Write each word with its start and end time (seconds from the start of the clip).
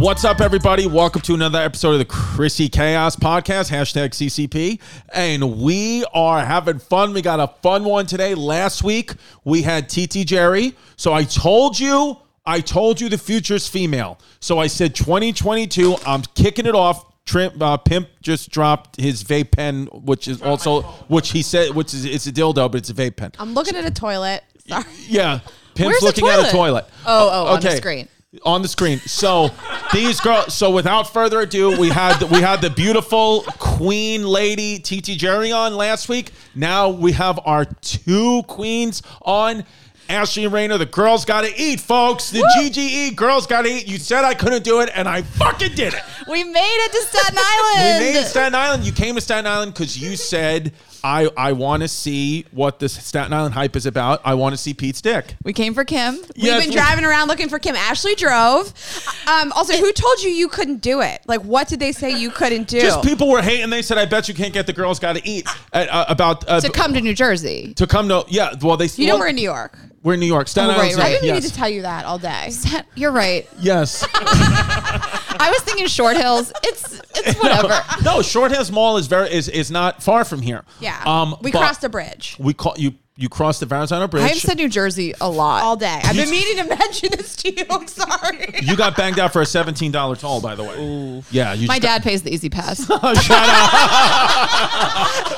What's 0.00 0.24
up, 0.24 0.40
everybody? 0.40 0.86
Welcome 0.86 1.20
to 1.20 1.34
another 1.34 1.58
episode 1.58 1.92
of 1.92 1.98
the 1.98 2.06
Chrissy 2.06 2.70
Chaos 2.70 3.16
Podcast, 3.16 3.70
hashtag 3.70 4.12
CCP. 4.12 4.80
And 5.12 5.60
we 5.60 6.06
are 6.14 6.42
having 6.42 6.78
fun. 6.78 7.12
We 7.12 7.20
got 7.20 7.38
a 7.38 7.48
fun 7.60 7.84
one 7.84 8.06
today. 8.06 8.34
Last 8.34 8.82
week, 8.82 9.12
we 9.44 9.60
had 9.60 9.90
TT 9.90 10.24
Jerry. 10.24 10.74
So 10.96 11.12
I 11.12 11.24
told 11.24 11.78
you, 11.78 12.16
I 12.46 12.62
told 12.62 12.98
you 12.98 13.10
the 13.10 13.18
future's 13.18 13.68
female. 13.68 14.18
So 14.40 14.58
I 14.58 14.68
said 14.68 14.94
2022, 14.94 15.96
I'm 16.06 16.22
kicking 16.34 16.64
it 16.64 16.74
off. 16.74 17.04
Trim, 17.26 17.60
uh, 17.60 17.76
Pimp 17.76 18.08
just 18.22 18.48
dropped 18.50 18.98
his 18.98 19.22
vape 19.22 19.50
pen, 19.50 19.84
which 19.92 20.28
is 20.28 20.40
also, 20.40 20.80
which 21.08 21.32
he 21.32 21.42
said, 21.42 21.74
which 21.74 21.92
is 21.92 22.06
it's 22.06 22.26
a 22.26 22.32
dildo, 22.32 22.72
but 22.72 22.76
it's 22.76 22.88
a 22.88 22.94
vape 22.94 23.16
pen. 23.16 23.32
I'm 23.38 23.52
looking 23.52 23.76
at 23.76 23.84
a 23.84 23.90
toilet. 23.90 24.44
Sorry. 24.66 24.82
Yeah, 25.08 25.40
Pimp's 25.74 26.00
Where's 26.00 26.00
the 26.00 26.06
looking 26.06 26.26
at 26.26 26.38
a 26.38 26.50
toilet? 26.50 26.52
toilet. 26.52 26.84
Oh, 27.04 27.30
oh, 27.30 27.54
on 27.54 27.60
the 27.60 27.76
screen. 27.76 28.08
On 28.44 28.62
the 28.62 28.68
screen. 28.68 28.98
So 29.00 29.50
these 29.92 30.20
girls. 30.20 30.54
So 30.54 30.70
without 30.70 31.12
further 31.12 31.40
ado, 31.40 31.76
we 31.80 31.88
had 31.88 32.22
we 32.30 32.40
had 32.40 32.60
the 32.60 32.70
beautiful 32.70 33.42
queen 33.58 34.22
lady 34.24 34.78
TT 34.78 35.18
Jerry 35.18 35.50
on 35.50 35.74
last 35.74 36.08
week. 36.08 36.30
Now 36.54 36.90
we 36.90 37.10
have 37.10 37.40
our 37.44 37.64
two 37.64 38.44
queens 38.46 39.02
on. 39.22 39.64
Ashley 40.08 40.44
and 40.44 40.52
Rayna, 40.52 40.76
the 40.78 40.86
girls 40.86 41.24
gotta 41.24 41.52
eat, 41.56 41.80
folks. 41.80 42.30
The 42.30 42.40
GGE 42.56 43.14
girls 43.16 43.46
gotta 43.46 43.68
eat. 43.68 43.88
You 43.88 43.98
said 43.98 44.24
I 44.24 44.34
couldn't 44.34 44.64
do 44.64 44.80
it, 44.80 44.90
and 44.94 45.08
I 45.08 45.22
fucking 45.22 45.74
did 45.74 45.94
it. 45.94 46.02
We 46.28 46.44
made 46.44 46.84
it 46.84 46.92
to 46.92 46.98
Staten 47.02 47.38
Island. 47.38 47.98
We 47.98 48.06
made 48.06 48.20
it 48.20 48.26
Staten 48.26 48.54
Island. 48.54 48.84
You 48.84 48.92
came 48.92 49.14
to 49.16 49.20
Staten 49.20 49.46
Island 49.46 49.72
because 49.74 49.98
you 49.98 50.16
said 50.16 50.72
I 51.04 51.28
I 51.36 51.52
want 51.52 51.82
to 51.82 51.88
see 51.88 52.46
what 52.50 52.78
this 52.78 52.92
Staten 53.04 53.32
Island 53.32 53.54
hype 53.54 53.76
is 53.76 53.86
about. 53.86 54.20
I 54.24 54.34
want 54.34 54.52
to 54.52 54.56
see 54.56 54.74
Pete's 54.74 55.00
dick. 55.00 55.34
We 55.42 55.52
came 55.52 55.74
for 55.74 55.84
Kim. 55.84 56.16
Yes, 56.34 56.58
We've 56.64 56.72
been 56.72 56.76
driving 56.76 57.04
around 57.04 57.28
looking 57.28 57.48
for 57.48 57.58
Kim. 57.58 57.76
Ashley 57.76 58.14
drove. 58.14 58.72
Um, 59.26 59.52
also, 59.52 59.76
who 59.76 59.92
told 59.92 60.22
you 60.22 60.30
you 60.30 60.48
couldn't 60.48 60.82
do 60.82 61.00
it? 61.00 61.20
Like, 61.26 61.42
what 61.42 61.68
did 61.68 61.80
they 61.80 61.92
say 61.92 62.10
you 62.18 62.30
couldn't 62.30 62.68
do? 62.68 62.80
Just 62.80 63.02
people 63.04 63.28
were 63.28 63.42
hating. 63.42 63.70
They 63.70 63.82
said, 63.82 63.98
"I 63.98 64.06
bet 64.06 64.28
you 64.28 64.34
can't 64.34 64.52
get 64.52 64.66
the 64.66 64.72
girls 64.72 64.98
got 64.98 65.16
to 65.16 65.28
eat." 65.28 65.46
Uh, 65.72 65.86
uh, 65.90 66.04
about 66.08 66.48
uh, 66.48 66.60
to 66.60 66.70
come 66.70 66.92
to 66.94 67.00
New 67.00 67.14
Jersey. 67.14 67.74
to 67.74 67.86
come 67.86 68.08
to 68.08 68.24
yeah. 68.28 68.54
Well, 68.60 68.76
they 68.76 68.86
you 68.96 69.06
know 69.06 69.14
well, 69.14 69.20
we're 69.20 69.28
in 69.28 69.36
New 69.36 69.42
York. 69.42 69.78
we're 70.02 70.14
in 70.14 70.20
New 70.20 70.26
York. 70.26 70.48
Staten 70.48 70.70
Oh, 70.70 70.78
right, 70.78 70.92
Island's 70.92 70.98
right. 70.98 71.04
I've 71.14 71.20
been 71.20 71.28
meaning 71.28 71.42
yes. 71.42 71.50
to 71.52 71.56
tell 71.56 71.68
you 71.68 71.82
that 71.82 72.04
all 72.04 72.18
day. 72.18 72.50
You're 72.94 73.12
right. 73.12 73.48
yes. 73.60 74.06
I 75.38 75.50
was 75.50 75.60
thinking 75.62 75.86
Short 75.86 76.16
Hills. 76.16 76.52
It's 76.64 77.00
it's 77.14 77.38
whatever. 77.42 77.80
no, 78.02 78.22
Short 78.22 78.50
Hills 78.50 78.70
Mall 78.70 78.96
is 78.96 79.06
very 79.06 79.30
is 79.32 79.48
is 79.48 79.70
not 79.70 80.02
far 80.02 80.24
from 80.24 80.42
here. 80.42 80.64
Yeah. 80.80 81.00
Um, 81.04 81.36
we 81.42 81.50
crossed 81.50 81.84
a 81.84 81.88
bridge 81.88 82.36
We 82.38 82.54
call 82.54 82.74
you 82.76 82.94
you 83.20 83.28
crossed 83.28 83.60
the 83.60 83.66
Verrazano 83.66 84.08
Bridge. 84.08 84.22
I've 84.30 84.38
said 84.38 84.56
New 84.56 84.68
Jersey 84.68 85.12
a 85.20 85.28
lot. 85.28 85.62
all 85.62 85.76
day. 85.76 86.00
I've 86.02 86.16
been 86.16 86.30
meaning 86.30 86.64
to 86.64 86.68
mention 86.78 87.10
this 87.16 87.36
to 87.36 87.54
you. 87.54 87.64
I'm 87.70 87.86
sorry. 87.86 88.54
you 88.62 88.76
got 88.76 88.96
banged 88.96 89.18
out 89.18 89.32
for 89.32 89.42
a 89.42 89.46
seventeen 89.46 89.92
dollar 89.92 90.16
toll, 90.16 90.40
by 90.40 90.54
the 90.54 90.64
way. 90.64 91.22
Yeah, 91.30 91.52
you 91.52 91.68
My 91.68 91.74
just 91.78 91.82
dad 91.82 92.02
pays 92.02 92.22
the 92.22 92.32
E-ZPass. 92.34 92.88
Got, 92.88 93.16
shut 93.22 93.48
up. 93.48 95.30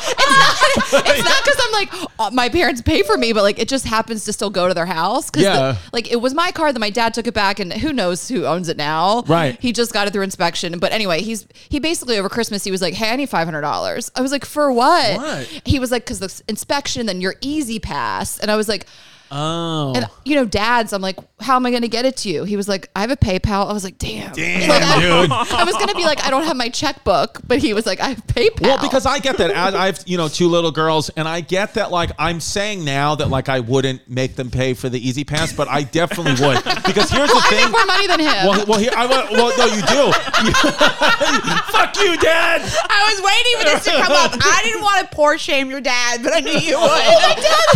it's 0.75 1.25
not 1.25 1.45
because 1.45 1.61
I'm 1.61 1.73
like 1.73 1.93
uh, 2.19 2.31
my 2.33 2.49
parents 2.49 2.81
pay 2.83 3.03
for 3.03 3.17
me, 3.17 3.33
but 3.33 3.43
like 3.43 3.59
it 3.59 3.69
just 3.69 3.85
happens 3.87 4.25
to 4.27 4.33
still 4.33 4.51
go 4.51 4.69
to 4.69 4.75
their 4.75 4.87
house. 4.87 5.31
'Cause 5.31 5.43
Yeah. 5.43 5.57
the- 5.73 5.79
like 5.93 6.11
it 6.11 6.17
was 6.21 6.35
my 6.35 6.51
car 6.53 6.73
that 6.73 6.79
my 6.79 6.91
dad 6.91 7.15
took 7.15 7.27
it 7.27 7.35
back, 7.35 7.59
and 7.59 7.73
who 7.73 7.93
knows 7.93 8.29
who 8.29 8.47
owns 8.47 8.69
it 8.69 8.77
now? 8.77 9.23
Right. 9.27 9.59
He 9.61 9.73
just 9.73 9.93
got 9.93 10.07
it 10.07 10.13
through 10.13 10.23
inspection. 10.23 10.79
But 10.79 10.93
anyway, 10.93 11.23
he's 11.23 11.47
he 11.69 11.79
basically 11.81 12.19
over 12.19 12.29
Christmas 12.29 12.65
he 12.65 12.71
was 12.71 12.81
like, 12.83 12.95
"Hey, 12.95 13.11
I 13.11 13.17
need 13.17 13.29
five 13.29 13.47
hundred 13.47 13.63
dollars." 13.63 14.11
I 14.15 14.21
was 14.21 14.33
like, 14.33 14.45
"For 14.45 14.73
what?" 14.73 15.17
What? 15.17 15.47
He 15.65 15.79
was 15.79 15.91
like, 15.91 16.07
"Cause 16.07 16.19
the 16.21 16.27
s- 16.27 16.43
inspection, 16.49 17.07
then 17.07 17.21
your 17.21 17.35
easy 17.41 17.72
pass," 17.79 18.39
and 18.39 18.51
I 18.51 18.57
was 18.57 18.69
like. 18.69 18.87
Oh. 19.35 19.95
And 19.97 20.07
you 20.25 20.35
know, 20.37 20.45
dads, 20.45 20.93
I'm 20.93 21.01
like, 21.01 21.17
how 21.41 21.57
am 21.57 21.65
I 21.65 21.71
going 21.71 21.83
to 21.83 21.89
get 21.89 22.05
it 22.05 22.19
to 22.19 22.29
you? 22.29 22.45
He 22.45 22.57
was 22.57 22.69
like, 22.69 22.91
I 22.95 23.01
have 23.01 23.11
a 23.11 23.17
PayPal. 23.17 23.69
I 23.69 23.73
was 23.73 23.83
like, 23.83 23.97
damn, 23.99 24.33
Damn, 24.33 24.69
Like, 24.69 24.83
I- 24.83 25.01
dude. 25.01 25.31
I 25.33 25.65
was 25.65 25.75
going 25.75 25.89
to 25.89 25.95
be 25.95 26.05
like, 26.05 26.23
I 26.23 26.29
don't 26.31 26.45
have 26.45 26.57
my 26.57 26.69
checkbook, 26.69 27.41
but 27.47 27.59
he 27.59 27.73
was 27.73 27.87
like, 27.87 27.99
I 28.01 28.09
have 28.11 28.27
PayPal. 28.27 28.61
Well, 28.63 28.79
because 28.83 29.07
I 29.07 29.19
get 29.21 29.39
that. 29.39 29.51
As 29.51 29.75
I 29.75 29.87
have, 29.87 30.03
you 30.07 30.19
know, 30.19 30.29
two 30.29 30.49
little 30.49 30.71
girls, 30.71 31.09
and 31.11 31.27
I 31.27 31.41
get 31.41 31.75
that. 31.75 31.91
Like, 31.91 32.11
I'm 32.19 32.41
saying 32.41 32.85
now 32.85 33.15
that 33.17 33.29
like 33.31 33.49
I 33.49 33.61
wouldn't 33.61 34.09
make 34.09 34.37
them 34.37 34.51
pay 34.51 34.75
for 34.75 34.89
the 34.91 34.99
E-ZPass, 35.09 35.57
but 35.57 35.67
I 35.69 35.83
definitely 35.83 36.33
would 36.47 36.63
because 36.85 37.11
here's 37.11 37.31
the 37.33 37.41
thing 37.49 37.59
I 37.59 37.63
thing. 37.63 37.65
make 37.65 37.73
more 37.73 37.87
money 37.87 38.07
than 38.07 38.21
him. 38.21 38.47
Well, 38.47 38.67
well, 38.67 38.79
here 38.79 38.93
I 38.95 39.07
wa- 39.07 39.27
well, 39.33 39.53
no, 39.57 39.65
you 39.67 39.83
do. 39.89 40.13
Fuck 41.73 41.97
you, 41.99 42.17
Dad. 42.19 42.61
I 42.63 43.01
was 43.11 43.19
waiting 43.25 43.55
for 43.59 43.65
this 43.65 43.85
to 43.85 43.91
come 44.03 44.13
up. 44.13 44.33
I 44.39 44.61
didn't 44.65 44.83
want 44.83 45.09
to 45.11 45.17
poor 45.17 45.39
shame 45.39 45.71
your 45.71 45.81
dad, 45.81 46.23
but 46.23 46.35
I 46.35 46.41
knew 46.41 46.53
you 46.53 46.79
would. 46.79 46.87
my 46.89 47.35
dad, 47.37 47.69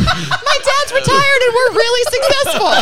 my 0.44 0.58
dad's 0.62 0.92
retired, 0.92 1.40
and 1.46 1.54
we're 1.54 1.72
really 1.74 2.02
successful. 2.12 2.72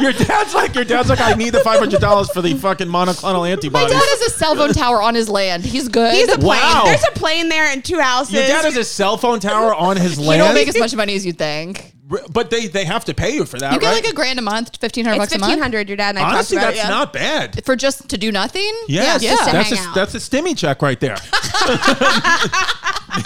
Your 0.00 0.12
dad's 0.12 0.52
like 0.54 0.74
your 0.74 0.82
dad's 0.84 1.08
like 1.10 1.20
I 1.20 1.34
need 1.34 1.50
the 1.50 1.60
five 1.60 1.78
hundred 1.78 2.00
dollars 2.00 2.28
for 2.32 2.42
the 2.42 2.54
fucking 2.54 2.88
monoclonal 2.88 3.42
My 3.42 3.50
antibodies. 3.50 3.92
dad 3.92 4.02
has 4.02 4.20
a 4.22 4.30
cell 4.36 4.56
phone 4.56 4.72
tower 4.72 5.00
on 5.00 5.14
his 5.14 5.28
land. 5.28 5.64
He's 5.64 5.86
good. 5.88 6.12
He's 6.14 6.28
a 6.32 6.38
plane. 6.38 6.60
Wow. 6.60 6.82
There's 6.86 7.04
a 7.04 7.12
plane 7.12 7.48
there 7.50 7.66
and 7.66 7.84
two 7.84 8.00
houses. 8.00 8.32
Your 8.34 8.42
dad 8.42 8.64
has 8.64 8.76
a 8.76 8.82
cell 8.82 9.16
phone 9.16 9.38
tower 9.38 9.72
on 9.74 9.96
his 9.96 10.18
land. 10.18 10.40
you 10.40 10.44
don't 10.46 10.54
make 10.54 10.66
as 10.66 10.76
much 10.78 10.92
money 10.96 11.14
as 11.14 11.24
you 11.24 11.32
think. 11.32 11.94
but 12.32 12.50
they 12.50 12.66
they 12.66 12.84
have 12.84 13.04
to 13.04 13.14
pay 13.14 13.32
you 13.34 13.44
for 13.44 13.58
that, 13.58 13.72
You 13.74 13.78
get 13.78 13.86
right? 13.86 14.02
like 14.02 14.12
a 14.12 14.16
grand 14.16 14.40
a 14.40 14.42
month, 14.42 14.76
fifteen 14.80 15.04
hundred 15.04 15.22
it's 15.22 15.32
bucks 15.34 15.44
a 15.44 15.46
month 15.46 15.60
hundred. 15.60 15.86
Your 15.88 15.96
dad 15.96 16.16
and 16.16 16.18
I 16.18 16.22
Honestly, 16.32 16.56
talked 16.56 16.70
about 16.70 16.74
that's 16.74 16.88
it. 16.88 16.90
yeah. 16.90 16.98
not 16.98 17.12
bad. 17.12 17.64
for 17.64 17.76
just 17.76 18.08
to 18.08 18.18
do 18.18 18.32
nothing. 18.32 18.72
Yes, 18.88 19.22
yeah. 19.22 19.30
just 19.36 19.44
to 19.44 19.52
that's 19.52 19.72
a 19.72 19.92
that's 19.94 20.14
a 20.14 20.18
stimmy 20.18 20.56
check 20.56 20.82
right 20.82 20.98
there. 20.98 21.16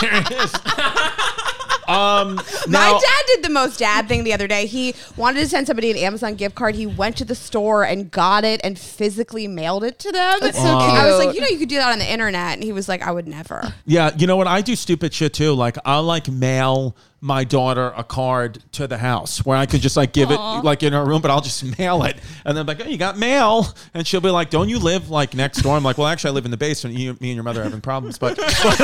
there 0.01 0.21
it 0.21 0.31
is. 0.33 0.53
Um, 1.89 2.37
My 2.69 2.91
dad 2.91 3.27
did 3.35 3.45
the 3.45 3.51
most 3.51 3.79
dad 3.79 4.09
thing 4.09 4.25
the 4.25 4.33
other 4.33 4.47
day. 4.49 4.67
He 4.67 4.95
wanted 5.17 5.41
to 5.41 5.49
send 5.49 5.67
somebody 5.67 5.91
an 5.91 5.97
Amazon 5.97 6.35
gift 6.35 6.55
card. 6.55 6.75
He 6.75 6.87
went 6.87 7.17
to 7.19 7.25
the 7.25 7.35
store 7.35 7.85
and 7.85 8.11
got 8.11 8.45
it 8.45 8.61
and 8.65 8.79
physically 8.79 9.47
mailed 9.49 9.85
it 9.85 9.99
to 10.01 10.13
them. 10.13 10.39
That's 10.41 10.57
so 10.57 10.63
cute. 10.63 10.73
I 10.73 11.07
was 11.07 11.25
like, 11.25 11.35
you 11.35 11.41
know, 11.41 11.49
you 11.49 11.59
could 11.59 11.69
do 11.69 11.77
that 11.77 11.93
on 11.93 11.99
the 11.99 12.11
internet. 12.11 12.55
And 12.55 12.65
he 12.65 12.73
was 12.73 12.89
like, 12.89 13.03
I 13.03 13.11
would 13.11 13.29
never. 13.29 13.73
Yeah, 13.87 14.13
you 14.17 14.27
know 14.27 14.37
what? 14.37 14.47
I 14.47 14.61
do 14.61 14.77
stupid 14.77 15.13
shit 15.13 15.35
too. 15.35 15.53
Like 15.55 15.77
I'll 15.85 16.03
like 16.03 16.29
mail 16.29 16.97
my 17.25 17.43
daughter 17.43 17.91
a 17.97 18.05
card 18.05 18.63
to 18.73 18.87
the 18.87 18.99
house 18.99 19.43
where 19.47 19.57
I 19.57 19.65
could 19.65 19.81
just 19.81 19.97
like 19.97 20.13
give 20.13 20.31
it 20.31 20.37
like 20.39 20.83
in 20.83 20.93
her 20.93 21.03
room, 21.03 21.23
but 21.23 21.31
I'll 21.31 21.41
just 21.41 21.65
mail 21.79 22.03
it. 22.05 22.19
And 22.45 22.55
then 22.55 22.67
like, 22.67 22.85
oh, 22.85 22.89
you 22.89 22.99
got 22.99 23.17
mail, 23.17 23.67
and 23.95 24.07
she'll 24.07 24.21
be 24.21 24.29
like, 24.29 24.51
"Don't 24.51 24.69
you 24.69 24.79
live 24.79 25.09
like 25.09 25.35
next 25.35 25.63
door?" 25.63 25.75
I'm 25.75 25.83
like, 25.83 25.97
"Well, 25.97 26.07
actually, 26.07 26.33
I 26.33 26.35
live 26.35 26.45
in 26.45 26.51
the 26.51 26.59
basement. 26.59 26.97
You, 26.97 27.17
me 27.21 27.31
and 27.31 27.35
your 27.35 27.43
mother 27.43 27.63
are 27.63 27.65
having 27.65 27.81
problems, 27.81 28.19
but 28.19 28.37
What? 28.39 28.81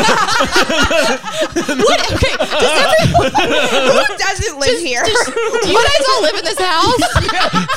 Okay. 2.13 2.37
Does 2.39 2.77
everyone, 3.03 3.31
Who 4.09 4.17
doesn't 4.17 4.59
live 4.59 4.81
here? 4.81 5.03
do 5.05 5.11
you 5.69 5.77
guys 5.77 6.07
all 6.09 6.23
live 6.23 6.37
in 6.37 6.45
this 6.45 6.59
house? 6.59 7.03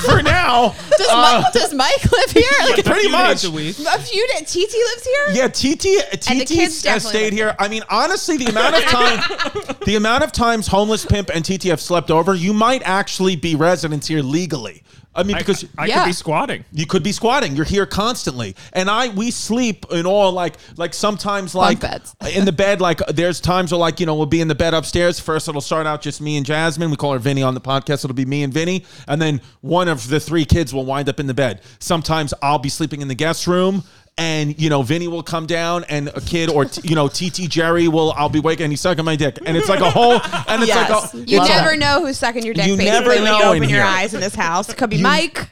for 0.06 0.24
now, 0.24 0.74
Does, 0.98 1.08
Mike, 1.12 1.46
uh, 1.46 1.52
does 1.52 1.74
Mike 1.74 2.12
live 2.12 2.32
here? 2.32 2.52
Like, 2.62 2.86
pretty 2.86 3.10
much." 3.10 3.44
a 3.44 3.52
week. 3.52 3.78
a 3.80 4.00
few 4.00 4.26
days. 4.30 4.50
TT 4.50 4.74
lives 4.74 5.06
here. 5.06 5.26
Yeah, 5.34 5.48
TT 5.50 6.20
TT 6.22 6.52
has 6.86 7.06
stayed 7.06 7.24
live 7.26 7.34
here. 7.34 7.56
I 7.60 7.68
mean, 7.68 7.84
honestly, 7.90 8.38
the 8.38 8.46
amount 8.46 8.76
of 8.76 8.84
time, 8.84 9.76
the 9.86 9.96
amount 9.96 10.24
of 10.24 10.32
times 10.54 10.68
homeless 10.68 11.04
pimp 11.04 11.32
and 11.34 11.44
TTF 11.44 11.80
slept 11.80 12.12
over, 12.12 12.36
you 12.36 12.54
might 12.54 12.84
actually 12.84 13.36
be 13.36 13.56
residents 13.56 14.06
here 14.08 14.22
legally. 14.22 14.84
I 15.16 15.22
mean, 15.24 15.38
because 15.38 15.64
I 15.78 15.86
Yeah. 15.86 16.00
could 16.00 16.10
be 16.10 16.14
squatting. 16.14 16.66
You 16.72 16.86
could 16.88 17.04
be 17.04 17.12
squatting. 17.12 17.56
You're 17.56 17.66
here 17.66 17.86
constantly, 17.86 18.56
and 18.74 18.90
I 18.90 19.10
we 19.10 19.30
sleep 19.30 19.86
in 19.92 20.08
all 20.08 20.32
like 20.32 20.56
like 20.76 20.94
sometimes 20.96 21.54
like 21.54 21.80
beds. 21.80 22.16
in 22.36 22.46
the 22.46 22.52
bed. 22.52 22.82
Like 22.82 23.00
there's 23.08 23.40
times 23.40 23.72
where 23.72 23.78
like 23.80 24.00
you 24.00 24.08
know 24.08 24.16
we'll 24.16 24.26
be 24.26 24.42
in 24.42 24.48
the 24.48 24.56
bed 24.56 24.74
upstairs. 24.74 25.20
First 25.20 25.48
it'll 25.48 25.62
start 25.62 25.86
out 25.86 26.02
just 26.02 26.20
me 26.20 26.36
and 26.38 26.44
Jasmine. 26.46 26.90
We 26.90 26.98
call 26.98 27.14
her 27.14 27.20
Vinny 27.20 27.44
on 27.44 27.54
the 27.54 27.62
podcast. 27.62 28.04
It'll 28.04 28.14
be 28.16 28.26
me 28.26 28.42
and 28.42 28.52
Vinny, 28.52 28.86
and 29.08 29.22
then 29.22 29.40
one 29.62 29.88
of 29.88 30.08
the 30.08 30.20
three 30.20 30.46
kids 30.46 30.74
will 30.74 30.86
wind 30.86 31.08
up 31.08 31.20
in 31.20 31.28
the 31.28 31.34
bed. 31.36 31.62
Sometimes 31.78 32.34
I'll 32.42 32.58
be 32.60 32.70
sleeping 32.70 33.02
in 33.02 33.08
the 33.08 33.16
guest 33.16 33.46
room. 33.46 33.84
And 34.18 34.60
you 34.62 34.70
know, 34.70 34.84
Vinny 34.84 35.08
will 35.08 35.24
come 35.24 35.48
down, 35.48 35.86
and 35.86 36.08
a 36.10 36.22
kid, 36.22 36.50
or 36.50 36.66
t- 36.66 36.88
you 36.88 36.94
know, 36.96 37.08
TT 37.10 37.50
Jerry 37.50 37.88
will. 37.88 38.12
I'll 38.16 38.30
be 38.30 38.40
waking, 38.40 38.66
and 38.66 38.72
he's 38.72 38.82
sucking 38.82 39.04
my 39.04 39.16
dick, 39.16 39.40
and 39.44 39.58
it's 39.58 39.68
like 39.70 39.80
a 39.80 39.90
whole, 39.90 40.22
and 40.48 40.62
it's 40.62 40.68
Yes. 40.68 40.90
like 40.90 41.14
a, 41.14 41.18
You 41.30 41.42
it's 41.42 41.50
a- 41.50 41.54
never 41.54 41.76
know 41.76 42.06
who's 42.06 42.18
sucking 42.20 42.46
your 42.46 42.54
dick. 42.54 42.68
You 42.68 42.78
basically, 42.78 42.92
never 43.00 43.10
when 43.10 43.24
know 43.24 43.38
you 43.38 43.44
in 43.44 43.58
open 43.58 43.70
your 43.70 43.80
here. 43.80 43.88
eyes 43.88 44.14
in 44.14 44.20
this 44.22 44.36
house. 44.36 44.70
It 44.70 44.78
could 44.78 44.92
be 44.92 45.02
Mike. 45.02 45.50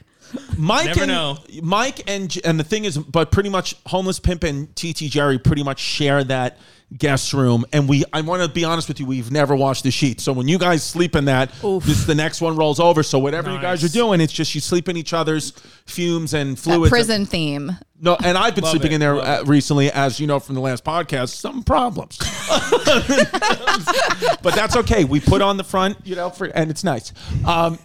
Mike 0.56 0.86
Never 0.86 1.00
and 1.00 1.08
know. 1.08 1.38
Mike 1.60 2.02
and 2.08 2.34
and 2.44 2.58
the 2.58 2.64
thing 2.64 2.84
is, 2.84 2.96
but 2.96 3.30
pretty 3.32 3.48
much 3.50 3.74
homeless 3.86 4.18
pimp 4.20 4.44
and 4.44 4.74
TT 4.76 5.10
Jerry 5.10 5.38
pretty 5.38 5.62
much 5.62 5.78
share 5.80 6.22
that 6.24 6.56
guest 6.98 7.32
room, 7.32 7.64
and 7.72 7.88
we. 7.88 8.04
I 8.12 8.20
want 8.20 8.42
to 8.42 8.48
be 8.48 8.64
honest 8.64 8.88
with 8.88 9.00
you, 9.00 9.06
we've 9.06 9.30
never 9.30 9.56
washed 9.56 9.84
the 9.84 9.90
sheets. 9.90 10.22
So 10.22 10.32
when 10.32 10.48
you 10.48 10.58
guys 10.58 10.82
sleep 10.84 11.16
in 11.16 11.24
that, 11.26 11.50
this 11.62 12.04
the 12.04 12.14
next 12.14 12.40
one 12.40 12.56
rolls 12.56 12.80
over. 12.80 13.02
So 13.02 13.18
whatever 13.18 13.50
you 13.52 13.60
guys 13.60 13.82
are 13.84 13.88
doing, 13.88 14.20
it's 14.20 14.32
just 14.32 14.54
you 14.54 14.60
sleep 14.60 14.88
in 14.88 14.96
each 14.96 15.12
other's 15.12 15.52
fumes 15.86 16.34
and 16.34 16.56
That 16.56 16.60
fluids. 16.62 16.90
prison 16.90 17.26
theme. 17.26 17.72
No, 18.00 18.16
and 18.24 18.36
I've 18.36 18.54
been 18.56 18.64
Love 18.64 18.72
sleeping 18.72 18.92
it, 18.92 18.96
in 18.96 19.00
there 19.00 19.14
love 19.14 19.46
uh, 19.46 19.50
recently, 19.50 19.90
as 19.92 20.18
you 20.18 20.26
know 20.26 20.40
from 20.40 20.56
the 20.56 20.60
last 20.60 20.84
podcast. 20.84 21.28
Some 21.30 21.62
problems, 21.62 22.18
but 24.42 24.54
that's 24.54 24.76
okay. 24.76 25.04
We 25.04 25.20
put 25.20 25.42
on 25.42 25.56
the 25.56 25.64
front, 25.64 25.98
you 26.04 26.16
know, 26.16 26.30
for 26.30 26.46
and 26.46 26.70
it's 26.70 26.84
nice. 26.84 27.12
Um, 27.46 27.78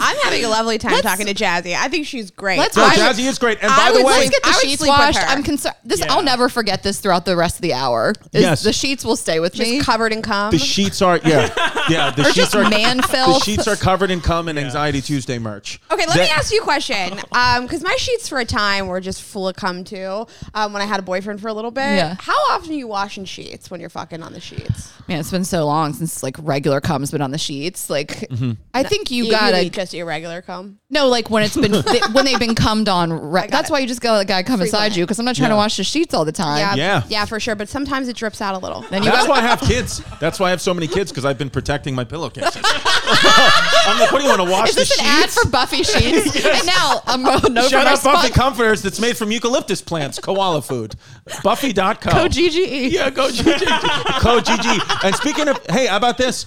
I'm 0.00 0.16
having 0.18 0.44
a 0.44 0.48
lovely 0.48 0.78
time 0.78 0.92
Let's- 0.92 1.02
talking 1.06 1.26
to 1.26 1.34
Jazzy. 1.34 1.74
I 1.76 1.88
think 1.88 2.06
she's 2.06 2.30
great. 2.30 2.58
Let's 2.58 2.76
no, 2.76 2.84
I- 2.84 2.94
Jazzy 2.96 3.26
is 3.28 3.38
great, 3.38 3.58
and 3.62 3.70
I 3.70 3.76
by 3.76 3.92
the 3.92 3.98
would 3.98 4.06
way, 4.06 4.12
say- 4.12 4.18
Let's 4.20 4.30
get 4.30 4.42
the 4.42 4.48
I 4.48 4.52
would 4.52 4.60
sheets 4.62 4.78
sleep 4.80 4.90
with 4.92 4.98
washed. 4.98 5.18
her. 5.18 5.26
I'm 5.28 5.42
concerned. 5.42 5.74
This 5.84 6.00
Yeah. 6.00 6.12
I'll 6.12 6.22
never 6.22 6.48
forget 6.48 6.82
this 6.82 6.98
throughout 7.00 7.24
the 7.24 7.36
rest 7.36 7.56
of 7.56 7.62
the 7.62 7.74
hour. 7.74 8.12
Is 8.32 8.42
Yes. 8.42 8.62
the 8.62 8.72
sheets 8.72 9.04
will 9.04 9.16
stay 9.16 9.40
with 9.40 9.54
just 9.54 9.70
me. 9.70 9.80
covered 9.80 10.12
in 10.12 10.22
cum. 10.22 10.50
the 10.50 10.58
sheets 10.58 11.02
are 11.02 11.18
yeah, 11.24 11.50
yeah. 11.88 12.10
The 12.10 12.22
Or 12.22 12.24
sheets 12.26 12.36
just 12.36 12.54
are 12.56 12.68
man 12.68 12.98
The 12.98 13.02
filth. 13.04 13.44
sheets 13.44 13.66
are 13.68 13.76
covered 13.76 14.10
in 14.10 14.20
cum 14.20 14.48
and 14.48 14.58
Anxiety 14.58 15.00
Tuesday 15.00 15.38
merch. 15.38 15.80
Okay, 15.90 16.06
let 16.06 16.16
me 16.16 16.22
That- 16.22 16.38
ask 16.38 16.52
you 16.52 16.60
a 16.60 16.64
question. 16.64 17.20
Um, 17.32 17.62
because 17.62 17.82
my 17.82 17.96
sheets 17.98 18.28
for 18.28 18.38
a 18.38 18.44
time 18.44 18.86
were 18.86 19.00
just 19.00 19.22
full 19.22 19.48
of 19.48 19.56
cum 19.56 19.84
too. 19.84 20.26
Um, 20.54 20.72
when 20.72 20.82
I 20.82 20.86
had 20.86 20.98
a 21.00 21.02
boyfriend 21.02 21.40
for 21.40 21.48
a 21.48 21.54
little 21.54 21.70
bit. 21.70 21.82
Yeah. 21.96 22.16
How 22.20 22.34
often 22.50 22.70
are 22.70 22.74
you 22.74 22.88
washing 22.88 23.24
sheets 23.24 23.70
when 23.70 23.80
you're 23.80 23.90
fucking 23.90 24.22
on 24.22 24.32
the 24.32 24.40
sheets? 24.40 24.90
Man, 25.08 25.20
it's 25.20 25.30
been 25.30 25.44
so 25.44 25.64
long 25.66 25.92
since 25.92 26.22
like 26.22 26.36
regular 26.40 26.80
cum's 26.80 27.10
been 27.10 27.22
on 27.22 27.30
the 27.30 27.38
sheets. 27.38 27.88
Like, 27.90 28.26
Mm-hmm. 28.30 28.52
I 28.74 28.82
think 28.82 29.10
you, 29.10 29.24
You 29.24 29.30
gotta 29.30 29.56
mean 29.58 29.64
just 29.86 29.94
irregular 29.94 30.42
cum. 30.42 30.78
no, 30.90 31.08
like 31.08 31.30
when 31.30 31.42
it's 31.42 31.56
been 31.56 31.72
they, 31.86 32.00
when 32.12 32.24
they've 32.24 32.38
been 32.38 32.54
cummed 32.54 32.88
on. 32.88 33.12
Re- 33.12 33.46
that's 33.48 33.70
it. 33.70 33.72
why 33.72 33.78
you 33.78 33.86
just 33.86 34.00
go 34.00 34.12
like, 34.12 34.28
gotta 34.28 34.44
come 34.44 34.60
inside 34.60 34.78
Frequent. 34.78 34.96
you 34.96 35.04
because 35.04 35.18
I'm 35.18 35.24
not 35.24 35.36
trying 35.36 35.50
to 35.50 35.56
wash 35.56 35.76
the 35.76 35.84
sheets 35.84 36.12
all 36.14 36.24
the 36.24 36.32
time. 36.32 36.58
Yeah, 36.58 36.74
Yeah. 36.74 37.02
yeah, 37.08 37.24
for 37.24 37.38
sure. 37.40 37.54
But 37.54 37.68
sometimes 37.68 38.08
it 38.08 38.16
drips 38.16 38.40
out 38.40 38.54
a 38.54 38.58
little. 38.58 38.82
Then 38.82 39.02
you 39.02 39.10
That's 39.10 39.26
got 39.26 39.30
why 39.30 39.38
I 39.38 39.42
have 39.42 39.60
kids. 39.60 40.02
That's 40.20 40.38
why 40.40 40.48
I 40.48 40.50
have 40.50 40.60
so 40.60 40.74
many 40.74 40.86
kids 40.88 41.10
because 41.10 41.24
I've 41.24 41.38
been 41.38 41.50
protecting 41.50 41.94
my 41.94 42.04
pillowcases. 42.04 42.56
I'm 43.08 44.00
like, 44.00 44.10
what 44.12 44.18
do 44.18 44.24
you 44.24 44.28
want 44.30 44.42
to 44.42 44.50
wash 44.50 44.70
Is 44.70 44.74
this 44.76 44.96
the 44.96 45.02
an 45.02 45.08
ad 45.08 45.22
sheets? 45.30 45.42
for 45.42 45.48
Buffy 45.48 45.82
sheets? 45.84 46.44
And 46.44 46.66
now 46.66 47.00
I'm 47.06 47.22
going 47.22 47.54
no 47.54 47.68
Shout 47.68 47.86
out 47.86 48.02
Buffy 48.02 48.28
spot- 48.28 48.32
Comforters 48.34 48.82
that's 48.82 49.00
made 49.00 49.16
from 49.16 49.30
eucalyptus 49.30 49.80
plants, 49.80 50.18
koala 50.18 50.60
food. 50.62 50.96
Buffy.com. 51.42 51.96
Code 51.96 52.32
GGE. 52.32 52.90
Yeah, 52.90 53.10
go 53.10 53.28
GG. 53.28 54.20
Code 54.20 54.44
GG. 54.44 55.04
And 55.04 55.14
speaking 55.14 55.48
of, 55.48 55.64
hey, 55.70 55.86
how 55.86 55.96
about 55.96 56.18
this? 56.18 56.46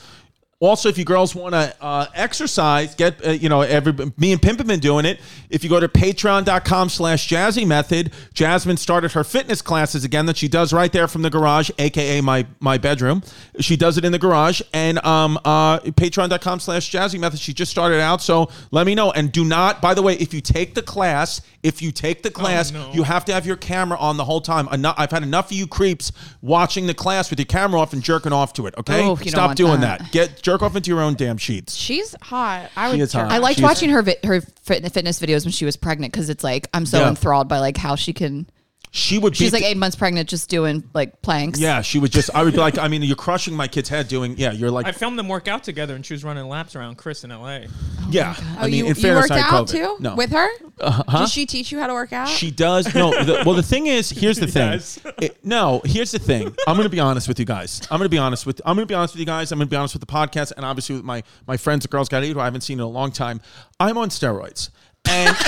Also, 0.62 0.90
if 0.90 0.98
you 0.98 1.06
girls 1.06 1.34
want 1.34 1.54
to 1.54 1.74
uh, 1.80 2.06
exercise, 2.14 2.94
get 2.94 3.26
uh, 3.26 3.32
you 3.32 3.48
know, 3.48 3.62
every 3.62 3.94
me 4.18 4.34
and 4.34 4.42
Pimp 4.42 4.58
have 4.58 4.68
been 4.68 4.82
doing 4.82 5.06
it. 5.06 5.22
If 5.50 5.64
you 5.64 5.70
go 5.70 5.80
to 5.80 5.88
patreon.com 5.88 6.90
slash 6.90 7.30
jazzy 7.30 7.66
method, 7.66 8.12
Jasmine 8.34 8.76
started 8.76 9.14
her 9.14 9.24
fitness 9.24 9.62
classes 9.62 10.04
again 10.04 10.26
that 10.26 10.36
she 10.36 10.50
does 10.50 10.74
right 10.74 10.92
there 10.92 11.08
from 11.08 11.22
the 11.22 11.30
garage, 11.30 11.72
aka 11.80 12.20
my 12.20 12.46
my 12.60 12.78
bedroom. 12.78 13.24
She 13.62 13.78
does 13.78 13.98
it 13.98 14.04
in 14.04 14.12
the 14.12 14.20
garage. 14.20 14.62
And 14.74 15.04
um 15.06 15.40
uh 15.46 15.80
patreon.com 15.80 16.60
slash 16.60 16.92
jazzy 16.92 17.18
method. 17.22 17.40
She 17.40 17.54
just 17.54 17.72
started 17.72 18.02
out. 18.02 18.22
So 18.22 18.50
let 18.72 18.86
me 18.86 18.96
know. 18.96 19.12
And 19.12 19.32
do 19.32 19.46
not, 19.46 19.82
by 19.82 19.94
the 19.94 20.02
way, 20.02 20.16
if 20.16 20.34
you 20.34 20.42
take 20.42 20.76
the 20.76 20.82
class, 20.82 21.40
if 21.64 21.82
you 21.82 21.94
take 21.94 22.22
the 22.22 22.32
class, 22.32 22.74
no. 22.74 22.92
you 22.94 23.04
have 23.04 23.24
to 23.26 23.34
have 23.34 23.46
your 23.46 23.56
camera 23.56 23.98
on 23.98 24.18
the 24.18 24.26
whole 24.26 24.42
time. 24.42 24.68
Enough, 24.74 24.96
I've 24.98 25.12
had 25.12 25.24
enough 25.24 25.52
of 25.52 25.58
you 25.58 25.68
creeps 25.68 26.12
watching 26.42 26.86
the 26.88 26.94
class 26.94 27.30
with 27.30 27.40
your 27.40 27.46
camera 27.46 27.80
off 27.80 27.94
and 27.94 28.04
jerking 28.04 28.34
off 28.34 28.52
to 28.54 28.68
it. 28.68 28.76
Okay, 28.78 29.06
Oh, 29.06 29.16
stop 29.16 29.56
doing 29.56 29.80
that. 29.82 30.00
that. 30.00 30.12
Get 30.12 30.42
jerk 30.50 30.62
off 30.64 30.76
into 30.76 30.90
your 30.90 31.02
own 31.02 31.14
damn 31.16 31.38
sheets. 31.38 31.76
She's 31.76 32.16
hot. 32.22 32.70
I 32.76 32.90
She 32.92 32.98
would. 32.98 33.04
is 33.04 33.14
hot. 33.14 33.32
I 33.32 33.38
liked 33.38 33.58
She's- 33.60 33.68
watching 33.68 33.90
her 33.90 34.02
vi- 34.02 34.18
her 34.24 34.42
fit- 34.42 34.92
fitness 34.92 35.20
videos 35.20 35.46
when 35.46 35.52
she 35.52 35.66
was 35.66 35.76
pregnant 35.78 36.12
because 36.14 36.30
it's 36.30 36.44
like 36.44 36.68
I'm 36.74 36.86
so 36.86 37.02
Yeah. 37.02 37.10
enthralled 37.10 37.48
by 37.48 37.60
like 37.60 37.78
how 37.78 37.96
she 37.96 38.14
can. 38.14 38.48
She 38.92 39.20
would. 39.20 39.36
She's 39.36 39.54
like 39.54 39.62
eight 39.64 39.78
months 39.78 39.96
pregnant, 39.96 40.28
just 40.28 40.50
doing 40.50 40.84
like 40.96 41.22
planks. 41.22 41.60
Yeah, 41.60 41.82
she 41.84 42.00
would 42.00 42.12
just. 42.12 42.32
I 42.34 42.44
would 42.44 42.54
be 42.54 42.60
like, 42.60 42.80
I 42.80 42.88
mean, 42.88 43.04
you're 43.04 43.16
crushing 43.16 43.54
my 43.54 43.68
kid's 43.68 43.88
head 43.88 44.08
doing. 44.08 44.36
Yeah, 44.36 44.52
you're 44.52 44.72
like, 44.72 44.88
I 44.88 44.92
filmed 44.94 45.20
them 45.20 45.28
work 45.28 45.48
out 45.48 45.64
together, 45.64 45.94
and 45.94 46.04
she 46.04 46.16
was 46.16 46.24
running 46.24 46.48
laps 46.48 46.76
around 46.76 46.96
Chris 46.98 47.24
in 47.24 47.30
L.A. 47.32 47.68
yeah. 48.10 48.34
Oh, 48.36 48.42
I 48.42 48.44
mean, 48.44 48.62
oh, 48.62 48.66
you, 48.66 48.84
in 48.86 48.88
you 48.90 48.96
fairness, 48.96 49.30
worked 49.30 49.32
I 49.34 49.40
out 49.42 49.68
COVID. 49.68 49.72
too 49.72 49.96
No, 50.00 50.16
with 50.16 50.32
her? 50.32 50.48
huh? 50.82 51.20
Did 51.20 51.30
she 51.30 51.46
teach 51.46 51.72
you 51.72 51.80
how 51.80 51.86
to 51.86 51.94
work 51.94 52.14
out? 52.14 52.30
She 52.30 52.50
does. 52.50 52.92
No. 52.96 53.12
The, 53.24 53.44
well, 53.46 53.54
the 53.54 53.62
thing 53.62 53.86
is, 53.86 54.10
here's 54.10 54.38
the 54.40 54.48
thing. 54.58 54.72
Yes. 54.72 55.00
It- 55.22 55.38
no, 55.46 55.82
here's 55.86 56.10
the 56.12 56.18
thing. 56.20 56.48
I'm 56.68 56.76
going 56.76 56.84
to 56.86 56.90
be 56.90 57.00
honest 57.00 57.28
with 57.28 57.38
you 57.38 57.46
guys. 57.46 57.82
I'm 57.92 58.00
going 58.00 58.06
to 58.06 58.10
be 58.10 58.18
honest 58.18 58.48
with. 58.48 58.60
I'm 58.66 58.76
going 58.76 58.88
to 58.88 58.92
be 58.92 58.96
honest 58.96 59.14
with 59.14 59.20
you 59.20 59.26
guys. 59.28 59.52
I'm 59.52 59.60
going 59.60 59.68
to 59.68 59.72
be 59.72 59.78
honest 59.78 59.94
with 59.94 60.02
the 60.02 60.12
podcast, 60.12 60.52
and 60.58 60.66
obviously 60.66 60.96
with 60.96 61.06
my 61.06 61.22
my 61.46 61.58
friends, 61.58 61.86
at 61.86 61.92
girls 61.92 62.10
got 62.10 62.24
eat, 62.24 62.34
who 62.34 62.40
I 62.40 62.46
haven't 62.46 62.62
seen 62.62 62.80
in 62.80 62.84
a 62.84 62.88
long 62.90 63.12
time. 63.12 63.40
I'm 63.80 64.00
on 64.00 64.10
steroids. 64.10 64.72
And 65.08 65.36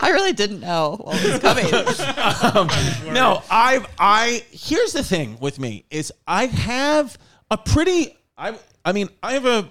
I 0.00 0.10
really 0.12 0.32
didn't 0.32 0.60
know 0.60 0.96
what 1.00 1.22
was 1.22 1.38
coming. 1.40 1.64
Um, 2.44 2.68
no, 3.12 3.42
I've 3.50 3.86
I 3.98 4.44
here's 4.50 4.92
the 4.92 5.02
thing 5.02 5.38
with 5.40 5.58
me 5.58 5.84
is 5.90 6.12
I 6.26 6.46
have 6.46 7.16
a 7.50 7.56
pretty 7.56 8.16
I 8.36 8.58
I 8.84 8.92
mean 8.92 9.08
I 9.22 9.32
have 9.32 9.46
a 9.46 9.68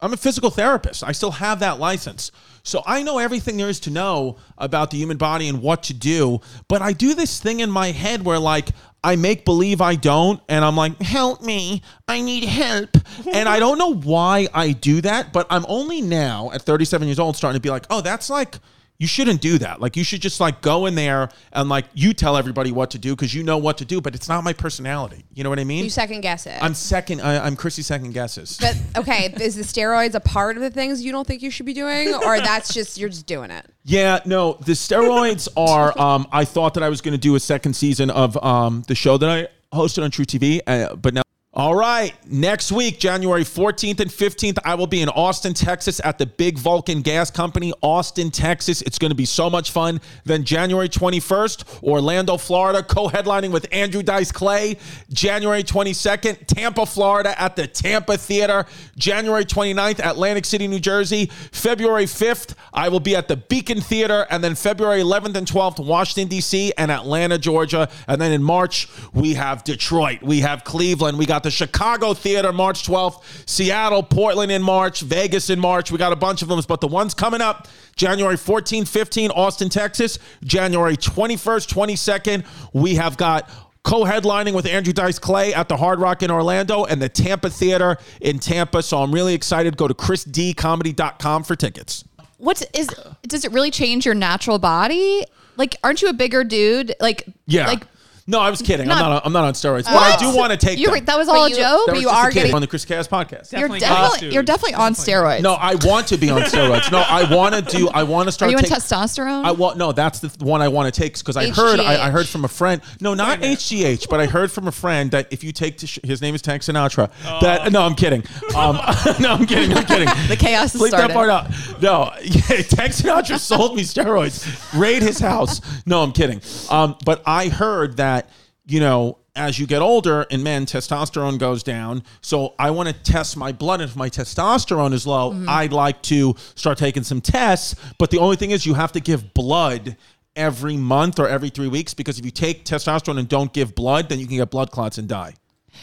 I'm 0.00 0.12
a 0.12 0.16
physical 0.16 0.50
therapist. 0.50 1.04
I 1.04 1.12
still 1.12 1.30
have 1.32 1.60
that 1.60 1.78
license. 1.78 2.30
So 2.62 2.82
I 2.86 3.02
know 3.02 3.18
everything 3.18 3.56
there 3.56 3.68
is 3.68 3.80
to 3.80 3.90
know 3.90 4.36
about 4.58 4.90
the 4.90 4.98
human 4.98 5.16
body 5.16 5.48
and 5.48 5.62
what 5.62 5.82
to 5.84 5.94
do, 5.94 6.40
but 6.68 6.82
I 6.82 6.92
do 6.92 7.14
this 7.14 7.40
thing 7.40 7.60
in 7.60 7.70
my 7.70 7.90
head 7.92 8.24
where 8.24 8.38
like 8.38 8.70
I 9.02 9.16
make 9.16 9.44
believe 9.44 9.80
I 9.80 9.94
don't 9.94 10.40
and 10.48 10.64
I'm 10.64 10.76
like, 10.76 11.00
"Help 11.00 11.42
me. 11.42 11.82
I 12.06 12.20
need 12.20 12.44
help." 12.44 12.96
and 13.32 13.48
I 13.48 13.58
don't 13.58 13.78
know 13.78 13.94
why 13.94 14.48
I 14.52 14.72
do 14.72 15.00
that, 15.02 15.32
but 15.32 15.46
I'm 15.50 15.64
only 15.68 16.00
now 16.00 16.50
at 16.52 16.62
37 16.62 17.08
years 17.08 17.18
old 17.18 17.36
starting 17.36 17.58
to 17.58 17.62
be 17.62 17.70
like, 17.70 17.86
"Oh, 17.90 18.00
that's 18.00 18.28
like 18.28 18.58
you 19.00 19.06
shouldn't 19.06 19.40
do 19.40 19.56
that. 19.56 19.80
Like 19.80 19.96
you 19.96 20.04
should 20.04 20.20
just 20.20 20.40
like 20.40 20.60
go 20.60 20.84
in 20.84 20.94
there 20.94 21.30
and 21.54 21.70
like 21.70 21.86
you 21.94 22.12
tell 22.12 22.36
everybody 22.36 22.70
what 22.70 22.90
to 22.90 22.98
do 22.98 23.16
because 23.16 23.34
you 23.34 23.42
know 23.42 23.56
what 23.56 23.78
to 23.78 23.86
do, 23.86 23.98
but 24.02 24.14
it's 24.14 24.28
not 24.28 24.44
my 24.44 24.52
personality. 24.52 25.24
You 25.32 25.42
know 25.42 25.48
what 25.48 25.58
I 25.58 25.64
mean? 25.64 25.84
you 25.84 25.90
second 25.90 26.20
guess 26.20 26.46
it. 26.46 26.58
I'm 26.62 26.74
second. 26.74 27.22
I, 27.22 27.44
I'm 27.44 27.56
Chrissy 27.56 27.80
second 27.80 28.12
guesses. 28.12 28.58
but 28.60 28.76
okay, 28.98 29.34
is 29.40 29.56
the 29.56 29.62
steroids 29.62 30.14
a 30.14 30.20
part 30.20 30.56
of 30.56 30.62
the 30.62 30.70
things 30.70 31.02
you 31.02 31.12
don't 31.12 31.26
think 31.26 31.40
you 31.40 31.50
should 31.50 31.64
be 31.64 31.72
doing, 31.72 32.12
or 32.14 32.40
that's 32.40 32.74
just 32.74 32.98
you're 32.98 33.08
just 33.08 33.26
doing 33.26 33.50
it? 33.50 33.64
yeah, 33.84 34.20
no, 34.26 34.58
the 34.66 34.72
steroids 34.72 35.48
are. 35.56 35.98
Um, 35.98 36.28
I 36.30 36.44
thought 36.44 36.74
that 36.74 36.82
I 36.82 36.90
was 36.90 37.00
going 37.00 37.12
to 37.12 37.18
do 37.18 37.34
a 37.36 37.40
second 37.40 37.74
season 37.74 38.10
of 38.10 38.36
um 38.44 38.82
the 38.86 38.94
show 38.94 39.16
that 39.16 39.30
I 39.30 39.48
hosted 39.74 40.04
on 40.04 40.10
truTV, 40.10 40.60
uh, 40.66 40.94
but 40.96 41.14
now. 41.14 41.22
All 41.52 41.74
right. 41.74 42.14
Next 42.24 42.70
week, 42.70 43.00
January 43.00 43.42
14th 43.42 43.98
and 43.98 44.08
15th, 44.08 44.58
I 44.64 44.76
will 44.76 44.86
be 44.86 45.02
in 45.02 45.08
Austin, 45.08 45.52
Texas 45.52 46.00
at 46.04 46.16
the 46.16 46.24
Big 46.24 46.56
Vulcan 46.56 47.02
Gas 47.02 47.28
Company, 47.28 47.72
Austin, 47.82 48.30
Texas. 48.30 48.82
It's 48.82 49.00
going 49.00 49.10
to 49.10 49.16
be 49.16 49.24
so 49.24 49.50
much 49.50 49.72
fun. 49.72 50.00
Then 50.24 50.44
January 50.44 50.88
21st, 50.88 51.82
Orlando, 51.82 52.36
Florida, 52.36 52.84
co 52.84 53.08
headlining 53.08 53.50
with 53.50 53.66
Andrew 53.72 54.00
Dice 54.00 54.30
Clay. 54.30 54.76
January 55.12 55.64
22nd, 55.64 56.46
Tampa, 56.46 56.86
Florida 56.86 57.34
at 57.42 57.56
the 57.56 57.66
Tampa 57.66 58.16
Theater. 58.16 58.64
January 58.96 59.44
29th, 59.44 59.98
Atlantic 60.08 60.44
City, 60.44 60.68
New 60.68 60.78
Jersey. 60.78 61.32
February 61.50 62.04
5th, 62.04 62.54
I 62.72 62.88
will 62.90 63.00
be 63.00 63.16
at 63.16 63.26
the 63.26 63.36
Beacon 63.36 63.80
Theater. 63.80 64.24
And 64.30 64.44
then 64.44 64.54
February 64.54 65.00
11th 65.00 65.34
and 65.34 65.48
12th, 65.48 65.84
Washington, 65.84 66.28
D.C. 66.28 66.74
and 66.78 66.92
Atlanta, 66.92 67.38
Georgia. 67.38 67.88
And 68.06 68.20
then 68.20 68.30
in 68.30 68.40
March, 68.44 68.86
we 69.12 69.34
have 69.34 69.64
Detroit. 69.64 70.22
We 70.22 70.42
have 70.42 70.62
Cleveland. 70.62 71.18
We 71.18 71.26
got 71.26 71.39
the 71.42 71.50
Chicago 71.50 72.14
Theater 72.14 72.52
March 72.52 72.86
12th, 72.86 73.22
Seattle, 73.48 74.02
Portland 74.02 74.50
in 74.52 74.62
March, 74.62 75.00
Vegas 75.00 75.50
in 75.50 75.58
March. 75.60 75.90
We 75.90 75.98
got 75.98 76.12
a 76.12 76.16
bunch 76.16 76.42
of 76.42 76.48
them, 76.48 76.60
but 76.68 76.80
the 76.80 76.88
ones 76.88 77.14
coming 77.14 77.40
up 77.40 77.68
January 77.96 78.36
14th, 78.36 78.82
15th, 78.82 79.30
Austin, 79.30 79.68
Texas. 79.68 80.18
January 80.44 80.96
21st, 80.96 81.68
22nd, 81.72 82.44
we 82.72 82.94
have 82.94 83.16
got 83.16 83.50
co-headlining 83.82 84.52
with 84.54 84.66
Andrew 84.66 84.92
Dice 84.92 85.18
Clay 85.18 85.54
at 85.54 85.68
the 85.68 85.76
Hard 85.76 86.00
Rock 86.00 86.22
in 86.22 86.30
Orlando 86.30 86.84
and 86.84 87.00
the 87.00 87.08
Tampa 87.08 87.48
Theater 87.50 87.96
in 88.20 88.38
Tampa. 88.38 88.82
So 88.82 89.02
I'm 89.02 89.12
really 89.12 89.34
excited. 89.34 89.76
Go 89.76 89.88
to 89.88 89.94
chrisdcomedy.com 89.94 91.44
for 91.44 91.56
tickets. 91.56 92.04
What 92.38 92.62
is? 92.74 92.88
is 92.88 92.94
Does 93.26 93.44
it 93.44 93.52
really 93.52 93.70
change 93.70 94.06
your 94.06 94.14
natural 94.14 94.58
body? 94.58 95.24
Like, 95.56 95.76
aren't 95.84 96.00
you 96.00 96.08
a 96.08 96.12
bigger 96.14 96.42
dude? 96.44 96.94
Like, 97.00 97.26
Yeah. 97.46 97.66
like 97.66 97.82
no, 98.30 98.40
I 98.40 98.48
was 98.50 98.62
kidding. 98.62 98.90
I'm 98.90 98.98
Not- 98.98 99.08
not. 99.10 99.26
I'm 99.26 99.32
not 99.32 99.44
on 99.44 99.52
steroids, 99.54 99.84
but 99.84 99.94
I 99.96 100.16
do 100.18 100.34
want 100.34 100.52
to 100.52 100.56
take 100.56 100.78
you. 100.78 100.86
them. 100.86 100.94
were- 100.94 101.00
That 101.00 101.18
was 101.18 101.28
all 101.28 101.48
you- 101.48 101.54
a 101.56 101.58
joke. 101.58 101.86
That 101.86 101.86
but 101.86 101.92
was 101.94 102.02
you 102.02 102.08
just 102.08 102.14
a 102.14 102.24
are 102.24 102.30
kid 102.30 102.34
getting- 102.34 102.54
on 102.54 102.60
the 102.60 102.66
Chris 102.66 102.84
Chaos 102.84 103.08
podcast. 103.08 103.50
You're 103.52 103.62
Definitely 103.68 103.80
definitely 103.80 104.20
dude. 104.20 104.32
you're 104.34 104.42
definitely 104.42 104.74
on 104.74 104.94
steroids. 104.94 105.42
No, 105.42 105.54
I 105.54 105.74
want 105.84 106.06
to 106.08 106.16
be 106.16 106.30
on 106.30 106.42
steroids. 106.52 106.90
No, 106.92 106.98
I 107.00 107.24
want 107.34 107.54
to 107.56 107.62
do. 107.62 107.88
I 107.88 108.04
want 108.04 108.26
to 108.26 108.28
Are 108.28 108.32
start. 108.32 108.50
you 108.52 108.56
on 108.56 108.62
take- 108.62 108.72
testosterone? 108.72 109.44
I 109.44 109.50
want 109.52 109.76
no. 109.78 109.92
That's 109.92 110.20
the 110.20 110.28
th- 110.28 110.40
one 110.40 110.62
I 110.62 110.68
want 110.68 110.92
to 110.92 110.98
take 111.00 111.18
because 111.18 111.36
I 111.36 111.50
heard. 111.50 111.80
I, 111.80 112.06
I 112.06 112.10
heard 112.10 112.28
from 112.28 112.44
a 112.44 112.48
friend. 112.48 112.80
No, 113.00 113.14
not 113.14 113.40
HGH, 113.40 114.08
but 114.08 114.20
I 114.20 114.26
heard 114.26 114.50
from 114.52 114.68
a 114.68 114.72
friend 114.72 115.10
that 115.10 115.26
if 115.30 115.42
you 115.42 115.52
take 115.52 115.78
to 115.78 115.86
sh- 115.86 115.98
his 116.04 116.22
name 116.22 116.34
is 116.34 116.42
Tank 116.42 116.62
Sinatra. 116.62 117.10
That 117.40 117.72
no, 117.72 117.82
I'm 117.82 117.94
kidding. 117.94 118.22
Um, 118.54 118.76
no, 119.20 119.32
I'm 119.34 119.46
kidding. 119.46 119.76
I'm 119.76 119.84
kidding. 119.84 120.08
The 120.28 120.36
chaos 120.38 120.72
has 120.72 120.80
Bleep 120.80 120.90
that 120.90 121.10
started. 121.10 121.14
part 121.14 121.30
out. 121.30 121.50
No, 121.82 122.12
yeah, 122.22 122.62
Tank 122.62 122.92
Sinatra 122.92 123.38
sold 123.38 123.74
me 123.76 123.82
steroids. 123.82 124.46
Raid 124.78 125.02
his 125.02 125.18
house. 125.18 125.60
No, 125.86 126.02
I'm 126.02 126.12
kidding. 126.12 126.40
Um, 126.70 126.96
but 127.04 127.22
I 127.26 127.48
heard 127.48 127.96
that 127.96 128.19
you 128.66 128.80
know 128.80 129.18
as 129.36 129.58
you 129.58 129.66
get 129.66 129.80
older 129.80 130.22
in 130.30 130.42
men, 130.42 130.66
testosterone 130.66 131.38
goes 131.38 131.62
down. 131.62 132.02
So 132.20 132.54
I 132.58 132.70
want 132.70 132.88
to 132.88 132.94
test 132.94 133.36
my 133.36 133.52
blood. 133.52 133.80
And 133.80 133.88
if 133.88 133.96
my 133.96 134.10
testosterone 134.10 134.92
is 134.92 135.06
low, 135.06 135.30
Mm-hmm. 135.30 135.48
I'd 135.48 135.72
like 135.72 136.02
to 136.02 136.34
start 136.56 136.78
taking 136.78 137.04
some 137.04 137.20
tests. 137.20 137.76
But 137.98 138.10
the 138.10 138.18
only 138.18 138.36
thing 138.36 138.50
is, 138.50 138.66
you 138.66 138.74
have 138.74 138.92
to 138.92 139.00
give 139.00 139.32
blood 139.32 139.96
every 140.34 140.76
month 140.76 141.18
or 141.18 141.28
every 141.28 141.50
three 141.50 141.68
weeks 141.68 141.94
because 141.94 142.18
if 142.18 142.24
you 142.24 142.30
take 142.30 142.64
testosterone 142.64 143.18
and 143.18 143.28
don't 143.28 143.52
give 143.52 143.74
blood, 143.74 144.08
then 144.08 144.18
you 144.18 144.26
can 144.26 144.36
get 144.36 144.50
blood 144.50 144.70
clots 144.70 144.98
and 144.98 145.08
die. 145.08 145.34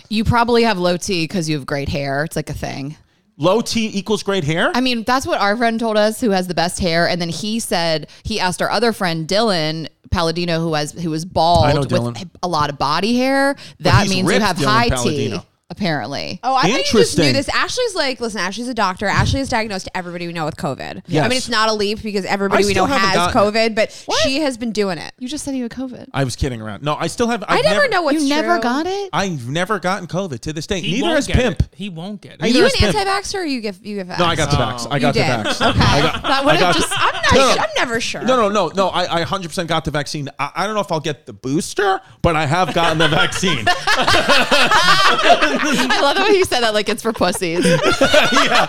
You 0.09 0.23
probably 0.23 0.63
have 0.63 0.77
low 0.77 0.97
T 0.97 1.23
because 1.23 1.49
you 1.49 1.55
have 1.57 1.65
great 1.65 1.89
hair. 1.89 2.23
It's 2.25 2.35
like 2.35 2.49
a 2.49 2.53
thing. 2.53 2.97
Low 3.37 3.61
T 3.61 3.91
equals 3.93 4.23
great 4.23 4.43
hair. 4.43 4.71
I 4.73 4.81
mean, 4.81 5.03
that's 5.03 5.27
what 5.27 5.39
our 5.39 5.55
friend 5.55 5.79
told 5.79 5.95
us 5.95 6.19
who 6.19 6.31
has 6.31 6.47
the 6.47 6.55
best 6.55 6.79
hair. 6.79 7.07
And 7.07 7.21
then 7.21 7.29
he 7.29 7.59
said 7.59 8.09
he 8.23 8.39
asked 8.39 8.61
our 8.61 8.69
other 8.69 8.91
friend 8.91 9.27
Dylan 9.27 9.87
Palladino, 10.09 10.59
who 10.59 10.73
has 10.73 10.91
who 10.93 11.11
was 11.11 11.23
bald 11.23 11.77
with 11.77 11.89
Dylan. 11.89 12.29
a 12.41 12.47
lot 12.47 12.69
of 12.69 12.77
body 12.79 13.15
hair. 13.15 13.55
That 13.79 14.03
he's 14.03 14.09
means 14.09 14.23
you 14.23 14.29
ripped, 14.29 14.45
have 14.45 14.57
Dylan 14.57 14.65
high 14.65 14.89
T. 14.89 14.95
Palladino. 14.95 15.45
Apparently. 15.69 16.39
Oh, 16.43 16.55
I 16.55 16.61
thought 16.61 16.67
you 16.69 16.77
just 16.77 16.93
Interesting. 16.93 17.25
knew 17.25 17.33
this. 17.33 17.49
Ashley's 17.49 17.93
like, 17.93 18.21
listen, 18.21 18.39
Ashley's 18.39 18.69
a 18.69 18.73
doctor. 18.73 19.05
Ashley 19.05 19.41
is 19.41 19.49
diagnosed 19.49 19.85
to 19.87 19.97
everybody 19.97 20.25
we 20.25 20.31
know 20.31 20.45
with 20.45 20.55
COVID. 20.55 21.03
Yes. 21.07 21.25
I 21.25 21.27
mean, 21.27 21.37
it's 21.37 21.49
not 21.49 21.67
a 21.67 21.73
leap 21.73 22.01
because 22.01 22.23
everybody 22.23 22.63
I 22.63 22.67
we 22.67 22.73
know 22.73 22.85
still 22.85 22.97
haven't 22.97 23.09
has 23.19 23.33
gotten 23.33 23.53
COVID, 23.53 23.75
but 23.75 23.91
she 24.23 24.39
has 24.39 24.57
been 24.57 24.71
doing 24.71 24.97
it. 24.97 25.13
You 25.19 25.27
just 25.27 25.43
said 25.43 25.55
you 25.55 25.63
had 25.63 25.71
COVID. 25.73 26.07
I 26.13 26.23
was 26.23 26.37
kidding 26.37 26.61
around. 26.61 26.83
No, 26.83 26.95
I 26.95 27.07
still 27.07 27.27
have. 27.27 27.43
I 27.49 27.57
I've 27.57 27.65
never, 27.65 27.89
know 27.89 28.01
what's 28.01 28.23
you 28.23 28.29
never 28.29 28.53
true. 28.53 28.61
got 28.61 28.85
it? 28.87 29.09
I've 29.11 29.49
never 29.49 29.77
gotten 29.79 30.07
COVID 30.07 30.39
to 30.39 30.53
this 30.53 30.67
day. 30.67 30.79
He 30.79 30.91
Neither 30.93 31.03
won't 31.03 31.15
has 31.15 31.27
get 31.27 31.35
Pimp. 31.35 31.59
It. 31.59 31.69
He 31.75 31.89
won't 31.89 32.21
get 32.21 32.33
it. 32.35 32.41
Are 32.41 32.45
Neither 32.45 32.59
you 32.59 32.63
an 32.65 32.71
has 32.71 32.79
Pimp. 32.79 32.95
anti-vaxxer 32.95 33.35
or 33.39 33.43
you 33.45 33.59
give 33.59 33.85
you 33.85 33.97
give? 33.97 34.07
No, 34.07 34.23
I 34.23 34.37
got 34.37 34.49
the 34.49 34.55
oh. 34.55 34.59
vax. 34.61 34.87
I 34.89 34.99
got 34.99 35.13
the 35.15 35.19
did. 35.19 35.27
vax. 35.27 35.69
Okay. 35.69 35.79
I 35.81 36.01
got, 36.01 36.23
That 36.23 36.45
would 36.45 36.53
I 36.55 36.57
have 36.59 36.75
got- 36.75 36.75
just- 36.75 36.93
I'm 36.95 37.13
not. 37.13 37.33
No, 37.33 37.55
no. 37.55 37.61
I'm 37.61 37.69
never 37.75 37.99
sure. 37.99 38.21
No, 38.21 38.37
no, 38.37 38.47
no, 38.47 38.67
no. 38.73 38.87
I, 38.87 39.19
I 39.21 39.23
100% 39.25 39.67
got 39.67 39.83
the 39.83 39.91
vaccine. 39.91 40.29
I, 40.39 40.49
I 40.55 40.65
don't 40.65 40.75
know 40.75 40.81
if 40.81 40.93
I'll 40.93 41.01
get 41.01 41.25
the 41.25 41.33
booster, 41.33 41.99
but 42.21 42.37
I 42.37 42.45
have 42.45 42.73
gotten 42.73 42.97
the 42.99 43.09
vaccine. 43.09 43.65
I 45.91 46.01
love 46.01 46.17
the 46.17 46.23
way 46.23 46.37
you 46.37 46.45
said 46.45 46.61
that 46.61 46.73
like 46.73 46.89
it's 46.89 47.01
for 47.01 47.13
pussies. 47.13 47.65
yeah. 47.65 48.67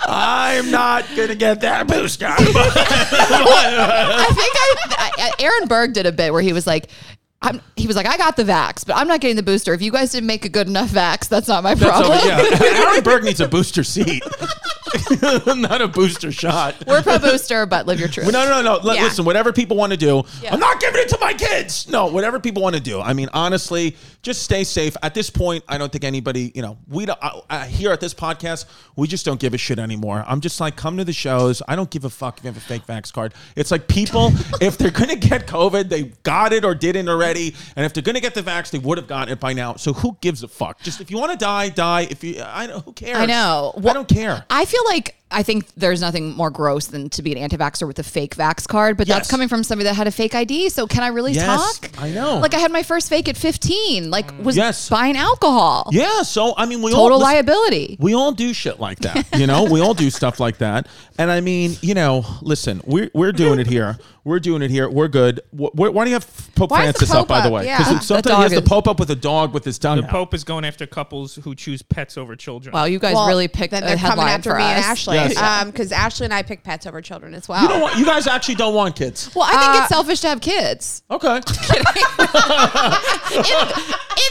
I'm 0.00 0.70
not 0.70 1.04
going 1.16 1.28
to 1.28 1.34
get 1.34 1.60
that 1.62 1.86
booster. 1.86 2.26
I 2.28 4.26
think 4.30 4.98
I, 4.98 5.10
I 5.18 5.32
Aaron 5.42 5.68
Berg 5.68 5.92
did 5.92 6.06
a 6.06 6.12
bit 6.12 6.32
where 6.32 6.42
he 6.42 6.52
was 6.52 6.66
like, 6.66 6.88
I'm, 7.42 7.60
he 7.76 7.86
was 7.86 7.94
like, 7.96 8.06
I 8.06 8.16
got 8.16 8.36
the 8.36 8.44
vax, 8.44 8.86
but 8.86 8.96
I'm 8.96 9.06
not 9.06 9.20
getting 9.20 9.36
the 9.36 9.42
booster. 9.42 9.74
If 9.74 9.82
you 9.82 9.90
guys 9.92 10.12
didn't 10.12 10.26
make 10.26 10.44
a 10.46 10.48
good 10.48 10.66
enough 10.66 10.88
vax, 10.90 11.28
that's 11.28 11.46
not 11.48 11.62
my 11.62 11.74
So, 11.74 11.86
problem. 11.86 12.18
yeah. 12.24 12.48
Aaron 12.88 13.02
Berg 13.04 13.22
needs 13.24 13.40
a 13.40 13.48
booster 13.48 13.84
seat, 13.84 14.22
not 15.56 15.80
a 15.80 15.88
booster 15.88 16.30
shot. 16.32 16.74
We're 16.86 17.02
pro 17.02 17.18
booster, 17.18 17.66
but 17.66 17.86
live 17.86 17.98
your 18.00 18.08
truth. 18.08 18.30
No, 18.32 18.48
no, 18.48 18.62
no. 18.62 18.78
Li- 18.86 18.96
Yeah. 18.96 19.04
Listen, 19.04 19.24
whatever 19.24 19.52
people 19.52 19.76
want 19.76 19.92
to 19.92 19.96
do, 19.96 20.22
Yeah. 20.42 20.52
I'm 20.54 20.60
not 20.60 20.80
giving 20.80 21.00
it 21.00 21.08
to 21.10 21.18
my 21.20 21.32
kids. 21.34 21.88
No, 21.88 22.06
whatever 22.06 22.38
people 22.40 22.62
want 22.62 22.74
to 22.76 22.80
do. 22.80 23.00
I 23.00 23.12
mean, 23.12 23.28
honestly, 23.32 23.96
just 24.22 24.42
stay 24.42 24.64
safe. 24.64 24.96
At 25.02 25.14
this 25.14 25.30
point, 25.30 25.64
I 25.68 25.78
don't 25.78 25.90
think 25.92 26.04
anybody, 26.04 26.52
you 26.54 26.62
know, 26.62 26.78
we 26.88 27.06
don't, 27.06 27.18
uh, 27.22 27.40
uh, 27.50 27.64
here 27.64 27.92
at 27.92 28.00
this 28.00 28.14
podcast, 28.14 28.66
we 28.96 29.06
just 29.08 29.24
don't 29.24 29.40
give 29.40 29.54
a 29.54 29.58
shit 29.58 29.78
anymore. 29.78 30.24
I'm 30.26 30.40
just 30.40 30.60
like, 30.60 30.76
come 30.76 30.96
to 30.96 31.04
the 31.04 31.12
shows. 31.12 31.60
I 31.68 31.76
don't 31.76 31.90
give 31.90 32.04
a 32.04 32.10
fuck 32.10 32.38
if 32.38 32.44
you 32.44 32.48
have 32.48 32.56
a 32.56 32.60
fake 32.60 32.86
vax 32.86 33.12
card. 33.12 33.34
It's 33.56 33.70
like 33.70 33.88
people, 33.88 34.32
if 34.60 34.78
they're 34.78 34.90
going 34.90 35.10
to 35.10 35.16
get 35.16 35.46
COVID, 35.46 35.88
they 35.88 36.04
got 36.22 36.52
it 36.52 36.64
or 36.64 36.74
didn't 36.74 37.08
already. 37.08 37.54
And 37.76 37.84
if 37.84 37.92
they're 37.92 38.02
going 38.02 38.14
to 38.14 38.20
get 38.20 38.34
the 38.34 38.42
vax, 38.42 38.70
they 38.70 38.78
would 38.78 38.98
have 38.98 39.06
gotten 39.06 39.32
it 39.32 39.40
by 39.40 39.52
now. 39.52 39.74
So 39.74 39.92
who 39.92 40.16
gives 40.20 40.42
a 40.42 40.48
fuck? 40.48 40.80
Just 40.82 41.00
if 41.00 41.10
you 41.10 41.18
want 41.18 41.32
to 41.32 41.38
die, 41.38 41.68
die. 41.68 42.02
If 42.10 42.22
you, 42.24 42.42
I 42.44 42.66
don't, 42.66 42.84
who 42.84 42.92
cares? 42.92 43.18
I 43.18 43.26
know. 43.26 43.72
I 43.76 43.92
don't 43.92 44.08
care. 44.08 44.44
I 44.50 44.64
feel 44.64 44.83
like 44.84 45.16
I 45.34 45.42
think 45.42 45.66
there's 45.76 46.00
nothing 46.00 46.34
more 46.34 46.50
gross 46.50 46.86
than 46.86 47.10
to 47.10 47.22
be 47.22 47.32
an 47.32 47.38
anti-vaxxer 47.38 47.86
with 47.86 47.98
a 47.98 48.02
fake 48.02 48.36
vax 48.36 48.66
card, 48.68 48.96
but 48.96 49.06
Yes. 49.08 49.16
that's 49.18 49.30
coming 49.30 49.48
from 49.48 49.64
somebody 49.64 49.88
that 49.88 49.94
had 49.94 50.06
a 50.06 50.10
fake 50.10 50.34
ID. 50.34 50.68
So 50.68 50.86
can 50.86 51.02
I 51.02 51.08
really 51.08 51.32
Yes, 51.32 51.78
talk? 51.80 51.90
I 51.98 52.10
know. 52.10 52.38
Like 52.38 52.54
I 52.54 52.58
had 52.58 52.70
my 52.72 52.82
first 52.82 53.08
fake 53.08 53.28
at 53.28 53.36
15. 53.36 54.10
Like 54.10 54.32
was 54.42 54.56
Yes. 54.56 54.88
buying 54.88 55.16
alcohol. 55.16 55.88
Yeah. 55.92 56.22
So, 56.22 56.54
I 56.56 56.66
mean, 56.66 56.80
we 56.82 56.90
Total 56.92 57.02
all, 57.14 57.18
listen- 57.18 57.34
liability. 57.34 57.96
We 58.00 58.14
all 58.14 58.32
do 58.32 58.52
shit 58.54 58.78
like 58.80 59.00
that, 59.00 59.26
you 59.36 59.46
know. 59.46 59.64
we 59.64 59.80
all 59.80 59.94
do 59.94 60.08
stuff 60.10 60.38
like 60.40 60.58
that, 60.58 60.86
and 61.18 61.30
I 61.30 61.40
mean, 61.40 61.76
you 61.80 61.94
know, 61.94 62.24
listen, 62.42 62.80
we're 62.86 63.10
we're 63.14 63.32
doing 63.32 63.58
it 63.58 63.66
here. 63.66 63.98
We're 64.24 64.40
doing 64.40 64.62
it 64.62 64.70
here. 64.70 64.88
We're 64.88 65.08
good. 65.08 65.40
Wh- 65.54 65.68
wh- 65.74 65.92
why 65.94 66.04
do 66.04 66.08
you 66.10 66.14
have 66.14 66.26
Pope 66.54 66.70
Why 66.70 66.84
is 66.86 66.94
the 66.94 67.00
Francis 67.04 67.10
up, 67.14 67.28
by 67.28 67.42
the 67.42 67.50
way? 67.50 67.64
Because 67.64 67.88
That 67.92 68.02
sometimes 68.02 68.36
he 68.36 68.42
has 68.44 68.52
dog 68.52 68.64
the 68.64 68.68
Pope 68.70 68.88
up 68.88 68.98
with 68.98 69.10
a 69.10 69.14
dog 69.14 69.52
with 69.52 69.66
his 69.66 69.78
tongue 69.78 69.98
The 69.98 70.04
out. 70.04 70.08
Pope 70.10 70.32
is 70.32 70.44
going 70.44 70.64
after 70.64 70.86
couples 70.86 71.34
who 71.44 71.54
choose 71.54 71.82
pets 71.82 72.16
over 72.16 72.34
children. 72.34 72.72
Wow, 72.72 72.84
you 72.84 72.98
guys 72.98 73.14
Well, 73.16 73.28
really 73.28 73.48
picked 73.48 73.72
then 73.72 73.82
a 73.82 73.86
they're 73.86 73.96
coming 73.98 74.24
after 74.24 74.52
for 74.52 74.56
me 74.56 74.62
and 74.64 74.78
us. 74.78 74.84
Ashley. 74.86 75.16
Yes. 75.32 75.62
Um, 75.62 75.70
because 75.70 75.92
Ashley 75.92 76.24
and 76.26 76.34
I 76.34 76.42
pick 76.42 76.62
pets 76.62 76.86
over 76.86 77.00
children 77.00 77.34
as 77.34 77.48
well. 77.48 77.62
You 77.62 77.68
don't 77.68 77.80
want. 77.80 77.96
You 77.98 78.04
guys 78.04 78.26
actually 78.26 78.56
don't 78.56 78.74
want 78.74 78.96
kids. 78.96 79.30
Well, 79.34 79.44
I 79.46 79.50
think 79.52 79.62
Uh, 79.62 79.78
it's 79.80 79.88
selfish 79.88 80.20
to 80.20 80.28
have 80.28 80.40
kids. 80.40 81.02
Okay. 81.10 81.40
In, 83.34 83.42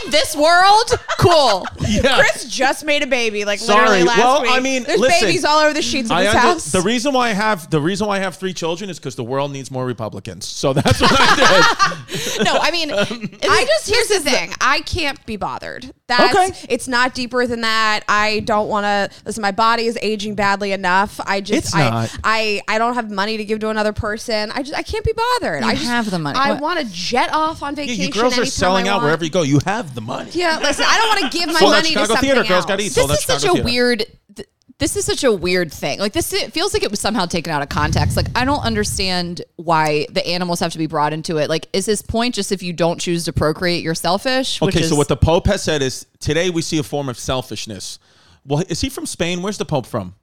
in 0.06 0.10
this 0.10 0.34
world, 0.34 0.90
cool. 1.18 1.66
Yeah. 1.86 2.18
Chris 2.18 2.44
just 2.46 2.84
made 2.84 3.02
a 3.02 3.06
baby, 3.06 3.44
like 3.44 3.58
Sorry. 3.58 3.80
literally 3.82 4.04
last 4.04 4.18
Well, 4.18 4.42
week. 4.42 4.50
I 4.52 4.60
mean, 4.60 4.82
there's 4.84 4.98
listen, 4.98 5.26
babies 5.28 5.44
all 5.44 5.58
over 5.60 5.74
the 5.74 5.82
sheets 5.82 6.10
of 6.10 6.16
I 6.16 6.20
his 6.24 6.28
under- 6.34 6.40
house. 6.40 6.72
the 6.72 6.80
reason 6.80 7.12
why 7.12 7.28
I 7.28 7.32
have 7.32 7.68
the 7.70 7.80
reason 7.80 8.06
why 8.06 8.16
I 8.16 8.20
have 8.20 8.36
three 8.36 8.54
children 8.54 8.88
is 8.88 8.98
because 8.98 9.14
the 9.16 9.24
world 9.24 9.52
needs 9.52 9.70
more 9.70 9.84
Republicans. 9.84 10.46
So 10.48 10.72
that's 10.72 11.00
what 11.00 11.10
I 11.14 11.36
did. 11.36 12.44
No, 12.44 12.56
I 12.60 12.70
mean, 12.70 12.90
I 12.92 13.64
just 13.66 13.88
here's 13.88 14.08
the 14.08 14.20
thing. 14.20 14.52
I 14.60 14.80
can't 14.80 15.24
be 15.26 15.36
bothered. 15.36 15.92
That's 16.06 16.34
Okay. 16.34 16.66
it's 16.68 16.88
not 16.88 17.14
deeper 17.14 17.46
than 17.46 17.60
that. 17.62 18.00
I 18.08 18.40
don't 18.40 18.68
want 18.68 18.84
to 18.84 19.10
listen. 19.24 19.42
My 19.42 19.52
body 19.52 19.84
is 19.86 19.98
aging 20.02 20.34
badly 20.34 20.72
enough. 20.84 21.18
I 21.24 21.40
just 21.40 21.66
It's 21.66 21.74
I, 21.74 21.90
not. 21.90 22.16
I 22.22 22.60
I 22.68 22.78
don't 22.78 22.94
have 22.94 23.10
money 23.10 23.36
to 23.38 23.44
give 23.44 23.58
to 23.60 23.70
another 23.70 23.92
person. 23.92 24.50
I 24.52 24.62
just 24.62 24.74
I 24.74 24.82
can't 24.82 25.04
be 25.04 25.12
bothered. 25.12 25.62
You 25.62 25.68
I 25.70 25.74
just 25.74 25.86
have 25.86 26.10
the 26.10 26.18
money. 26.18 26.38
I 26.38 26.52
What- 26.52 26.60
want 26.62 26.80
to 26.80 26.86
jet 26.92 27.32
off 27.32 27.62
on 27.62 27.72
Yeah, 27.72 27.76
vacation. 27.76 28.04
you 28.04 28.10
girls 28.12 28.34
are 28.34 28.42
anytime 28.42 28.46
selling 28.50 28.88
I 28.88 28.90
out 28.92 28.94
want. 28.96 29.04
wherever 29.04 29.24
you 29.24 29.30
go. 29.30 29.42
You 29.42 29.60
have 29.64 29.94
the 29.94 30.00
money. 30.02 30.30
Yeah, 30.34 30.58
listen. 30.60 30.84
I 30.86 30.98
don't 30.98 31.08
want 31.20 31.32
to 31.32 31.38
give 31.38 31.48
my 31.48 31.58
Sold 31.58 31.72
out 31.72 31.76
money 31.76 31.82
to 31.82 31.88
Chicago 31.88 32.06
something 32.14 32.20
theater, 32.28 32.40
else. 32.40 32.48
girls 32.48 32.66
gotta 32.66 32.82
eat. 32.82 32.86
this 32.86 32.94
Sold 32.94 33.10
out 33.10 33.18
is 33.18 33.24
such 33.24 33.40
Chicago 33.40 33.60
a 33.60 33.62
theater. 33.62 33.64
weird 33.64 34.06
th- 34.36 34.48
this 34.78 34.96
is 34.96 35.04
such 35.04 35.22
a 35.24 35.32
weird 35.32 35.72
thing 35.72 36.00
like 36.00 36.12
this 36.12 36.32
it 36.32 36.52
feels 36.52 36.74
like 36.74 36.82
it 36.82 36.90
was 36.90 36.98
somehow 36.98 37.24
taken 37.24 37.52
out 37.52 37.62
of 37.62 37.68
context 37.68 38.16
like 38.16 38.26
i 38.34 38.44
don't 38.44 38.64
understand 38.64 39.40
why 39.54 40.04
the 40.10 40.26
animals 40.26 40.58
have 40.58 40.72
to 40.72 40.78
be 40.78 40.86
brought 40.86 41.12
into 41.12 41.36
it 41.38 41.48
like 41.48 41.68
is 41.72 41.86
his 41.86 42.02
point 42.02 42.34
just 42.34 42.50
if 42.50 42.60
you 42.60 42.72
don't 42.72 43.00
choose 43.00 43.24
to 43.24 43.32
procreate 43.32 43.84
you're 43.84 43.94
selfish 43.94 44.60
Which 44.60 44.74
Okay, 44.76 44.84
so 44.84 44.96
what 44.96 45.06
the 45.06 45.16
Pope 45.16 45.46
has 45.46 45.62
said 45.62 45.80
is 45.80 46.06
today 46.18 46.50
we 46.50 46.60
see 46.60 46.78
a 46.78 46.82
form 46.82 47.08
of 47.08 47.16
selfishness. 47.18 48.00
Well, 48.44 48.64
is 48.68 48.80
he 48.80 48.88
from 48.90 49.06
Spain? 49.06 49.42
Where's 49.42 49.58
the 49.58 49.64
Pope 49.64 49.86
from? 49.86 50.16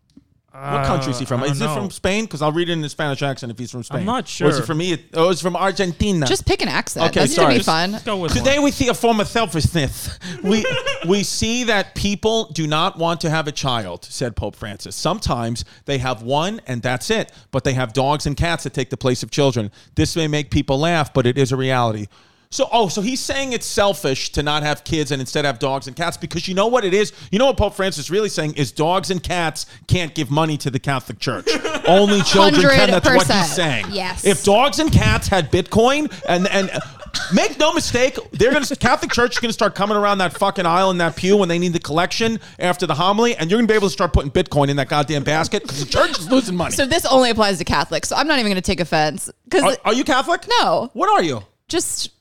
What 0.52 0.86
country 0.86 1.12
is 1.12 1.20
he 1.20 1.26
from? 1.26 1.40
Uh, 1.40 1.44
I 1.44 1.48
don't 1.48 1.56
Is 1.56 1.62
it 1.62 1.66
know. 1.66 1.76
from 1.76 1.90
Spain? 1.92 2.26
Because 2.26 2.42
I'll 2.42 2.52
read 2.52 2.70
it 2.70 2.74
in 2.74 2.84
a 2.84 2.90
Spanish 2.90 3.22
accent 3.22 3.52
if 3.52 3.58
he's 3.58 3.72
from 3.72 3.84
Spain. 3.84 4.02
I'm 4.02 4.06
not 4.06 4.24
Or 4.24 4.26
is 4.26 4.30
sure. 4.32 4.50
it 4.52 4.66
from 4.66 4.80
me? 4.80 4.98
Oh, 5.14 5.30
it's 5.30 5.42
from 5.42 5.56
Argentina. 5.56 6.26
just 6.28 6.46
pick 6.46 6.62
an 6.62 6.68
accent 6.68 7.06
Okay, 7.10 7.22
that's 7.22 7.34
sorry. 7.36 7.46
gonna 7.46 7.54
be 7.54 7.58
Just- 7.60 7.66
fun 7.68 7.92
Let's 7.94 8.04
go 8.04 8.18
with 8.18 8.34
Today 8.34 8.56
one. 8.58 8.66
we 8.66 8.72
see 8.72 8.90
a 8.90 8.94
form 8.94 9.20
of 9.22 9.28
selfishness. 9.28 10.18
We 10.44 10.66
we 11.08 11.24
see 11.24 11.64
that 11.66 11.96
people 11.96 12.46
do 12.52 12.68
not 12.68 12.98
want 12.98 13.22
to 13.22 13.30
have 13.30 13.48
a 13.48 13.52
child, 13.52 14.06
said 14.10 14.36
Pope 14.36 14.56
Francis. 14.56 14.96
Sometimes 14.96 15.64
they 15.86 15.98
have 16.00 16.22
one 16.24 16.60
and 16.68 16.82
that's 16.82 17.10
it, 17.10 17.32
but 17.52 17.64
they 17.64 17.74
have 17.74 17.94
dogs 17.94 18.26
and 18.26 18.36
cats 18.36 18.64
that 18.66 18.74
take 18.74 18.90
the 18.90 18.98
place 18.98 19.24
of 19.24 19.32
children. 19.32 19.72
This 19.96 20.16
may 20.16 20.28
make 20.28 20.52
people 20.52 20.78
laugh, 20.80 21.14
but 21.14 21.26
it 21.26 21.38
is 21.38 21.52
a 21.52 21.58
reality. 21.58 22.08
So 22.52 22.68
oh, 22.72 22.90
so 22.90 23.02
he's 23.02 23.22
saying 23.22 23.54
it's 23.54 23.66
selfish 23.66 24.32
to 24.34 24.44
not 24.44 24.64
have 24.64 24.84
kids 24.84 25.12
and 25.12 25.22
instead 25.22 25.46
have 25.46 25.58
dogs 25.58 25.88
and 25.88 25.96
cats 25.96 26.18
because 26.18 26.48
you 26.50 26.54
know 26.54 26.68
what 26.68 26.84
it 26.84 26.94
is? 26.94 27.14
You 27.32 27.40
know 27.40 27.46
what 27.46 27.56
Pope 27.58 27.74
Francis 27.74 28.06
is 28.06 28.12
really 28.12 28.28
saying 28.28 28.56
is 28.56 28.72
dogs 28.74 29.10
and 29.10 29.24
cats 29.24 29.66
can't 29.88 30.14
give 30.14 30.30
money 30.30 30.58
to 30.58 30.70
the 30.70 30.80
Catholic 30.80 31.18
Church. 31.20 31.48
Only 31.88 32.22
children 32.22 32.62
can. 32.62 32.92
That's 32.92 33.06
what 33.08 33.26
he's 33.26 33.56
saying. 33.56 33.86
Yes. 33.92 34.26
If 34.26 34.44
dogs 34.44 34.80
and 34.80 34.92
cats 34.92 35.30
had 35.30 35.50
Bitcoin 35.52 36.12
and 36.28 36.46
and 36.50 36.70
make 37.34 37.58
no 37.58 37.72
mistake, 37.74 38.18
they're 38.34 38.52
gonna 38.52 38.66
Catholic 38.76 39.12
Church 39.14 39.32
is 39.32 39.40
gonna 39.40 39.54
start 39.54 39.74
coming 39.74 39.96
around 39.96 40.18
that 40.18 40.38
fucking 40.38 40.66
aisle 40.66 40.92
in 40.92 40.98
that 40.98 41.16
pew 41.16 41.38
when 41.38 41.48
they 41.48 41.58
need 41.58 41.72
the 41.72 41.80
collection 41.80 42.38
after 42.60 42.86
the 42.86 42.96
homily, 42.96 43.34
and 43.38 43.50
you're 43.50 43.60
gonna 43.60 43.68
be 43.68 43.74
able 43.74 43.88
to 43.88 43.94
start 43.94 44.12
putting 44.12 44.30
Bitcoin 44.32 44.68
in 44.70 44.76
that 44.76 44.90
goddamn 44.90 45.24
basket 45.24 45.62
because 45.64 45.80
the 45.80 45.90
church 45.90 46.20
is 46.20 46.30
losing 46.30 46.56
money. 46.58 46.76
so 46.76 46.86
this 46.86 47.06
only 47.06 47.30
applies 47.30 47.58
to 47.58 47.64
catholics 47.64 48.10
so 48.10 48.16
i'm 48.16 48.28
not 48.28 48.40
even 48.40 48.52
gonna 48.52 48.62
take 48.62 48.80
offense 48.80 49.30
because 49.46 49.64
are, 49.64 49.78
are 49.86 49.94
you 49.94 50.04
Catholic? 50.04 50.46
no 50.60 50.90
What 50.94 51.10
are 51.10 51.24
you? 51.24 51.44
just 51.70 52.12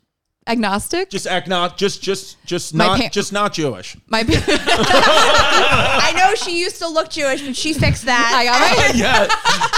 agnostic 0.50 1.10
Just 1.10 1.26
act 1.26 1.48
not 1.48 1.76
just 1.76 2.02
just 2.02 2.36
just 2.44 2.74
My 2.74 2.86
not 2.86 3.00
pa- 3.00 3.08
just 3.08 3.32
not 3.32 3.52
Jewish. 3.52 3.96
my 4.08 4.24
I 4.28 6.12
know 6.16 6.34
she 6.34 6.58
used 6.60 6.78
to 6.78 6.88
look 6.88 7.10
Jewish, 7.10 7.42
but 7.42 7.56
she 7.56 7.72
fixed 7.72 8.04
that. 8.06 8.32
I 8.34 8.44
got 8.44 8.60
my 8.60 8.90
yeah, 8.94 9.26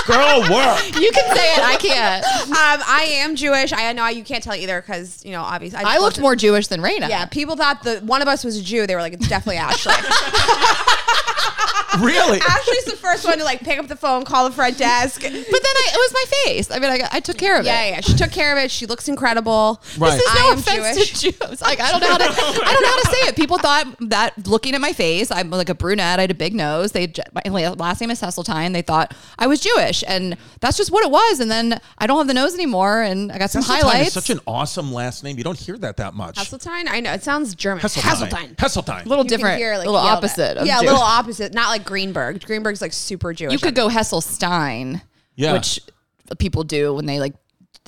girl, 0.07 0.41
work. 0.43 0.85
you 1.01 1.11
can 1.13 1.37
say 1.37 1.53
it 1.55 1.61
i 1.63 1.77
can't 1.77 2.25
Um, 2.25 2.83
I 2.87 3.03
am 3.19 3.37
Jewish. 3.37 3.73
I 3.73 3.93
know 3.93 4.07
you 4.09 4.25
can't 4.25 4.43
tell 4.43 4.55
either 4.55 4.81
because 4.81 5.25
you 5.25 5.33
know 5.33 5.43
obviously 5.43 5.81
i 5.85 5.99
looked 5.99 6.19
more 6.21 6.35
jewish 6.37 6.67
than 6.69 6.81
Rayna. 6.81 7.09
Yeah, 7.09 7.27
people 7.27 7.57
thought 7.57 7.83
that 7.85 8.03
one 8.05 8.23
of 8.23 8.29
us 8.29 8.45
was 8.45 8.57
a 8.59 8.63
Jew. 8.63 8.87
They 8.87 8.95
were 8.95 9.01
like, 9.03 9.13
"It's 9.15 9.29
definitely 9.29 9.59
Ashley." 9.59 9.93
really? 12.01 12.41
Ashley's 12.41 12.85
the 12.85 12.97
first 12.97 13.25
one 13.25 13.39
to 13.39 13.45
like 13.45 13.61
pick 13.61 13.79
up 13.79 13.89
the 13.89 13.97
phone, 13.97 14.25
call 14.25 14.49
the 14.49 14.55
front 14.55 14.79
desk. 14.79 15.21
But 15.23 15.31
then 15.33 15.41
I, 15.43 15.89
it 15.93 15.97
was 15.97 16.13
my 16.15 16.25
face. 16.45 16.71
I 16.71 16.79
mean, 16.79 16.91
I, 16.91 17.09
I 17.13 17.21
took 17.21 17.37
care 17.39 17.59
of 17.59 17.65
Yeah, 17.65 17.81
it. 17.83 17.89
yeah. 17.89 17.95
Yeah. 17.97 18.01
She 18.01 18.15
took 18.15 18.31
care 18.33 18.53
of 18.57 18.63
it. 18.65 18.71
She 18.71 18.87
looks 18.87 19.09
incredible. 19.09 19.83
Right. 19.99 20.13
This 20.13 20.23
is 20.23 20.29
I 20.31 20.35
no 20.47 20.53
am 20.53 20.59
offense 20.59 20.97
Jewish. 20.97 21.13
to 21.21 21.33
Jews. 21.33 21.61
Like 21.63 21.81
I 21.81 21.91
don't 21.91 22.01
know 22.01 22.09
how 22.09 22.19
to. 22.19 22.25
I 22.25 22.73
don't 22.73 22.83
know 22.83 22.89
how 22.89 23.01
to 23.03 23.11
say 23.11 23.29
it. 23.29 23.37
People 23.37 23.59
thought 23.59 23.87
that 24.09 24.47
looking 24.47 24.75
at 24.75 24.81
my 24.81 24.93
face, 24.93 25.31
I'm 25.31 25.51
like 25.51 25.69
a 25.69 25.75
brunette. 25.75 26.19
I 26.19 26.23
had 26.23 26.31
a 26.31 26.35
big 26.35 26.55
nose. 26.55 26.93
They 26.93 27.13
my 27.51 27.69
last 27.71 28.01
name 28.01 28.11
is 28.11 28.21
Hesseltine. 28.21 28.73
They 28.73 28.83
thought 28.83 29.15
I 29.39 29.47
was 29.47 29.61
Jewish, 29.61 30.03
and 30.07 30.37
that's 30.61 30.77
just 30.77 30.91
what 30.91 31.05
it 31.05 31.11
was. 31.11 31.41
And 31.41 31.51
then 31.51 31.81
I 31.99 32.07
don't 32.07 32.19
have 32.19 32.27
the 32.27 32.35
nose 32.35 32.55
anymore, 32.55 33.03
and 33.03 33.31
I 33.33 33.39
got 33.39 33.51
some 33.51 33.63
Hesseltine 33.63 33.67
highlights. 33.83 34.09
is 34.09 34.15
such 34.15 34.31
an 34.31 34.41
awesome 34.47 34.93
last 34.93 35.23
name. 35.25 35.37
You 35.39 35.45
don't 35.45 35.59
hear 35.59 35.77
that 35.79 35.97
that 35.99 36.15
much. 36.15 36.37
Hasseltine? 36.37 36.85
I 36.89 37.01
know. 37.01 37.13
It 37.13 37.23
sounds 37.23 37.55
German. 37.55 37.83
Hesseltine. 37.83 38.29
Hasseltine. 38.29 38.57
Hesseltine. 38.57 39.05
a 39.07 39.09
little 39.09 39.25
You 39.25 39.29
different, 39.31 39.59
hear, 39.59 39.77
like, 39.77 39.87
a 39.87 39.91
little 39.91 40.07
opposite. 40.07 40.57
Of 40.57 40.67
yeah, 40.67 40.81
a 40.81 40.83
little 40.83 40.99
opposite. 40.99 41.53
Not 41.55 41.69
like 41.69 41.82
Greenberg. 41.85 42.45
Greenberg's 42.45 42.81
like 42.81 42.93
super 42.93 43.33
Jewish. 43.33 43.53
You 43.53 43.59
could 43.59 43.75
go 43.75 43.89
Hesselstein, 43.89 45.03
Yeah. 45.37 45.53
which 45.55 45.81
people 46.39 46.65
do 46.65 46.95
when 46.95 47.07
they 47.07 47.21
like 47.21 47.35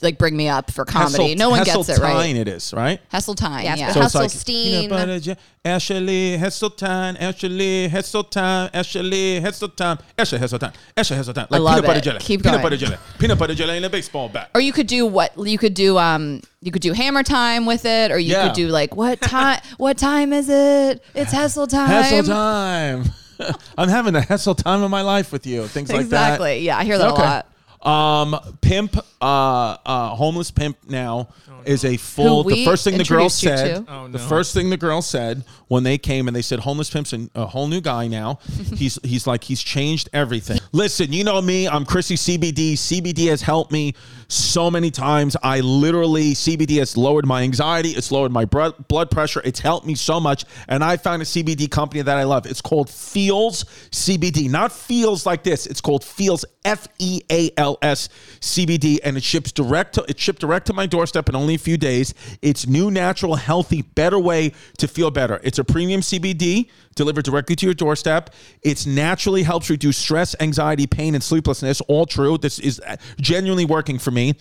like 0.03 0.19
bring 0.19 0.37
me 0.37 0.49
up 0.49 0.73
for 0.73 0.85
comedy. 0.85 1.23
Hessel- 1.23 1.37
no 1.39 1.51
one 1.51 1.63
gets 1.63 1.89
it 1.89 1.99
right. 1.99 2.27
Hesseltine 2.35 2.35
it 2.35 2.49
is, 2.49 2.75
right? 2.75 3.01
Hesseltine, 3.13 3.63
Yes, 3.63 3.79
yeah. 3.79 3.87
but 3.87 3.95
So 3.95 4.03
it's 4.03 4.15
like 4.17 4.31
Hesselstein. 4.31 4.45
peanut 4.81 4.91
butter 4.91 5.21
jam, 5.21 5.37
Ashley 5.65 6.37
Hesseltine, 6.37 7.17
Ashley 7.21 7.89
Hesseltine, 7.89 8.71
Ashley 8.75 9.41
Hesseltine, 9.41 10.01
Ashley 10.19 10.39
Hesseltine, 10.41 10.75
Ashley 10.97 11.17
Hesseltine. 11.17 11.47
Like 11.49 11.61
love 11.61 11.75
peanut 11.77 11.87
butter 11.87 12.01
jelly. 12.01 12.19
Keep 12.19 12.43
peanut 12.43 12.55
going. 12.55 12.63
butter 12.65 12.77
jelly. 12.77 12.97
Peanut 13.21 13.39
butter 13.39 13.55
jelly 13.55 13.77
in 13.77 13.85
a 13.85 13.89
baseball 13.89 14.29
bat. 14.29 14.51
or 14.55 14.61
you 14.61 14.73
could 14.73 14.89
do 14.89 15.07
what 15.07 15.33
you 15.39 15.57
could 15.59 15.75
do 15.75 15.97
um 15.97 16.41
you 16.61 16.73
could 16.73 16.83
do 16.83 16.93
hammer 16.93 17.23
time 17.23 17.65
with 17.65 17.85
it 17.85 18.11
or 18.11 18.19
you 18.19 18.33
Yeah. 18.33 18.49
could 18.49 18.57
do 18.57 18.69
like 18.69 18.97
what 18.97 19.21
time 19.21 19.61
what 19.77 19.97
time 19.97 20.33
is 20.33 20.49
it 20.49 21.03
it's 21.15 21.31
hessel 21.31 21.69
time 21.69 21.89
Hessel 21.89 22.25
time. 22.25 23.05
I'm 23.79 23.89
having 23.89 24.15
a 24.15 24.21
hassle 24.21 24.55
time 24.55 24.83
of 24.83 24.91
my 24.91 25.03
life 25.03 25.33
with 25.33 25.47
you. 25.47 25.67
Things 25.67 25.91
like 25.91 25.99
that. 26.09 26.25
exactly 26.35 26.59
yeah 26.61 26.79
i 26.79 26.85
hear 26.85 26.99
that 26.99 27.11
a 27.11 27.13
lot 27.15 27.47
Um, 27.85 28.35
pimp, 28.63 28.97
uh, 29.21 29.77
uh, 29.85 30.09
homeless 30.15 30.51
pimp 30.51 30.79
now 30.89 31.29
is 31.67 31.85
a 31.85 31.99
full. 31.99 32.43
Who 32.43 32.49
The 32.49 32.57
we 32.57 32.65
first 32.65 32.83
thing 32.85 32.97
the 32.97 33.05
girl 33.05 33.25
introduced 33.25 33.43
you 33.43 33.49
said. 33.51 33.87
to. 33.87 33.93
Oh, 33.93 34.09
The 34.09 34.17
no. 34.19 34.25
first 34.27 34.55
thing 34.55 34.71
the 34.71 34.79
girl 34.79 35.03
said 35.03 35.45
when 35.69 35.83
they 35.83 35.99
came 35.99 36.27
and 36.27 36.35
they 36.35 36.41
said 36.41 36.61
homeless 36.61 36.89
pimp's 36.89 37.13
a, 37.13 37.29
a 37.35 37.45
whole 37.45 37.67
new 37.69 37.83
guy 37.83 38.07
now. 38.09 38.39
he's 38.75 38.99
he's 39.03 39.27
like 39.27 39.45
he's 39.45 39.63
changed 39.63 40.09
everything. 40.15 40.61
Listen, 40.73 41.13
you 41.13 41.25
know 41.25 41.41
me. 41.43 41.69
I'm 41.69 41.85
Chrissy 41.85 42.15
CBD. 42.17 42.73
CBD 42.73 43.29
has 43.29 43.43
helped 43.43 43.71
me 43.71 43.93
so 44.29 44.71
many 44.71 44.91
times. 44.91 45.37
I 45.43 45.61
literally 45.61 46.33
CBD 46.35 46.79
has 46.79 46.97
lowered 46.97 47.27
my 47.27 47.43
anxiety. 47.43 47.91
It's 47.91 48.11
lowered 48.11 48.33
my 48.33 48.45
blood 48.45 49.11
pressure. 49.11 49.43
It's 49.45 49.61
helped 49.61 49.87
me 49.87 49.95
so 49.95 50.21
much. 50.21 50.45
And 50.69 50.83
I 50.83 50.97
found 50.97 51.23
a 51.23 51.25
CBD 51.25 51.71
company 51.71 52.03
that 52.03 52.17
I 52.17 52.25
love. 52.25 52.47
It's 52.47 52.61
called 52.61 52.91
Feals 52.91 53.65
CBD. 53.91 54.51
Not 54.51 54.73
feels 54.73 55.27
like 55.27 55.43
this. 55.43 55.67
It's 55.67 55.81
called 55.81 56.05
Feals 56.05 56.45
F 56.65 56.89
E 56.99 57.21
A 57.31 57.51
L 57.57 57.79
S 57.83 58.09
CBD, 58.41 58.99
and 59.05 59.17
it 59.17 59.23
ships 59.23 59.53
direct 59.53 59.95
to 59.95 60.05
it 60.09 60.19
shipped 60.19 60.41
direct 60.41 60.67
to 60.67 60.73
my 60.73 60.87
doorstep 60.87 61.29
in 61.29 61.37
only 61.37 61.55
a 61.55 61.59
few 61.59 61.77
days. 61.77 62.15
It's 62.43 62.67
new, 62.67 62.91
natural, 62.91 63.37
healthy, 63.37 63.83
better 63.83 64.19
way 64.19 64.53
to 64.79 64.89
feel 64.89 65.11
better. 65.11 65.41
It's 65.43 65.59
a 65.59 65.65
premium 65.65 66.01
CBD 66.01 66.69
delivered 66.95 67.25
directly 67.25 67.57
to 67.57 67.67
your 67.67 67.75
doorstep. 67.75 68.31
It's 68.63 68.87
naturally 68.87 69.43
helps 69.43 69.69
reduce 69.69 69.97
stress, 69.97 70.35
anxiety, 70.41 70.87
pain, 70.87 71.15
and 71.15 71.23
sleeplessness. 71.23 71.81
All 71.83 72.07
true. 72.07 72.39
This 72.39 72.59
is 72.59 72.81
genuinely 73.21 73.65
working 73.65 73.99
for 73.99 74.11
me. 74.15 74.35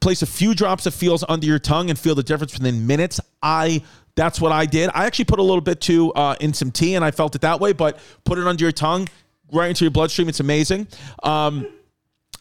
Place 0.00 0.22
a 0.22 0.26
few 0.26 0.54
drops 0.54 0.86
of 0.86 0.94
Feals 0.94 1.24
under 1.28 1.46
your 1.46 1.58
tongue 1.58 1.90
and 1.90 1.98
feel 1.98 2.14
the 2.14 2.22
difference 2.22 2.54
within 2.54 2.86
minutes. 2.86 3.20
I 3.42 3.82
that's 4.16 4.40
what 4.40 4.50
I 4.50 4.66
did. 4.66 4.90
I 4.94 5.06
actually 5.06 5.26
put 5.26 5.38
a 5.38 5.42
little 5.42 5.60
bit 5.60 5.80
too 5.80 6.12
uh, 6.14 6.34
in 6.40 6.52
some 6.52 6.72
tea, 6.72 6.96
and 6.96 7.04
I 7.04 7.12
felt 7.12 7.36
it 7.36 7.40
that 7.42 7.60
way. 7.60 7.72
But 7.72 8.00
put 8.24 8.38
it 8.38 8.46
under 8.46 8.64
your 8.64 8.72
tongue, 8.72 9.06
right 9.52 9.68
into 9.68 9.84
your 9.84 9.92
bloodstream. 9.92 10.28
It's 10.28 10.40
amazing. 10.40 10.88
Um, 11.22 11.68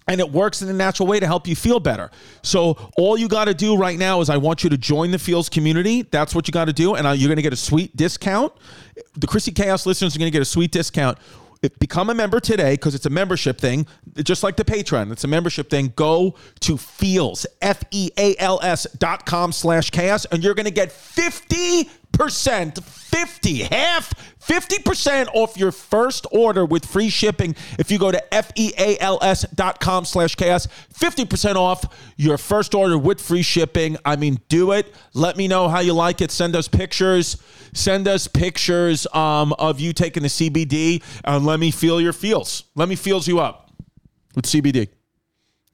and 0.07 0.21
it 0.21 0.31
works 0.31 0.61
in 0.61 0.69
a 0.69 0.73
natural 0.73 1.07
way 1.07 1.19
to 1.19 1.27
help 1.27 1.47
you 1.47 1.55
feel 1.55 1.79
better. 1.79 2.09
So 2.41 2.77
all 2.97 3.17
you 3.17 3.27
got 3.27 3.45
to 3.45 3.53
do 3.53 3.75
right 3.75 3.99
now 3.99 4.21
is 4.21 4.29
I 4.29 4.37
want 4.37 4.63
you 4.63 4.69
to 4.69 4.77
join 4.77 5.11
the 5.11 5.19
Feals 5.19 5.49
community. 5.49 6.03
That's 6.03 6.33
what 6.33 6.47
you 6.47 6.51
got 6.51 6.65
to 6.65 6.73
do, 6.73 6.95
and 6.95 7.05
uh, 7.05 7.11
you're 7.11 7.27
going 7.27 7.37
to 7.37 7.41
get 7.41 7.53
a 7.53 7.57
sweet 7.57 7.95
discount. 7.95 8.53
The 9.15 9.27
Chrissy 9.27 9.51
Chaos 9.51 9.85
listeners 9.85 10.15
are 10.15 10.19
going 10.19 10.31
to 10.31 10.35
get 10.35 10.41
a 10.41 10.45
sweet 10.45 10.71
discount. 10.71 11.17
If, 11.61 11.77
become 11.79 12.09
a 12.09 12.13
member 12.13 12.39
today 12.39 12.73
because 12.73 12.95
it's 12.95 13.05
a 13.05 13.09
membership 13.09 13.59
thing, 13.59 13.87
just 14.23 14.43
like 14.43 14.55
the 14.55 14.65
Patreon. 14.65 15.11
It's 15.11 15.23
a 15.23 15.27
membership 15.27 15.69
thing. 15.69 15.93
Go 15.95 16.35
to 16.61 16.77
Feals 16.77 17.45
F 17.61 17.83
E 17.91 18.09
A 18.17 18.35
L 18.37 18.59
S 18.61 18.85
dot 18.97 19.25
com 19.25 19.51
slash 19.51 19.89
chaos, 19.89 20.25
and 20.25 20.43
you're 20.43 20.55
going 20.55 20.65
to 20.65 20.71
get 20.71 20.91
fifty 20.91 21.89
percent, 22.11 22.79
fifty 23.17 23.63
half. 23.63 24.13
50% 24.47 25.27
off 25.33 25.57
your 25.57 25.73
first 25.73 26.25
order 26.31 26.65
with 26.65 26.85
free 26.85 27.09
shipping 27.09 27.53
if 27.77 27.91
you 27.91 27.99
go 27.99 28.11
to 28.11 28.33
F-E-A-L-S 28.33 29.41
dot 29.53 29.81
com 29.81 30.05
slash 30.05 30.35
chaos. 30.35 30.67
50% 30.93 31.55
off 31.55 31.83
your 32.15 32.37
first 32.37 32.73
order 32.73 32.97
with 32.97 33.19
free 33.19 33.41
shipping. 33.41 33.97
I 34.05 34.15
mean, 34.15 34.39
do 34.47 34.71
it. 34.71 34.93
Let 35.13 35.35
me 35.35 35.49
know 35.49 35.67
how 35.67 35.81
you 35.81 35.93
like 35.93 36.21
it. 36.21 36.31
Send 36.31 36.55
us 36.55 36.69
pictures. 36.69 37.35
Send 37.73 38.07
us 38.07 38.27
pictures 38.27 39.05
um, 39.13 39.51
of 39.59 39.81
you 39.81 39.91
taking 39.91 40.23
the 40.23 40.29
CBD 40.29 41.03
and 41.25 41.45
let 41.45 41.59
me 41.59 41.69
feel 41.69 41.99
your 41.99 42.13
feels. 42.13 42.63
Let 42.75 42.87
me 42.87 42.95
feels 42.95 43.27
you 43.27 43.39
up 43.39 43.69
with 44.33 44.45
CBD. 44.45 44.87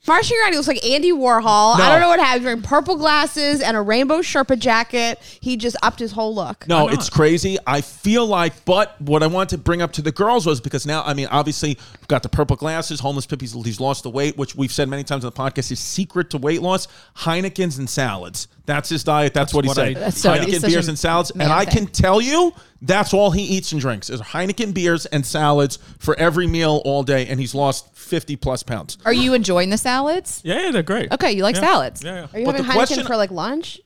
Marcia 0.05 0.33
Grandi 0.37 0.57
looks 0.57 0.67
like 0.67 0.85
Andy 0.85 1.13
Warhol. 1.13 1.77
No. 1.77 1.83
I 1.83 1.89
don't 1.91 2.01
know 2.01 2.09
what 2.09 2.19
happened. 2.19 2.43
Wearing 2.43 2.61
purple 2.61 2.97
glasses 2.97 3.61
and 3.61 3.77
a 3.77 3.81
rainbow 3.81 4.19
Sherpa 4.19 4.59
jacket. 4.59 5.17
He 5.39 5.55
just 5.55 5.77
upped 5.81 5.99
his 5.99 6.11
whole 6.11 6.35
look. 6.35 6.67
No, 6.67 6.89
it's 6.89 7.09
crazy. 7.09 7.57
I 7.65 7.79
feel 7.79 8.25
like, 8.27 8.65
but 8.65 8.99
what 9.01 9.23
I 9.23 9.27
wanted 9.27 9.49
to 9.51 9.57
bring 9.59 9.81
up 9.81 9.93
to 9.93 10.01
the 10.01 10.11
girls 10.11 10.45
was 10.45 10.59
because 10.59 10.85
now, 10.85 11.03
I 11.03 11.13
mean, 11.13 11.27
obviously, 11.31 11.77
we've 12.01 12.07
got 12.09 12.21
the 12.21 12.27
purple 12.27 12.57
glasses, 12.57 12.99
homeless 12.99 13.25
pimp, 13.25 13.39
he's, 13.39 13.53
he's 13.53 13.79
lost 13.79 14.03
the 14.03 14.09
weight, 14.09 14.37
which 14.37 14.55
we've 14.55 14.73
said 14.73 14.89
many 14.89 15.05
times 15.05 15.23
on 15.23 15.31
the 15.33 15.37
podcast. 15.37 15.69
His 15.69 15.79
secret 15.79 16.29
to 16.31 16.37
weight 16.37 16.61
loss: 16.61 16.89
Heineken's 17.15 17.77
and 17.77 17.89
salads. 17.89 18.49
That's 18.65 18.89
his 18.89 19.03
diet. 19.05 19.33
That's, 19.33 19.53
what 19.53 19.63
he 19.63 19.69
what 19.69 19.75
said. 19.75 19.95
I- 19.97 19.99
That's 20.01 20.17
so- 20.19 20.33
he's 20.33 20.55
Heineken 20.55 20.61
such 20.61 20.69
beers 20.71 20.87
and 20.89 20.99
salads. 20.99 21.31
And 21.31 21.43
I 21.43 21.63
thing. 21.65 21.85
can 21.85 21.93
tell 21.93 22.19
you, 22.19 22.53
that's 22.85 23.13
all 23.13 23.31
he 23.31 23.41
eats 23.43 23.71
and 23.71 23.81
drinks 23.81 24.09
is 24.09 24.21
Heineken 24.21 24.73
beers 24.73 25.05
and 25.07 25.25
salads 25.25 25.79
for 25.99 26.15
every 26.19 26.45
meal 26.47 26.81
all 26.85 27.01
day, 27.03 27.25
and 27.27 27.39
he's 27.39 27.55
lost 27.55 27.95
fifty 27.95 28.35
plus 28.35 28.61
pounds. 28.61 28.97
are 29.05 29.13
you 29.13 29.33
enjoying 29.33 29.69
the 29.69 29.77
salads 29.77 30.41
Yeah, 30.43 30.61
yeah, 30.65 30.71
they're 30.71 30.83
great. 30.83 31.11
okay 31.11 31.31
you 31.31 31.41
like 31.43 31.55
Yeah. 31.55 31.61
salads 31.61 32.03
Yeah, 32.03 32.13
yeah. 32.15 32.27
Are 32.33 32.39
you 32.39 32.45
But 32.45 32.55
having 32.55 32.69
Heineken 32.71 32.73
question- 32.75 33.05
for 33.07 33.15
like 33.17 33.31
lunch? 33.31 33.79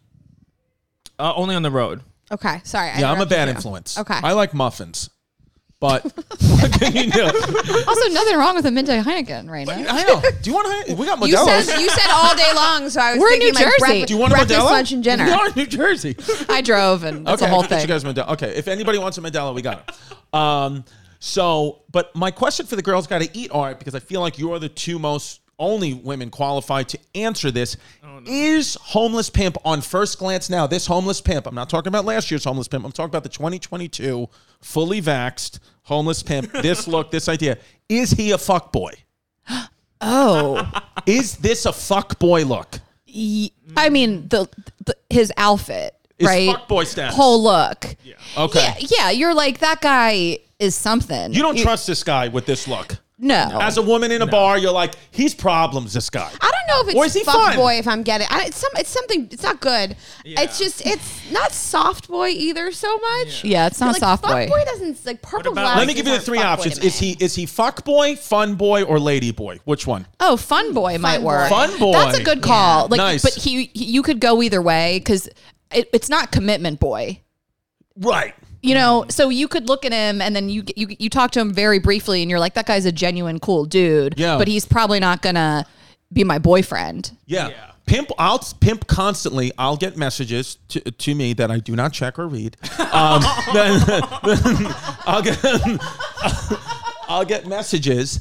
Uh, 1.19 1.33
only 1.35 1.55
on 1.55 1.63
the 1.63 1.71
road. 1.71 2.01
Okay, 2.31 2.61
sorry. 2.63 2.89
I 2.91 2.99
Yeah, 2.99 3.11
I'm 3.11 3.21
a 3.21 3.25
bad 3.25 3.47
you. 3.47 3.55
influence. 3.55 3.97
Okay. 3.97 4.19
I 4.21 4.33
like 4.33 4.53
muffins, 4.53 5.09
but 5.79 6.03
what 6.03 6.71
can 6.79 6.95
you 6.95 7.11
do? 7.11 7.23
also 7.23 8.09
nothing 8.09 8.37
wrong 8.37 8.55
with 8.55 8.65
a 8.65 8.71
midday 8.71 8.99
heineken 9.01 9.49
right 9.49 9.67
now 9.67 9.75
I 9.87 10.03
know. 10.03 10.21
Do 10.41 10.49
you 10.49 10.53
want 10.55 10.67
Heineken? 10.67 10.97
We 10.97 11.05
got 11.05 11.19
You 11.27 11.35
Modelo's. 11.35 11.65
said 11.67 11.79
you 11.79 11.89
said 11.89 12.09
all 12.11 12.35
day 12.35 12.51
long, 12.55 12.89
so 12.89 12.99
I 12.99 13.11
was 13.13 13.19
We're 13.21 13.33
in 13.33 13.39
thinking 13.39 13.47
New 13.49 13.53
like 13.53 13.65
Jersey. 13.65 13.79
breakfast, 13.79 14.07
Do 14.07 14.13
you 14.15 14.19
want 14.19 14.33
a 14.33 14.35
breakfast, 14.37 14.59
Modelo? 14.59 14.71
lunch, 14.71 14.91
and 14.91 15.03
dinner. 15.03 15.25
We 15.25 15.31
are 15.31 15.47
in 15.49 15.53
New 15.55 15.65
Jersey. 15.67 16.15
i 16.49 16.61
drove 16.61 17.03
and 17.03 17.25
that's 17.27 17.41
okay, 17.41 17.49
a 17.49 17.53
whole 17.53 17.59
I 17.63 17.67
get 17.67 17.69
thing 17.69 17.81
you 17.81 17.87
guys 17.87 18.03
Modelo. 18.03 18.29
Okay, 18.33 18.49
if 18.55 18.67
anybody 18.67 18.97
wants 18.97 19.17
a 19.17 19.21
Modelo, 19.21 19.53
we 19.53 19.61
got 19.61 19.87
it. 19.87 20.35
Um, 20.39 20.83
so, 21.19 21.81
but 21.91 22.15
my 22.15 22.31
question 22.31 22.65
for 22.65 22.75
the 22.75 22.81
girls 22.81 23.07
got 23.07 23.21
to 23.21 23.37
eat 23.37 23.51
art 23.51 23.79
because 23.79 23.95
I 23.95 23.99
feel 23.99 24.21
like 24.21 24.37
you're 24.39 24.59
the 24.59 24.69
two 24.69 24.97
most 24.99 25.41
only 25.59 25.93
women 25.93 26.29
qualified 26.29 26.87
to 26.89 26.99
answer 27.15 27.51
this. 27.51 27.77
Oh, 28.03 28.21
is 28.25 28.75
homeless 28.75 29.29
pimp 29.29 29.57
on 29.65 29.81
first 29.81 30.19
glance 30.19 30.49
now? 30.49 30.67
This 30.67 30.85
homeless 30.87 31.21
pimp. 31.21 31.47
I'm 31.47 31.55
not 31.55 31.69
talking 31.69 31.87
about 31.87 32.05
last 32.05 32.29
year's 32.31 32.43
homeless 32.43 32.67
pimp. 32.67 32.85
I'm 32.85 32.91
talking 32.91 33.09
about 33.09 33.23
the 33.23 33.29
2022 33.29 34.29
fully 34.61 35.01
vaxxed 35.01 35.59
homeless 35.83 36.23
pimp. 36.23 36.51
this 36.61 36.87
look, 36.87 37.11
this 37.11 37.27
idea. 37.27 37.57
Is 37.89 38.11
he 38.11 38.31
a 38.31 38.37
fuck 38.37 38.71
boy? 38.71 38.91
oh 40.01 40.71
Is 41.05 41.37
this 41.37 41.65
a 41.65 41.73
fuck 41.73 42.19
boy 42.19 42.43
look? 42.45 42.79
Ye- 43.05 43.53
I 43.75 43.89
mean 43.89 44.27
the, 44.27 44.47
the 44.85 44.95
his 45.09 45.31
outfit, 45.37 45.95
Is 46.19 46.27
right? 46.27 46.49
fuckboy 46.49 46.85
status. 46.85 47.15
Whole 47.15 47.41
look. 47.41 47.85
Yeah. 48.03 48.15
Okay. 48.37 48.73
Yeah, 48.79 48.87
yeah, 48.97 49.09
you're 49.11 49.33
like 49.33 49.59
that 49.59 49.81
guy 49.81 50.39
is 50.59 50.75
something. 50.75 51.33
You 51.33 51.41
don't 51.41 51.57
trust 51.57 51.87
this 51.87 52.03
guy 52.03 52.27
with 52.27 52.45
this 52.45 52.67
look. 52.67 52.97
No. 53.19 53.57
As 53.61 53.77
a 53.77 53.81
woman 53.81 54.11
in 54.11 54.21
a 54.21 54.27
bar, 54.27 54.57
you're 54.57 54.71
like, 54.71 54.93
he's 55.11 55.33
problems, 55.33 55.93
this 55.93 56.09
guy. 56.09 56.29
I 56.39 56.51
don't 56.51 56.85
know 56.85 56.89
if 56.91 56.95
Or 56.95 57.05
it's 57.05 57.15
is 57.15 57.21
he 57.21 57.25
fuck 57.25 57.35
fun? 57.35 57.55
boy 57.55 57.73
if 57.79 57.87
I'm 57.87 58.03
getting. 58.03 58.27
I, 58.29 58.45
it's 58.45 58.57
some. 58.57 58.69
It's 58.75 58.89
something. 58.89 59.27
It's 59.31 59.41
not 59.43 59.59
good. 59.59 59.95
It's 60.23 60.59
just. 60.59 60.85
It's 60.85 61.31
not 61.31 61.51
soft 61.51 62.07
boy 62.07 62.27
either 62.29 62.71
so 62.71 62.95
much. 62.97 63.43
yeah, 63.43 63.65
it's 63.67 63.79
not 63.79 63.93
like, 63.93 63.99
soft 64.01 64.23
fuck 64.23 64.31
boy. 64.33 64.47
boy 64.47 64.63
doesn't 64.65 65.05
like 65.05 65.21
purple 65.21 65.53
about- 65.53 65.61
glasses. 65.63 65.77
Let 65.79 65.87
me 65.87 65.93
give 65.95 66.05
you 66.07 66.13
the 66.13 66.19
three 66.23 66.39
options. 66.39 66.77
Is 66.79 66.99
he 66.99 67.17
is 67.19 67.33
he 67.35 67.45
fuck 67.47 67.83
boy, 67.83 68.15
fun 68.15 68.55
boy, 68.55 68.83
or 68.83 68.99
lady 68.99 69.31
boy? 69.31 69.59
Which 69.65 69.87
one? 69.87 70.05
Oh, 70.19 70.37
fun 70.37 70.73
boy 70.73 70.97
might 70.99 71.15
Fun 71.17 71.23
work. 71.23 71.49
Fun 71.49 71.79
boy. 71.79 71.93
That's 71.93 72.17
a 72.19 72.23
good 72.23 72.41
call. 72.43 72.83
Yeah. 72.83 72.87
Like, 72.89 72.97
Nice. 72.97 73.23
but 73.23 73.33
he, 73.33 73.65
he- 73.73 73.85
you 73.85 74.03
could 74.03 74.19
go 74.19 74.41
either 74.43 74.61
way 74.61 74.99
because 74.99 75.27
it, 75.71 75.89
it's 75.91 76.09
not 76.09 76.31
commitment 76.31 76.79
boy. 76.79 77.21
Right. 77.97 78.35
You 78.61 78.75
know, 78.75 79.05
so 79.09 79.29
you 79.29 79.47
could 79.47 79.67
look 79.69 79.85
at 79.85 79.91
him 79.91 80.21
and 80.21 80.35
then 80.35 80.49
you 80.49 80.63
you 80.75 80.87
you 80.99 81.09
talk 81.09 81.31
to 81.31 81.39
him 81.39 81.53
very 81.53 81.79
briefly, 81.79 82.21
and 82.21 82.29
you're 82.29 82.39
like, 82.39 82.55
that 82.55 82.65
guy's 82.65 82.85
a 82.85 82.91
genuine 82.91 83.39
cool 83.39 83.65
dude. 83.65 84.15
Yeah. 84.17 84.37
but 84.37 84.47
he's 84.47 84.65
probably 84.65 84.99
not 84.99 85.21
gonna 85.21 85.65
be 86.11 86.23
my 86.23 86.39
boyfriend. 86.39 87.11
Yeah. 87.25 87.51
Pimp, 87.85 88.11
I'll 88.17 88.39
pimp 88.59 88.87
constantly. 88.87 89.53
I'll 89.57 89.77
get 89.77 89.95
messages 89.95 90.57
to, 90.69 90.81
to 90.81 91.15
me 91.15 91.31
that 91.33 91.49
I 91.49 91.59
do 91.59 91.73
not 91.73 91.93
check 91.93 92.19
or 92.19 92.27
read. 92.27 92.57
Um, 92.91 93.21
then, 93.53 93.79
then 93.87 94.03
I'll 95.05 95.21
get 95.21 95.39
I'll 97.07 97.23
get 97.25 97.47
messages 97.47 98.19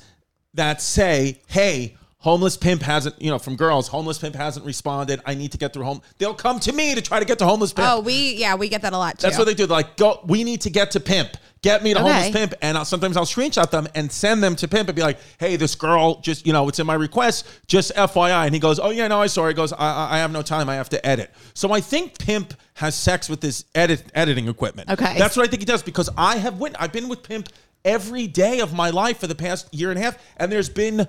that 0.55 0.81
say, 0.81 1.41
"Hey, 1.49 1.97
homeless 2.27 2.57
pimp 2.57 2.83
hasn't, 2.83 3.15
you 3.23 3.31
know, 3.31 3.39
from 3.39 3.55
girls, 3.55 3.87
homeless 3.87 4.19
pimp 4.19 4.35
hasn't 4.35 4.67
responded. 4.67 5.21
I 5.25 5.35
need 5.35 5.53
to 5.53 5.59
get 5.59 5.73
through 5.73 5.85
home." 5.85 6.03
They'll 6.19 6.35
come 6.35 6.59
to 6.61 6.73
me 6.73 6.95
to 6.97 7.01
try 7.01 7.21
to 7.21 7.25
get 7.25 7.39
to 7.39 7.47
homeless 7.47 7.73
pimp. 7.73 7.89
Oh, 7.89 8.01
we 8.01 8.35
yeah, 8.35 8.57
we 8.57 8.69
get 8.69 8.83
that 8.83 8.93
a 8.93 8.99
lot 8.99 9.19
too. 9.19 9.23
That's 9.27 9.39
what 9.39 9.47
they 9.47 9.55
do. 9.55 9.67
They're 9.67 9.77
like, 9.77 9.97
go. 9.97 10.21
We 10.27 10.43
need 10.43 10.61
to 10.63 10.71
get 10.71 10.91
to 10.93 11.01
pimp. 11.01 11.31
Get 11.63 11.83
me 11.83 11.95
to 11.95 12.01
Okay. 12.01 12.09
homeless 12.13 12.31
pimp, 12.31 12.55
and 12.63 12.77
I'll, 12.79 12.85
sometimes 12.85 13.17
I'll 13.17 13.25
screenshot 13.25 13.71
them 13.71 13.89
and 13.95 14.11
send 14.13 14.43
them 14.43 14.55
to 14.57 14.69
pimp 14.69 14.89
and 14.89 14.97
be 14.97 15.03
like, 15.03 15.19
"Hey, 15.39 15.57
this 15.57 15.75
girl 15.75 16.21
just, 16.21 16.47
you 16.47 16.53
know, 16.53 16.69
it's 16.69 16.79
in 16.79 16.87
my 16.87 16.95
request. 16.95 17.47
Just 17.67 17.93
FYI." 17.97 18.45
And 18.47 18.55
he 18.55 18.61
goes, 18.61 18.79
"Oh 18.79 18.91
yeah, 18.91 19.09
no, 19.09 19.21
I 19.23 19.27
saw." 19.29 19.45
it." 19.47 19.49
He 19.49 19.55
goes, 19.55 19.73
I, 19.73 19.77
I, 19.79 20.15
"I 20.17 20.19
have 20.19 20.31
no 20.33 20.43
time. 20.43 20.69
I 20.69 20.75
have 20.75 20.89
to 20.91 21.01
edit." 21.07 21.31
So 21.55 21.73
I 21.73 21.81
think 21.81 22.19
pimp 22.19 22.55
has 22.75 22.95
sex 22.95 23.29
with 23.29 23.41
this 23.41 23.65
edit 23.75 24.03
editing 24.15 24.49
equipment. 24.49 24.91
Okay. 24.91 25.17
that's 25.19 25.37
what 25.37 25.47
I 25.47 25.51
think 25.51 25.63
he 25.63 25.67
does 25.67 25.83
because 25.83 26.11
I 26.17 26.37
have 26.37 26.59
went. 26.59 26.77
I've 26.79 26.93
been 26.93 27.09
with 27.09 27.23
pimp 27.23 27.49
every 27.85 28.27
day 28.27 28.61
of 28.61 28.73
my 28.75 28.91
life 28.91 29.19
for 29.19 29.27
the 29.29 29.35
past 29.35 29.73
year 29.73 29.91
and 29.91 29.99
a 29.99 30.03
half, 30.03 30.19
and 30.37 30.51
there's 30.53 30.69
been. 30.69 31.07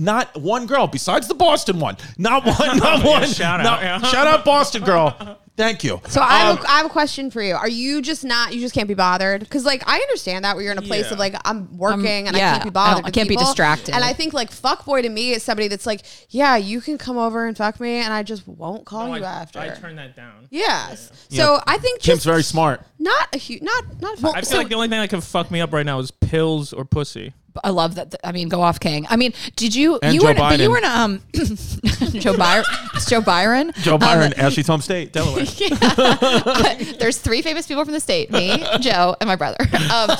Not 0.00 0.36
one 0.40 0.66
girl 0.66 0.86
besides 0.86 1.28
the 1.28 1.34
Boston 1.34 1.78
one. 1.78 1.96
Not 2.18 2.44
one. 2.44 2.76
Not 2.78 3.04
one. 3.04 3.26
shout 3.28 3.60
out, 3.60 3.64
not- 3.64 3.82
yeah. 3.82 3.98
Shout 4.02 4.26
out 4.26 4.44
Boston 4.44 4.82
girl. 4.82 5.36
Thank 5.56 5.84
you. 5.84 6.00
So 6.08 6.22
I 6.22 6.38
have, 6.38 6.58
Um, 6.60 6.64
a, 6.64 6.68
I 6.68 6.76
have 6.78 6.86
a 6.86 6.88
question 6.88 7.30
for 7.30 7.42
you. 7.42 7.54
Are 7.54 7.68
you 7.68 8.00
just 8.00 8.24
not? 8.24 8.54
You 8.54 8.60
just 8.60 8.72
can't 8.74 8.88
be 8.88 8.94
bothered? 8.94 9.40
Because 9.40 9.66
like 9.66 9.82
I 9.86 9.96
understand 9.98 10.46
that 10.46 10.54
where 10.56 10.62
you're 10.62 10.72
in 10.72 10.78
a 10.78 10.82
place 10.82 11.06
Yeah. 11.08 11.12
of 11.12 11.18
like 11.18 11.34
I'm 11.44 11.76
working 11.76 12.28
and 12.28 12.34
I 12.34 12.38
can't 12.40 12.64
be 12.64 12.70
bothered. 12.70 13.02
don't- 13.04 13.06
I 13.08 13.10
can't 13.10 13.28
be 13.28 13.36
distracted. 13.36 13.94
And 13.94 14.02
I 14.02 14.14
think 14.14 14.32
like 14.32 14.50
fuck 14.52 14.86
boy 14.86 15.02
to 15.02 15.08
me 15.10 15.32
is 15.32 15.42
somebody 15.42 15.68
that's 15.68 15.84
like, 15.84 16.00
yeah, 16.30 16.56
you 16.56 16.80
can 16.80 16.96
come 16.96 17.18
over 17.18 17.46
and 17.46 17.54
fuck 17.54 17.78
me, 17.78 17.96
and 17.96 18.10
I 18.10 18.22
just 18.22 18.48
won't 18.48 18.86
call 18.86 19.08
No, 19.08 19.16
you 19.16 19.24
I, 19.24 19.28
after. 19.28 19.58
I 19.60 19.68
turn 19.74 19.96
that 19.96 20.16
down. 20.16 20.46
yes. 20.50 21.12
Yeah. 21.28 21.44
So 21.44 21.60
I 21.66 21.76
think 21.76 22.00
Pimp's 22.00 22.06
just 22.06 22.24
very 22.24 22.42
smart. 22.42 22.80
not 22.98 23.28
a 23.34 23.38
huge, 23.38 23.60
not 23.60 23.84
not. 24.00 24.34
I 24.34 24.40
feel 24.40 24.56
like 24.58 24.68
the 24.70 24.76
only 24.76 24.88
thing 24.88 25.00
that 25.00 25.10
can 25.10 25.20
fuck 25.20 25.50
me 25.50 25.60
up 25.60 25.74
right 25.74 25.84
now 25.84 25.98
is 25.98 26.10
pills 26.10 26.72
or 26.72 26.86
pussy. 26.86 27.34
I 27.64 27.70
love 27.70 27.96
that. 27.96 28.14
I 28.24 28.32
mean, 28.32 28.48
go 28.48 28.60
off, 28.62 28.78
King. 28.80 29.06
I 29.10 29.16
mean, 29.16 29.32
did 29.56 29.74
you? 29.74 29.98
And 30.02 30.14
you 30.14 30.20
Joe 30.20 30.26
were, 30.28 30.34
but 30.34 30.58
you 30.60 30.68
Biden. 30.68 30.70
were 30.70 30.78
in 30.78 30.84
um, 30.84 31.22
Joe 32.20 32.36
Byron. 32.36 32.64
Joe 33.08 33.20
Byron. 33.20 33.72
Joe 33.82 33.94
Um, 33.94 34.00
Byron, 34.00 34.32
Ashley's 34.36 34.66
home 34.66 34.80
state, 34.80 35.12
Delaware. 35.12 35.44
there's 36.98 37.18
three 37.18 37.42
famous 37.42 37.66
people 37.66 37.84
from 37.84 37.94
the 37.94 38.00
state: 38.00 38.30
me, 38.30 38.64
Joe, 38.80 39.16
and 39.20 39.28
my 39.28 39.36
brother. 39.36 39.58
Um, 39.92 40.10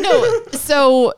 no, 0.00 0.42
so 0.52 1.12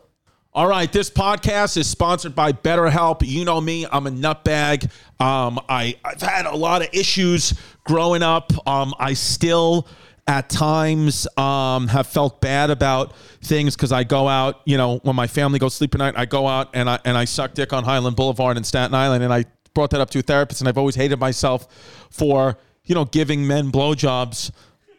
All 0.54 0.66
right, 0.66 0.90
this 0.92 1.08
podcast 1.10 1.76
is 1.76 1.86
sponsored 1.88 2.34
by 2.34 2.52
BetterHelp. 2.52 3.22
You 3.26 3.44
know 3.44 3.60
me, 3.60 3.86
I'm 3.90 4.06
a 4.06 4.10
nutbag. 4.10 4.90
Um, 5.20 5.60
I, 5.68 5.96
I've 6.04 6.20
had 6.20 6.46
a 6.46 6.54
lot 6.56 6.82
of 6.82 6.88
issues 6.92 7.54
growing 7.84 8.22
up. 8.22 8.52
Um, 8.66 8.92
I 8.98 9.14
still, 9.14 9.86
at 10.26 10.48
times, 10.48 11.26
um, 11.36 11.88
have 11.88 12.06
felt 12.06 12.40
bad 12.40 12.70
about 12.70 13.14
things 13.42 13.74
because 13.74 13.92
I 13.92 14.04
go 14.04 14.28
out, 14.28 14.60
you 14.64 14.76
know, 14.76 14.98
when 15.02 15.16
my 15.16 15.26
family 15.26 15.58
goes 15.58 15.74
sleep 15.74 15.94
at 15.94 15.98
night, 15.98 16.14
I 16.16 16.26
go 16.26 16.46
out 16.46 16.70
and 16.74 16.88
I 16.88 16.98
and 17.04 17.16
I 17.16 17.24
suck 17.24 17.54
dick 17.54 17.72
on 17.72 17.84
Hylan 17.84 18.14
Boulevard 18.14 18.56
in 18.56 18.64
Staten 18.64 18.94
Island, 18.94 19.24
and 19.24 19.32
I 19.32 19.44
brought 19.74 19.90
that 19.90 20.00
up 20.00 20.10
to 20.10 20.20
a 20.20 20.22
therapist, 20.22 20.60
and 20.60 20.68
I've 20.68 20.78
always 20.78 20.94
hated 20.94 21.18
myself 21.18 21.66
for 22.10 22.56
you 22.84 22.94
know 22.94 23.04
giving 23.04 23.46
men 23.46 23.72
blowjobs 23.72 24.52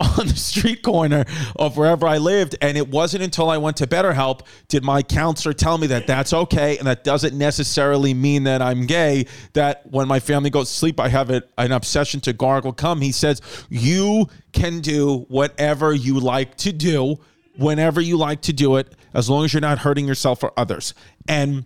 on 0.19 0.27
the 0.27 0.35
street 0.35 0.81
corner 0.83 1.25
of 1.55 1.77
wherever 1.77 2.07
I 2.07 2.17
lived. 2.17 2.55
And 2.61 2.77
it 2.77 2.87
wasn't 2.87 3.23
until 3.23 3.49
I 3.49 3.57
went 3.57 3.77
to 3.77 3.87
BetterHelp 3.87 4.41
did 4.67 4.83
my 4.83 5.01
counselor 5.01 5.53
tell 5.53 5.77
me 5.77 5.87
that 5.87 6.07
that's 6.07 6.33
okay. 6.33 6.77
And 6.77 6.87
that 6.87 7.03
doesn't 7.03 7.37
necessarily 7.37 8.13
mean 8.13 8.43
that 8.43 8.61
I'm 8.61 8.85
gay. 8.85 9.25
That 9.53 9.89
when 9.89 10.07
my 10.07 10.19
family 10.19 10.49
goes 10.49 10.69
to 10.69 10.75
sleep, 10.75 10.99
I 10.99 11.09
have 11.09 11.29
a, 11.29 11.43
an 11.57 11.71
obsession 11.71 12.19
to 12.21 12.33
gargle 12.33 12.73
cum. 12.73 13.01
He 13.01 13.11
says, 13.11 13.41
You 13.69 14.27
can 14.51 14.81
do 14.81 15.25
whatever 15.29 15.93
you 15.93 16.19
like 16.19 16.55
to 16.57 16.71
do 16.71 17.17
whenever 17.57 18.01
you 18.01 18.17
like 18.17 18.41
to 18.41 18.53
do 18.53 18.77
it, 18.77 18.93
as 19.13 19.29
long 19.29 19.45
as 19.45 19.53
you're 19.53 19.61
not 19.61 19.79
hurting 19.79 20.07
yourself 20.07 20.43
or 20.43 20.51
others. 20.57 20.93
And 21.27 21.65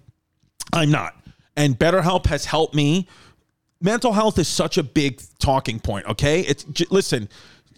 I'm 0.73 0.91
not. 0.91 1.15
And 1.55 1.79
BetterHelp 1.79 2.25
has 2.27 2.45
helped 2.45 2.75
me 2.75 3.07
mental 3.81 4.13
health 4.13 4.37
is 4.39 4.47
such 4.47 4.77
a 4.77 4.83
big 4.83 5.21
talking 5.39 5.79
point. 5.79 6.05
Okay, 6.07 6.41
it's 6.41 6.65
listen. 6.91 7.29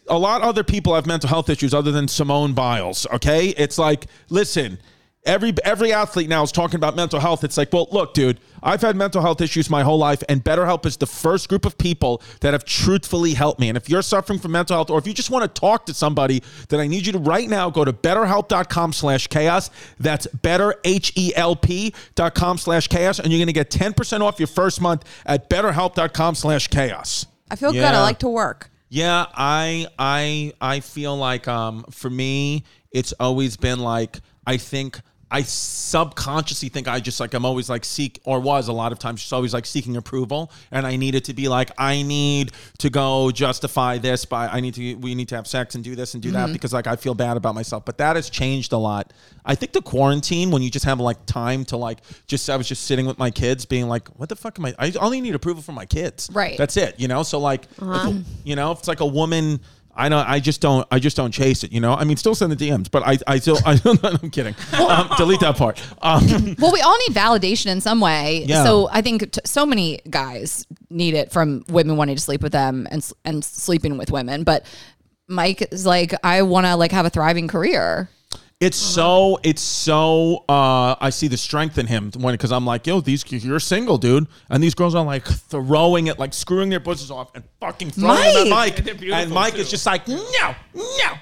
A 0.09 0.17
lot 0.17 0.41
of 0.41 0.47
other 0.47 0.63
people 0.63 0.95
have 0.95 1.05
mental 1.05 1.29
health 1.29 1.49
issues 1.49 1.73
other 1.73 1.91
than 1.91 2.07
Simone 2.07 2.53
Biles. 2.53 3.07
Okay, 3.13 3.49
it's 3.49 3.77
like 3.77 4.07
listen. 4.29 4.79
Every 5.25 5.53
every 5.65 5.91
athlete 5.91 6.29
now 6.29 6.43
is 6.43 6.51
talking 6.51 6.77
about 6.77 6.95
mental 6.95 7.19
health. 7.19 7.43
It's 7.43 7.57
like, 7.57 7.73
well, 7.73 7.89
look, 7.91 8.13
dude, 8.13 8.39
I've 8.63 8.81
had 8.81 8.95
mental 8.95 9.21
health 9.21 9.41
issues 9.41 9.69
my 9.69 9.83
whole 9.83 9.97
life, 9.97 10.23
and 10.29 10.41
BetterHelp 10.41 10.85
is 10.85 10.95
the 10.95 11.05
first 11.05 11.49
group 11.49 11.65
of 11.65 11.77
people 11.77 12.21
that 12.39 12.53
have 12.53 12.63
truthfully 12.63 13.33
helped 13.33 13.59
me. 13.59 13.67
And 13.67 13.75
if 13.75 13.89
you're 13.89 14.01
suffering 14.01 14.39
from 14.39 14.53
mental 14.53 14.77
health, 14.77 14.89
or 14.89 14.97
if 14.97 15.05
you 15.05 15.13
just 15.13 15.29
want 15.29 15.43
to 15.43 15.59
talk 15.59 15.85
to 15.87 15.93
somebody, 15.93 16.41
then 16.69 16.79
I 16.79 16.87
need 16.87 17.05
you 17.05 17.11
to 17.11 17.19
right 17.19 17.49
now 17.49 17.69
go 17.69 17.83
to 17.83 17.91
BetterHelp.com/chaos. 17.91 19.69
That's 19.99 20.25
Better 20.27 20.75
H 20.85 21.11
E 21.17 21.33
L 21.35 21.53
P.com 21.55 22.57
slash 22.57 22.87
chaos, 22.87 23.19
and 23.19 23.29
you're 23.29 23.39
going 23.39 23.47
to 23.47 23.53
get 23.53 23.69
ten 23.69 23.93
percent 23.93 24.23
off 24.23 24.39
your 24.39 24.47
first 24.47 24.79
month 24.79 25.03
at 25.25 25.49
BetterHelp.com/chaos. 25.49 27.25
I 27.51 27.55
feel 27.57 27.73
good. 27.73 27.83
I 27.83 28.01
like 28.01 28.19
to 28.19 28.29
work. 28.29 28.71
Yeah, 28.89 29.27
I 29.33 29.87
I 29.99 30.53
I 30.59 30.79
feel 30.79 31.15
like 31.15 31.47
um 31.47 31.85
for 31.91 32.09
me 32.09 32.63
it's 32.91 33.13
always 33.19 33.55
been 33.55 33.79
like 33.79 34.19
I 34.47 34.57
think 34.57 34.99
I 35.31 35.43
subconsciously 35.43 36.69
think 36.69 36.87
I 36.87 36.99
just 36.99 37.19
like 37.19 37.33
I'm 37.33 37.45
always 37.45 37.69
like 37.69 37.85
seek 37.85 38.19
or 38.23 38.39
was 38.39 38.67
a 38.67 38.73
lot 38.73 38.91
of 38.91 38.99
times 38.99 39.21
just 39.21 39.31
always 39.31 39.53
like 39.53 39.65
seeking 39.65 39.95
approval 39.95 40.51
and 40.71 40.87
I 40.87 40.95
needed 40.95 41.25
to 41.25 41.33
be 41.33 41.47
like 41.47 41.71
I 41.77 42.01
need 42.01 42.51
to 42.79 42.89
go 42.89 43.29
justify 43.29 43.99
this 43.99 44.25
by 44.25 44.47
I 44.47 44.59
need 44.59 44.73
to 44.75 44.95
we 44.95 45.13
need 45.13 45.29
to 45.29 45.35
have 45.35 45.45
sex 45.45 45.75
and 45.75 45.83
do 45.83 45.95
this 45.95 46.15
and 46.15 46.23
do 46.23 46.31
that 46.31 46.45
mm-hmm. 46.45 46.53
because 46.53 46.73
like 46.73 46.87
I 46.87 46.95
feel 46.95 47.13
bad 47.13 47.37
about 47.37 47.53
myself 47.53 47.85
but 47.85 47.97
that 47.99 48.15
has 48.15 48.29
changed 48.29 48.73
a 48.73 48.77
lot. 48.77 49.13
I 49.45 49.55
think 49.55 49.73
the 49.73 49.81
quarantine 49.81 50.49
when 50.49 50.61
you 50.63 50.71
just 50.71 50.85
have 50.85 50.99
like 50.99 51.23
time 51.27 51.63
to 51.65 51.77
like 51.77 51.99
just 52.25 52.49
I 52.49 52.57
was 52.57 52.67
just 52.67 52.85
sitting 52.85 53.05
with 53.05 53.19
my 53.19 53.29
kids 53.29 53.65
being 53.65 53.87
like 53.87 54.07
what 54.09 54.29
the 54.29 54.35
fuck 54.35 54.57
am 54.57 54.65
I 54.65 54.73
I 54.79 54.93
only 54.99 55.21
need 55.21 55.35
approval 55.35 55.61
from 55.61 55.75
my 55.75 55.85
kids. 55.85 56.29
Right. 56.33 56.57
That's 56.57 56.75
it, 56.75 56.99
you 56.99 57.07
know? 57.07 57.21
So 57.21 57.39
like 57.39 57.65
uh-huh. 57.79 58.09
a- 58.09 58.23
you 58.43 58.55
know, 58.55 58.71
if 58.71 58.79
it's 58.79 58.87
like 58.87 58.99
a 58.99 59.05
woman 59.05 59.59
I 59.99 60.09
know. 60.09 60.23
I 60.25 60.39
just 60.39 60.61
don't. 60.61 60.87
I 60.89 60.99
just 60.99 61.17
don't 61.17 61.31
chase 61.31 61.63
it. 61.63 61.71
You 61.71 61.81
know. 61.81 61.93
I 61.93 62.05
mean, 62.05 62.17
still 62.17 62.33
send 62.33 62.51
the 62.51 62.55
DMs, 62.55 62.89
but 62.89 63.03
I. 63.05 63.17
I 63.27 63.39
still. 63.39 63.57
I, 63.65 63.79
I'm 64.23 64.29
kidding. 64.29 64.55
Um, 64.77 65.09
delete 65.17 65.41
that 65.41 65.57
part. 65.57 65.81
Um, 66.01 66.55
well, 66.59 66.71
we 66.71 66.81
all 66.81 66.97
need 67.07 67.15
validation 67.15 67.67
in 67.67 67.81
some 67.81 67.99
way. 67.99 68.45
Yeah. 68.47 68.63
So 68.63 68.89
I 68.91 69.01
think 69.01 69.31
t- 69.31 69.41
so 69.45 69.65
many 69.65 69.99
guys 70.09 70.65
need 70.89 71.13
it 71.13 71.31
from 71.31 71.65
women 71.67 71.97
wanting 71.97 72.15
to 72.15 72.21
sleep 72.21 72.41
with 72.41 72.53
them 72.53 72.87
and 72.89 73.07
and 73.25 73.43
sleeping 73.43 73.97
with 73.97 74.09
women. 74.09 74.43
But 74.43 74.65
Mike 75.27 75.67
is 75.71 75.85
like, 75.85 76.13
I 76.23 76.41
want 76.41 76.65
to 76.65 76.75
like 76.75 76.91
have 76.91 77.05
a 77.05 77.09
thriving 77.09 77.47
career. 77.47 78.09
It's 78.59 78.77
so. 78.77 79.39
It's 79.43 79.61
so. 79.61 80.43
Uh, 80.49 80.95
I 80.99 81.11
see 81.11 81.27
the 81.27 81.37
strength 81.37 81.77
in 81.77 81.87
him 81.87 82.11
when 82.17 82.33
because 82.33 82.51
I'm 82.51 82.65
like, 82.65 82.85
yo, 82.87 82.99
these 82.99 83.23
you're 83.31 83.59
single, 83.59 83.97
dude, 83.97 84.27
and 84.49 84.61
these 84.61 84.75
girls 84.75 84.95
are 84.95 85.05
like 85.05 85.25
throwing 85.25 86.07
it, 86.07 86.19
like 86.19 86.33
screwing 86.33 86.69
their 86.69 86.81
pussies 86.81 87.09
off 87.09 87.31
and 87.35 87.43
fucking 87.61 87.91
throwing 87.91 88.19
it 88.19 88.35
at 88.35 88.49
Mike! 88.49 88.85
Mike, 88.85 88.87
And 89.01 89.13
and 89.13 89.31
Mike 89.31 89.55
is 89.55 89.69
just 89.69 89.85
like, 89.85 90.07
no, 90.07 90.55
no, 90.73 91.13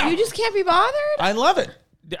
no. 0.00 0.08
You 0.08 0.16
just 0.16 0.34
can't 0.34 0.54
be 0.54 0.62
bothered. 0.62 0.92
I 1.18 1.32
love 1.32 1.56
it. 1.58 1.70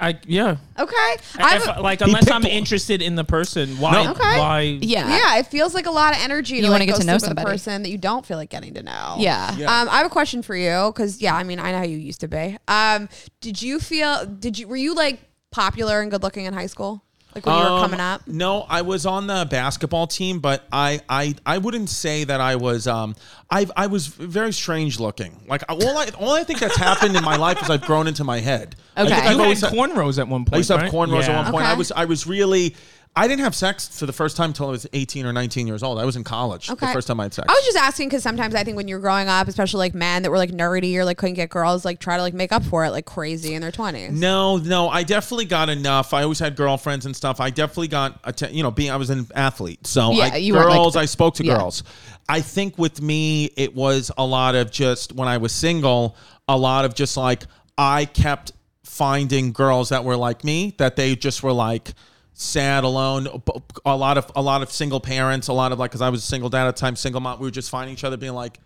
I 0.00 0.18
yeah. 0.26 0.56
Okay. 0.78 1.16
I 1.38 1.56
If, 1.56 1.66
like 1.78 2.00
unless 2.00 2.30
I'm 2.30 2.44
interested 2.44 3.02
in 3.02 3.14
the 3.14 3.24
person, 3.24 3.78
why? 3.78 3.92
No. 4.04 4.10
Okay. 4.12 4.38
Why? 4.38 4.60
Yeah. 4.80 5.08
yeah, 5.08 5.38
it 5.38 5.48
feels 5.48 5.74
like 5.74 5.86
a 5.86 5.90
lot 5.90 6.14
of 6.14 6.22
energy 6.22 6.56
to 6.56 6.64
You 6.64 6.70
wanna 6.70 6.84
like 6.84 6.88
get 6.90 7.00
to 7.00 7.06
know 7.06 7.18
sleep 7.18 7.28
somebody. 7.28 7.48
a 7.48 7.50
person 7.52 7.82
that 7.82 7.90
you 7.90 7.98
don't 7.98 8.24
feel 8.24 8.36
like 8.36 8.50
getting 8.50 8.74
to 8.74 8.82
know. 8.82 9.16
Yeah. 9.18 9.54
Yeah. 9.56 9.80
Um, 9.80 9.88
I 9.88 9.98
have 9.98 10.06
a 10.06 10.10
question 10.10 10.42
for 10.42 10.56
you 10.56 10.92
because 10.94 11.20
yeah, 11.20 11.34
I 11.34 11.42
mean, 11.42 11.58
I 11.58 11.72
know 11.72 11.78
how 11.78 11.84
you 11.84 11.98
used 11.98 12.20
to 12.20 12.28
be. 12.28 12.56
Um, 12.68 13.08
did 13.40 13.60
you 13.60 13.78
feel? 13.80 14.24
Did 14.24 14.58
you 14.58 14.68
were 14.68 14.76
you 14.76 14.94
like 14.94 15.20
popular 15.50 16.00
and 16.00 16.10
good 16.10 16.22
looking 16.22 16.44
in 16.46 16.54
high 16.54 16.66
school? 16.66 17.04
Like 17.34 17.46
when 17.46 17.54
you 17.56 17.62
were 17.62 17.68
Um, 17.70 17.80
coming 17.82 18.00
up? 18.00 18.26
No, 18.26 18.66
I 18.68 18.82
was 18.82 19.06
on 19.06 19.26
the 19.26 19.46
basketball 19.50 20.06
team, 20.06 20.40
but 20.40 20.64
I 20.70 21.00
I, 21.08 21.34
I 21.46 21.58
wouldn't 21.58 21.88
say 21.88 22.24
that 22.24 22.40
I 22.40 22.56
was 22.56 22.86
um 22.86 23.14
I 23.50 23.66
I 23.76 23.86
was 23.86 24.06
very 24.06 24.52
strange 24.52 25.00
looking. 25.00 25.40
Like 25.48 25.62
all 25.68 25.96
I 25.98 26.08
all 26.18 26.32
I 26.34 26.44
think 26.44 26.60
that's 26.60 26.76
happened 26.76 27.16
in 27.16 27.24
my 27.24 27.36
life 27.36 27.62
is 27.62 27.70
I've 27.70 27.82
grown 27.82 28.06
into 28.06 28.24
my 28.24 28.40
head. 28.40 28.76
I 28.96 29.02
Okay. 29.02 29.10
think 29.10 29.24
You 29.24 29.28
I've 29.30 29.32
You 29.32 29.38
had 29.38 29.44
always 29.44 29.60
had- 29.62 29.72
cornrows 29.72 30.18
at 30.18 30.28
one 30.28 30.44
point. 30.44 30.54
I 30.54 30.56
used 30.58 30.68
to 30.68 30.74
have 30.76 30.82
right? 30.82 30.92
cornrows 30.92 31.24
at 31.28 31.34
one 31.44 31.50
point. 31.52 31.64
I 31.66 31.70
Okay. 31.72 31.78
was 31.78 31.92
I 31.92 32.04
was 32.04 32.26
really 32.26 32.76
I 33.14 33.28
didn't 33.28 33.44
have 33.44 33.54
sex 33.54 33.98
for 33.98 34.06
the 34.06 34.12
first 34.12 34.38
time 34.38 34.50
until 34.50 34.68
I 34.68 34.70
was 34.70 34.86
18 34.94 35.26
or 35.26 35.34
19 35.34 35.66
years 35.66 35.82
old. 35.82 35.98
I 35.98 36.06
was 36.06 36.16
in 36.16 36.24
college 36.24 36.70
Okay. 36.70 36.86
the 36.86 36.92
first 36.94 37.08
time 37.08 37.20
I 37.20 37.24
had 37.24 37.34
sex. 37.34 37.46
I 37.46 37.52
was 37.52 37.62
just 37.66 37.76
asking 37.76 38.08
because 38.08 38.22
sometimes 38.22 38.54
I 38.54 38.64
think 38.64 38.78
when 38.78 38.88
you're 38.88 39.00
growing 39.00 39.28
up, 39.28 39.48
especially 39.48 39.80
like 39.80 39.94
men 39.94 40.22
that 40.22 40.30
were 40.30 40.38
like 40.38 40.50
nerdy 40.50 40.94
or 40.96 41.04
like 41.04 41.18
couldn't 41.18 41.34
get 41.34 41.50
girls, 41.50 41.84
like 41.84 41.98
try 41.98 42.16
to 42.16 42.22
like 42.22 42.32
make 42.32 42.52
up 42.52 42.64
for 42.64 42.86
it 42.86 42.90
like 42.90 43.04
crazy 43.04 43.52
in 43.54 43.60
their 43.60 43.70
twenties. 43.70 44.12
No, 44.12 44.56
no, 44.56 44.88
I 44.88 45.02
definitely 45.02 45.44
got 45.44 45.68
enough. 45.68 46.14
I 46.14 46.22
always 46.22 46.38
had 46.38 46.56
girlfriends 46.56 47.04
and 47.04 47.14
stuff. 47.14 47.38
I 47.38 47.50
definitely 47.50 47.88
got, 47.88 48.18
atten- 48.24 48.54
you 48.54 48.62
know, 48.62 48.70
being 48.70 48.90
I 48.90 48.96
was 48.96 49.10
an 49.10 49.26
athlete, 49.34 49.86
so 49.86 50.12
Yeah, 50.12 50.30
I, 50.32 50.36
you 50.36 50.54
weren't, 50.54 50.70
like, 50.70 50.78
girls. 50.78 50.94
the- 50.94 51.00
I 51.00 51.04
spoke 51.04 51.34
to 51.34 51.44
yeah. 51.44 51.58
girls. 51.58 51.82
I 52.30 52.40
think 52.40 52.78
with 52.78 53.02
me, 53.02 53.50
it 53.58 53.74
was 53.74 54.10
a 54.16 54.24
lot 54.24 54.54
of 54.54 54.70
just 54.70 55.12
when 55.12 55.28
I 55.28 55.36
was 55.36 55.52
single, 55.52 56.16
a 56.48 56.56
lot 56.56 56.86
of 56.86 56.94
just 56.94 57.18
like 57.18 57.42
I 57.76 58.06
kept 58.06 58.52
finding 58.84 59.52
girls 59.52 59.90
that 59.90 60.02
were 60.02 60.16
like 60.16 60.44
me, 60.44 60.74
that 60.78 60.96
they 60.96 61.14
just 61.14 61.42
were 61.42 61.52
like 61.52 61.92
sad, 62.34 62.84
alone. 62.84 63.28
A 63.84 63.96
lot 63.96 64.18
of 64.18 64.30
a 64.36 64.42
lot 64.42 64.62
of 64.62 64.70
single 64.70 65.00
parents, 65.00 65.48
a 65.48 65.52
lot 65.52 65.72
of 65.72 65.78
like 65.78 65.90
because 65.90 66.02
I 66.02 66.08
was 66.08 66.22
a 66.22 66.26
single 66.26 66.50
dad 66.50 66.66
at 66.66 66.76
the 66.76 66.80
time, 66.80 66.96
single 66.96 67.20
mom. 67.20 67.38
We 67.38 67.46
were 67.46 67.50
just 67.50 67.70
finding 67.70 67.92
each 67.92 68.04
other, 68.04 68.16
being 68.16 68.34
like 68.34 68.58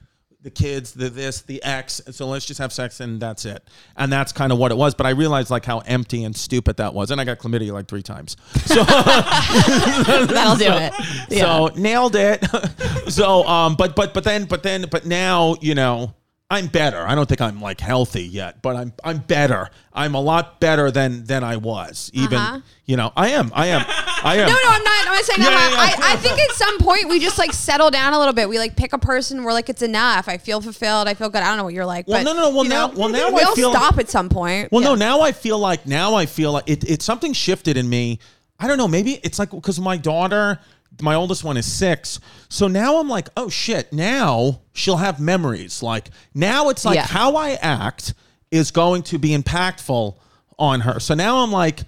the 0.46 0.50
kids, 0.50 0.92
the 0.92 1.10
this, 1.10 1.42
the 1.42 1.60
ex. 1.64 2.00
So 2.12 2.28
let's 2.28 2.46
just 2.46 2.60
have 2.60 2.72
sex 2.72 3.00
and 3.00 3.20
that's 3.20 3.44
it. 3.44 3.64
And 3.96 4.12
that's 4.12 4.30
kind 4.32 4.52
of 4.52 4.58
what 4.58 4.70
it 4.70 4.76
was. 4.76 4.94
But 4.94 5.06
I 5.06 5.10
realized 5.10 5.50
like 5.50 5.64
how 5.64 5.80
empty 5.80 6.22
and 6.22 6.36
stupid 6.36 6.76
that 6.76 6.94
was. 6.94 7.10
And 7.10 7.20
I 7.20 7.24
got 7.24 7.38
chlamydia 7.38 7.72
like 7.72 7.88
three 7.88 8.02
times. 8.02 8.36
So 8.66 8.84
That'll 10.26 10.56
do 10.56 10.66
it. 10.68 10.92
so 11.38 11.70
nailed 11.76 12.14
it. 12.14 12.44
so 13.10 13.44
um, 13.44 13.74
but 13.74 13.96
but 13.96 14.14
but 14.14 14.22
then 14.22 14.44
but 14.44 14.62
then 14.62 14.86
but 14.90 15.04
now 15.06 15.56
you 15.60 15.74
know 15.74 16.14
I'm 16.48 16.68
better. 16.68 17.04
I 17.04 17.16
don't 17.16 17.28
think 17.28 17.40
I'm 17.40 17.60
like 17.60 17.80
healthy 17.80 18.22
yet, 18.22 18.62
but 18.62 18.76
I'm 18.76 18.92
I'm 19.02 19.18
better. 19.18 19.68
I'm 19.92 20.14
a 20.14 20.20
lot 20.20 20.60
better 20.60 20.92
than 20.92 21.24
than 21.24 21.42
I 21.42 21.56
was. 21.56 22.08
Even 22.14 22.38
Uh-huh. 22.38 22.60
you 22.84 22.96
know 22.96 23.12
I 23.16 23.30
am 23.30 23.50
I 23.52 23.66
am 23.66 23.82
I 23.88 24.36
am. 24.38 24.46
No, 24.46 24.52
no, 24.54 24.60
I'm 24.70 24.84
not. 24.84 25.06
I'm 25.08 25.12
not 25.14 25.24
saying 25.24 25.40
Yeah, 25.42 25.50
that. 25.50 25.70
yeah, 25.72 25.80
I, 25.80 26.08
yeah. 26.08 26.14
I 26.14 26.16
think 26.18 26.38
at 26.38 26.52
some 26.52 26.78
point 26.78 27.08
we 27.08 27.18
just 27.18 27.36
like 27.36 27.52
settle 27.52 27.90
down 27.90 28.12
a 28.12 28.18
little 28.20 28.32
bit. 28.32 28.48
We 28.48 28.58
like 28.60 28.76
pick 28.76 28.92
a 28.92 28.98
person. 28.98 29.42
We're 29.42 29.52
like, 29.54 29.68
it's 29.68 29.82
enough. 29.82 30.28
I 30.28 30.38
feel 30.38 30.60
fulfilled. 30.60 31.08
I 31.08 31.14
feel 31.14 31.30
good. 31.30 31.42
I 31.42 31.46
don't 31.48 31.56
know 31.56 31.64
what 31.64 31.74
you're 31.74 31.84
like. 31.84 32.06
Well, 32.06 32.22
but, 32.22 32.30
no, 32.32 32.36
no, 32.40 32.50
no. 32.50 32.54
Well, 32.56 32.64
now- 32.64 32.86
know, 32.86 32.98
well, 33.00 33.08
now 33.08 33.26
I 33.26 33.30
we'll 33.32 33.54
feel- 33.56 33.72
stop 33.72 33.98
at 33.98 34.08
some 34.08 34.28
point. 34.28 34.70
Well, 34.70 34.82
Yeah. 34.82 34.90
no, 34.90 34.94
now 34.94 35.22
I 35.22 35.32
feel 35.32 35.58
like 35.58 35.84
now 35.84 36.14
I 36.14 36.26
feel 36.26 36.52
like 36.52 36.68
it, 36.70 36.88
it's 36.88 37.04
something 37.04 37.32
shifted 37.32 37.76
in 37.76 37.88
me. 37.88 38.20
I 38.60 38.68
don't 38.68 38.78
know. 38.78 38.86
Maybe 38.88 39.18
it's 39.24 39.40
like 39.40 39.50
because 39.50 39.80
my 39.80 39.96
daughter, 39.96 40.60
my 41.00 41.14
oldest 41.14 41.44
one 41.44 41.56
is 41.56 41.70
six. 41.70 42.20
So 42.48 42.68
now 42.68 42.98
I'm 42.98 43.08
like, 43.08 43.28
oh 43.36 43.48
shit. 43.48 43.92
Now 43.92 44.62
she'll 44.72 44.96
have 44.96 45.20
memories. 45.20 45.82
Like 45.82 46.08
now 46.34 46.68
it's 46.70 46.84
like 46.84 46.96
Yeah. 46.96 47.06
how 47.06 47.36
I 47.36 47.52
act 47.54 48.14
is 48.50 48.70
going 48.70 49.02
to 49.02 49.18
be 49.18 49.36
impactful 49.36 50.16
on 50.58 50.80
her. 50.80 51.00
So 51.00 51.14
now 51.14 51.38
I'm 51.38 51.52
like, 51.52 51.80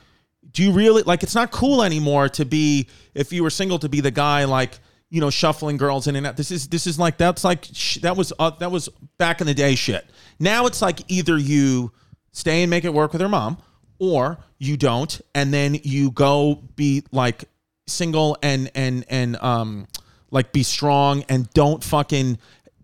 do 0.52 0.62
you 0.62 0.72
really 0.72 1.02
like? 1.02 1.22
It's 1.22 1.34
not 1.34 1.50
cool 1.50 1.82
anymore 1.82 2.28
to 2.30 2.44
be 2.44 2.88
if 3.14 3.32
you 3.32 3.42
were 3.42 3.50
single 3.50 3.78
to 3.80 3.88
be 3.88 4.00
the 4.00 4.10
guy 4.10 4.44
like 4.44 4.78
you 5.10 5.20
know 5.20 5.30
shuffling 5.30 5.76
girls 5.76 6.06
in 6.06 6.16
and 6.16 6.26
out. 6.26 6.36
This 6.36 6.50
is 6.50 6.68
this 6.68 6.86
is 6.86 6.98
like 6.98 7.16
that's 7.16 7.44
like 7.44 7.64
sh- 7.72 7.98
that 7.98 8.16
was 8.16 8.32
uh, 8.38 8.50
that 8.58 8.70
was 8.70 8.88
back 9.18 9.40
in 9.40 9.46
the 9.46 9.54
day 9.54 9.74
shit. 9.74 10.04
Now 10.38 10.66
it's 10.66 10.82
like 10.82 11.00
either 11.08 11.38
you 11.38 11.92
stay 12.32 12.62
and 12.62 12.70
make 12.70 12.84
it 12.84 12.92
work 12.92 13.12
with 13.12 13.20
her 13.22 13.28
mom 13.28 13.58
or 13.98 14.38
you 14.58 14.76
don't 14.76 15.20
and 15.34 15.52
then 15.52 15.74
you 15.82 16.10
go 16.10 16.56
be 16.76 17.02
like 17.12 17.44
single 17.88 18.36
and 18.42 18.70
and 18.74 19.04
and 19.08 19.36
um 19.36 19.86
like 20.30 20.52
be 20.52 20.62
strong 20.62 21.24
and 21.28 21.48
don't 21.50 21.82
fucking 21.82 22.38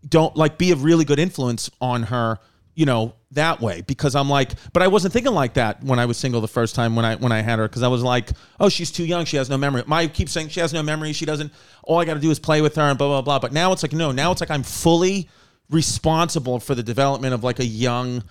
don't 0.08 0.36
like 0.36 0.58
be 0.58 0.72
a 0.72 0.76
really 0.76 1.04
good 1.04 1.18
influence 1.18 1.70
on 1.80 2.04
her 2.04 2.38
you 2.74 2.86
know 2.86 3.14
that 3.32 3.60
way. 3.60 3.82
Because 3.82 4.14
i'm 4.14 4.28
like 4.28 4.52
but 4.72 4.82
i 4.82 4.88
wasn't 4.88 5.12
thinking 5.12 5.32
like 5.32 5.54
that 5.54 5.82
when 5.82 5.98
i 5.98 6.06
was 6.06 6.16
single 6.16 6.40
the 6.40 6.48
first 6.48 6.74
time 6.74 6.96
when 6.96 7.04
i 7.04 7.16
when 7.16 7.32
i 7.32 7.40
had 7.40 7.58
her. 7.58 7.68
Because 7.68 7.82
i 7.82 7.88
was 7.88 8.02
like 8.02 8.30
oh 8.60 8.68
she's 8.68 8.90
too 8.90 9.04
young. 9.04 9.24
She 9.24 9.36
has 9.36 9.48
no 9.50 9.56
memory. 9.56 9.82
My 9.86 10.06
keep 10.06 10.28
saying 10.28 10.48
she 10.48 10.60
has 10.60 10.72
no 10.72 10.82
memory. 10.82 11.12
She 11.12 11.26
doesn't 11.26 11.52
all 11.82 11.98
i 12.00 12.04
got 12.04 12.14
to 12.14 12.20
do 12.20 12.30
is 12.30 12.38
play 12.38 12.60
with 12.60 12.74
her 12.76 12.82
and 12.82 12.98
blah 12.98 13.08
blah 13.08 13.22
blah. 13.22 13.38
But 13.38 13.52
now 13.52 13.72
it's 13.72 13.82
like 13.82 13.92
no 13.92 14.12
now 14.12 14.32
it's 14.32 14.40
like 14.40 14.50
i'm 14.50 14.62
fully 14.62 15.28
responsible 15.70 16.60
for 16.60 16.74
the 16.74 16.82
development 16.82 17.34
of 17.34 17.42
like 17.42 17.58
a 17.58 17.64
young 17.64 18.22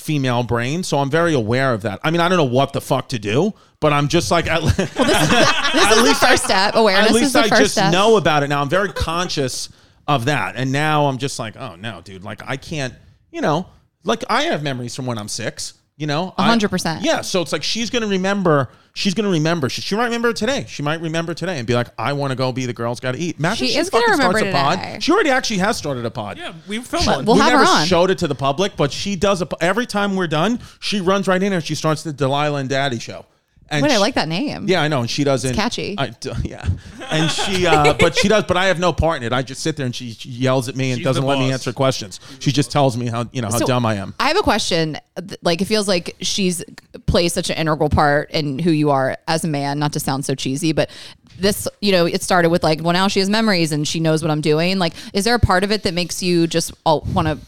female 0.00 0.42
brain 0.42 0.82
so 0.82 0.98
i'm 0.98 1.10
very 1.10 1.34
aware 1.34 1.72
of 1.74 1.82
that 1.82 2.00
i 2.02 2.10
mean 2.10 2.20
i 2.20 2.28
don't 2.28 2.38
know 2.38 2.44
what 2.44 2.72
the 2.72 2.80
fuck 2.80 3.08
to 3.08 3.18
do 3.18 3.52
but 3.80 3.92
i'm 3.92 4.08
just 4.08 4.30
like 4.30 4.46
at, 4.46 4.60
This 4.62 4.78
is 4.88 4.96
the 4.96 6.16
first 6.20 6.44
step. 6.44 6.74
Awareness 6.74 7.10
at 7.10 7.16
is 7.16 7.20
least 7.22 7.32
the 7.34 7.38
I 7.40 7.48
first 7.48 7.60
just 7.60 7.72
step. 7.74 7.92
know 7.92 8.16
about 8.16 8.42
it 8.42 8.48
now. 8.48 8.60
I'm 8.60 8.68
very 8.68 8.92
conscious 8.92 9.68
of 10.08 10.24
that, 10.26 10.56
and 10.56 10.72
now 10.72 11.06
I'm 11.06 11.18
just 11.18 11.38
like, 11.38 11.56
oh 11.56 11.76
no, 11.76 12.00
dude, 12.02 12.24
like 12.24 12.42
I 12.46 12.56
can't, 12.56 12.94
you 13.30 13.40
know, 13.40 13.66
like 14.04 14.24
I 14.28 14.42
have 14.44 14.62
memories 14.62 14.94
from 14.96 15.06
when 15.06 15.16
I'm 15.18 15.28
six. 15.28 15.74
You 16.00 16.06
know, 16.06 16.32
A 16.38 16.40
I- 16.40 16.46
hundred 16.48 16.70
percent. 16.70 17.04
Yeah, 17.04 17.20
so 17.20 17.42
it's 17.42 17.52
like 17.52 17.62
she's 17.62 17.90
gonna 17.90 18.06
remember. 18.06 18.70
She's 18.94 19.12
gonna 19.12 19.28
remember. 19.28 19.68
She, 19.68 19.82
she 19.82 19.94
might 19.94 20.04
remember 20.06 20.32
today. 20.32 20.64
She 20.66 20.82
might 20.82 21.02
remember 21.02 21.34
today 21.34 21.58
and 21.58 21.66
be 21.66 21.74
like, 21.74 21.88
I 21.98 22.14
want 22.14 22.30
to 22.30 22.36
go 22.36 22.52
be 22.52 22.64
the 22.64 22.72
girl's 22.72 23.00
got 23.00 23.12
to 23.12 23.18
eat. 23.18 23.38
Imagine 23.38 23.66
She 23.66 23.72
she, 23.74 23.78
is 23.78 23.90
gonna 23.90 24.06
fucking 24.06 24.18
remember 24.18 24.38
starts 24.38 24.56
a 24.56 24.78
today. 24.80 24.92
pod. 24.94 25.02
She 25.02 25.12
already 25.12 25.28
actually 25.28 25.58
has 25.58 25.76
started 25.76 26.06
a 26.06 26.10
pod. 26.10 26.38
Yeah, 26.38 26.54
we 26.66 26.80
filmed 26.80 27.04
But 27.04 27.16
one. 27.18 27.24
we'll 27.26 27.34
we 27.36 27.40
have 27.42 27.52
never 27.52 27.64
her 27.66 27.70
on. 27.82 27.86
showed 27.86 28.10
it 28.10 28.16
to 28.18 28.26
the 28.28 28.34
public, 28.34 28.76
but 28.78 28.90
she 28.92 29.14
does 29.14 29.42
a 29.42 29.48
every 29.60 29.84
time 29.84 30.16
we're 30.16 30.26
done. 30.26 30.58
She 30.80 31.02
runs 31.02 31.28
right 31.28 31.42
in 31.42 31.52
and 31.52 31.62
she 31.62 31.74
starts 31.74 32.02
the 32.02 32.14
Delilah 32.14 32.60
and 32.60 32.68
Daddy 32.70 32.98
show. 32.98 33.26
And 33.72 33.82
Wait, 33.84 33.92
I 33.92 33.98
like 33.98 34.14
that 34.16 34.26
name. 34.26 34.66
yeah, 34.68 34.82
I 34.82 34.88
know, 34.88 35.00
and 35.00 35.08
she 35.08 35.22
doesn't. 35.22 35.50
It's 35.50 35.56
catchy. 35.58 35.94
I, 35.96 36.08
d- 36.08 36.32
yeah, 36.44 36.66
and 37.10 37.30
she, 37.30 37.66
uh, 37.66 37.94
but 38.00 38.16
she 38.16 38.26
does. 38.26 38.42
But 38.44 38.56
I 38.56 38.66
have 38.66 38.80
no 38.80 38.92
part 38.92 39.18
in 39.18 39.22
it. 39.22 39.32
I 39.32 39.42
just 39.42 39.62
sit 39.62 39.76
there 39.76 39.86
and 39.86 39.94
she, 39.94 40.10
she 40.12 40.28
yells 40.28 40.68
at 40.68 40.74
me 40.74 40.90
and 40.90 40.98
She's 40.98 41.04
doesn't 41.04 41.24
let 41.24 41.38
me 41.38 41.44
boss. 41.46 41.52
answer 41.52 41.72
questions. 41.72 42.18
She 42.40 42.50
just 42.50 42.72
tells 42.72 42.96
me 42.96 43.06
how 43.06 43.26
you 43.32 43.42
know 43.42 43.48
how 43.48 43.58
So, 43.58 43.66
dumb 43.66 43.86
I 43.86 43.94
am. 43.94 44.12
I 44.18 44.26
have 44.28 44.36
a 44.36 44.42
question. 44.42 44.98
Th- 45.16 45.38
Like, 45.42 45.60
it 45.62 45.66
feels 45.66 45.86
like 45.86 46.16
she's 46.20 46.64
plays 47.06 47.32
such 47.32 47.48
an 47.48 47.56
integral 47.56 47.90
part 47.90 48.30
in 48.32 48.58
who 48.58 48.72
you 48.72 48.90
are 48.90 49.16
as 49.28 49.44
a 49.44 49.48
man. 49.48 49.78
Not 49.78 49.92
to 49.92 50.00
sound 50.00 50.24
so 50.24 50.34
cheesy, 50.34 50.72
but 50.72 50.90
this, 51.38 51.68
you 51.80 51.92
know, 51.92 52.06
it 52.06 52.22
started 52.24 52.50
with 52.50 52.64
like, 52.64 52.82
well, 52.82 52.92
now 52.92 53.06
she 53.06 53.20
has 53.20 53.30
memories 53.30 53.70
and 53.72 53.86
she 53.86 54.00
knows 54.00 54.20
what 54.20 54.32
I'm 54.32 54.40
doing. 54.40 54.78
Like, 54.80 54.94
is 55.14 55.24
there 55.24 55.34
a 55.36 55.38
part 55.38 55.62
of 55.62 55.70
it 55.70 55.84
that 55.84 55.94
makes 55.94 56.22
you 56.24 56.46
just 56.48 56.72
want 56.84 57.28
to? 57.28 57.38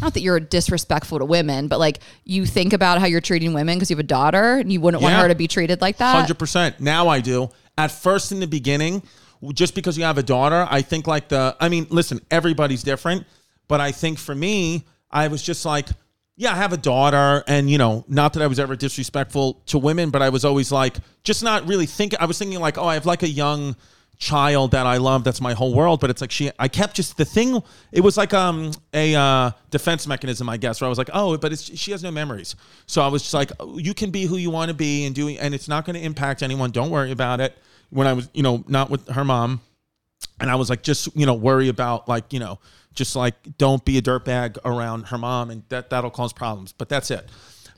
Not 0.00 0.14
that 0.14 0.20
you're 0.20 0.40
disrespectful 0.40 1.18
to 1.18 1.24
women, 1.24 1.68
but 1.68 1.78
like 1.78 2.00
you 2.24 2.46
think 2.46 2.72
about 2.72 2.98
how 2.98 3.06
you're 3.06 3.20
treating 3.20 3.54
women 3.54 3.76
because 3.76 3.90
you 3.90 3.96
have 3.96 4.04
a 4.04 4.06
daughter 4.06 4.56
and 4.58 4.72
you 4.72 4.80
wouldn't 4.80 5.02
want 5.02 5.14
her 5.14 5.28
to 5.28 5.34
be 5.34 5.48
treated 5.48 5.80
like 5.80 5.98
that. 5.98 6.14
Hundred 6.14 6.38
percent. 6.38 6.80
Now 6.80 7.08
I 7.08 7.20
do. 7.20 7.50
At 7.78 7.90
first, 7.90 8.32
in 8.32 8.40
the 8.40 8.46
beginning, 8.46 9.02
just 9.52 9.74
because 9.74 9.96
you 9.98 10.04
have 10.04 10.18
a 10.18 10.22
daughter, 10.22 10.66
I 10.70 10.82
think 10.82 11.06
like 11.06 11.28
the. 11.28 11.56
I 11.60 11.68
mean, 11.68 11.86
listen, 11.90 12.20
everybody's 12.30 12.82
different, 12.82 13.26
but 13.68 13.80
I 13.80 13.92
think 13.92 14.18
for 14.18 14.34
me, 14.34 14.84
I 15.10 15.28
was 15.28 15.42
just 15.42 15.64
like, 15.64 15.88
yeah, 16.36 16.52
I 16.52 16.56
have 16.56 16.72
a 16.72 16.78
daughter, 16.78 17.42
and 17.46 17.70
you 17.70 17.78
know, 17.78 18.04
not 18.08 18.34
that 18.34 18.42
I 18.42 18.46
was 18.46 18.58
ever 18.58 18.76
disrespectful 18.76 19.62
to 19.66 19.78
women, 19.78 20.10
but 20.10 20.20
I 20.22 20.28
was 20.28 20.44
always 20.44 20.70
like, 20.70 20.96
just 21.24 21.42
not 21.42 21.66
really 21.66 21.86
thinking. 21.86 22.18
I 22.20 22.26
was 22.26 22.38
thinking 22.38 22.60
like, 22.60 22.76
oh, 22.78 22.86
I 22.86 22.94
have 22.94 23.06
like 23.06 23.22
a 23.22 23.28
young 23.28 23.76
child 24.18 24.70
that 24.72 24.86
I 24.86 24.96
love. 24.96 25.24
That's 25.24 25.40
my 25.40 25.52
whole 25.52 25.74
world. 25.74 26.00
But 26.00 26.10
it's 26.10 26.20
like 26.20 26.30
she. 26.30 26.50
I 26.58 26.68
kept 26.68 26.96
just 26.96 27.16
the 27.16 27.24
thing. 27.24 27.62
It 27.92 28.00
was 28.00 28.16
like 28.16 28.34
um 28.34 28.72
a 28.92 29.14
uh, 29.14 29.50
defense 29.70 30.06
mechanism, 30.06 30.48
I 30.48 30.56
guess. 30.56 30.80
Where 30.80 30.86
I 30.86 30.88
was 30.88 30.98
like, 30.98 31.10
oh, 31.12 31.36
but 31.36 31.52
it's, 31.52 31.62
she 31.78 31.90
has 31.92 32.02
no 32.02 32.10
memories. 32.10 32.56
So 32.86 33.02
I 33.02 33.08
was 33.08 33.22
just 33.22 33.34
like, 33.34 33.52
oh, 33.60 33.78
you 33.78 33.94
can 33.94 34.10
be 34.10 34.24
who 34.24 34.36
you 34.36 34.50
want 34.50 34.68
to 34.70 34.74
be 34.74 35.04
and 35.04 35.14
doing, 35.14 35.38
and 35.38 35.54
it's 35.54 35.68
not 35.68 35.84
going 35.84 35.94
to 35.94 36.02
impact 36.02 36.42
anyone. 36.42 36.70
Don't 36.70 36.90
worry 36.90 37.10
about 37.10 37.40
it. 37.40 37.56
When 37.90 38.06
I 38.06 38.14
was, 38.14 38.28
you 38.34 38.42
know, 38.42 38.64
not 38.66 38.90
with 38.90 39.08
her 39.08 39.24
mom, 39.24 39.60
and 40.40 40.50
I 40.50 40.56
was 40.56 40.70
like, 40.70 40.82
just 40.82 41.14
you 41.16 41.26
know, 41.26 41.34
worry 41.34 41.68
about 41.68 42.08
like 42.08 42.32
you 42.32 42.40
know, 42.40 42.58
just 42.94 43.14
like 43.16 43.34
don't 43.58 43.84
be 43.84 43.98
a 43.98 44.02
dirtbag 44.02 44.58
around 44.64 45.04
her 45.08 45.18
mom, 45.18 45.50
and 45.50 45.62
that 45.68 45.90
that'll 45.90 46.10
cause 46.10 46.32
problems. 46.32 46.72
But 46.72 46.88
that's 46.88 47.10
it. 47.10 47.28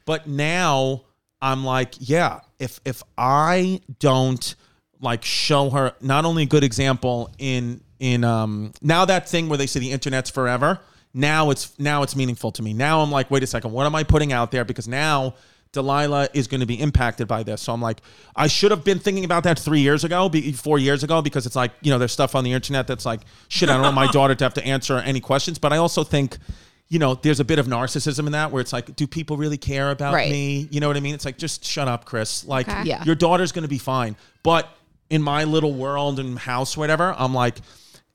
But 0.06 0.26
now 0.26 1.02
I'm 1.42 1.64
like, 1.64 1.94
yeah, 1.98 2.40
if 2.58 2.80
if 2.84 3.02
I 3.16 3.80
don't 3.98 4.54
like 5.00 5.24
show 5.24 5.70
her 5.70 5.92
not 6.00 6.24
only 6.24 6.42
a 6.44 6.46
good 6.46 6.64
example 6.64 7.30
in 7.38 7.80
in 8.00 8.24
um 8.24 8.72
now 8.82 9.04
that 9.04 9.28
thing 9.28 9.48
where 9.48 9.58
they 9.58 9.66
say 9.66 9.80
the 9.80 9.92
internet's 9.92 10.30
forever, 10.30 10.80
now 11.14 11.50
it's 11.50 11.78
now 11.78 12.02
it's 12.02 12.14
meaningful 12.16 12.52
to 12.52 12.62
me. 12.62 12.72
Now 12.72 13.00
I'm 13.00 13.10
like, 13.10 13.30
wait 13.30 13.42
a 13.42 13.46
second, 13.46 13.72
what 13.72 13.86
am 13.86 13.94
I 13.94 14.02
putting 14.04 14.32
out 14.32 14.50
there? 14.50 14.64
Because 14.64 14.86
now 14.88 15.34
Delilah 15.72 16.28
is 16.32 16.46
going 16.46 16.60
to 16.60 16.66
be 16.66 16.80
impacted 16.80 17.28
by 17.28 17.42
this. 17.42 17.60
So 17.60 17.72
I'm 17.74 17.82
like, 17.82 18.00
I 18.34 18.46
should 18.46 18.70
have 18.70 18.84
been 18.84 18.98
thinking 18.98 19.24
about 19.26 19.42
that 19.44 19.58
three 19.58 19.80
years 19.80 20.02
ago, 20.02 20.28
be, 20.30 20.52
four 20.52 20.78
years 20.78 21.04
ago, 21.04 21.20
because 21.20 21.44
it's 21.44 21.54
like, 21.56 21.72
you 21.82 21.90
know, 21.90 21.98
there's 21.98 22.12
stuff 22.12 22.34
on 22.34 22.42
the 22.42 22.52
internet 22.52 22.86
that's 22.86 23.04
like, 23.04 23.20
shit, 23.48 23.68
I 23.68 23.74
don't 23.74 23.82
want 23.82 23.94
my 23.94 24.06
daughter 24.12 24.34
to 24.34 24.44
have 24.44 24.54
to 24.54 24.64
answer 24.64 24.96
any 24.96 25.20
questions. 25.20 25.58
But 25.58 25.74
I 25.74 25.76
also 25.76 26.04
think, 26.04 26.38
you 26.88 26.98
know, 26.98 27.16
there's 27.16 27.38
a 27.38 27.44
bit 27.44 27.58
of 27.58 27.66
narcissism 27.66 28.24
in 28.24 28.32
that 28.32 28.50
where 28.50 28.62
it's 28.62 28.72
like, 28.72 28.96
do 28.96 29.06
people 29.06 29.36
really 29.36 29.58
care 29.58 29.90
about 29.90 30.14
Right. 30.14 30.30
me? 30.30 30.68
You 30.70 30.80
know 30.80 30.88
what 30.88 30.96
I 30.96 31.00
mean? 31.00 31.14
It's 31.14 31.26
like, 31.26 31.36
just 31.36 31.62
shut 31.66 31.86
up, 31.86 32.06
Chris. 32.06 32.46
Like, 32.46 32.66
Okay. 32.66 32.84
Yeah. 32.84 33.04
your 33.04 33.14
daughter's 33.14 33.52
going 33.52 33.64
to 33.64 33.68
be 33.68 33.76
fine. 33.78 34.16
But 34.42 34.70
in 35.10 35.22
my 35.22 35.44
little 35.44 35.72
world 35.72 36.20
and 36.20 36.38
house, 36.38 36.76
whatever, 36.76 37.14
I'm 37.16 37.34
like, 37.34 37.56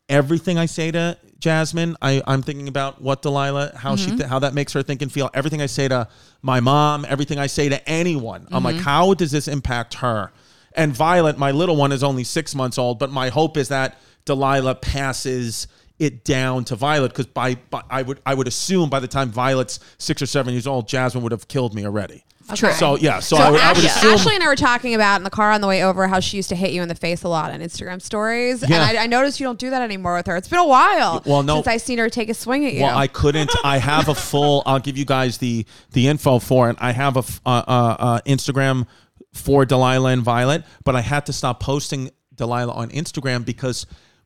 everything 0.10 0.58
I 0.58 0.66
say 0.66 0.92
to 0.92 1.18
Jasmine, 1.40 1.98
I, 2.02 2.22
I'm 2.26 2.42
thinking 2.42 2.68
about 2.68 3.02
what 3.02 3.22
Delilah, 3.22 3.74
how 3.76 3.96
she, 3.96 4.08
mm-hmm. 4.08 4.18
th- 4.18 4.30
how 4.30 4.40
that 4.40 4.54
makes 4.54 4.74
her 4.74 4.84
think 4.84 5.02
and 5.02 5.12
feel. 5.12 5.30
Everything 5.34 5.62
I 5.62 5.66
say 5.66 5.88
to 5.88 6.08
my 6.42 6.60
mom, 6.60 7.06
everything 7.08 7.38
I 7.38 7.48
say 7.48 7.68
to 7.70 7.90
anyone, 7.90 8.48
I'm 8.52 8.64
like, 8.64 8.76
mm-hmm. 8.76 8.86
how 8.86 9.14
does 9.14 9.32
this 9.32 9.48
impact 9.48 9.96
her? 9.96 10.32
And 10.76 10.94
Violet, 10.94 11.38
my 11.38 11.52
little 11.52 11.76
one, 11.76 11.92
is 11.92 12.04
only 12.04 12.24
six 12.24 12.56
months 12.56 12.78
old, 12.78 12.98
but 12.98 13.12
my 13.12 13.30
hope 13.30 13.58
is 13.58 13.68
that 13.68 14.00
Delilah 14.26 14.76
passes 14.76 15.68
it 16.00 16.24
down 16.24 16.64
to 16.66 16.76
Violet 16.76 17.10
because 17.10 17.28
by, 17.28 17.56
by 17.70 17.84
I 17.90 18.02
would 18.02 18.20
I 18.26 18.34
would 18.34 18.48
assume 18.48 18.90
by 18.90 19.00
the 19.00 19.08
time 19.08 19.30
Violet's 19.30 19.80
six 19.98 20.22
or 20.22 20.26
seven 20.26 20.54
years 20.54 20.66
old, 20.66 20.88
Jasmine 20.88 21.24
would 21.24 21.32
have 21.32 21.48
killed 21.48 21.76
me 21.76 21.86
already. 21.86 22.24
True. 22.56 22.72
So 22.74 22.98
yeah, 22.98 23.20
so, 23.20 23.36
So 23.38 23.42
I 23.44 23.52
would, 23.52 23.60
I 23.62 23.70
would 23.74 23.78
Ashley, 23.84 23.88
assume. 23.88 24.12
Ashley 24.14 24.36
and 24.36 24.44
I 24.44 24.48
were 24.48 24.56
talking 24.56 24.96
about 24.96 25.18
in 25.18 25.24
the 25.24 25.30
car 25.30 25.52
on 25.52 25.62
the 25.62 25.68
way 25.68 25.84
over 25.84 26.08
how 26.08 26.20
she 26.20 26.38
used 26.38 26.50
to 26.50 26.56
hit 26.56 26.72
you 26.72 26.82
in 26.82 26.88
the 26.88 26.96
face 26.96 27.24
a 27.24 27.28
lot 27.28 27.52
on 27.52 27.60
Instagram 27.62 28.02
stories, 28.02 28.62
Yeah. 28.68 28.88
and 28.88 28.98
I, 28.98 29.04
I 29.04 29.08
noticed 29.08 29.40
you 29.40 29.46
don't 29.46 29.60
do 29.60 29.70
that 29.70 29.82
anymore 29.82 30.16
with 30.16 30.28
her. 30.28 30.36
It's 30.38 30.48
been 30.48 30.60
a 30.60 30.66
while 30.68 31.22
Well, 31.26 31.44
no- 31.44 31.56
since 31.56 31.68
I 31.68 31.78
seen 31.78 31.98
her 32.00 32.10
take 32.10 32.30
a 32.30 32.34
swing 32.34 32.66
at 32.66 32.74
you. 32.74 32.82
Well, 32.84 32.98
I 32.98 33.08
couldn't. 33.08 33.52
I 33.64 33.78
have 33.78 34.08
a 34.10 34.16
full. 34.16 34.64
I'll 34.66 34.80
give 34.80 34.98
you 34.98 35.06
guys 35.06 35.38
the 35.38 35.66
the 35.92 36.08
info 36.08 36.40
for 36.40 36.70
it. 36.70 36.78
I 36.80 36.92
have 36.92 37.16
a 37.16 37.20
f- 37.20 37.42
uh, 37.46 37.64
uh, 37.68 37.96
uh, 38.00 38.22
Instagram 38.26 38.88
for 39.34 39.66
Delilah 39.66 40.12
and 40.12 40.22
Violet, 40.22 40.64
but 40.84 40.96
I 40.96 41.02
had 41.02 41.26
to 41.28 41.34
stop 41.34 41.60
posting 41.60 42.10
Delilah 42.36 42.74
on 42.74 42.90
Instagram 42.90 43.46
because 43.46 43.86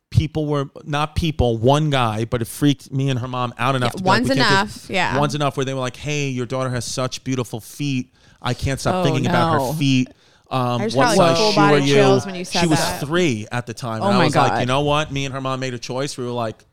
people 0.09 0.45
were 0.45 0.69
not 0.83 1.15
people. 1.15 1.57
One 1.57 1.89
guy, 1.89 2.25
but 2.25 2.41
it 2.41 2.45
freaked 2.45 2.91
me 2.91 3.09
and 3.09 3.19
her 3.19 3.27
mom 3.27 3.53
out 3.57 3.75
enough. 3.75 3.93
Yeah, 3.95 4.01
like, 4.01 4.05
one's 4.05 4.29
"We 4.29 4.35
enough, 4.35 4.89
yeah. 4.89 5.19
one's 5.19 5.35
enough. 5.35 5.57
Where 5.57 5.65
they 5.65 5.73
were 5.73 5.79
like, 5.79 5.95
"Hey, 5.97 6.29
your 6.29 6.45
daughter 6.45 6.69
has 6.69 6.85
such 6.85 7.23
beautiful 7.23 7.59
feet. 7.59 8.13
I 8.41 8.53
can't 8.53 8.79
stop 8.79 8.95
Oh, 8.95 9.03
thinking 9.03 9.25
about 9.27 9.53
her 9.59 9.73
feet." 9.77 10.09
Um, 10.49 10.81
what 10.81 10.93
like, 10.95 11.17
size 11.17 11.53
shoe 11.53 11.59
are 11.59 11.77
you? 11.77 11.95
you 12.39 12.45
she 12.45 12.67
was 12.67 12.79
that. 12.79 13.01
three 13.01 13.47
at 13.51 13.65
the 13.65 13.73
time. 13.73 14.01
Oh 14.01 14.05
and 14.07 14.15
I 14.15 14.17
my 14.19 14.25
was 14.25 14.35
like, 14.35 14.51
God. 14.53 14.59
you 14.61 14.65
know 14.65 14.79
what? 14.81 15.11
Me 15.11 15.25
and 15.25 15.33
her 15.33 15.41
mom 15.41 15.59
made 15.59 15.73
a 15.73 15.79
choice. 15.79 16.17
We 16.17 16.23
were 16.23 16.31
like, 16.31 16.63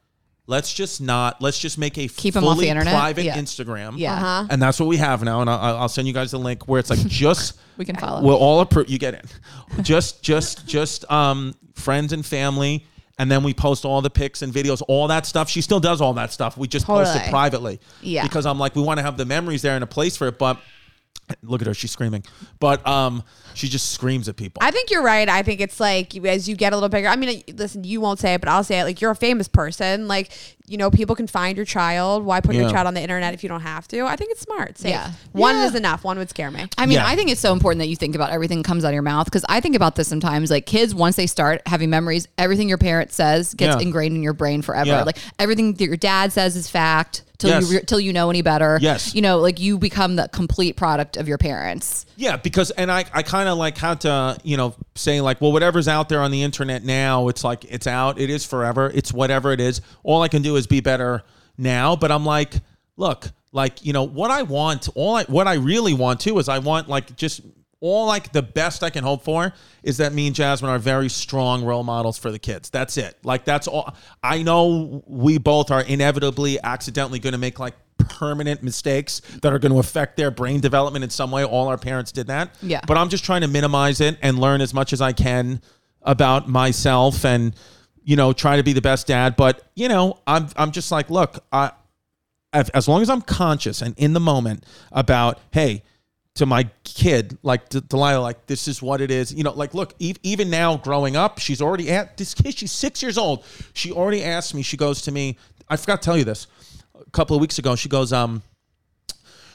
let's 0.46 0.72
just 0.72 1.00
not. 1.00 1.42
Let's 1.42 1.58
just 1.58 1.76
make 1.76 1.98
a 1.98 2.06
Keep 2.06 2.36
'em 2.36 2.44
off 2.44 2.54
fully 2.54 2.66
the 2.66 2.70
internet? 2.70 2.94
private 2.94 3.24
Yeah. 3.24 3.36
Instagram. 3.36 3.94
Yeah. 3.98 4.14
Uh-huh. 4.14 4.46
and 4.48 4.62
that's 4.62 4.78
what 4.78 4.88
we 4.88 4.98
have 4.98 5.24
now. 5.24 5.40
And 5.40 5.50
I'll, 5.50 5.76
I'll 5.78 5.88
send 5.88 6.06
you 6.06 6.14
guys 6.14 6.30
the 6.30 6.38
link 6.38 6.68
where 6.68 6.78
it's 6.78 6.88
like 6.88 7.00
just 7.08 7.58
We 7.76 7.84
can 7.84 7.96
follow. 7.96 8.22
We'll 8.22 8.36
all 8.36 8.60
approve. 8.60 8.88
You 8.88 9.00
get 9.00 9.14
in. 9.14 9.82
Just, 9.82 10.22
just, 10.22 10.68
just 10.68 11.10
um, 11.10 11.56
friends 11.74 12.12
and 12.12 12.24
family, 12.24 12.86
and 13.18 13.30
then 13.30 13.42
we 13.42 13.54
post 13.54 13.84
all 13.84 14.00
the 14.00 14.10
pics 14.10 14.42
and 14.42 14.52
videos, 14.52 14.82
all 14.88 15.08
that 15.08 15.26
stuff. 15.26 15.48
She 15.48 15.60
still 15.60 15.80
does 15.80 16.00
all 16.00 16.14
that 16.14 16.32
stuff. 16.32 16.56
We 16.56 16.68
just 16.68 16.86
post 16.86 17.16
it 17.16 17.30
privately. 17.30 17.80
Yeah. 18.02 18.22
Because 18.22 18.46
I'm 18.46 18.58
like, 18.58 18.74
we 18.74 18.82
want 18.82 18.98
to 18.98 19.02
have 19.02 19.16
the 19.16 19.24
memories 19.24 19.62
there 19.62 19.74
and 19.74 19.84
a 19.84 19.88
place 19.88 20.16
for 20.16 20.28
it, 20.28 20.38
but. 20.38 20.60
Look 21.42 21.62
at 21.62 21.66
her, 21.66 21.72
she's 21.72 21.90
screaming. 21.90 22.22
But 22.60 22.86
um 22.86 23.22
she 23.54 23.66
just 23.68 23.92
screams 23.92 24.28
at 24.28 24.36
people. 24.36 24.60
I 24.62 24.70
think 24.70 24.90
you're 24.90 25.02
right. 25.02 25.26
I 25.26 25.42
think 25.42 25.62
it's 25.62 25.80
like 25.80 26.14
as 26.14 26.46
you 26.50 26.54
get 26.54 26.74
a 26.74 26.76
little 26.76 26.90
bigger. 26.90 27.08
I 27.08 27.16
mean, 27.16 27.42
listen, 27.54 27.82
you 27.82 28.02
won't 28.02 28.18
say 28.18 28.34
it, 28.34 28.42
but 28.42 28.50
I'll 28.50 28.62
say 28.62 28.80
it. 28.80 28.84
Like 28.84 29.00
you're 29.00 29.10
a 29.10 29.16
famous 29.16 29.48
person. 29.48 30.06
Like 30.06 30.32
you 30.66 30.78
know, 30.78 30.90
people 30.90 31.14
can 31.14 31.26
find 31.26 31.56
your 31.56 31.66
child. 31.66 32.24
Why 32.24 32.40
put 32.40 32.54
Yeah. 32.54 32.62
your 32.62 32.70
child 32.70 32.86
on 32.86 32.94
the 32.94 33.00
internet 33.02 33.34
if 33.34 33.42
you 33.42 33.48
don't 33.48 33.60
have 33.60 33.86
to? 33.88 34.06
I 34.06 34.16
think 34.16 34.30
it's 34.30 34.40
smart. 34.40 34.78
Safe. 34.78 34.90
Yeah. 34.92 35.10
One 35.32 35.56
Yeah. 35.56 35.66
is 35.66 35.74
enough. 35.74 36.04
One 36.04 36.16
would 36.18 36.30
scare 36.30 36.50
me. 36.50 36.66
I 36.78 36.86
mean, 36.86 36.96
Yeah. 36.96 37.06
I 37.06 37.16
think 37.16 37.30
it's 37.30 37.40
so 37.40 37.52
important 37.52 37.80
that 37.80 37.88
you 37.88 37.96
think 37.96 38.14
about 38.14 38.30
everything 38.30 38.58
that 38.62 38.64
comes 38.66 38.84
out 38.84 38.88
of 38.88 38.94
your 38.94 39.02
mouth 39.02 39.26
because 39.26 39.44
I 39.48 39.60
think 39.60 39.76
about 39.76 39.96
this 39.96 40.08
sometimes. 40.08 40.50
Like 40.50 40.64
kids, 40.64 40.94
once 40.94 41.16
they 41.16 41.26
start 41.26 41.60
having 41.66 41.90
memories, 41.90 42.28
everything 42.38 42.68
your 42.68 42.78
parent 42.78 43.12
says 43.12 43.52
gets 43.54 43.76
Yeah. 43.76 43.82
ingrained 43.82 44.16
in 44.16 44.22
your 44.22 44.32
brain 44.32 44.62
forever. 44.62 44.88
Yeah. 44.88 45.02
Like 45.02 45.18
everything 45.38 45.74
that 45.74 45.84
your 45.84 45.96
dad 45.98 46.32
says 46.32 46.56
is 46.56 46.68
fact 46.70 47.22
till 47.36 47.50
Yes. 47.50 47.68
you 47.70 47.78
re- 47.78 47.84
till 47.84 48.00
you 48.00 48.12
know 48.12 48.30
any 48.30 48.40
better. 48.42 48.78
Yes. 48.80 49.14
you 49.14 49.20
know, 49.20 49.38
like 49.40 49.58
you 49.60 49.76
become 49.76 50.16
the 50.16 50.28
complete 50.32 50.76
product 50.76 51.16
of 51.16 51.26
your 51.28 51.36
parents. 51.36 52.06
Yeah, 52.16 52.36
because 52.36 52.70
and 52.70 52.90
I, 52.92 53.04
I 53.12 53.22
kind 53.22 53.48
of 53.48 53.58
like 53.58 53.76
had 53.76 54.00
to, 54.02 54.38
you 54.44 54.56
know, 54.56 54.74
say 54.94 55.20
like, 55.20 55.40
well, 55.40 55.50
whatever's 55.52 55.88
out 55.88 56.08
there 56.08 56.20
on 56.20 56.30
the 56.30 56.42
internet 56.44 56.84
now, 56.84 57.26
it's 57.28 57.42
like 57.42 57.64
it's 57.68 57.88
out, 57.88 58.20
it 58.20 58.30
is 58.30 58.44
forever, 58.44 58.90
it's 58.94 59.12
whatever 59.12 59.52
it 59.52 59.60
is. 59.60 59.80
All 60.04 60.22
I 60.22 60.28
can 60.28 60.42
do 60.42 60.53
is 60.56 60.66
be 60.66 60.80
better 60.80 61.22
now. 61.58 61.96
But 61.96 62.10
I'm 62.10 62.24
like, 62.24 62.54
look, 62.96 63.26
like 63.52 63.84
you 63.84 63.92
know, 63.92 64.04
what 64.04 64.30
I 64.30 64.42
want, 64.42 64.88
all 64.94 65.16
I, 65.16 65.24
what 65.24 65.46
I 65.46 65.54
really 65.54 65.94
want 65.94 66.20
too 66.20 66.38
is 66.38 66.48
I 66.48 66.58
want 66.58 66.88
like 66.88 67.16
just 67.16 67.40
all 67.80 68.06
like 68.06 68.32
the 68.32 68.42
best 68.42 68.82
I 68.82 68.88
can 68.88 69.04
hope 69.04 69.24
for 69.24 69.52
is 69.82 69.98
that 69.98 70.14
me 70.14 70.26
and 70.26 70.34
Jasmine 70.34 70.70
are 70.70 70.78
very 70.78 71.10
strong 71.10 71.64
role 71.64 71.82
models 71.82 72.16
for 72.16 72.30
the 72.30 72.38
kids. 72.38 72.70
That's 72.70 72.96
it. 72.96 73.18
Like 73.22 73.44
that's 73.44 73.68
all. 73.68 73.94
I 74.22 74.42
know 74.42 75.04
we 75.06 75.36
both 75.38 75.70
are 75.70 75.82
inevitably 75.82 76.58
accidentally 76.62 77.18
going 77.18 77.32
to 77.32 77.38
make 77.38 77.58
like 77.58 77.74
permanent 77.98 78.62
mistakes 78.62 79.20
that 79.42 79.52
are 79.52 79.58
going 79.58 79.72
to 79.72 79.78
affect 79.78 80.16
their 80.16 80.30
brain 80.30 80.60
development 80.60 81.04
in 81.04 81.10
some 81.10 81.30
way. 81.30 81.44
All 81.44 81.68
our 81.68 81.76
parents 81.76 82.10
did 82.10 82.28
that. 82.28 82.54
Yeah. 82.62 82.80
But 82.86 82.96
I'm 82.96 83.08
just 83.08 83.24
trying 83.24 83.42
to 83.42 83.48
minimize 83.48 84.00
it 84.00 84.18
and 84.22 84.38
learn 84.38 84.60
as 84.60 84.72
much 84.72 84.92
as 84.92 85.00
I 85.00 85.12
can 85.12 85.60
about 86.02 86.48
myself 86.48 87.24
and 87.24 87.54
you 88.04 88.16
know 88.16 88.32
trying 88.32 88.58
to 88.58 88.62
be 88.62 88.72
the 88.72 88.82
best 88.82 89.06
dad. 89.06 89.36
But 89.36 89.62
you 89.74 89.88
know 89.88 90.18
I'm 90.26 90.48
I'm 90.56 90.70
just 90.70 90.90
like 90.92 91.10
look 91.10 91.44
I 91.52 91.72
as 92.52 92.86
long 92.86 93.02
as 93.02 93.10
I'm 93.10 93.22
conscious 93.22 93.82
and 93.82 93.98
in 93.98 94.12
the 94.12 94.20
moment 94.20 94.64
about 94.92 95.40
hey 95.52 95.82
to 96.36 96.46
my 96.46 96.68
kid 96.84 97.38
like 97.42 97.68
D- 97.68 97.80
Delilah 97.88 98.20
like 98.20 98.46
this 98.46 98.68
is 98.68 98.80
what 98.80 99.00
it 99.00 99.10
is 99.10 99.32
you 99.34 99.42
know 99.42 99.52
like 99.52 99.74
look 99.74 99.94
e- 99.98 100.14
even 100.22 100.50
now 100.50 100.76
growing 100.76 101.16
up 101.16 101.38
she's 101.38 101.60
already 101.60 101.90
at 101.90 102.16
this 102.16 102.34
kid 102.34 102.56
she's 102.56 102.72
six 102.72 103.02
years 103.02 103.18
old 103.18 103.44
she 103.72 103.90
already 103.90 104.22
asked 104.22 104.54
me 104.54 104.62
she 104.62 104.76
goes 104.76 105.02
to 105.02 105.12
me 105.12 105.36
I 105.68 105.76
forgot 105.76 106.02
to 106.02 106.06
tell 106.06 106.16
you 106.16 106.24
this 106.24 106.46
a 106.94 107.10
couple 107.10 107.34
of 107.36 107.40
weeks 107.40 107.58
ago 107.58 107.74
she 107.74 107.88
goes 107.88 108.12
um 108.12 108.42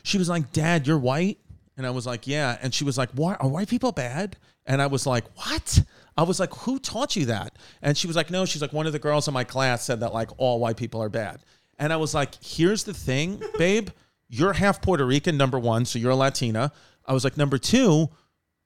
she 0.04 0.18
was 0.18 0.30
like, 0.30 0.52
Dad, 0.52 0.88
you're 0.88 0.98
white? 0.98 1.38
And 1.78 1.86
I 1.86 1.92
was 1.92 2.06
like, 2.06 2.28
Yeah. 2.28 2.58
And 2.62 2.74
she 2.74 2.84
was 2.84 2.98
like, 2.98 3.10
Why 3.14 3.36
are 3.36 3.48
white 3.48 3.70
people 3.70 3.92
bad? 3.92 4.38
And 4.66 4.82
I 4.82 4.88
was 4.88 5.06
like, 5.06 5.26
What? 5.36 5.84
I 6.20 6.24
was 6.24 6.38
like, 6.38 6.54
Who 6.54 6.80
taught 6.80 7.16
you 7.16 7.28
that? 7.28 7.54
And 7.82 7.98
she 7.98 8.06
was 8.06 8.18
like, 8.18 8.30
No, 8.30 8.44
she's 8.44 8.62
like, 8.62 8.74
one 8.74 8.86
of 8.86 8.92
the 8.92 9.00
girls 9.00 9.30
in 9.30 9.34
my 9.34 9.46
class 9.46 9.86
said 9.86 10.02
that 10.02 10.14
like 10.14 10.30
all 10.38 10.60
white 10.60 10.76
people 10.76 11.02
are 11.02 11.08
bad. 11.08 11.40
And 11.78 11.94
I 11.94 11.96
was 11.96 12.14
like, 12.14 12.36
Here's 12.44 12.84
the 12.84 12.94
thing, 12.94 13.42
babe. 13.58 13.88
You're 14.28 14.52
half 14.52 14.82
Puerto 14.82 15.06
Rican, 15.06 15.38
number 15.38 15.58
one, 15.58 15.86
so 15.86 15.98
you're 15.98 16.12
a 16.12 16.18
Latina. 16.18 16.74
I 17.06 17.14
was 17.14 17.24
like, 17.24 17.38
number 17.38 17.58
two, 17.58 18.10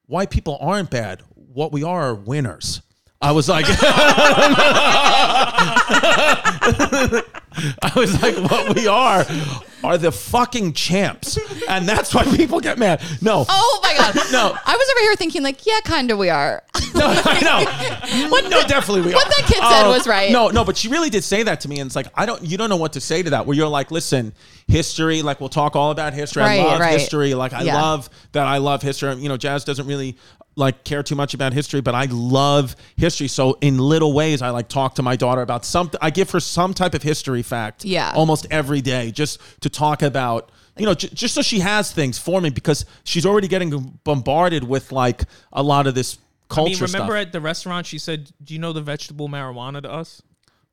white 0.07 0.31
people 0.31 0.57
aren't 0.59 0.89
bad. 0.89 1.21
What 1.35 1.71
we 1.71 1.83
are 1.83 2.07
are 2.07 2.15
winners. 2.15 2.81
I 3.21 3.31
was 3.31 3.47
like, 3.47 3.67
I 7.81 7.91
was 7.95 8.21
like, 8.21 8.35
what 8.37 8.75
we 8.75 8.87
are 8.87 9.25
are 9.83 9.97
the 9.97 10.11
fucking 10.11 10.73
champs. 10.73 11.37
And 11.67 11.87
that's 11.87 12.13
why 12.13 12.23
people 12.23 12.59
get 12.59 12.77
mad. 12.77 13.01
No. 13.21 13.45
Oh 13.47 13.79
my 13.83 13.93
god! 13.97 14.15
No. 14.31 14.57
I 14.65 14.75
was 14.75 14.89
over 14.91 14.99
here 15.01 15.15
thinking 15.15 15.43
like, 15.43 15.65
yeah, 15.65 15.79
kind 15.83 16.11
of 16.11 16.17
we 16.17 16.29
are. 16.29 16.63
No, 16.93 17.07
I 17.07 17.41
know. 17.41 18.29
What 18.29 18.43
no, 18.43 18.61
the- 18.61 18.67
definitely 18.67 19.01
we 19.01 19.15
what 19.15 19.25
are. 19.25 19.27
What 19.27 19.35
that 19.37 19.47
kid 19.47 19.63
said 19.63 19.87
was 19.87 20.05
um, 20.05 20.11
right. 20.11 20.31
No, 20.31 20.49
no, 20.49 20.63
but 20.63 20.77
she 20.77 20.89
really 20.89 21.09
did 21.09 21.23
say 21.23 21.41
that 21.41 21.61
to 21.61 21.67
me, 21.67 21.79
and 21.79 21.87
it's 21.87 21.95
like 21.95 22.05
I 22.13 22.27
don't, 22.27 22.43
you 22.43 22.55
don't 22.55 22.69
know 22.69 22.77
what 22.77 22.93
to 22.93 23.01
say 23.01 23.23
to 23.23 23.31
that. 23.31 23.47
Where 23.47 23.57
you're 23.57 23.67
like, 23.67 23.89
listen, 23.89 24.31
history, 24.67 25.23
like 25.23 25.39
we'll 25.39 25.49
talk 25.49 25.75
all 25.75 25.89
about 25.89 26.13
history. 26.13 26.43
Right, 26.43 26.59
I 26.59 26.63
love 26.63 26.79
right. 26.79 26.99
history. 26.99 27.33
Like 27.33 27.51
I 27.51 27.63
Yeah. 27.63 27.81
love 27.81 28.11
that. 28.33 28.45
I 28.45 28.59
love 28.59 28.83
history. 28.83 29.15
You 29.15 29.27
know, 29.27 29.37
Jazz 29.37 29.63
doesn't 29.63 29.87
really 29.87 30.17
like 30.55 30.83
care 30.83 31.01
too 31.03 31.15
much 31.15 31.33
about 31.33 31.51
history, 31.53 31.81
but 31.81 31.95
I 31.95 32.05
love 32.11 32.75
history. 32.95 33.27
So 33.27 33.57
in 33.61 33.77
little 33.77 34.13
ways, 34.13 34.41
I 34.41 34.49
like 34.51 34.67
talk 34.69 34.95
to 34.95 35.01
my 35.03 35.15
daughter 35.15 35.41
about 35.41 35.65
something. 35.65 35.99
I 36.01 36.09
give 36.11 36.29
her 36.31 36.39
some 36.39 36.73
type 36.73 36.93
of 36.93 37.01
history 37.03 37.41
fact. 37.41 37.85
Yeah. 37.85 38.11
almost 38.15 38.45
every 38.51 38.81
day, 38.81 39.11
just 39.11 39.39
to 39.61 39.69
talk 39.69 40.01
about. 40.01 40.51
You 40.77 40.87
know, 40.87 40.95
j- 40.95 41.09
just 41.13 41.35
so 41.35 41.43
she 41.43 41.59
has 41.59 41.91
things 41.91 42.17
for 42.17 42.41
me 42.41 42.49
because 42.49 42.85
she's 43.03 43.25
already 43.27 43.47
getting 43.47 43.99
bombarded 44.03 44.63
with 44.63 44.91
like 44.91 45.23
a 45.51 45.61
lot 45.61 45.85
of 45.85 45.93
this 45.93 46.17
I 46.49 46.53
culture 46.55 46.69
mean, 46.85 46.91
remember 46.93 47.13
stuff. 47.13 47.27
at 47.27 47.31
the 47.31 47.41
restaurant, 47.41 47.85
she 47.85 47.99
said, 47.99 48.31
"Do 48.43 48.55
you 48.55 48.59
know 48.59 48.73
the 48.73 48.81
vegetable 48.81 49.29
marijuana 49.29 49.81
to 49.83 49.91
us?" 49.91 50.23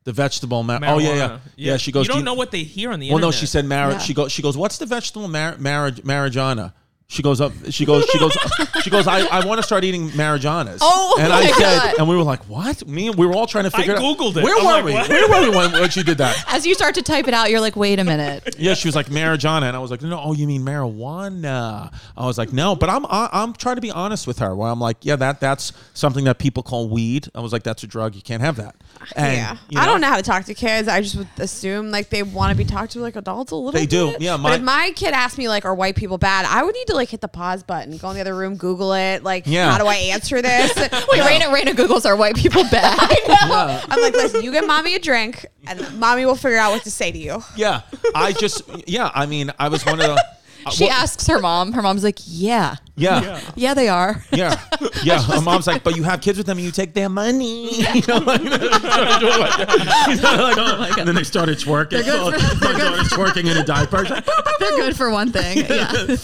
The 0.03 0.11
vegetable 0.11 0.63
mar- 0.63 0.79
Marijuana. 0.79 0.89
Oh 0.89 0.97
yeah, 0.97 1.15
yeah, 1.15 1.37
yeah. 1.55 1.77
She 1.77 1.91
goes. 1.91 2.07
You 2.07 2.13
"Do 2.13 2.17
don't 2.17 2.25
know 2.25 2.33
what 2.33 2.49
they 2.49 2.63
hear 2.63 2.91
on 2.91 2.99
the 2.99 3.09
Well, 3.09 3.17
internet. 3.19 3.35
no, 3.35 3.39
she 3.39 3.45
said 3.45 3.65
marriage. 3.65 3.97
Yeah. 3.97 4.01
She 4.01 4.13
goes. 4.15 4.31
She 4.31 4.41
goes. 4.41 4.57
What's 4.57 4.79
the 4.79 4.87
vegetable 4.87 5.27
mar- 5.27 5.57
marriage 5.59 5.97
marijuana? 6.01 6.73
She 7.11 7.21
goes 7.21 7.41
up. 7.41 7.51
She 7.71 7.83
goes. 7.85 8.05
She 8.05 8.17
goes. 8.19 8.37
she 8.83 8.89
goes. 8.89 9.05
I, 9.05 9.25
I 9.25 9.45
want 9.45 9.59
to 9.59 9.63
start 9.63 9.83
eating 9.83 10.09
marijuanas. 10.11 10.77
Oh, 10.79 11.17
and 11.19 11.27
my 11.27 11.39
I 11.39 11.45
said, 11.47 11.59
God. 11.59 11.95
and 11.99 12.07
we 12.07 12.15
were 12.15 12.23
like, 12.23 12.39
what? 12.47 12.87
Me? 12.87 13.07
and 13.09 13.17
We 13.17 13.25
were 13.27 13.33
all 13.33 13.47
trying 13.47 13.65
to 13.65 13.71
figure. 13.71 13.95
it 13.95 13.97
out. 13.97 14.17
Googled 14.17 14.37
it. 14.37 14.43
Where 14.45 14.57
I'm 14.57 14.63
were 14.65 14.71
like, 14.71 14.85
we? 14.85 14.93
what? 14.93 15.09
Where 15.09 15.27
were 15.27 15.49
we 15.49 15.55
when, 15.57 15.71
when 15.73 15.89
she 15.89 16.03
did 16.03 16.19
that? 16.19 16.41
As 16.47 16.65
you 16.65 16.73
start 16.73 16.95
to 16.95 17.01
type 17.01 17.27
it 17.27 17.33
out, 17.33 17.49
you're 17.51 17.59
like, 17.59 17.75
wait 17.75 17.99
a 17.99 18.05
minute. 18.05 18.55
Yeah, 18.61 18.75
she 18.75 18.87
was 18.87 18.95
like 18.95 19.07
marijuana, 19.07 19.63
and 19.63 19.75
I 19.75 19.79
was 19.79 19.89
like, 19.91 20.01
no, 20.03 20.21
oh, 20.23 20.33
you 20.33 20.45
mean 20.45 20.61
marijuana? 20.61 21.91
I 22.15 22.25
was 22.25 22.37
like, 22.37 22.53
no, 22.53 22.75
but 22.75 22.89
I'm 22.89 23.05
I, 23.07 23.29
I'm 23.31 23.53
trying 23.53 23.75
to 23.75 23.81
be 23.81 23.91
honest 23.91 24.27
with 24.27 24.39
her. 24.39 24.55
Where 24.55 24.69
I'm 24.69 24.79
like, 24.79 24.97
yeah, 25.01 25.15
that 25.15 25.39
that's 25.39 25.73
something 25.93 26.25
that 26.25 26.37
people 26.39 26.63
call 26.63 26.87
weed. 26.89 27.27
I 27.35 27.39
was 27.39 27.51
like, 27.53 27.63
that's 27.63 27.83
a 27.83 27.87
drug. 27.87 28.15
You 28.15 28.21
can't 28.21 28.41
have 28.41 28.57
that. 28.57 28.75
And, 29.15 29.35
yeah, 29.37 29.57
you 29.69 29.79
I 29.79 29.85
don't 29.85 29.99
know 30.01 30.07
how 30.07 30.17
to 30.17 30.21
talk 30.23 30.45
to 30.45 30.53
kids. 30.53 30.87
I 30.87 31.01
just 31.01 31.15
would 31.15 31.27
assume 31.39 31.91
like 31.91 32.09
they 32.09 32.23
want 32.23 32.51
to 32.51 32.57
be 32.57 32.63
talked 32.65 32.91
to 32.93 32.99
like 32.99 33.15
adults 33.15 33.51
a 33.51 33.55
little. 33.55 33.71
They 33.71 33.85
do. 33.85 34.11
bit. 34.11 34.21
Yeah, 34.21 34.37
but 34.37 34.43
my- 34.43 34.55
if 34.55 34.61
my 34.61 34.91
kid 34.95 35.13
asked 35.13 35.37
me 35.37 35.49
like, 35.49 35.65
"Are 35.65 35.73
white 35.75 35.95
people 35.95 36.17
bad?" 36.17 36.45
I 36.45 36.63
would 36.63 36.75
need 36.75 36.87
to 36.87 36.95
like 36.95 37.00
hit 37.09 37.21
the 37.21 37.27
pause 37.27 37.63
button, 37.63 37.97
go 37.97 38.09
in 38.09 38.15
the 38.15 38.21
other 38.21 38.35
room, 38.35 38.55
Google 38.55 38.93
it. 38.93 39.23
Like, 39.23 39.45
Yeah. 39.47 39.71
how 39.71 39.77
do 39.77 39.85
I 39.87 39.95
answer 39.95 40.41
this? 40.41 40.75
Wait, 40.77 40.91
Rayna, 40.91 41.53
Rayna 41.53 41.73
Googles 41.73 42.05
are 42.05 42.15
white 42.15 42.35
people 42.35 42.63
bad? 42.71 43.17
Yeah. 43.27 43.81
I'm 43.89 44.01
like, 44.01 44.13
listen, 44.13 44.43
you 44.43 44.51
get 44.51 44.65
mommy 44.67 44.95
a 44.95 44.99
drink, 44.99 45.45
and 45.67 45.99
mommy 45.99 46.25
will 46.25 46.35
figure 46.35 46.57
out 46.57 46.71
what 46.71 46.83
to 46.83 46.91
say 46.91 47.11
to 47.11 47.17
you. 47.17 47.43
Yeah, 47.55 47.81
I 48.15 48.33
just 48.33 48.61
yeah. 48.87 49.11
I 49.13 49.25
mean, 49.25 49.51
I 49.59 49.67
was 49.69 49.85
one 49.85 49.99
of 49.99 50.05
the. 50.07 50.23
Uh, 50.65 50.69
She 50.71 50.85
well, 50.85 50.93
asks 50.93 51.27
her 51.27 51.39
mom. 51.39 51.71
Her 51.73 51.81
mom's 51.81 52.03
like, 52.03 52.19
yeah, 52.25 52.75
Yeah, 52.95 53.41
yeah, 53.55 53.73
they 53.73 53.87
are. 53.89 54.23
yeah, 54.31 54.59
yeah. 55.03 55.21
Her 55.21 55.41
mom's 55.41 55.65
like, 55.67 55.83
but 55.83 55.95
you 55.95 56.03
have 56.03 56.21
kids 56.21 56.37
with 56.37 56.45
them, 56.47 56.57
and 56.57 56.65
you 56.65 56.71
take 56.71 56.93
their 56.93 57.09
money. 57.09 57.69
You 57.93 58.01
know, 58.07 58.17
like, 58.19 58.41
like, 59.61 60.97
and 60.97 61.07
then 61.07 61.15
they 61.15 61.23
started 61.23 61.57
twerking. 61.57 61.89
They're 61.91 62.03
good 62.03 62.41
for- 62.41 62.65
My 62.65 62.77
daughter's 62.79 63.09
twerking 63.09 63.49
in 63.49 63.57
a 63.57 63.63
diaper. 63.63 64.03
They're 64.03 64.77
good 64.77 64.95
for 64.95 65.09
one 65.09 65.31
thing. 65.31 65.57
Yeah. 65.59 66.15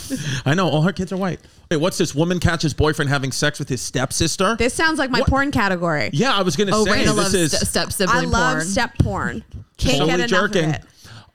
I 0.46 0.54
know 0.54 0.68
all 0.70 0.82
her 0.82 0.94
kids 0.94 1.12
are 1.12 1.18
white. 1.18 1.40
Wait, 1.70 1.78
what's 1.78 1.98
this? 1.98 2.14
Woman 2.16 2.40
catches 2.40 2.74
boyfriend 2.74 3.10
having 3.10 3.32
sex 3.32 3.60
with 3.60 3.70
his 3.70 3.82
stepsister. 3.82 4.56
This 4.56 4.74
sounds 4.74 5.00
like 5.00 5.10
my 5.10 5.20
What? 5.20 5.30
porn 5.30 5.52
category. 5.52 6.10
yeah, 6.14 6.34
I 6.36 6.42
was 6.42 6.56
gonna 6.56 6.72
Oh, 6.74 6.86
say 6.86 6.92
Rayna 6.92 7.06
this 7.06 7.16
loves 7.16 7.34
is 7.34 7.52
st- 7.60 7.92
step 7.92 8.10
I 8.10 8.22
love 8.22 8.54
porn. 8.58 8.66
step 8.66 8.98
porn. 9.00 9.44
Can't 9.78 9.98
totally 9.98 10.12
get 10.12 10.20
enough 10.20 10.30
jerking. 10.30 10.70
of 10.70 10.76
it. 10.76 10.84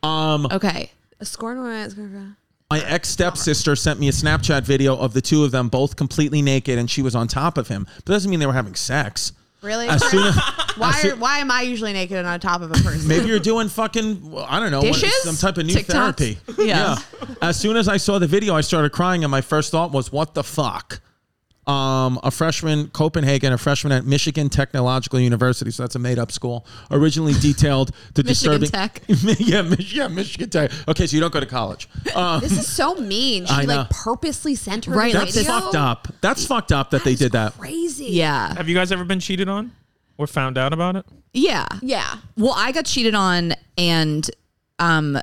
Um, 0.02 0.46
okay. 0.52 0.90
A 1.20 1.24
scorn 1.24 1.58
woman 1.58 1.76
is 1.86 1.94
gonna. 1.94 2.36
My 2.72 2.80
ex 2.88 3.08
stepsister 3.08 3.76
sent 3.76 4.00
me 4.00 4.08
a 4.08 4.12
Snapchat 4.12 4.62
video 4.62 4.96
of 4.96 5.12
the 5.12 5.20
two 5.20 5.44
of 5.44 5.50
them 5.50 5.68
both 5.68 5.96
completely 5.96 6.40
naked, 6.42 6.78
and 6.78 6.90
she 6.90 7.02
was 7.02 7.14
on 7.14 7.28
top 7.28 7.58
of 7.58 7.68
him. 7.68 7.86
But 8.04 8.12
doesn't 8.12 8.30
mean 8.30 8.40
they 8.40 8.46
were 8.46 8.52
having 8.52 8.74
sex. 8.74 9.32
Really? 9.60 9.86
As 9.88 10.02
soon 10.10 10.24
as, 10.26 10.36
why? 10.76 10.88
as 10.90 10.96
soon- 11.02 11.20
why 11.20 11.38
am 11.38 11.50
I 11.50 11.62
usually 11.62 11.92
naked 11.92 12.16
and 12.16 12.26
on 12.26 12.40
top 12.40 12.62
of 12.62 12.70
a 12.70 12.74
person? 12.82 13.06
Maybe 13.06 13.26
you're 13.28 13.38
doing 13.38 13.68
fucking 13.68 14.34
I 14.48 14.58
don't 14.58 14.70
know 14.70 14.80
what- 14.80 14.94
Dishes? 14.94 15.22
some 15.22 15.36
type 15.36 15.58
of 15.58 15.66
new 15.66 15.74
TikToks? 15.74 15.86
therapy. 15.86 16.38
Yeah. 16.58 16.96
As 17.40 17.60
soon 17.60 17.76
as 17.76 17.88
I 17.88 17.96
saw 17.98 18.18
the 18.18 18.26
video, 18.26 18.54
I 18.54 18.62
started 18.62 18.90
crying, 18.92 19.22
and 19.22 19.30
my 19.30 19.40
first 19.42 19.70
thought 19.70 19.92
was, 19.92 20.10
"What 20.10 20.34
the 20.34 20.42
fuck." 20.42 21.00
Um, 21.64 22.18
a 22.24 22.32
freshman, 22.32 22.88
Copenhagen, 22.88 23.52
a 23.52 23.58
freshman 23.58 23.92
at 23.92 24.04
Michigan 24.04 24.48
Technological 24.48 25.20
University, 25.20 25.70
so 25.70 25.84
that's 25.84 25.94
a 25.94 25.98
made-up 26.00 26.32
school. 26.32 26.66
Originally 26.90 27.34
detailed 27.34 27.92
to 28.14 28.24
Michigan 28.24 28.60
disturbing, 28.60 28.68
Tech. 28.68 29.02
yeah, 29.38 29.62
Mich- 29.62 29.94
yeah, 29.94 30.08
Michigan 30.08 30.50
Tech. 30.50 30.72
Okay, 30.88 31.06
so 31.06 31.14
you 31.14 31.20
don't 31.20 31.32
go 31.32 31.38
to 31.38 31.46
college. 31.46 31.88
Um, 32.16 32.40
This 32.40 32.50
is 32.58 32.66
so 32.66 32.96
mean. 32.96 33.46
She 33.46 33.52
I 33.52 33.64
know. 33.64 33.76
like 33.76 33.90
purposely 33.90 34.56
sent 34.56 34.86
her 34.86 34.92
Right, 34.92 35.12
that's 35.12 35.36
video. 35.36 35.52
fucked 35.52 35.76
up. 35.76 36.08
That's 36.20 36.44
fucked 36.44 36.72
up 36.72 36.90
that 36.90 37.04
they 37.04 37.14
did 37.14 37.30
that. 37.32 37.56
Crazy. 37.56 38.06
Yeah. 38.06 38.54
Have 38.56 38.68
you 38.68 38.74
guys 38.74 38.90
ever 38.90 39.04
been 39.04 39.20
cheated 39.20 39.48
on? 39.48 39.70
Or 40.18 40.26
found 40.26 40.58
out 40.58 40.72
about 40.72 40.96
it? 40.96 41.06
Yeah. 41.32 41.66
Yeah. 41.80 42.16
Well, 42.36 42.54
I 42.56 42.72
got 42.72 42.86
cheated 42.86 43.14
on, 43.14 43.54
and 43.78 44.28
um, 44.80 45.16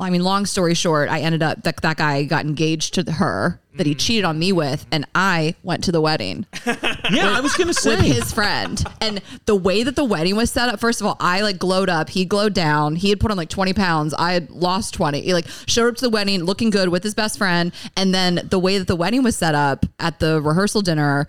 I 0.00 0.10
mean, 0.10 0.22
long 0.22 0.46
story 0.46 0.74
short, 0.74 1.08
I 1.08 1.20
ended 1.20 1.42
up 1.42 1.62
that 1.62 1.76
that 1.78 1.96
guy 1.96 2.24
got 2.24 2.44
engaged 2.44 2.94
to 2.94 3.12
her 3.12 3.60
that 3.76 3.86
he 3.86 3.92
hmm. 3.92 3.98
cheated 3.98 4.24
on 4.24 4.38
me 4.38 4.52
with, 4.52 4.86
and 4.90 5.06
I 5.14 5.54
went 5.62 5.84
to 5.84 5.92
the 5.92 6.00
wedding 6.00 6.46
Yeah, 7.10 7.36
I 7.36 7.40
was 7.40 7.54
gonna 7.54 7.68
with 7.68 7.78
say. 7.78 8.08
his 8.08 8.32
friend. 8.32 8.82
And 9.00 9.20
the 9.44 9.54
way 9.54 9.82
that 9.82 9.96
the 9.96 10.04
wedding 10.04 10.36
was 10.36 10.50
set 10.50 10.68
up, 10.68 10.80
first 10.80 11.00
of 11.00 11.06
all, 11.06 11.16
I 11.20 11.42
like 11.42 11.58
glowed 11.58 11.88
up. 11.88 12.10
He 12.10 12.24
glowed 12.24 12.54
down. 12.54 12.96
He 12.96 13.10
had 13.10 13.20
put 13.20 13.30
on 13.30 13.36
like 13.36 13.48
20 13.48 13.74
pounds. 13.74 14.14
I 14.14 14.32
had 14.32 14.50
lost 14.50 14.94
20. 14.94 15.20
He 15.20 15.34
like 15.34 15.46
showed 15.66 15.88
up 15.88 15.96
to 15.96 16.06
the 16.06 16.10
wedding 16.10 16.42
looking 16.44 16.70
good 16.70 16.88
with 16.88 17.02
his 17.02 17.14
best 17.14 17.38
friend. 17.38 17.72
And 17.96 18.14
then 18.14 18.46
the 18.50 18.58
way 18.58 18.78
that 18.78 18.86
the 18.86 18.96
wedding 18.96 19.22
was 19.22 19.36
set 19.36 19.54
up 19.54 19.86
at 19.98 20.18
the 20.20 20.40
rehearsal 20.40 20.82
dinner, 20.82 21.26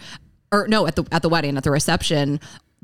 or 0.52 0.68
no, 0.68 0.88
at 0.88 0.96
the 0.96 1.06
at 1.12 1.22
the 1.22 1.30
wedding, 1.30 1.58
at 1.58 1.64
the 1.64 1.72
reception, 1.72 2.40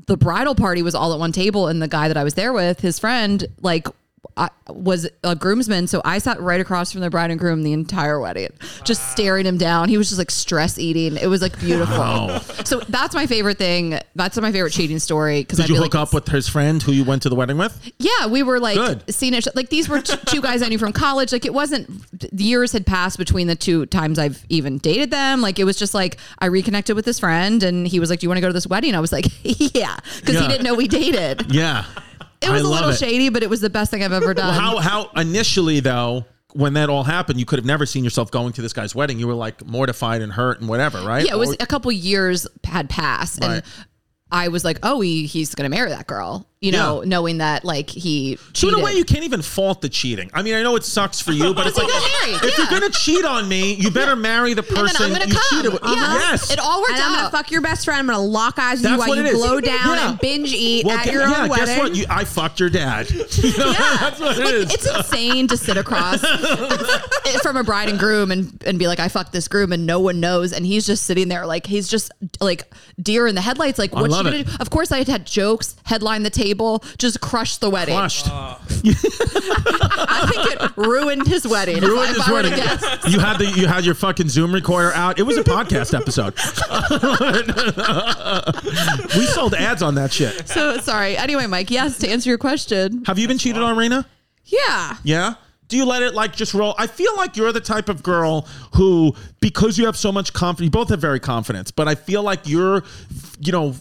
the 0.06 0.16
bridal 0.16 0.54
party 0.54 0.82
was 0.82 0.94
all 0.94 1.12
at 1.12 1.18
one 1.18 1.32
table, 1.32 1.68
and 1.68 1.80
the 1.80 1.88
guy 1.88 2.08
that 2.08 2.16
I 2.16 2.24
was 2.24 2.34
there 2.34 2.52
with, 2.52 2.80
his 2.80 2.98
friend, 2.98 3.44
like 3.60 3.88
I 4.36 4.48
was 4.68 5.08
a 5.22 5.36
groomsman, 5.36 5.86
so 5.86 6.00
I 6.04 6.18
sat 6.18 6.40
right 6.40 6.60
across 6.60 6.92
from 6.92 7.00
the 7.02 7.10
bride 7.10 7.30
and 7.30 7.38
groom 7.38 7.62
the 7.62 7.72
entire 7.72 8.18
wedding, 8.20 8.48
just 8.84 9.10
staring 9.12 9.46
him 9.46 9.58
down. 9.58 9.88
He 9.88 9.96
was 9.98 10.08
just 10.08 10.18
like 10.18 10.30
stress 10.30 10.78
eating. 10.78 11.16
It 11.16 11.26
was 11.28 11.42
like 11.42 11.58
beautiful. 11.60 12.40
So 12.64 12.80
that's 12.88 13.14
my 13.14 13.26
favorite 13.26 13.58
thing. 13.58 13.98
That's 14.14 14.36
my 14.40 14.50
favorite 14.52 14.72
cheating 14.72 14.98
story. 14.98 15.40
Because 15.42 15.58
Did 15.58 15.68
you 15.68 15.76
hook 15.76 15.94
up 15.94 16.12
with 16.14 16.28
his 16.28 16.48
friend 16.48 16.82
who 16.82 16.92
you 16.92 17.04
went 17.04 17.22
to 17.22 17.28
the 17.28 17.34
wedding 17.34 17.58
with? 17.58 17.78
Yeah, 17.98 18.26
we 18.26 18.42
were 18.42 18.58
like 18.58 18.76
Good. 18.76 19.14
seeing 19.14 19.34
it. 19.34 19.46
Like 19.54 19.68
these 19.68 19.88
were 19.88 20.00
t- 20.00 20.16
two 20.26 20.40
guys 20.40 20.62
I 20.62 20.68
knew 20.68 20.78
from 20.78 20.92
college. 20.92 21.32
Like 21.32 21.44
it 21.44 21.52
wasn't 21.54 21.88
years 22.32 22.72
had 22.72 22.86
passed 22.86 23.18
between 23.18 23.46
the 23.46 23.56
two 23.56 23.86
times 23.86 24.18
I've 24.18 24.44
even 24.48 24.78
dated 24.78 25.10
them. 25.10 25.40
Like 25.42 25.58
it 25.58 25.64
was 25.64 25.76
just 25.76 25.94
like 25.94 26.16
I 26.38 26.46
reconnected 26.46 26.96
with 26.96 27.04
this 27.04 27.20
friend, 27.20 27.62
and 27.62 27.86
he 27.86 28.00
was 28.00 28.10
like, 28.10 28.20
"Do 28.20 28.24
you 28.24 28.28
want 28.30 28.38
to 28.38 28.42
go 28.42 28.48
to 28.48 28.52
this 28.54 28.66
wedding?" 28.66 28.94
I 28.94 29.00
was 29.00 29.12
like, 29.12 29.26
"Yeah," 29.42 29.96
because 30.20 30.34
Yeah. 30.36 30.42
he 30.42 30.48
didn't 30.48 30.64
know 30.64 30.74
we 30.74 30.88
dated. 30.88 31.52
Yeah. 31.54 31.84
It 32.44 32.50
was 32.50 32.62
I 32.62 32.66
a 32.66 32.68
little 32.68 32.90
it. 32.90 32.96
shady, 32.98 33.28
but 33.28 33.42
it 33.42 33.50
was 33.50 33.60
the 33.60 33.70
best 33.70 33.90
thing 33.90 34.02
I've 34.02 34.12
ever 34.12 34.34
done. 34.34 34.54
How 34.54 34.78
how 34.78 35.10
initially 35.16 35.80
though, 35.80 36.24
when 36.52 36.74
that 36.74 36.88
all 36.88 37.02
happened, 37.04 37.40
you 37.40 37.46
could 37.46 37.58
have 37.58 37.66
never 37.66 37.86
seen 37.86 38.04
yourself 38.04 38.30
going 38.30 38.52
to 38.54 38.62
this 38.62 38.72
guy's 38.72 38.94
wedding. 38.94 39.18
You 39.18 39.26
were 39.26 39.34
like 39.34 39.64
mortified 39.66 40.22
and 40.22 40.32
hurt 40.32 40.60
and 40.60 40.68
whatever, 40.68 41.00
right? 41.02 41.24
Yeah, 41.26 41.32
it 41.34 41.38
was 41.38 41.50
Or- 41.50 41.56
a 41.60 41.66
couple 41.66 41.90
years 41.92 42.46
had 42.64 42.88
passed, 42.88 43.42
and 43.42 43.62
I 44.30 44.48
was 44.48 44.64
like, 44.64 44.78
"Oh, 44.82 45.00
he, 45.00 45.26
he's 45.26 45.54
going 45.54 45.70
to 45.70 45.74
marry 45.76 45.90
that 45.90 46.06
girl," 46.06 46.48
you 46.64 46.72
know, 46.72 47.02
Yeah. 47.02 47.08
knowing 47.08 47.38
that 47.38 47.64
like 47.64 47.90
he 47.90 48.36
So 48.36 48.42
cheated. 48.52 48.74
in 48.74 48.80
a 48.80 48.84
way, 48.84 48.94
you 48.94 49.04
can't 49.04 49.24
even 49.24 49.42
fault 49.42 49.80
the 49.82 49.88
cheating. 49.88 50.30
I 50.32 50.42
mean, 50.42 50.54
I 50.54 50.62
know 50.62 50.74
it 50.76 50.84
sucks 50.84 51.20
for 51.20 51.32
you, 51.32 51.52
but 51.54 51.66
it's 51.66 51.76
like 51.76 51.86
married, 51.88 52.42
if 52.42 52.58
yeah. 52.58 52.64
you're 52.70 52.80
gonna 52.80 52.90
cheat 52.92 53.24
on 53.24 53.48
me, 53.48 53.74
you 53.74 53.90
better 53.90 54.16
marry 54.16 54.54
the 54.54 54.62
and 54.66 54.76
then 54.76 54.84
person 54.86 55.02
I'm 55.04 55.08
going 55.14 55.20
you 55.28 55.34
to 55.34 55.40
come. 55.40 55.58
cheated 55.58 55.72
with. 55.74 55.82
Yeah. 55.84 56.14
Yes, 56.14 56.50
it 56.50 56.58
all 56.58 56.80
worked 56.80 56.92
And 56.92 57.02
I'm 57.02 57.12
out. 57.12 57.16
gonna 57.18 57.30
fuck 57.30 57.50
your 57.50 57.60
best 57.60 57.84
friend. 57.84 57.98
I'm 58.00 58.06
gonna 58.06 58.18
lock 58.26 58.58
eyes 58.58 58.78
with 58.78 58.82
That's 58.84 58.92
you 58.94 58.98
while 58.98 59.08
what 59.08 59.18
you 59.18 59.24
it 59.24 59.28
is. 59.28 59.34
glow 59.36 59.60
down 59.60 59.96
Yeah. 59.96 60.10
and 60.10 60.18
binge 60.20 60.52
eat 60.52 60.86
Well, 60.86 60.96
at 60.98 61.04
gu- 61.04 61.12
your 61.12 61.22
yeah, 61.28 61.42
own 61.42 61.48
wedding. 61.50 61.66
guess 61.66 61.78
what? 61.78 61.94
You, 61.94 62.06
I 62.08 62.24
fucked 62.24 62.60
your 62.60 62.70
dad. 62.70 63.10
You 63.44 63.50
know, 63.58 63.72
that's 64.00 64.20
what 64.20 64.38
it 64.38 64.44
like, 64.44 64.54
is. 64.54 64.72
it's 64.74 64.86
insane 64.96 65.46
to 65.48 65.56
sit 65.56 65.76
across 65.76 66.20
from 67.42 67.56
a 67.56 67.64
bride 67.64 67.88
and 67.88 67.98
groom 67.98 68.30
and, 68.30 68.62
and 68.66 68.78
be 68.78 68.86
like, 68.86 69.00
I 69.00 69.08
fucked 69.08 69.32
this 69.32 69.48
groom 69.48 69.72
and 69.72 69.86
no 69.86 70.00
one 70.00 70.20
knows. 70.20 70.52
And 70.52 70.64
he's 70.64 70.86
just 70.86 71.04
sitting 71.04 71.28
there 71.28 71.46
like 71.46 71.66
he's 71.66 71.88
just 71.88 72.10
like 72.40 72.72
deer 73.00 73.26
in 73.26 73.34
the 73.34 73.40
headlights. 73.40 73.78
Like, 73.78 73.92
what's 73.92 74.06
she 74.06 74.10
love 74.12 74.24
gonna 74.24 74.44
do? 74.44 74.50
Of 74.60 74.70
course, 74.70 74.92
I 74.92 74.98
had 74.98 75.08
had 75.08 75.26
jokes, 75.26 75.76
headline 75.84 76.22
the 76.22 76.30
table, 76.30 76.53
just 76.98 77.20
crushed 77.20 77.60
the 77.60 77.70
wedding. 77.70 77.96
Crushed. 77.96 78.28
Uh. 78.28 78.56
I 78.66 80.30
think 80.32 80.62
it 80.62 80.76
ruined 80.76 81.26
his 81.26 81.46
wedding. 81.46 81.78
if 81.78 81.84
I- 81.84 81.86
Ruined 81.86 82.10
if 82.10 82.16
his 82.16 82.28
I 82.28 82.32
were 82.32 82.42
to 82.42 82.50
wedding. 82.50 82.64
guess. 82.64 83.12
You 83.12 83.20
had 83.20 83.38
the 83.38 83.46
you 83.46 83.66
had 83.66 83.84
your 83.84 83.94
fucking 83.94 84.28
Zoom 84.28 84.52
recorder 84.52 84.92
out. 84.92 85.18
It 85.18 85.22
was 85.22 85.36
a 85.36 85.44
podcast 85.44 85.94
episode. 85.94 86.34
we 89.16 89.26
sold 89.26 89.54
ads 89.54 89.82
on 89.82 89.94
that 89.96 90.12
shit. 90.12 90.48
So 90.48 90.78
sorry. 90.78 91.16
Anyway, 91.16 91.46
Mike, 91.46 91.70
yes, 91.70 91.98
to 91.98 92.08
answer 92.08 92.28
your 92.28 92.38
question. 92.38 93.04
Have 93.06 93.18
you 93.18 93.28
been 93.28 93.38
cheated 93.38 93.62
on, 93.62 93.76
Rena? 93.76 94.06
yeah. 94.44 94.96
Yeah. 95.02 95.34
Do 95.68 95.78
you 95.78 95.86
let 95.86 96.02
it 96.02 96.14
like 96.14 96.36
just 96.36 96.52
roll? 96.52 96.74
I 96.78 96.86
feel 96.86 97.16
like 97.16 97.36
you're 97.38 97.50
the 97.50 97.60
type 97.60 97.88
of 97.88 98.02
girl 98.02 98.46
who, 98.74 99.14
because 99.40 99.78
you 99.78 99.86
have 99.86 99.96
so 99.96 100.12
much 100.12 100.34
confidence, 100.34 100.66
you 100.66 100.70
both 100.70 100.90
have 100.90 101.00
very 101.00 101.18
confidence, 101.18 101.70
but 101.70 101.88
I 101.88 101.94
feel 101.94 102.22
like 102.22 102.46
you're, 102.46 102.84
you 103.40 103.50
know, 103.50 103.74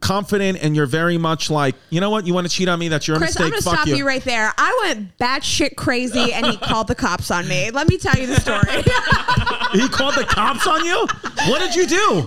confident 0.00 0.58
and 0.62 0.76
you're 0.76 0.86
very 0.86 1.18
much 1.18 1.50
like, 1.50 1.74
you 1.90 2.00
know 2.00 2.10
what, 2.10 2.26
you 2.26 2.34
want 2.34 2.46
to 2.46 2.52
cheat 2.52 2.68
on 2.68 2.78
me? 2.78 2.88
That's 2.88 3.08
your 3.08 3.16
Chris, 3.16 3.36
I'm 3.40 3.50
mistake. 3.50 3.64
gonna 3.64 3.76
Fuck 3.76 3.86
stop 3.88 3.98
you. 3.98 4.06
right 4.06 4.22
there. 4.24 4.52
I 4.58 4.80
went 4.86 5.16
batshit 5.18 5.76
crazy, 5.76 6.32
and 6.32 6.46
he 6.46 6.56
called 6.56 6.88
the 6.88 6.94
cops 6.94 7.30
on 7.30 7.48
me. 7.48 7.70
Let 7.70 7.88
me 7.88 7.96
tell 7.98 8.16
you 8.16 8.26
the 8.26 8.40
story. 8.40 8.82
He 9.72 9.88
called 9.88 10.16
the 10.16 10.24
cops 10.24 10.66
on 10.66 10.84
you. 10.84 11.06
What 11.48 11.60
did 11.60 11.74
you 11.74 11.86
do? 11.86 12.18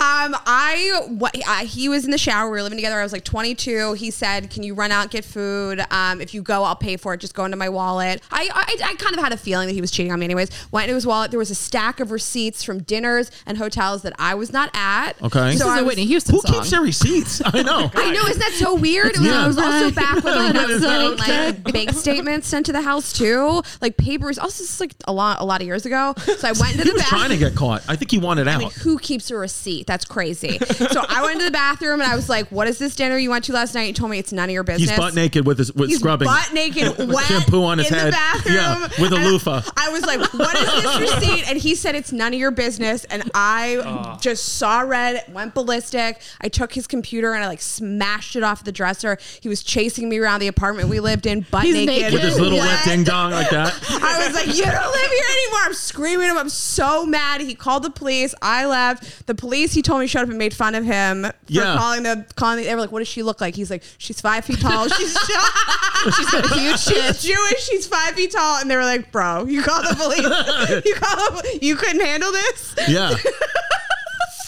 Um, 0.00 0.34
I 0.44 1.02
what 1.06 1.32
I, 1.46 1.62
he 1.64 1.88
was 1.88 2.04
in 2.04 2.10
the 2.10 2.18
shower. 2.18 2.46
We 2.46 2.56
were 2.56 2.62
living 2.64 2.78
together. 2.78 2.98
I 2.98 3.04
was 3.04 3.12
like 3.12 3.22
22. 3.22 3.92
He 3.92 4.10
said, 4.10 4.50
"Can 4.50 4.64
you 4.64 4.74
run 4.74 4.90
out 4.90 5.02
and 5.02 5.10
get 5.12 5.24
food? 5.24 5.84
Um, 5.92 6.20
if 6.20 6.34
you 6.34 6.42
go, 6.42 6.64
I'll 6.64 6.74
pay 6.74 6.96
for 6.96 7.14
it. 7.14 7.18
Just 7.20 7.32
go 7.34 7.44
into 7.44 7.56
my 7.56 7.68
wallet." 7.68 8.20
I, 8.32 8.48
I 8.52 8.88
I 8.90 8.94
kind 8.96 9.14
of 9.16 9.22
had 9.22 9.32
a 9.32 9.36
feeling 9.36 9.68
that 9.68 9.74
he 9.74 9.80
was 9.80 9.92
cheating 9.92 10.10
on 10.10 10.18
me. 10.18 10.24
Anyways, 10.24 10.50
went 10.72 10.84
into 10.86 10.96
his 10.96 11.06
wallet. 11.06 11.30
There 11.30 11.38
was 11.38 11.50
a 11.50 11.54
stack 11.54 12.00
of 12.00 12.10
receipts 12.10 12.64
from 12.64 12.82
dinners 12.82 13.30
and 13.46 13.56
hotels 13.56 14.02
that 14.02 14.14
I 14.18 14.34
was 14.34 14.52
not 14.52 14.68
at. 14.74 15.12
Okay. 15.22 15.52
This 15.52 15.60
is 15.60 15.62
I 15.62 15.78
a 15.78 15.82
was- 15.84 15.90
Whitney 15.90 16.06
Houston 16.06 16.34
Who 16.34 16.40
song. 16.40 16.54
keeps 16.54 16.70
their 16.72 16.79
receipts? 16.82 17.40
I 17.44 17.62
know. 17.62 17.90
I 17.94 18.12
know, 18.12 18.26
isn't 18.26 18.38
that 18.38 18.52
so 18.54 18.74
weird? 18.74 19.06
It 19.14 19.18
was, 19.18 19.26
Yeah. 19.26 19.44
it 19.44 19.46
was 19.48 19.58
also 19.58 19.90
back 19.90 20.22
when 20.24 20.34
like, 20.54 20.56
I 20.56 20.66
was 20.66 20.80
That's 20.80 21.18
getting 21.18 21.64
like 21.64 21.72
bank 21.72 21.90
statements 21.96 22.48
sent 22.48 22.66
to 22.66 22.72
the 22.72 22.80
house 22.82 23.12
too, 23.12 23.62
like 23.80 23.96
papers. 23.96 24.38
Also, 24.38 24.62
this 24.62 24.74
is 24.74 24.80
like 24.80 24.92
a 25.06 25.12
lot, 25.12 25.40
a 25.40 25.44
lot 25.44 25.60
of 25.60 25.66
years 25.66 25.86
ago. 25.86 26.14
So 26.18 26.48
I 26.48 26.52
went 26.52 26.72
into 26.72 26.84
He 26.84 26.90
the 26.90 26.94
was 26.94 27.02
bathroom. 27.02 27.20
trying 27.20 27.30
to 27.30 27.36
get 27.36 27.54
caught. 27.54 27.82
I 27.88 27.96
think 27.96 28.10
he 28.10 28.18
wanted 28.18 28.48
out. 28.48 28.56
I 28.56 28.58
mean, 28.58 28.70
who 28.70 28.98
keeps 28.98 29.30
a 29.30 29.36
receipt? 29.36 29.86
That's 29.86 30.04
crazy. 30.04 30.58
so 30.58 31.04
I 31.08 31.22
went 31.22 31.38
to 31.40 31.44
the 31.46 31.50
bathroom 31.50 32.00
and 32.00 32.10
I 32.10 32.16
was 32.16 32.28
like, 32.28 32.48
"What 32.50 32.68
is 32.68 32.78
this 32.78 32.94
dinner 32.94 33.16
you 33.18 33.30
went 33.30 33.44
to 33.46 33.52
last 33.52 33.74
night?" 33.74 33.88
You 33.88 33.92
told 33.92 34.10
me 34.10 34.18
it's 34.18 34.32
none 34.32 34.48
of 34.48 34.52
your 34.52 34.62
business. 34.64 34.90
He's 34.90 34.98
butt 34.98 35.14
naked 35.14 35.46
with 35.46 35.58
his 35.58 35.72
with 35.72 35.88
He's 35.90 35.98
scrubbing. 35.98 36.26
butt 36.26 36.52
naked, 36.52 36.98
wet, 37.08 37.24
Shampoo 37.26 37.64
on 37.64 37.78
his 37.78 37.88
in 37.88 37.94
head. 37.94 38.06
the 38.08 38.10
bathroom. 38.12 38.54
Yeah, 38.54 38.88
with 39.02 39.12
a 39.12 39.16
And 39.16 39.24
loofah. 39.26 39.62
I 39.76 39.90
was 39.90 40.02
like, 40.06 40.20
"What 40.34 40.56
is 40.56 40.82
this 40.82 41.00
receipt?" 41.12 41.48
And 41.48 41.58
he 41.58 41.74
said, 41.74 41.94
"It's 41.94 42.12
none 42.12 42.32
of 42.32 42.38
your 42.38 42.50
business." 42.50 43.04
And 43.04 43.30
I 43.34 43.80
ah. 43.84 44.18
just 44.20 44.58
saw 44.58 44.80
red, 44.80 45.24
went 45.32 45.54
ballistic. 45.54 46.20
I 46.40 46.48
took 46.48 46.69
his 46.74 46.86
computer 46.86 47.32
and 47.34 47.42
I 47.44 47.48
like 47.48 47.60
smashed 47.60 48.36
it 48.36 48.42
off 48.42 48.64
the 48.64 48.72
dresser. 48.72 49.18
He 49.40 49.48
was 49.48 49.62
chasing 49.62 50.08
me 50.08 50.18
around 50.18 50.40
the 50.40 50.48
apartment 50.48 50.88
we 50.88 51.00
lived 51.00 51.26
in, 51.26 51.46
butt 51.50 51.64
He's 51.64 51.74
naked, 51.74 51.88
naked. 51.88 52.12
with 52.14 52.22
his 52.22 52.38
little 52.40 52.58
wet. 52.58 52.66
wet 52.68 52.84
ding 52.84 53.04
dong 53.04 53.32
like 53.32 53.50
that. 53.50 53.72
I 54.02 54.26
was 54.26 54.34
like, 54.34 54.46
you 54.46 54.64
don't 54.64 54.92
live 54.92 55.10
here 55.10 55.24
anymore. 55.30 55.60
I'm 55.64 55.74
screaming 55.74 56.26
at 56.26 56.32
him. 56.32 56.38
I'm 56.38 56.48
so 56.48 57.04
mad. 57.06 57.40
He 57.40 57.54
called 57.54 57.82
the 57.82 57.90
police. 57.90 58.34
I 58.42 58.66
left. 58.66 59.26
The 59.26 59.34
police, 59.34 59.72
he 59.72 59.82
told 59.82 60.00
me, 60.00 60.06
showed 60.06 60.22
up 60.22 60.28
and 60.28 60.38
made 60.38 60.54
fun 60.54 60.74
of 60.74 60.84
him 60.84 61.24
for 61.24 61.32
Yeah. 61.48 61.76
calling 61.76 62.02
the 62.02 62.26
calling. 62.36 62.58
The, 62.58 62.64
they 62.64 62.74
were 62.74 62.80
like, 62.80 62.92
what 62.92 63.00
does 63.00 63.08
she 63.08 63.22
look 63.22 63.40
like? 63.40 63.54
He's 63.54 63.70
like, 63.70 63.82
she's 63.98 64.20
five 64.20 64.44
feet 64.44 64.60
tall. 64.60 64.88
She's 64.88 65.16
she's 66.16 66.30
got 66.30 66.44
a 66.50 66.54
huge. 66.58 66.78
She's 66.90 67.22
Jewish. 67.22 67.62
She's 67.68 67.86
five 67.86 68.14
feet 68.14 68.32
tall. 68.32 68.60
And 68.60 68.70
they 68.70 68.76
were 68.76 68.82
like, 68.84 69.12
bro, 69.12 69.44
you 69.44 69.62
called 69.62 69.84
the 69.86 69.94
police. 69.94 70.84
you 70.86 70.94
called. 70.94 71.42
The, 71.44 71.58
you 71.62 71.76
couldn't 71.76 72.00
handle 72.00 72.32
this. 72.32 72.74
Yeah. 72.88 73.14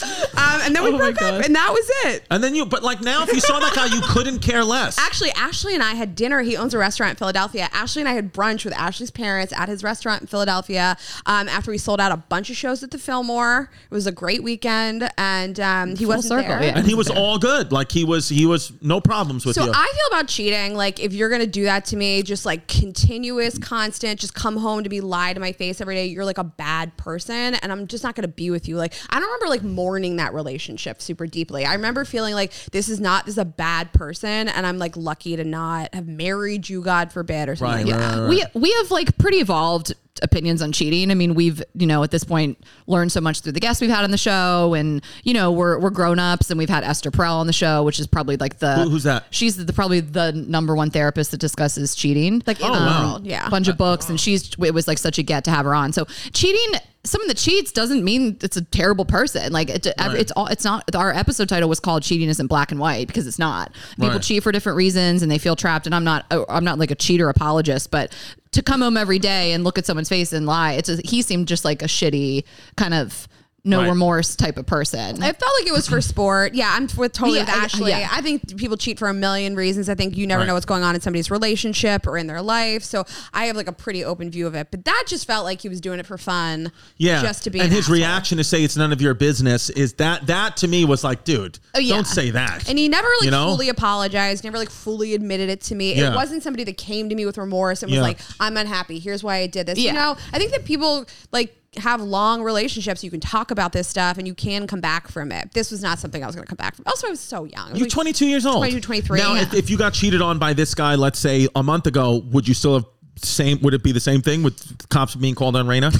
Um, 0.02 0.60
and 0.64 0.74
then 0.74 0.82
we 0.82 0.90
Oh 0.90 0.92
my 0.92 0.98
broke 0.98 1.22
up, 1.22 1.44
and 1.44 1.54
that 1.54 1.70
was 1.72 1.90
it. 2.12 2.24
And 2.30 2.42
then 2.42 2.54
you, 2.54 2.66
but 2.66 2.82
like 2.82 3.00
now, 3.00 3.22
if 3.22 3.32
you 3.32 3.40
saw 3.40 3.58
that 3.60 3.74
guy, 3.74 3.86
you 3.86 4.00
couldn't 4.02 4.40
care 4.40 4.64
less. 4.64 4.98
Actually, 4.98 5.30
Ashley 5.32 5.74
and 5.74 5.82
I 5.82 5.94
had 5.94 6.14
dinner. 6.14 6.42
He 6.42 6.56
owns 6.56 6.74
a 6.74 6.78
restaurant 6.78 7.10
in 7.10 7.16
Philadelphia. 7.16 7.68
Ashley 7.72 8.02
and 8.02 8.08
I 8.08 8.12
had 8.12 8.32
brunch 8.32 8.64
with 8.64 8.74
Ashley's 8.74 9.10
parents 9.10 9.52
at 9.52 9.68
his 9.68 9.82
restaurant 9.84 10.22
in 10.22 10.26
Philadelphia. 10.26 10.96
Um, 11.26 11.48
after 11.48 11.70
we 11.70 11.78
sold 11.78 12.00
out 12.00 12.12
a 12.12 12.16
bunch 12.16 12.50
of 12.50 12.56
shows 12.56 12.82
at 12.82 12.90
the 12.90 12.98
Fillmore, 12.98 13.70
it 13.90 13.94
was 13.94 14.06
a 14.06 14.12
great 14.12 14.42
weekend, 14.42 15.08
and 15.16 15.58
um, 15.60 15.96
he 15.96 16.06
wasn't 16.06 16.40
circle, 16.40 16.48
there. 16.58 16.62
yeah. 16.62 16.78
and 16.78 16.86
he 16.86 16.94
was 16.94 17.08
all 17.08 17.38
good. 17.38 17.72
Like 17.72 17.90
he 17.92 18.04
was, 18.04 18.28
he 18.28 18.46
was 18.46 18.72
no 18.82 19.00
problems 19.00 19.46
with 19.46 19.54
So 19.54 19.64
you. 19.64 19.72
I 19.74 19.92
feel 19.94 20.18
about 20.18 20.28
cheating. 20.28 20.74
Like 20.74 21.00
if 21.00 21.12
you're 21.12 21.30
gonna 21.30 21.46
do 21.46 21.64
that 21.64 21.84
to 21.86 21.96
me, 21.96 22.22
just 22.22 22.44
like 22.44 22.66
continuous, 22.68 23.58
constant, 23.58 24.18
just 24.20 24.34
come 24.34 24.56
home 24.56 24.82
to 24.82 24.88
be 24.88 25.00
lied 25.00 25.36
to 25.36 25.40
my 25.40 25.52
face 25.52 25.80
every 25.80 25.94
day. 25.94 26.06
You're 26.06 26.24
like 26.24 26.38
a 26.38 26.44
bad 26.44 26.96
person, 26.96 27.54
and 27.54 27.70
I'm 27.72 27.86
just 27.86 28.04
not 28.04 28.14
gonna 28.14 28.28
be 28.28 28.50
with 28.50 28.68
you. 28.68 28.76
Like 28.76 28.94
I 29.10 29.18
don't 29.20 29.28
remember 29.28 29.48
like 29.48 29.62
mourning 29.92 30.16
that 30.16 30.32
relationship 30.32 31.02
super 31.02 31.26
deeply. 31.26 31.66
I 31.66 31.74
remember 31.74 32.06
feeling 32.06 32.32
like 32.34 32.50
this 32.72 32.88
is 32.88 32.98
not 32.98 33.26
this 33.26 33.34
is 33.34 33.38
a 33.38 33.44
bad 33.44 33.92
person, 33.92 34.48
and 34.48 34.66
I'm 34.66 34.78
like 34.78 34.96
lucky 34.96 35.36
to 35.36 35.44
not 35.44 35.94
have 35.94 36.06
married 36.08 36.66
you, 36.66 36.80
God 36.80 37.12
forbid, 37.12 37.50
or 37.50 37.56
something. 37.56 37.86
Right, 37.88 37.92
like 37.92 37.94
right, 37.94 38.00
that. 38.00 38.18
right, 38.22 38.38
right. 38.40 38.54
we 38.54 38.60
we 38.62 38.72
have 38.78 38.90
like 38.90 39.18
pretty 39.18 39.36
evolved 39.38 39.92
opinions 40.22 40.62
on 40.62 40.72
cheating. 40.72 41.10
I 41.10 41.14
mean, 41.14 41.34
we've 41.34 41.62
you 41.74 41.86
know 41.86 42.02
at 42.02 42.10
this 42.10 42.24
point 42.24 42.56
learned 42.86 43.12
so 43.12 43.20
much 43.20 43.40
through 43.42 43.52
the 43.52 43.60
guests 43.60 43.82
we've 43.82 43.90
had 43.90 44.02
on 44.04 44.10
the 44.12 44.16
show, 44.18 44.72
and 44.72 45.02
you 45.24 45.34
know 45.34 45.52
we're 45.52 45.78
we're 45.78 45.90
grown 45.90 46.18
ups, 46.18 46.48
and 46.50 46.56
we've 46.56 46.70
had 46.70 46.84
Esther 46.84 47.10
Perel 47.10 47.34
on 47.34 47.46
the 47.46 47.52
show, 47.52 47.82
which 47.82 48.00
is 48.00 48.06
probably 48.06 48.38
like 48.38 48.60
the 48.60 48.76
Who- 48.76 48.88
who's 48.90 49.02
that? 49.02 49.26
She's 49.30 49.62
the, 49.62 49.70
probably 49.74 50.00
the 50.00 50.32
number 50.32 50.74
one 50.74 50.88
therapist 50.88 51.32
that 51.32 51.38
discusses 51.40 51.94
cheating, 51.94 52.42
Like 52.46 52.60
in 52.60 52.66
Oh, 52.66 52.72
the 52.72 52.78
wow. 52.78 53.10
world, 53.10 53.26
yeah. 53.26 53.46
A 53.46 53.50
bunch 53.50 53.68
of 53.68 53.76
books, 53.76 54.08
and 54.08 54.18
she's 54.18 54.52
it 54.58 54.72
was 54.72 54.88
like 54.88 54.96
such 54.98 55.18
a 55.18 55.22
get 55.22 55.44
to 55.44 55.50
have 55.50 55.66
her 55.66 55.74
on. 55.74 55.92
So 55.92 56.06
cheating. 56.32 56.80
Someone 57.04 57.26
that 57.28 57.36
cheats 57.36 57.72
doesn't 57.72 58.04
mean 58.04 58.36
it's 58.42 58.56
a 58.56 58.62
terrible 58.62 59.04
person. 59.04 59.52
Like 59.52 59.68
it, 59.70 59.86
Right. 59.98 60.14
it's 60.20 60.30
all. 60.32 60.46
It's 60.46 60.62
not. 60.62 60.94
Our 60.94 61.12
episode 61.12 61.48
title 61.48 61.68
was 61.68 61.80
called 61.80 62.04
"Cheating 62.04 62.28
Isn't 62.28 62.46
Black 62.46 62.70
and 62.70 62.78
White" 62.78 63.08
because 63.08 63.26
it's 63.26 63.40
not. 63.40 63.72
People 63.96 64.10
Right. 64.10 64.22
cheat 64.22 64.42
for 64.44 64.52
different 64.52 64.76
reasons, 64.76 65.20
and 65.22 65.30
they 65.30 65.38
feel 65.38 65.56
trapped. 65.56 65.86
And 65.86 65.94
I'm 65.96 66.04
not. 66.04 66.26
Uh, 66.30 66.44
I'm 66.48 66.64
not 66.64 66.78
like 66.78 66.92
a 66.92 66.94
cheater 66.94 67.28
apologist, 67.28 67.90
but 67.90 68.12
to 68.52 68.62
come 68.62 68.82
home 68.82 68.96
every 68.96 69.18
day 69.18 69.52
and 69.52 69.64
look 69.64 69.78
at 69.78 69.86
someone's 69.86 70.08
face 70.08 70.32
and 70.32 70.46
lie, 70.46 70.72
it's 70.74 70.88
a, 70.88 70.98
he 71.04 71.22
seemed 71.22 71.48
just 71.48 71.64
like 71.64 71.82
a 71.82 71.86
shitty 71.86 72.44
kind 72.76 72.94
of 72.94 73.26
no 73.64 73.78
Right. 73.80 73.90
remorse 73.90 74.34
type 74.34 74.58
of 74.58 74.66
person. 74.66 75.22
I 75.22 75.32
felt 75.32 75.52
like 75.60 75.68
it 75.68 75.72
was 75.72 75.86
for 75.86 76.00
sport. 76.00 76.52
Yeah, 76.54 76.72
I'm 76.74 76.88
with 76.96 77.12
totally 77.12 77.38
Yeah, 77.38 77.44
with 77.44 77.54
I- 77.54 77.64
Ashley. 77.64 77.90
yeah. 77.92 78.08
I 78.10 78.20
think 78.20 78.56
people 78.56 78.76
cheat 78.76 78.98
for 78.98 79.06
a 79.08 79.14
million 79.14 79.54
reasons. 79.54 79.88
I 79.88 79.94
think 79.94 80.16
you 80.16 80.26
never 80.26 80.40
Right. 80.40 80.46
know 80.48 80.54
what's 80.54 80.66
going 80.66 80.82
on 80.82 80.96
in 80.96 81.00
somebody's 81.00 81.30
relationship 81.30 82.04
or 82.08 82.18
in 82.18 82.26
their 82.26 82.42
life. 82.42 82.82
So 82.82 83.04
I 83.32 83.44
have 83.44 83.54
like 83.56 83.68
a 83.68 83.72
pretty 83.72 84.04
open 84.04 84.32
view 84.32 84.48
of 84.48 84.56
it. 84.56 84.68
But 84.72 84.84
that 84.86 85.04
just 85.06 85.28
felt 85.28 85.44
like 85.44 85.60
he 85.60 85.68
was 85.68 85.80
doing 85.80 86.00
it 86.00 86.06
for 86.06 86.18
fun. 86.18 86.72
Yeah, 86.96 87.22
just 87.22 87.44
to 87.44 87.50
be. 87.50 87.60
and 87.60 87.66
an 87.68 87.72
his 87.72 87.84
asshole. 87.84 87.94
reaction 87.94 88.38
to 88.38 88.44
say 88.44 88.64
it's 88.64 88.76
none 88.76 88.92
of 88.92 89.00
your 89.00 89.14
business 89.14 89.70
is 89.70 89.92
that 89.94 90.26
that 90.26 90.56
to 90.56 90.66
me 90.66 90.84
was 90.84 91.04
like, 91.04 91.22
dude, 91.22 91.60
Oh, 91.76 91.78
yeah. 91.78 91.94
don't 91.94 92.06
say 92.08 92.30
that. 92.30 92.68
And 92.68 92.76
he 92.80 92.88
never 92.88 93.06
like 93.20 93.26
You 93.26 93.30
know? 93.30 93.46
fully 93.46 93.68
apologized, 93.68 94.42
never 94.42 94.58
like 94.58 94.70
fully 94.70 95.14
admitted 95.14 95.48
it 95.48 95.60
to 95.62 95.76
me. 95.76 95.94
Yeah. 95.94 96.10
It 96.12 96.16
wasn't 96.16 96.42
somebody 96.42 96.64
that 96.64 96.78
came 96.78 97.08
to 97.10 97.14
me 97.14 97.24
with 97.26 97.38
remorse 97.38 97.84
and 97.84 97.90
was 97.90 97.96
Yeah. 97.98 98.02
like, 98.02 98.18
I'm 98.40 98.56
unhappy. 98.56 98.98
Here's 98.98 99.22
why 99.22 99.36
I 99.36 99.46
did 99.46 99.66
this. 99.66 99.78
You 99.78 99.92
know, 99.92 100.16
I 100.32 100.38
think 100.38 100.50
that 100.50 100.64
people 100.64 101.06
like 101.30 101.54
have 101.78 102.00
long 102.00 102.42
relationships. 102.42 103.02
You 103.02 103.10
can 103.10 103.20
talk 103.20 103.50
about 103.50 103.72
this 103.72 103.88
stuff 103.88 104.18
and 104.18 104.26
you 104.26 104.34
can 104.34 104.66
come 104.66 104.80
back 104.80 105.08
from 105.08 105.32
it. 105.32 105.52
This 105.52 105.70
was 105.70 105.82
not 105.82 105.98
something 105.98 106.22
I 106.22 106.26
was 106.26 106.34
going 106.36 106.46
to 106.46 106.48
come 106.48 106.56
back 106.56 106.76
from. 106.76 106.84
Also, 106.86 107.06
I 107.06 107.10
was 107.10 107.20
so 107.20 107.44
young. 107.44 107.70
Was 107.70 107.78
You're 107.78 107.86
like, 107.86 107.92
22 107.92 108.26
years 108.26 108.44
old. 108.44 108.58
22, 108.58 108.80
23. 108.80 109.18
Now, 109.18 109.36
if, 109.36 109.54
if 109.54 109.70
you 109.70 109.78
got 109.78 109.94
cheated 109.94 110.20
on 110.20 110.38
by 110.38 110.52
this 110.52 110.74
guy, 110.74 110.94
let's 110.96 111.18
say 111.18 111.48
a 111.54 111.62
month 111.62 111.86
ago, 111.86 112.22
would 112.30 112.46
you 112.46 112.54
still 112.54 112.74
have 112.74 112.84
same? 113.16 113.60
Would 113.62 113.74
it 113.74 113.82
be 113.82 113.92
the 113.92 114.00
same 114.00 114.20
thing 114.22 114.42
with 114.42 114.88
cops 114.88 115.14
being 115.14 115.34
called 115.34 115.56
on 115.56 115.66
Rayna? 115.66 115.92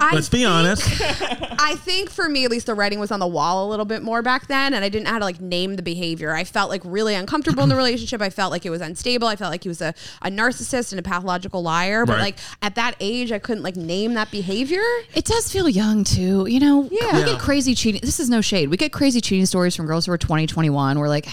Let's 0.12 0.28
be 0.28 0.38
think- 0.38 0.48
honest. 0.48 0.82
I 1.62 1.76
think 1.76 2.10
for 2.10 2.28
me, 2.28 2.44
at 2.44 2.50
least 2.50 2.66
the 2.66 2.74
writing 2.74 2.98
was 2.98 3.10
on 3.12 3.20
the 3.20 3.26
wall 3.26 3.66
a 3.66 3.68
little 3.68 3.84
bit 3.84 4.02
more 4.02 4.22
back 4.22 4.46
then, 4.48 4.72
and 4.74 4.84
I 4.84 4.88
didn't 4.88 5.04
know 5.04 5.10
how 5.12 5.18
to 5.18 5.24
like 5.24 5.40
name 5.40 5.76
the 5.76 5.82
behavior. 5.82 6.34
I 6.34 6.42
felt 6.44 6.70
like 6.70 6.80
really 6.84 7.14
uncomfortable 7.14 7.62
in 7.62 7.68
the 7.68 7.76
relationship. 7.84 8.20
I 8.22 8.30
felt 8.30 8.50
like 8.50 8.64
it 8.66 8.70
was 8.70 8.80
unstable. 8.80 9.28
I 9.28 9.36
felt 9.36 9.50
like 9.52 9.62
he 9.62 9.68
was 9.68 9.80
a, 9.82 9.94
a 10.22 10.30
narcissist 10.30 10.92
and 10.92 10.98
a 10.98 11.02
pathological 11.02 11.62
liar. 11.62 12.06
But 12.06 12.14
Right. 12.14 12.20
like 12.22 12.38
at 12.62 12.74
that 12.76 12.96
age, 12.98 13.30
I 13.30 13.38
couldn't 13.38 13.62
like 13.62 13.76
name 13.76 14.14
that 14.14 14.30
behavior. 14.30 14.82
It 15.14 15.26
does 15.26 15.52
feel 15.52 15.68
young 15.68 16.02
too. 16.02 16.46
You 16.48 16.60
know, 16.60 16.88
Yeah. 16.90 17.12
we 17.12 17.18
Yeah. 17.20 17.26
get 17.26 17.38
crazy 17.38 17.74
cheating. 17.74 18.00
This 18.02 18.18
is 18.20 18.28
no 18.30 18.40
shade. 18.40 18.68
We 18.70 18.76
get 18.76 18.92
crazy 18.92 19.20
cheating 19.20 19.46
stories 19.46 19.76
from 19.76 19.86
girls 19.86 20.06
who 20.06 20.12
are 20.12 20.18
20, 20.18 20.46
21. 20.46 20.98
We're 20.98 21.08
like, 21.08 21.28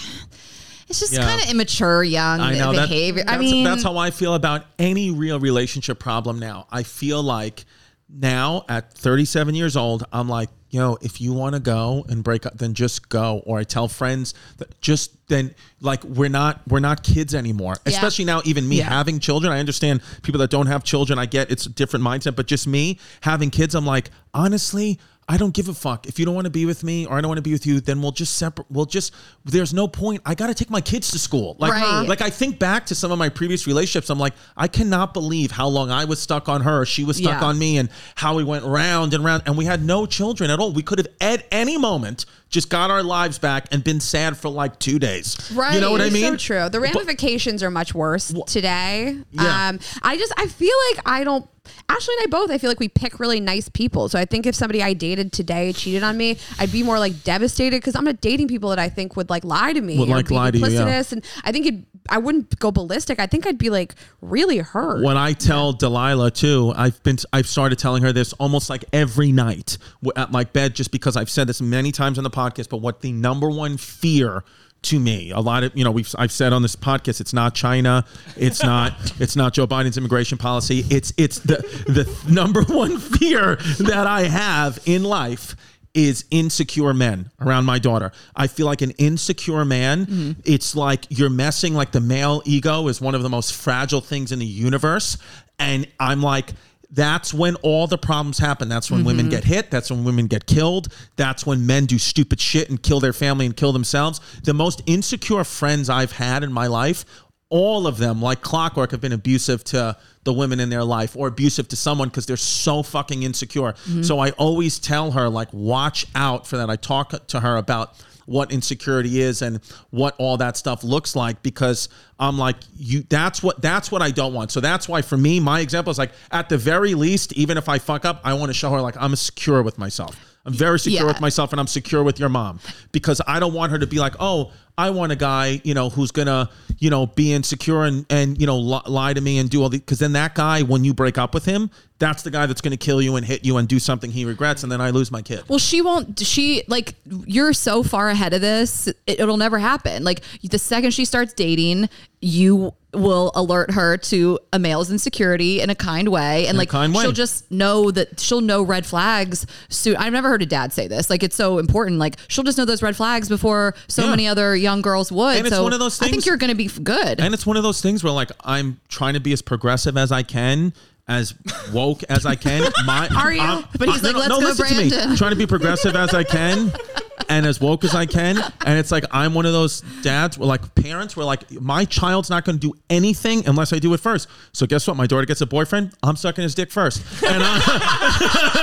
it's 0.88 1.00
just 1.00 1.12
Yeah. 1.12 1.24
kind 1.26 1.42
of 1.42 1.48
immature, 1.50 2.02
young 2.02 2.40
I 2.40 2.54
know 2.58 2.72
that- 2.72 2.88
behavior. 2.88 3.24
I 3.26 3.32
that's, 3.38 3.40
mean, 3.40 3.64
that's 3.64 3.82
how 3.82 3.96
I 3.96 4.10
feel 4.10 4.34
about 4.34 4.64
any 4.78 5.10
real 5.10 5.38
relationship 5.40 5.98
problem 5.98 6.38
now. 6.38 6.66
I 6.70 6.82
feel 6.82 7.22
like 7.22 7.64
now 8.08 8.64
at 8.68 8.92
37 8.94 9.54
years 9.54 9.76
old, 9.76 10.04
I'm 10.12 10.28
like, 10.28 10.48
yo, 10.70 10.96
if 11.02 11.20
you 11.20 11.32
want 11.32 11.54
to 11.54 11.60
go 11.60 12.04
and 12.08 12.22
break 12.22 12.44
up, 12.46 12.56
then 12.58 12.74
just 12.74 13.08
go. 13.08 13.42
Or 13.46 13.58
I 13.58 13.64
tell 13.64 13.88
friends 13.88 14.34
that 14.58 14.78
just 14.80 15.12
then, 15.28 15.54
like, 15.80 16.02
we're 16.04 16.28
not 16.30 16.60
we're 16.68 16.80
not 16.80 17.02
kids 17.02 17.34
anymore. 17.34 17.76
Especially 17.86 18.24
now, 18.24 18.40
even 18.44 18.68
me 18.68 18.76
Yeah. 18.78 18.88
having 18.88 19.18
children. 19.18 19.52
I 19.52 19.60
understand 19.60 20.00
people 20.22 20.38
that 20.40 20.50
don't 20.50 20.66
have 20.66 20.84
children. 20.84 21.18
I 21.18 21.26
get 21.26 21.50
it's 21.50 21.66
a 21.66 21.70
different 21.70 22.04
mindset, 22.04 22.34
but 22.36 22.46
just 22.46 22.66
me 22.66 22.98
having 23.22 23.50
kids, 23.50 23.74
I'm 23.74 23.86
like, 23.86 24.10
honestly. 24.34 24.98
I 25.30 25.36
don't 25.36 25.52
give 25.52 25.68
a 25.68 25.74
fuck. 25.74 26.06
If 26.06 26.18
you 26.18 26.24
don't 26.24 26.34
want 26.34 26.46
to 26.46 26.50
be 26.50 26.64
with 26.64 26.82
me 26.82 27.04
or 27.04 27.18
I 27.18 27.20
don't 27.20 27.28
want 27.28 27.36
to 27.36 27.42
be 27.42 27.52
with 27.52 27.66
you, 27.66 27.80
then 27.80 28.00
we'll 28.00 28.12
just 28.12 28.36
separate. 28.36 28.66
We'll 28.70 28.86
just, 28.86 29.12
there's 29.44 29.74
no 29.74 29.86
point. 29.86 30.22
I 30.24 30.34
got 30.34 30.46
to 30.46 30.54
take 30.54 30.70
my 30.70 30.80
kids 30.80 31.10
to 31.10 31.18
school. 31.18 31.54
Like, 31.58 31.72
Right. 31.72 32.06
like 32.08 32.22
I 32.22 32.30
think 32.30 32.58
back 32.58 32.86
to 32.86 32.94
some 32.94 33.12
of 33.12 33.18
my 33.18 33.28
previous 33.28 33.66
relationships. 33.66 34.08
I'm 34.08 34.18
like, 34.18 34.32
I 34.56 34.68
cannot 34.68 35.12
believe 35.12 35.50
how 35.50 35.68
long 35.68 35.90
I 35.90 36.06
was 36.06 36.18
stuck 36.18 36.48
on 36.48 36.62
her, 36.62 36.86
she 36.86 37.04
was 37.04 37.18
stuck 37.18 37.42
Yeah. 37.42 37.46
on 37.46 37.58
me, 37.58 37.76
and 37.76 37.90
how 38.14 38.36
we 38.36 38.42
went 38.44 38.64
round 38.64 39.12
and 39.12 39.22
round, 39.22 39.42
and 39.44 39.58
we 39.58 39.66
had 39.66 39.84
no 39.84 40.06
children 40.06 40.50
at 40.50 40.60
all. 40.60 40.72
We 40.72 40.82
could 40.82 40.98
have 40.98 41.08
at 41.20 41.46
any 41.52 41.76
moment 41.76 42.24
just 42.48 42.70
got 42.70 42.90
our 42.90 43.02
lives 43.02 43.38
back 43.38 43.66
and 43.72 43.84
been 43.84 44.00
sad 44.00 44.36
for 44.36 44.48
like 44.48 44.78
two 44.78 44.98
days. 44.98 45.50
Right. 45.54 45.74
You 45.74 45.80
know 45.80 45.90
what 45.90 46.00
I 46.00 46.10
mean? 46.10 46.32
So 46.32 46.36
true. 46.36 46.68
The 46.68 46.80
ramifications 46.80 47.62
are 47.62 47.70
much 47.70 47.94
worse 47.94 48.32
today. 48.46 49.18
Yeah. 49.30 49.68
Um, 49.68 49.80
I 50.02 50.16
just 50.16 50.32
I 50.36 50.46
feel 50.46 50.74
like 50.90 51.02
I 51.06 51.24
don't. 51.24 51.48
Ashley 51.90 52.14
and 52.20 52.28
I 52.28 52.30
both. 52.30 52.50
I 52.50 52.56
feel 52.56 52.70
like 52.70 52.80
we 52.80 52.88
pick 52.88 53.20
really 53.20 53.40
nice 53.40 53.68
people. 53.68 54.08
So 54.08 54.18
I 54.18 54.24
think 54.24 54.46
if 54.46 54.54
somebody 54.54 54.82
I 54.82 54.94
dated 54.94 55.34
today 55.34 55.74
cheated 55.74 56.02
on 56.02 56.16
me, 56.16 56.38
I'd 56.58 56.72
be 56.72 56.82
more 56.82 56.98
like 56.98 57.24
devastated 57.24 57.76
because 57.76 57.94
I'm 57.94 58.04
not 58.04 58.22
dating 58.22 58.48
people 58.48 58.70
that 58.70 58.78
I 58.78 58.88
think 58.88 59.16
would 59.16 59.28
like 59.28 59.44
lie 59.44 59.74
to 59.74 59.80
me. 59.80 59.98
Would, 59.98 60.08
like, 60.08 60.30
lie 60.30 60.50
to 60.50 60.58
you, 60.58 60.66
yeah. 60.66 61.02
And 61.10 61.22
I 61.44 61.52
think 61.52 61.66
it. 61.66 61.74
I 62.10 62.16
wouldn't 62.16 62.58
go 62.58 62.70
ballistic. 62.70 63.18
I 63.20 63.26
think 63.26 63.46
I'd 63.46 63.58
be 63.58 63.68
like 63.68 63.94
really 64.22 64.56
hurt. 64.58 65.02
when 65.02 65.18
I 65.18 65.34
tell 65.34 65.74
Delilah 65.74 66.30
too, 66.30 66.72
I've 66.74 67.02
been 67.02 67.18
I've 67.34 67.46
started 67.46 67.78
telling 67.78 68.02
her 68.02 68.14
this 68.14 68.32
almost 68.34 68.70
like 68.70 68.86
every 68.94 69.30
night 69.30 69.76
at 70.16 70.32
my 70.32 70.44
bed, 70.44 70.74
just 70.74 70.90
because 70.90 71.18
I've 71.18 71.28
said 71.28 71.48
this 71.48 71.60
many 71.60 71.92
times 71.92 72.16
on 72.16 72.24
the 72.24 72.30
podcast. 72.30 72.37
Podcast, 72.38 72.68
but 72.68 72.78
what 72.78 73.00
the 73.00 73.12
number 73.12 73.48
one 73.48 73.76
fear 73.76 74.44
to 74.80 75.00
me, 75.00 75.32
a 75.32 75.40
lot 75.40 75.64
of 75.64 75.76
you 75.76 75.82
know, 75.82 75.90
we've 75.90 76.14
I've 76.16 76.30
said 76.30 76.52
on 76.52 76.62
this 76.62 76.76
podcast, 76.76 77.20
it's 77.20 77.32
not 77.32 77.54
China, 77.54 78.04
it's 78.36 78.62
not 78.62 78.92
it's 79.20 79.34
not 79.34 79.52
Joe 79.52 79.66
Biden's 79.66 79.98
immigration 79.98 80.38
policy. 80.38 80.84
It's 80.88 81.12
it's 81.16 81.40
the 81.40 81.56
the 81.86 82.32
number 82.32 82.62
one 82.62 82.98
fear 82.98 83.56
that 83.80 84.06
I 84.06 84.22
have 84.22 84.78
in 84.86 85.02
life 85.02 85.56
is 85.94 86.26
insecure 86.30 86.94
men 86.94 87.30
around 87.40 87.64
my 87.64 87.78
daughter. 87.78 88.12
I 88.36 88.46
feel 88.46 88.66
like 88.66 88.82
an 88.82 88.92
insecure 88.92 89.64
man, 89.64 90.06
mm-hmm. 90.06 90.40
it's 90.44 90.76
like 90.76 91.06
you're 91.08 91.30
messing 91.30 91.74
like 91.74 91.90
the 91.90 92.00
male 92.00 92.40
ego 92.44 92.86
is 92.86 93.00
one 93.00 93.16
of 93.16 93.22
the 93.22 93.28
most 93.28 93.52
fragile 93.54 94.00
things 94.00 94.30
in 94.30 94.38
the 94.38 94.46
universe. 94.46 95.18
And 95.58 95.88
I'm 95.98 96.22
like, 96.22 96.52
that's 96.90 97.34
when 97.34 97.54
all 97.56 97.86
the 97.86 97.98
problems 97.98 98.38
happen. 98.38 98.68
That's 98.68 98.90
when 98.90 99.04
women 99.04 99.26
mm-hmm. 99.26 99.30
get 99.30 99.44
hit. 99.44 99.70
That's 99.70 99.90
when 99.90 100.04
women 100.04 100.26
get 100.26 100.46
killed. 100.46 100.88
That's 101.16 101.44
when 101.44 101.66
men 101.66 101.86
do 101.86 101.98
stupid 101.98 102.40
shit 102.40 102.70
and 102.70 102.82
kill 102.82 103.00
their 103.00 103.12
family 103.12 103.46
and 103.46 103.56
kill 103.56 103.72
themselves. 103.72 104.20
The 104.42 104.54
most 104.54 104.82
insecure 104.86 105.44
friends 105.44 105.90
I've 105.90 106.12
had 106.12 106.42
in 106.42 106.52
my 106.52 106.66
life, 106.66 107.04
all 107.50 107.86
of 107.86 107.98
them, 107.98 108.22
like 108.22 108.40
clockwork, 108.40 108.92
have 108.92 109.00
been 109.00 109.12
abusive 109.12 109.64
to 109.64 109.96
the 110.28 110.32
women 110.34 110.60
in 110.60 110.68
their 110.68 110.84
life 110.84 111.16
or 111.16 111.26
abusive 111.26 111.68
to 111.68 111.74
someone 111.74 112.08
because 112.08 112.26
they're 112.26 112.36
so 112.36 112.82
fucking 112.82 113.22
insecure. 113.22 113.72
Mm-hmm. 113.72 114.02
So 114.02 114.18
I 114.18 114.32
always 114.32 114.78
tell 114.78 115.12
her, 115.12 115.26
like, 115.30 115.48
watch 115.54 116.04
out 116.14 116.46
for 116.46 116.58
that. 116.58 116.68
I 116.68 116.76
talk 116.76 117.26
to 117.28 117.40
her 117.40 117.56
about 117.56 117.94
what 118.26 118.52
insecurity 118.52 119.22
is 119.22 119.40
and 119.40 119.58
what 119.88 120.14
all 120.18 120.36
that 120.36 120.58
stuff 120.58 120.84
looks 120.84 121.16
like 121.16 121.42
because 121.42 121.88
I'm 122.20 122.36
like 122.36 122.56
you 122.76 123.02
that's 123.08 123.42
what 123.42 123.62
that's 123.62 123.90
what 123.90 124.02
I 124.02 124.10
don't 124.10 124.34
want. 124.34 124.50
So 124.50 124.60
that's 124.60 124.86
why 124.86 125.00
for 125.00 125.16
me 125.16 125.40
my 125.40 125.60
example 125.60 125.90
is 125.90 125.96
like 125.96 126.12
at 126.30 126.50
the 126.50 126.58
very 126.58 126.92
least 126.92 127.32
even 127.32 127.56
if 127.56 127.70
I 127.70 127.78
fuck 127.78 128.04
up 128.04 128.20
I 128.24 128.34
want 128.34 128.50
to 128.50 128.54
show 128.54 128.70
her 128.72 128.82
like 128.82 128.96
I'm 129.00 129.16
secure 129.16 129.62
with 129.62 129.78
myself. 129.78 130.27
I'm 130.48 130.54
very 130.54 130.78
secure 130.80 131.02
Yeah. 131.02 131.06
with 131.06 131.20
myself 131.20 131.52
and 131.52 131.60
I'm 131.60 131.66
secure 131.66 132.02
with 132.02 132.18
your 132.18 132.30
mom 132.30 132.58
because 132.90 133.20
I 133.26 133.38
don't 133.38 133.52
want 133.52 133.70
her 133.72 133.78
to 133.78 133.86
be 133.86 133.98
like, 133.98 134.14
"Oh, 134.18 134.50
I 134.78 134.90
want 134.90 135.12
a 135.12 135.16
guy, 135.16 135.60
you 135.64 135.74
know, 135.74 135.90
who's 135.90 136.10
going 136.12 136.26
to, 136.28 136.48
you 136.78 136.88
know, 136.88 137.06
be 137.06 137.32
insecure 137.34 137.82
and 137.84 138.06
and 138.08 138.40
you 138.40 138.46
know 138.46 138.58
li- 138.58 138.80
lie 138.86 139.12
to 139.12 139.20
me 139.20 139.38
and 139.38 139.50
do 139.50 139.62
all 139.62 139.68
the 139.68 139.78
cuz 139.80 139.98
then 139.98 140.12
that 140.14 140.34
guy 140.34 140.62
when 140.62 140.84
you 140.84 140.94
break 140.94 141.18
up 141.18 141.34
with 141.34 141.44
him, 141.44 141.68
that's 141.98 142.22
the 142.22 142.30
guy 142.30 142.46
that's 142.46 142.60
going 142.62 142.70
to 142.70 142.76
kill 142.78 143.02
you 143.02 143.16
and 143.16 143.26
hit 143.26 143.44
you 143.44 143.56
and 143.58 143.68
do 143.68 143.78
something 143.78 144.10
he 144.10 144.24
regrets 144.24 144.62
and 144.62 144.72
then 144.72 144.80
I 144.80 144.88
lose 144.90 145.10
my 145.10 145.20
kid. 145.20 145.42
Well, 145.48 145.58
she 145.58 145.82
won't. 145.82 146.18
She 146.20 146.62
like 146.66 146.94
you're 147.26 147.52
so 147.52 147.82
far 147.82 148.08
ahead 148.08 148.32
of 148.32 148.40
this. 148.40 148.86
It, 148.86 148.96
it'll 149.06 149.36
never 149.36 149.58
happen. 149.58 150.02
Like 150.04 150.22
the 150.42 150.58
second 150.58 150.92
she 150.92 151.04
starts 151.04 151.34
dating, 151.34 151.88
you 152.22 152.72
will 152.98 153.30
alert 153.34 153.70
her 153.72 153.96
to 153.96 154.38
a 154.52 154.58
male's 154.58 154.90
insecurity 154.90 155.60
in 155.60 155.70
a 155.70 155.74
kind 155.74 156.08
way, 156.08 156.46
and 156.46 156.56
a 156.56 156.58
like 156.58 156.70
she'll 157.02 157.12
just 157.12 157.50
know 157.50 157.90
that 157.90 158.20
she'll 158.20 158.40
know 158.40 158.62
red 158.62 158.84
flags. 158.86 159.46
soon. 159.68 159.96
I've 159.96 160.12
never 160.12 160.28
heard 160.28 160.42
a 160.42 160.46
dad 160.46 160.72
say 160.72 160.88
this. 160.88 161.08
Like 161.10 161.22
it's 161.22 161.36
so 161.36 161.58
important. 161.58 161.98
Like 161.98 162.16
she'll 162.28 162.44
just 162.44 162.58
know 162.58 162.64
those 162.64 162.82
red 162.82 162.96
flags 162.96 163.28
before 163.28 163.74
so 163.86 164.04
Yeah. 164.04 164.10
many 164.10 164.26
other 164.28 164.54
young 164.56 164.82
girls 164.82 165.10
would. 165.12 165.36
And 165.38 165.46
it's 165.46 165.54
so 165.56 165.62
one 165.62 165.72
of 165.72 165.78
those 165.80 166.00
I 166.02 166.08
think 166.08 166.26
you're 166.26 166.36
going 166.36 166.50
to 166.50 166.56
be 166.56 166.68
good. 166.68 167.20
And 167.20 167.32
it's 167.34 167.46
one 167.46 167.56
of 167.56 167.62
those 167.62 167.80
things 167.80 168.02
where 168.04 168.12
like 168.12 168.30
I'm 168.44 168.80
trying 168.88 169.14
to 169.14 169.20
be 169.20 169.32
as 169.32 169.42
progressive 169.42 169.96
as 169.96 170.12
I 170.12 170.22
can, 170.22 170.72
as 171.06 171.34
woke 171.72 172.02
as 172.04 172.26
I 172.26 172.34
can. 172.34 172.70
My 172.86 173.08
Are 173.16 173.32
you? 173.32 173.40
I'm- 173.40 173.64
But 173.78 173.88
he's 173.88 174.02
no, 174.02 174.10
like, 174.10 174.14
no, 174.14 174.18
"Let's 174.20 174.30
no, 174.30 174.40
go, 174.40 174.46
listen 174.46 174.66
to 174.66 174.74
me. 174.84 174.88
Brandon." 174.90 175.16
Trying 175.16 175.30
to 175.30 175.36
be 175.36 175.46
progressive 175.46 175.94
as 175.96 176.12
I 176.14 176.24
can. 176.24 176.72
And 177.28 177.44
as 177.46 177.60
woke 177.60 177.84
as 177.84 177.94
I 177.94 178.06
can, 178.06 178.38
and 178.64 178.78
it's 178.78 178.90
like 178.90 179.04
I'm 179.10 179.34
one 179.34 179.44
of 179.46 179.52
those 179.52 179.82
dads, 180.02 180.38
where 180.38 180.46
like 180.46 180.74
parents, 180.74 181.16
where 181.16 181.26
like 181.26 181.50
my 181.60 181.84
child's 181.84 182.30
not 182.30 182.44
going 182.44 182.58
to 182.58 182.72
do 182.72 182.74
anything 182.88 183.46
unless 183.46 183.72
I 183.72 183.78
do 183.78 183.92
it 183.94 184.00
first. 184.00 184.28
So 184.52 184.66
guess 184.66 184.86
what? 184.86 184.96
My 184.96 185.06
daughter 185.06 185.26
gets 185.26 185.40
a 185.40 185.46
boyfriend. 185.46 185.92
I'm 186.02 186.16
sucking 186.16 186.42
his 186.42 186.54
dick 186.54 186.70
first, 186.70 187.02
and, 187.22 187.42
I, 187.44 188.62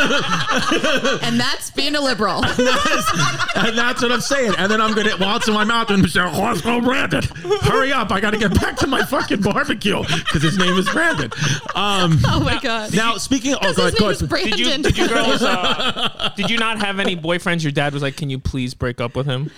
and 1.24 1.40
that's 1.40 1.72
being 1.72 1.96
a 1.96 2.02
liberal. 2.02 2.44
and 2.46 3.78
that's 3.78 4.02
what 4.02 4.12
I'm 4.12 4.22
saying. 4.22 4.54
And 4.58 4.72
then 4.72 4.82
I'm 4.82 4.94
going 4.94 5.08
to 5.08 5.16
while 5.18 5.38
it's 5.38 5.48
in 5.48 5.54
my 5.54 5.64
mouth 5.64 5.90
and 5.90 6.10
say, 6.10 6.22
"Let's 6.22 6.62
go, 6.62 6.82
Brandon! 6.82 7.24
Hurry 7.62 7.92
up! 7.92 8.12
I 8.12 8.20
got 8.20 8.32
to 8.32 8.38
get 8.38 8.60
back 8.60 8.78
to 8.78 8.88
my 8.88 9.04
fucking 9.04 9.42
barbecue 9.42 10.02
because 10.04 10.42
his 10.42 10.58
name 10.58 10.76
is 10.76 10.90
Brandon." 10.90 11.32
Um, 11.76 12.20
oh 12.28 12.42
my 12.44 12.60
god. 12.62 12.94
Now, 12.96 13.18
speaking 13.18 13.54
of, 13.54 13.60
oh, 13.62 13.68
His 13.68 13.78
go 13.78 13.84
ahead, 13.84 13.98
go 14.00 14.10
ahead. 14.10 14.30
Brandon. 14.30 14.52
Did 14.52 14.60
you 14.60 14.84
did 14.84 14.98
you 14.98 15.08
girls 15.08 15.42
uh, 15.42 16.32
did 16.36 16.50
you 16.50 16.58
not 16.58 16.80
have 16.80 17.00
any 17.00 17.16
boyfriends? 17.16 17.64
Your 17.64 17.72
dad 17.72 17.94
was 17.94 18.02
like, 18.02 18.16
"Can 18.18 18.30
you 18.30 18.40
please 18.46 18.74
break 18.74 19.02
up 19.02 19.16
with 19.16 19.26
him?" 19.26 19.52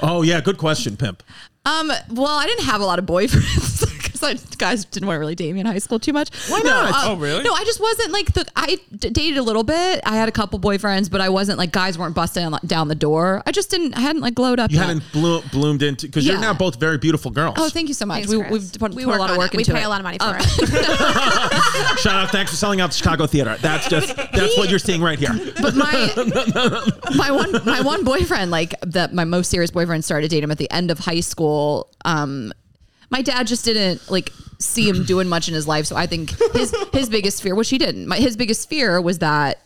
Oh, 0.00 0.22
yeah, 0.22 0.40
good 0.40 0.58
question, 0.58 0.96
pimp. 0.96 1.22
Um, 1.66 1.90
well, 2.10 2.26
I 2.38 2.46
didn't 2.46 2.66
have 2.66 2.80
a 2.80 2.84
lot 2.84 2.98
of 2.98 3.06
boyfriends 3.06 3.80
because 4.32 4.46
I, 4.52 4.56
guys 4.56 4.84
didn't 4.84 5.06
want 5.06 5.16
to 5.16 5.20
really 5.20 5.34
date 5.34 5.52
me 5.52 5.60
in 5.60 5.66
high 5.66 5.78
school 5.78 5.98
too 5.98 6.12
much. 6.12 6.30
Why 6.48 6.60
not? 6.60 6.92
Oh, 7.06 7.16
really? 7.16 7.42
No, 7.44 7.52
I 7.52 7.64
just 7.64 7.80
wasn't 7.80 8.12
like 8.12 8.32
the. 8.34 8.44
I 8.56 8.78
d- 8.96 9.10
dated 9.10 9.38
a 9.38 9.42
little 9.42 9.62
bit. 9.64 10.00
I 10.04 10.16
had 10.16 10.28
a 10.28 10.32
couple 10.32 10.58
boyfriends, 10.58 11.10
but 11.10 11.20
I 11.20 11.28
wasn't 11.28 11.58
like 11.58 11.72
guys 11.72 11.98
weren't 11.98 12.14
busting 12.14 12.50
down 12.66 12.88
the 12.88 12.94
door. 12.94 13.42
I 13.46 13.52
just 13.52 13.70
didn't. 13.70 13.94
I 13.96 14.00
hadn't 14.00 14.22
like 14.22 14.34
glowed 14.34 14.58
up. 14.60 14.70
You 14.70 14.78
yet. 14.78 14.86
hadn't 14.86 15.04
blo- 15.12 15.42
bloomed 15.52 15.82
into 15.82 16.06
because 16.06 16.26
you're 16.26 16.38
now 16.40 16.54
both 16.54 16.80
very 16.80 16.98
beautiful 16.98 17.30
girls. 17.30 17.54
Oh, 17.58 17.68
thank 17.68 17.88
you 17.88 17.94
so 17.94 18.06
much. 18.06 18.26
Thanks, 18.26 18.30
we, 18.30 18.38
we've 18.58 18.72
put, 18.78 18.94
We 18.94 19.04
put 19.04 19.14
a 19.14 19.18
lot 19.18 19.30
of 19.30 19.34
on 19.34 19.38
work 19.38 19.54
it. 19.54 19.60
into 19.60 19.72
We 19.72 19.78
it. 19.78 19.80
pay 19.80 19.84
a 19.84 19.88
lot 19.88 20.00
of 20.00 20.04
money 20.04 20.18
for 20.18 20.24
Um, 20.24 20.36
it. 20.38 21.98
Shout 22.00 22.16
out! 22.24 22.30
Thanks 22.30 22.50
for 22.50 22.56
selling 22.56 22.80
out 22.80 22.90
the 22.90 22.96
Chicago 22.96 23.26
theater. 23.26 23.56
That's 23.60 23.88
just 23.88 24.16
that's 24.16 24.56
what 24.56 24.70
you're 24.70 24.78
seeing 24.78 25.00
right 25.02 25.18
here. 25.18 25.30
but 25.60 25.74
my 25.74 26.10
my 27.16 27.30
one 27.30 27.52
my 27.64 27.80
one 27.80 28.04
boyfriend, 28.04 28.50
like 28.50 28.74
that, 28.82 29.12
my 29.14 29.24
most 29.24 29.50
serious 29.50 29.70
boyfriend, 29.70 30.04
started 30.04 30.28
dating 30.30 30.44
him 30.44 30.50
at 30.50 30.58
the 30.58 30.70
end 30.70 30.90
of 30.90 30.98
high 30.98 31.20
school. 31.20 31.90
Um, 32.04 32.52
my 33.14 33.22
dad 33.22 33.46
just 33.46 33.64
didn't 33.64 34.10
like 34.10 34.30
see 34.58 34.88
him 34.88 35.04
doing 35.04 35.28
much 35.28 35.46
in 35.48 35.54
his 35.54 35.66
life, 35.68 35.86
so 35.86 35.94
I 35.96 36.06
think 36.06 36.30
his 36.52 36.74
his 36.92 37.08
biggest 37.08 37.42
fear, 37.42 37.54
which 37.54 37.70
he 37.70 37.78
didn't, 37.78 38.06
my, 38.08 38.16
his 38.16 38.36
biggest 38.36 38.68
fear 38.68 39.00
was 39.00 39.18
that 39.20 39.60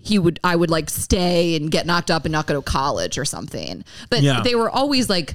he 0.00 0.16
would 0.18 0.38
I 0.44 0.54
would 0.54 0.70
like 0.70 0.88
stay 0.90 1.56
and 1.56 1.70
get 1.70 1.84
knocked 1.86 2.10
up 2.10 2.24
and 2.24 2.32
not 2.32 2.46
go 2.46 2.54
to 2.54 2.62
college 2.62 3.18
or 3.18 3.24
something. 3.24 3.84
But 4.10 4.22
Yeah. 4.22 4.42
they 4.42 4.54
were 4.54 4.70
always 4.70 5.08
like 5.10 5.34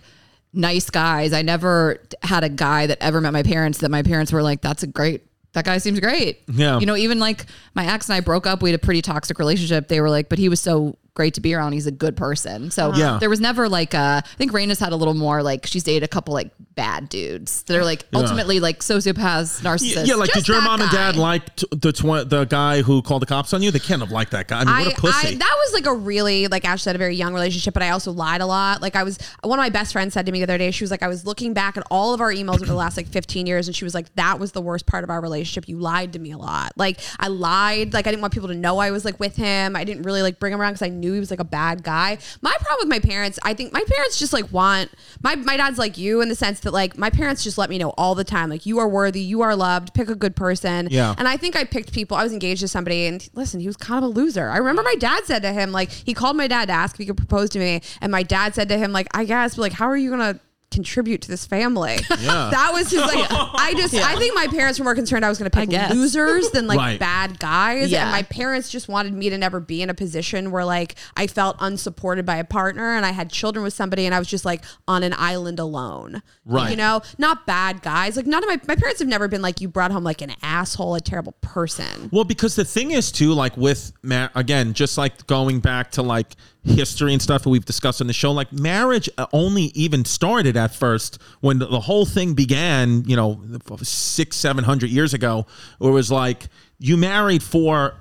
nice 0.54 0.90
guys. 0.90 1.34
I 1.34 1.42
never 1.42 2.00
had 2.22 2.44
a 2.44 2.50
guy 2.50 2.88
that 2.88 2.98
ever 3.02 3.20
met 3.20 3.34
my 3.34 3.44
parents 3.44 3.80
that 3.80 3.90
my 3.92 4.04
parents 4.04 4.32
were 4.32 4.42
like, 4.44 4.62
that's 4.62 4.84
a 4.84 4.88
great 4.88 5.22
that 5.54 5.66
guy 5.66 5.78
seems 5.80 6.00
great. 6.00 6.42
Yeah. 6.48 6.80
You 6.80 6.86
know, 6.86 6.96
even 6.96 7.20
like 7.20 7.46
my 7.76 7.86
ex 7.94 8.08
and 8.10 8.16
I 8.16 8.22
broke 8.22 8.48
up, 8.48 8.62
we 8.64 8.72
had 8.72 8.80
a 8.80 8.84
pretty 8.86 9.02
toxic 9.02 9.38
relationship. 9.38 9.88
They 9.88 10.00
were 10.02 10.10
like, 10.10 10.30
but 10.30 10.40
he 10.40 10.48
was 10.50 10.60
so 10.62 10.98
great 11.16 11.36
to 11.36 11.42
be 11.42 11.54
around. 11.54 11.74
He's 11.74 11.86
a 11.88 11.92
good 11.92 12.18
person. 12.18 12.72
So 12.72 12.94
Yeah. 12.96 13.18
there 13.20 13.30
was 13.30 13.40
never 13.40 13.70
like 13.70 13.94
a, 13.94 14.24
I 14.26 14.36
think 14.38 14.52
Rayna's 14.52 14.80
had 14.80 14.94
a 14.94 14.96
little 14.96 15.14
more 15.14 15.44
like 15.44 15.66
she's 15.68 15.84
dated 15.84 16.02
a 16.04 16.08
couple 16.08 16.34
like 16.34 16.52
bad 16.76 17.08
dudes 17.08 17.62
that 17.64 17.78
are 17.78 17.84
like 17.86 18.06
ultimately 18.16 18.60
like 18.60 18.80
sociopaths, 18.80 19.62
narcissists. 19.62 20.08
Yeah, 20.08 20.16
like 20.16 20.32
Just 20.34 20.48
did 20.48 20.54
your 20.54 20.62
that 20.62 20.66
mom 20.66 20.82
and 20.82 20.90
dad 20.90 21.16
like 21.16 21.56
the 21.56 21.92
tw- 21.92 22.28
the 22.28 22.46
guy 22.46 22.82
who 22.82 23.02
called 23.04 23.22
the 23.22 23.26
cops 23.28 23.54
on 23.54 23.62
you? 23.62 23.70
They 23.70 23.78
can't 23.80 24.02
have 24.02 24.12
liked 24.12 24.32
that 24.32 24.48
guy. 24.48 24.62
I 24.62 24.64
mean, 24.64 24.86
what 24.88 24.98
a 24.98 25.02
pussy. 25.02 25.28
I, 25.28 25.36
that 25.36 25.56
was 25.66 25.74
like 25.74 25.86
a 25.86 25.94
really 25.94 26.48
like 26.48 26.66
Ash 26.66 26.82
said 26.82 26.96
a 26.96 27.00
very 27.00 27.16
young 27.16 27.34
relationship, 27.34 27.76
but 27.76 27.84
I 27.84 27.90
also 27.92 28.12
lied 28.12 28.42
a 28.42 28.46
lot. 28.48 28.82
Like 28.82 28.96
I 28.96 29.04
was 29.04 29.20
one 29.44 29.60
of 29.60 29.64
my 29.64 29.70
best 29.70 29.94
friends 29.94 30.14
said 30.16 30.26
to 30.26 30.32
me 30.32 30.40
the 30.40 30.44
other 30.46 30.58
day, 30.58 30.72
she 30.72 30.84
was 30.84 30.90
like, 30.92 31.04
I 31.04 31.08
was 31.08 31.26
looking 31.28 31.54
back 31.54 31.78
at 31.78 31.84
all 31.92 32.14
of 32.16 32.22
our 32.22 32.32
emails 32.32 32.56
over 32.56 32.66
the 32.66 32.74
last 32.74 32.98
like 32.98 33.08
15 33.08 33.46
years, 33.46 33.68
and 33.68 33.76
she 33.76 33.84
was 33.84 33.94
like, 33.94 34.14
that 34.16 34.40
was 34.40 34.52
the 34.54 34.62
worst 34.62 34.88
part 34.88 35.04
of 35.04 35.10
our 35.12 35.22
relationship. 35.22 35.70
You 35.70 35.78
lied 35.78 36.14
to 36.14 36.20
me 36.20 36.32
a 36.32 36.38
lot. 36.40 36.72
Like 36.76 37.00
I 37.20 37.28
lied. 37.28 37.94
Like 37.94 38.08
I 38.08 38.10
didn't 38.10 38.22
want 38.22 38.34
people 38.34 38.50
to 38.50 38.56
know 38.56 38.80
I 38.80 38.90
was 38.90 39.06
like 39.06 39.20
with 39.20 39.36
him. 39.36 39.76
I 39.76 39.84
didn't 39.84 40.04
really 40.04 40.24
like 40.24 40.40
bring 40.40 40.54
him 40.54 40.60
around 40.60 40.74
because 40.74 40.82
I 40.88 40.90
knew 41.04 41.14
he 41.14 41.20
was 41.20 41.32
like 41.32 41.40
a 41.40 41.46
bad 41.46 41.84
guy. 41.84 42.18
My 42.42 42.56
problem 42.60 42.88
with 42.88 43.04
my 43.04 43.08
parents, 43.08 43.40
I 43.44 43.54
think 43.54 43.74
my 43.74 43.84
parents 43.88 44.18
just 44.18 44.34
like 44.34 44.52
want 44.52 44.90
my 45.22 45.36
my 45.36 45.58
dad's 45.58 45.78
like 45.78 45.98
you 45.98 46.22
in 46.22 46.30
the 46.30 46.36
sense 46.36 46.62
that 46.62 46.72
like 46.72 46.98
my 46.98 47.10
parents 47.10 47.44
just 47.44 47.58
let 47.58 47.70
me 47.70 47.78
know 47.78 47.94
all 47.98 48.16
the 48.16 48.24
time, 48.24 48.50
like 48.50 48.66
you 48.66 48.80
are 48.80 48.88
worthy, 48.88 49.22
you 49.22 49.42
are 49.42 49.56
loved, 49.56 49.94
pick 49.94 50.10
a 50.10 50.16
good 50.16 50.36
person. 50.36 50.88
Yeah. 50.90 51.16
And 51.18 51.28
I 51.28 51.38
think 51.38 51.56
I 51.56 51.64
picked 51.64 51.94
people. 51.94 52.18
I 52.18 52.24
was 52.24 52.34
engaged 52.34 52.62
to 52.62 52.68
somebody, 52.68 53.06
and 53.06 53.28
listen, 53.34 53.60
he 53.60 53.68
was 53.68 53.78
kind 53.78 54.04
of 54.04 54.10
a 54.10 54.14
loser. 54.14 54.50
I 54.50 54.58
remember 54.58 54.84
my 54.84 54.96
dad 54.96 55.26
said 55.26 55.42
to 55.44 55.52
him, 55.52 55.72
like, 55.72 55.92
he 55.92 56.14
called 56.14 56.38
my 56.38 56.48
dad 56.48 56.68
to 56.68 56.74
ask 56.74 56.96
if 56.96 57.00
he 57.00 57.06
could 57.06 57.18
propose 57.18 57.50
to 57.52 57.60
me, 57.60 57.82
and 58.02 58.12
my 58.12 58.24
dad 58.24 58.56
said 58.56 58.70
to 58.70 58.78
him, 58.78 58.92
like, 58.92 59.08
I 59.14 59.26
guess, 59.26 59.56
but 59.56 59.64
like, 59.64 59.74
how 59.74 59.88
are 59.88 59.98
you 59.98 60.10
gonna 60.10 60.40
contribute 60.74 61.22
to 61.24 61.28
this 61.30 61.46
family? 61.46 61.98
Yeah. 62.10 62.16
that 62.52 62.72
was 62.74 62.90
his 62.92 63.02
like. 63.02 63.26
I 63.30 63.74
just, 63.78 63.94
I 63.94 64.16
think 64.18 64.36
my 64.36 64.48
parents 64.48 64.80
were 64.80 64.84
more 64.86 64.96
concerned 64.96 65.24
I 65.26 65.30
was 65.30 65.38
gonna 65.38 65.50
pick 65.50 65.70
losers 65.92 66.50
than 66.52 66.68
like 66.68 66.78
Right. 66.78 67.00
bad 67.00 67.40
guys, 67.40 67.92
Yeah. 67.92 68.04
and 68.04 68.12
my 68.12 68.24
parents 68.24 68.70
just 68.70 68.88
wanted 68.88 69.14
me 69.14 69.30
to 69.30 69.38
never 69.38 69.60
be 69.60 69.82
in 69.82 69.90
a 69.90 69.94
position 69.94 70.52
where 70.52 70.66
like 70.66 70.96
I 71.16 71.28
felt 71.28 71.56
unsupported 71.60 72.26
by 72.26 72.38
a 72.38 72.44
partner, 72.44 72.96
and 72.96 73.06
I 73.06 73.12
had 73.12 73.30
children 73.30 73.64
with 73.64 73.74
somebody, 73.74 74.06
and 74.06 74.14
I 74.16 74.20
was 74.20 74.28
just 74.28 74.46
like 74.46 74.64
on 74.88 75.04
an 75.04 75.14
island 75.18 75.60
alone. 75.60 76.22
Right. 76.46 76.72
You 76.72 76.76
know, 76.76 77.02
not 77.18 77.46
bad 77.46 77.82
guys. 77.82 78.18
Like 78.18 78.26
none 78.26 78.44
of 78.44 78.50
my 78.50 78.60
my 78.68 78.76
parents 78.76 79.00
have 79.00 79.08
never 79.08 79.28
been 79.28 79.42
like 79.42 79.62
you 79.62 79.68
brought 79.68 79.92
home 79.92 80.04
like 80.04 80.22
an 80.22 80.34
asshole, 80.42 80.96
a 80.96 81.02
terrible 81.02 81.34
person. 81.42 82.10
Well, 82.12 82.24
because 82.24 82.56
the 82.56 82.66
thing 82.66 82.92
is 82.92 83.12
too, 83.12 83.34
like 83.34 83.56
with 83.58 83.92
ma- 84.02 84.30
again, 84.36 84.74
just 84.74 84.98
like 84.98 85.26
going 85.28 85.60
back 85.60 85.92
to 85.92 86.02
like 86.02 86.36
history 86.66 87.12
and 87.12 87.22
stuff 87.22 87.44
that 87.44 87.50
we've 87.50 87.66
discussed 87.66 88.00
on 88.00 88.08
the 88.08 88.14
show, 88.14 88.32
like 88.32 88.52
marriage 88.54 89.10
uh, 89.18 89.26
only 89.34 89.64
even 89.76 90.06
started 90.06 90.56
at 90.56 90.63
first 90.72 91.20
when 91.42 91.60
the, 91.60 91.66
the 91.66 91.80
whole 91.80 92.06
thing 92.06 92.34
began. 92.34 93.04
You 93.06 93.16
know, 93.16 93.42
six, 93.82 94.38
seven 94.38 94.64
hundred 94.64 94.90
years 94.92 95.14
ago, 95.14 95.46
it 95.82 95.90
was 95.90 96.12
like 96.12 96.48
you 96.80 96.98
married 96.98 97.44
for 97.44 97.96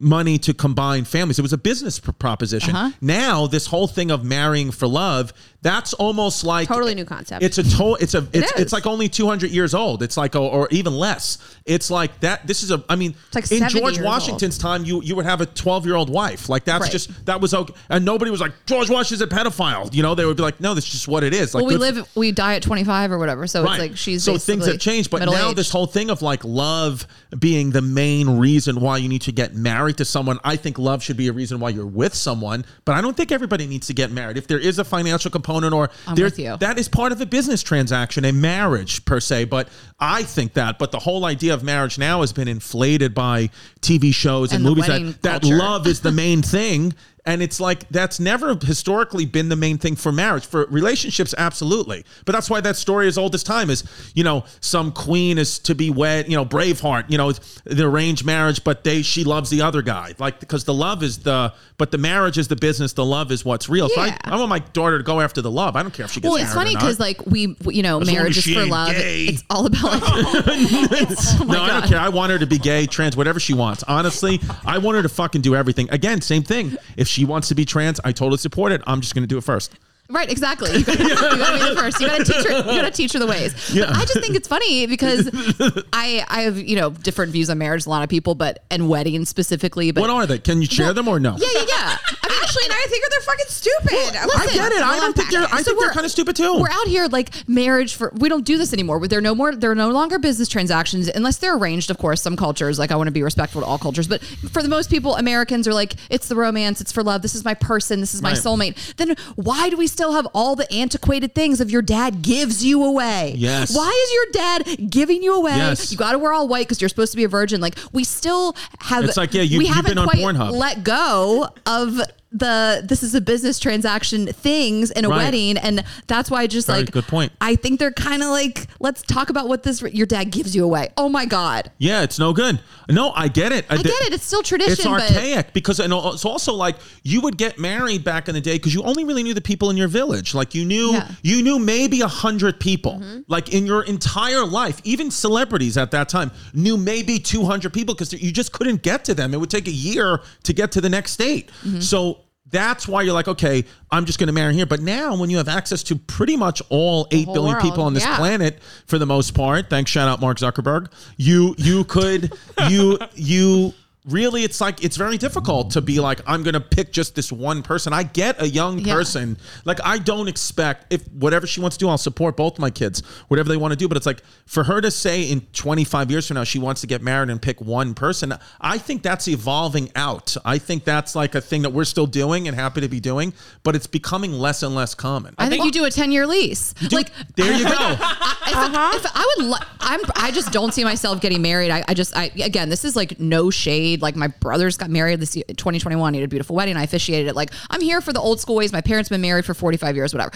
money 0.00 0.38
to 0.38 0.54
combine 0.54 1.04
families. 1.04 1.38
It 1.38 1.42
was 1.42 1.52
a 1.52 1.58
business 1.58 1.98
proposition. 1.98 2.74
Uh-huh. 2.74 2.90
Now, 3.00 3.46
this 3.46 3.66
whole 3.66 3.88
thing 3.88 4.10
of 4.10 4.24
marrying 4.24 4.70
for 4.70 4.86
love, 4.86 5.32
that's 5.60 5.92
almost 5.94 6.44
like 6.44 6.68
Totally 6.68 6.94
new 6.94 7.04
concept. 7.04 7.42
It's 7.42 7.58
a 7.58 7.64
to- 7.64 7.96
it's 8.00 8.14
a 8.14 8.26
it's, 8.32 8.52
is. 8.52 8.60
it's 8.60 8.72
like 8.72 8.86
only 8.86 9.08
200 9.08 9.50
years 9.50 9.74
old. 9.74 10.04
It's 10.04 10.16
like 10.16 10.36
or, 10.36 10.48
or 10.50 10.68
even 10.70 10.94
less. 10.94 11.38
It's 11.66 11.90
like 11.90 12.20
that 12.20 12.46
this 12.46 12.62
is 12.62 12.70
a 12.70 12.84
I 12.88 12.94
mean 12.94 13.16
like 13.34 13.50
in 13.50 13.68
George 13.68 14.00
Washington's 14.00 14.56
time 14.56 14.84
you 14.84 15.02
you 15.02 15.16
would 15.16 15.24
have 15.24 15.40
a 15.40 15.46
12-year-old 15.46 16.10
wife. 16.10 16.48
Like 16.48 16.64
that's 16.64 16.82
Right. 16.82 16.92
just 16.92 17.26
that 17.26 17.40
was 17.40 17.54
okay. 17.54 17.74
And 17.88 18.04
nobody 18.04 18.30
was 18.30 18.40
like 18.40 18.52
George 18.66 18.88
Washington's 18.88 19.20
a 19.20 19.26
pedophile. 19.34 19.92
You 19.92 20.04
know, 20.04 20.14
they 20.14 20.24
would 20.24 20.36
be 20.36 20.44
like 20.44 20.60
no, 20.60 20.74
this 20.74 20.84
is 20.86 20.92
just 20.92 21.08
what 21.08 21.24
it 21.24 21.34
is. 21.34 21.54
Like 21.54 21.62
well, 21.64 21.72
we 21.72 21.76
live, 21.76 22.08
we 22.14 22.30
die 22.30 22.54
at 22.54 22.62
25 22.62 23.10
or 23.10 23.18
whatever. 23.18 23.48
So 23.48 23.64
Right. 23.64 23.72
it's 23.72 23.80
like 23.80 23.96
she's 23.96 24.22
so 24.22 24.38
things 24.38 24.64
have 24.66 24.78
changed, 24.78 25.10
but 25.10 25.18
now 25.24 25.32
middle-aged. 25.32 25.56
this 25.58 25.72
whole 25.72 25.86
thing 25.88 26.08
of 26.08 26.22
like 26.22 26.44
love 26.44 27.04
being 27.36 27.70
the 27.70 27.82
main 27.82 28.38
reason 28.38 28.80
why 28.80 28.98
you 28.98 29.08
need 29.08 29.22
to 29.22 29.32
get 29.32 29.56
married 29.56 29.96
to 29.96 30.04
someone. 30.04 30.38
I 30.44 30.54
think 30.54 30.78
love 30.78 31.02
should 31.02 31.16
be 31.16 31.26
a 31.26 31.32
reason 31.32 31.58
why 31.58 31.70
you're 31.70 31.84
with 31.84 32.14
someone, 32.14 32.64
but 32.84 32.94
I 32.94 33.00
don't 33.00 33.16
think 33.16 33.32
everybody 33.32 33.66
needs 33.66 33.88
to 33.88 33.92
get 33.94 34.12
married. 34.12 34.36
If 34.38 34.46
there 34.46 34.60
is 34.60 34.78
a 34.78 34.84
financial 34.84 35.32
component 35.32 35.47
or 35.48 35.90
there, 36.14 36.26
with 36.26 36.38
you. 36.38 36.56
that 36.58 36.78
is 36.78 36.88
part 36.88 37.12
of 37.12 37.20
a 37.20 37.26
business 37.26 37.62
transaction, 37.62 38.24
a 38.24 38.32
marriage 38.32 39.04
per 39.04 39.20
se. 39.20 39.44
But 39.44 39.68
I 39.98 40.22
think 40.22 40.52
that. 40.54 40.78
But 40.78 40.92
the 40.92 40.98
whole 40.98 41.24
idea 41.24 41.54
of 41.54 41.62
marriage 41.62 41.98
now 41.98 42.20
has 42.20 42.32
been 42.32 42.48
inflated 42.48 43.14
by 43.14 43.50
TV 43.80 44.12
shows 44.14 44.52
and, 44.52 44.64
And 44.64 44.76
movies 44.76 44.86
that 44.86 45.22
that 45.22 45.42
culture. 45.42 45.56
love 45.56 45.86
is 45.86 46.00
the 46.00 46.12
main 46.24 46.42
thing. 46.42 46.94
And 47.28 47.42
it's 47.42 47.60
like 47.60 47.86
that's 47.90 48.18
never 48.18 48.54
historically 48.54 49.26
been 49.26 49.50
the 49.50 49.56
main 49.56 49.76
thing 49.76 49.96
for 49.96 50.10
marriage. 50.10 50.46
For 50.46 50.64
relationships, 50.70 51.34
absolutely. 51.36 52.06
But 52.24 52.32
that's 52.32 52.48
why 52.48 52.62
that 52.62 52.76
story 52.76 53.06
is 53.06 53.18
old 53.18 53.34
as 53.34 53.42
time 53.42 53.68
is, 53.68 53.84
you 54.14 54.24
know, 54.24 54.44
some 54.60 54.90
queen 54.92 55.36
is 55.36 55.58
to 55.60 55.74
be 55.74 55.90
wed, 55.90 56.26
you 56.30 56.38
know, 56.38 56.46
Braveheart, 56.46 57.10
you 57.10 57.18
know, 57.18 57.32
the 57.64 57.84
arranged 57.86 58.24
marriage, 58.24 58.64
but 58.64 58.82
they 58.82 59.02
she 59.02 59.24
loves 59.24 59.50
the 59.50 59.60
other 59.60 59.82
guy. 59.82 60.14
Like 60.18 60.40
because 60.40 60.64
the 60.64 60.72
love 60.72 61.02
is 61.02 61.18
the 61.18 61.52
but 61.76 61.90
the 61.90 61.98
marriage 61.98 62.38
is 62.38 62.48
the 62.48 62.56
business, 62.56 62.94
the 62.94 63.04
love 63.04 63.30
is 63.30 63.44
what's 63.44 63.68
real. 63.68 63.90
So 63.90 64.00
I, 64.00 64.06
Yeah. 64.06 64.16
I 64.24 64.36
want 64.36 64.48
my 64.48 64.60
daughter 64.60 64.96
to 64.96 65.04
go 65.04 65.20
after 65.20 65.42
the 65.42 65.50
love. 65.50 65.76
I 65.76 65.82
don't 65.82 65.92
care 65.92 66.06
if 66.06 66.12
she 66.12 66.20
gets 66.22 66.32
Well, 66.32 66.42
it's 66.42 66.54
funny 66.54 66.74
because 66.74 66.98
like 66.98 67.26
we, 67.26 67.56
you 67.66 67.82
know, 67.82 68.00
As 68.00 68.10
marriage 68.10 68.38
is 68.38 68.46
for 68.46 68.64
love. 68.64 68.92
gay. 68.92 69.26
It's 69.26 69.44
all 69.50 69.66
about 69.66 69.82
like. 69.84 70.02
oh 70.02 71.44
no, 71.46 71.62
I 71.62 71.80
don't 71.80 71.88
care. 71.88 72.00
I 72.00 72.08
want 72.08 72.32
her 72.32 72.38
to 72.38 72.46
be 72.46 72.58
gay, 72.58 72.86
trans, 72.86 73.18
whatever 73.18 73.38
she 73.38 73.52
wants. 73.52 73.82
Honestly, 73.82 74.40
I 74.64 74.78
want 74.78 74.96
her 74.96 75.02
to 75.02 75.10
fucking 75.10 75.42
do 75.42 75.54
everything. 75.54 75.90
Again, 75.90 76.22
same 76.22 76.42
thing. 76.42 76.76
If 76.96 77.06
she 77.06 77.17
wants 77.24 77.48
to 77.48 77.54
be 77.54 77.64
trans, 77.64 78.00
I 78.04 78.12
totally 78.12 78.38
support 78.38 78.72
it. 78.72 78.82
I'm 78.86 79.00
just 79.00 79.14
going 79.14 79.22
to 79.22 79.28
do 79.28 79.38
it 79.38 79.44
first. 79.44 79.74
Right, 80.10 80.30
exactly. 80.30 80.70
You 80.78 80.84
gotta, 80.84 81.02
you 81.02 81.08
gotta 81.14 81.52
be 81.58 81.74
the 81.74 81.76
first. 81.80 82.00
You 82.00 82.06
gotta 82.06 82.24
teach 82.24 82.44
her. 82.46 82.56
You 82.58 82.80
gotta 82.80 82.90
teach 82.90 83.12
her 83.12 83.18
the 83.18 83.26
ways. 83.26 83.74
Yeah. 83.74 83.86
But 83.88 83.96
I 83.96 84.00
just 84.06 84.20
think 84.20 84.34
it's 84.36 84.48
funny 84.48 84.86
because 84.86 85.28
I 85.92 86.24
I 86.28 86.40
have 86.42 86.56
you 86.58 86.76
know 86.76 86.90
different 86.90 87.32
views 87.32 87.50
on 87.50 87.58
marriage. 87.58 87.84
A 87.84 87.90
lot 87.90 88.02
of 88.02 88.08
people, 88.08 88.34
but 88.34 88.64
and 88.70 88.88
weddings 88.88 89.28
specifically. 89.28 89.90
But 89.90 90.00
What 90.00 90.10
are 90.10 90.26
they? 90.26 90.38
Can 90.38 90.62
you 90.62 90.66
share 90.68 90.94
them 90.94 91.08
or 91.08 91.20
no? 91.20 91.36
yeah, 91.38 91.46
yeah, 91.52 91.64
yeah. 91.68 91.98
I 92.22 92.28
mean, 92.28 92.38
Ashley 92.42 92.62
and 92.64 92.72
I 92.72 92.86
think 92.88 93.04
they're 93.10 93.20
fucking 93.20 93.46
stupid. 93.48 94.16
I 94.16 94.46
get 94.54 94.72
it. 94.72 94.82
I 94.82 94.98
don't 94.98 95.14
think 95.14 95.30
they're. 95.30 95.42
I 95.42 95.58
So 95.62 95.72
think 95.72 95.80
they're 95.80 95.90
kind 95.90 96.06
of 96.06 96.10
stupid 96.12 96.36
too. 96.36 96.58
We're 96.58 96.70
out 96.70 96.86
here 96.86 97.06
like 97.08 97.30
marriage 97.46 97.94
for 97.94 98.10
we 98.16 98.30
don't 98.30 98.46
do 98.46 98.56
this 98.56 98.72
anymore. 98.72 99.06
They're 99.06 99.20
no 99.20 99.34
more 99.34 99.54
they're 99.54 99.74
no 99.74 99.90
longer 99.90 100.18
business 100.18 100.48
transactions 100.48 101.08
unless 101.08 101.36
they're 101.36 101.56
arranged, 101.56 101.90
of 101.90 101.98
course. 101.98 102.22
Some 102.22 102.36
cultures, 102.36 102.78
like 102.78 102.90
I 102.92 102.96
want 102.96 103.08
to 103.08 103.12
be 103.12 103.22
respectful 103.22 103.60
to 103.60 103.66
all 103.66 103.76
cultures, 103.78 104.08
but 104.08 104.22
for 104.22 104.62
the 104.62 104.68
most 104.70 104.88
people, 104.88 105.16
Americans 105.16 105.68
are 105.68 105.74
like, 105.74 105.94
it's 106.08 106.28
the 106.28 106.36
romance, 106.36 106.80
it's 106.80 106.92
for 106.92 107.02
love, 107.02 107.20
this 107.20 107.34
is 107.34 107.44
my 107.44 107.52
person, 107.54 108.00
this 108.00 108.14
is 108.14 108.22
my 108.22 108.30
Right. 108.30 108.38
soulmate. 108.38 108.96
Then 108.96 109.14
why 109.36 109.68
do 109.68 109.76
we 109.76 109.86
still 109.98 110.12
have 110.12 110.28
all 110.32 110.54
the 110.54 110.72
antiquated 110.72 111.34
things 111.34 111.60
of 111.60 111.70
your 111.72 111.82
dad 111.82 112.22
gives 112.22 112.64
you 112.64 112.84
away? 112.84 113.34
Yes. 113.36 113.74
Why 113.74 113.88
is 114.06 114.12
your 114.14 114.26
dad 114.32 114.90
giving 114.90 115.24
you 115.24 115.34
away? 115.34 115.56
Yes. 115.56 115.90
You 115.90 115.98
gotta 115.98 116.18
wear 116.20 116.32
all 116.32 116.46
white 116.46 116.66
because 116.68 116.80
you're 116.80 116.88
supposed 116.88 117.10
to 117.12 117.16
be 117.16 117.24
a 117.24 117.28
virgin. 117.28 117.60
Like 117.60 117.76
we 117.92 118.04
still 118.04 118.54
have 118.78 119.02
It's 119.04 119.16
like, 119.16 119.34
yeah, 119.34 119.42
you- 119.42 119.58
we 119.58 119.66
you've 119.66 119.74
haven't 119.74 119.90
been 119.92 119.98
on 119.98 120.06
quite 120.08 120.18
Pornhub. 120.20 120.52
let 120.52 120.84
go 120.84 121.48
of 121.66 122.00
the 122.30 122.82
this 122.84 123.02
is 123.02 123.14
a 123.14 123.20
business 123.22 123.58
transaction 123.58 124.26
things 124.26 124.90
in 124.90 125.04
a 125.06 125.08
Right. 125.08 125.16
wedding 125.16 125.56
and 125.56 125.82
that's 126.06 126.30
why 126.30 126.42
I 126.42 126.46
just 126.46 126.66
Very 126.66 126.80
like 126.80 126.90
good 126.90 127.06
point. 127.06 127.32
I 127.40 127.54
think 127.56 127.78
they're 127.78 127.90
kind 127.90 128.22
of 128.22 128.28
like 128.28 128.66
let's 128.80 129.00
talk 129.02 129.30
about 129.30 129.48
what 129.48 129.62
this 129.62 129.80
your 129.80 130.06
dad 130.06 130.24
gives 130.30 130.54
you 130.54 130.62
away. 130.64 130.88
Oh 130.98 131.08
my 131.08 131.24
god. 131.24 131.70
Yeah, 131.78 132.02
it's 132.02 132.18
no 132.18 132.34
good. 132.34 132.60
No, 132.90 133.12
I 133.12 133.28
get 133.28 133.52
it. 133.52 133.64
I 133.70 133.76
get 133.76 133.86
it. 133.86 134.12
It's 134.12 134.24
still 134.26 134.42
tradition, 134.42 134.72
It's 134.72 134.86
archaic 134.86 135.52
because 135.54 135.80
and 135.80 135.92
it's 135.92 136.24
also 136.26 136.52
like 136.52 136.76
you 137.02 137.22
would 137.22 137.38
get 137.38 137.58
married 137.58 138.04
back 138.04 138.28
in 138.28 138.34
the 138.34 138.40
day 138.42 138.54
because 138.56 138.74
you 138.74 138.82
only 138.82 139.04
really 139.04 139.22
knew 139.22 139.32
the 139.34 139.40
people 139.40 139.70
in 139.70 139.76
your 139.78 139.88
village. 139.88 140.34
Like 140.34 140.54
you 140.54 140.66
knew 140.66 140.92
Yeah. 140.92 141.00
Mm-hmm. 141.02 141.12
you 141.22 141.42
knew 141.42 141.58
maybe 141.58 142.02
a 142.02 142.08
hundred 142.08 142.60
people. 142.60 143.02
Like 143.28 143.54
in 143.54 143.64
your 143.64 143.84
entire 143.84 144.44
life, 144.44 144.80
even 144.84 145.10
celebrities 145.10 145.78
at 145.78 145.90
that 145.92 146.10
time 146.10 146.30
knew 146.52 146.76
maybe 146.76 147.18
two 147.18 147.44
hundred 147.46 147.72
people 147.72 147.94
because 147.94 148.12
you 148.12 148.32
just 148.32 148.52
couldn't 148.52 148.82
get 148.82 149.04
to 149.06 149.14
them. 149.14 149.32
It 149.32 149.40
would 149.40 149.50
take 149.50 149.66
a 149.66 149.70
year 149.72 150.20
to 150.42 150.52
get 150.52 150.72
to 150.72 150.82
the 150.82 150.90
next 150.90 151.12
state. 151.12 151.50
Mm-hmm. 151.64 151.80
So 151.80 152.17
That's 152.50 152.88
why 152.88 153.02
you're 153.02 153.14
like, 153.14 153.28
okay, 153.28 153.64
I'm 153.90 154.04
just 154.06 154.18
going 154.18 154.28
to 154.28 154.32
marry 154.32 154.54
here. 154.54 154.66
But 154.66 154.80
now, 154.80 155.16
when 155.16 155.30
you 155.30 155.36
have 155.36 155.48
access 155.48 155.82
to 155.84 155.96
pretty 155.96 156.36
much 156.36 156.62
all 156.70 157.06
eight 157.10 157.26
whole 157.26 157.44
world, 157.44 157.62
people 157.62 157.82
on 157.82 157.94
this 157.94 158.04
yeah. 158.04 158.16
planet, 158.16 158.62
for 158.86 158.98
the 158.98 159.06
most 159.06 159.34
part, 159.34 159.68
thanks 159.68 159.90
shout 159.90 160.08
out 160.08 160.20
Mark 160.20 160.38
Zuckerberg, 160.38 160.90
you 161.16 161.54
you 161.58 161.84
could 161.84 162.32
you 162.68 162.98
you 163.14 163.74
really 164.08 164.44
it's 164.44 164.60
like 164.60 164.82
it's 164.84 164.96
very 164.96 165.16
difficult 165.18 165.70
to 165.70 165.80
be 165.80 166.00
like 166.00 166.20
i'm 166.26 166.42
gonna 166.42 166.60
pick 166.60 166.92
just 166.92 167.14
this 167.14 167.30
one 167.30 167.62
person 167.62 167.92
i 167.92 168.02
get 168.02 168.40
a 168.42 168.48
young 168.48 168.78
Yeah. 168.78 168.94
person 168.94 169.36
like 169.64 169.78
i 169.84 169.98
don't 169.98 170.28
expect 170.28 170.92
if 170.92 171.06
whatever 171.12 171.46
she 171.46 171.60
wants 171.60 171.76
to 171.76 171.84
do 171.84 171.88
i'll 171.88 171.98
support 171.98 172.36
both 172.36 172.58
my 172.58 172.70
kids 172.70 173.00
whatever 173.28 173.48
they 173.48 173.56
want 173.56 173.72
to 173.72 173.76
do 173.76 173.88
but 173.88 173.96
it's 173.96 174.06
like 174.06 174.22
for 174.46 174.64
her 174.64 174.80
to 174.80 174.90
say 174.90 175.22
in 175.24 175.40
25 175.52 176.10
years 176.10 176.26
from 176.26 176.36
now 176.36 176.44
she 176.44 176.58
wants 176.58 176.80
to 176.80 176.86
get 176.86 177.02
married 177.02 177.30
and 177.30 177.40
pick 177.42 177.60
one 177.60 177.94
person 177.94 178.34
i 178.60 178.78
think 178.78 179.02
that's 179.02 179.28
evolving 179.28 179.90
out 179.94 180.36
i 180.44 180.58
think 180.58 180.84
that's 180.84 181.14
like 181.14 181.34
a 181.34 181.40
thing 181.40 181.62
that 181.62 181.70
we're 181.70 181.84
still 181.84 182.06
doing 182.06 182.48
and 182.48 182.56
happy 182.56 182.80
to 182.80 182.88
be 182.88 183.00
doing 183.00 183.32
but 183.62 183.76
it's 183.76 183.86
becoming 183.86 184.32
less 184.32 184.62
and 184.62 184.74
less 184.74 184.94
common 184.94 185.34
I 185.38 185.48
think 185.48 185.64
you 185.64 185.70
do 185.70 185.84
a 185.84 185.90
10 185.90 186.12
year 186.12 186.26
lease. 186.26 186.74
Like, 186.92 187.10
there 187.36 187.52
you 187.52 187.64
go 187.64 187.70
I, 187.78 188.44
if, 188.48 188.56
uh-huh. 188.56 188.90
if 188.96 189.06
I 189.14 189.34
would, 189.36 189.46
li- 189.46 189.66
I'm, 189.80 190.00
I 190.16 190.30
just 190.30 190.52
don't 190.52 190.72
see 190.72 190.84
myself 190.84 191.20
getting 191.20 191.42
married. 191.42 191.70
I, 191.70 191.84
I 191.86 191.94
just, 191.94 192.16
I, 192.16 192.30
again, 192.42 192.68
this 192.68 192.84
is 192.84 192.96
like 192.96 193.18
no 193.20 193.50
shade. 193.50 193.97
Like 194.02 194.16
my 194.16 194.28
brothers 194.28 194.76
got 194.76 194.90
married 194.90 195.20
this 195.20 195.36
year, 195.36 195.44
2021. 195.48 196.14
He 196.14 196.20
had 196.20 196.26
a 196.26 196.28
beautiful 196.28 196.56
wedding. 196.56 196.76
I 196.76 196.84
officiated 196.84 197.28
it. 197.28 197.36
Like 197.36 197.50
I'm 197.70 197.80
here 197.80 198.00
for 198.00 198.12
the 198.12 198.20
old 198.20 198.40
school 198.40 198.56
ways. 198.56 198.72
My 198.72 198.80
parents 198.80 199.08
been 199.08 199.20
married 199.20 199.44
for 199.44 199.54
45 199.54 199.96
years, 199.96 200.14
whatever. 200.14 200.32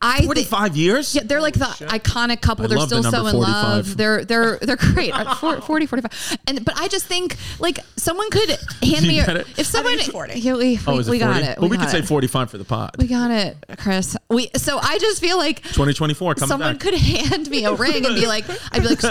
I 0.00 0.20
thi- 0.20 0.26
45 0.26 0.76
years 0.76 1.14
yeah, 1.14 1.22
they're 1.24 1.40
like 1.40 1.54
the 1.54 1.64
iconic 1.64 2.40
couple. 2.40 2.64
I 2.64 2.68
they're 2.68 2.78
love 2.78 2.88
the 2.88 3.00
still 3.02 3.10
so 3.10 3.22
number 3.22 3.30
in 3.30 3.36
love. 3.36 3.96
They're 3.96 4.24
they're 4.24 4.58
they're 4.58 4.76
great. 4.76 5.12
Uh, 5.22 5.60
40, 5.60 5.86
45. 5.86 6.38
And 6.46 6.64
but 6.64 6.76
I 6.78 6.88
just 6.88 7.06
think 7.06 7.36
like 7.58 7.78
someone 7.96 8.30
could 8.30 8.48
hand 8.82 9.06
me 9.06 9.20
a, 9.20 9.26
get 9.26 9.36
if 9.58 9.66
someone 9.66 9.94
it's 9.94 10.08
40. 10.08 10.38
Yeah, 10.38 10.54
we, 10.54 10.78
oh 10.86 10.98
we, 10.98 11.10
we 11.10 11.18
got 11.18 11.42
it. 11.42 11.58
well 11.58 11.68
we, 11.68 11.76
got 11.76 11.84
could 11.84 11.90
say 11.90 11.98
it. 11.98 12.06
45 12.06 12.50
for 12.50 12.58
the 12.58 12.64
pod 12.64 12.92
We 12.98 13.06
got 13.06 13.30
it, 13.30 13.56
Chris. 13.78 14.16
We 14.30 14.50
so 14.56 14.78
I 14.78 14.98
just 14.98 15.20
feel 15.20 15.36
like 15.36 15.62
2024 15.62 16.34
coming 16.34 16.48
someone 16.48 16.74
back 16.74 16.80
could 16.80 16.94
hand 16.94 17.48
me 17.50 17.64
a 17.64 17.74
ring 17.74 18.06
and 18.06 18.14
be 18.14 18.26
like, 18.26 18.44
I'd 18.72 18.82
be 18.82 18.88
like, 18.88 19.02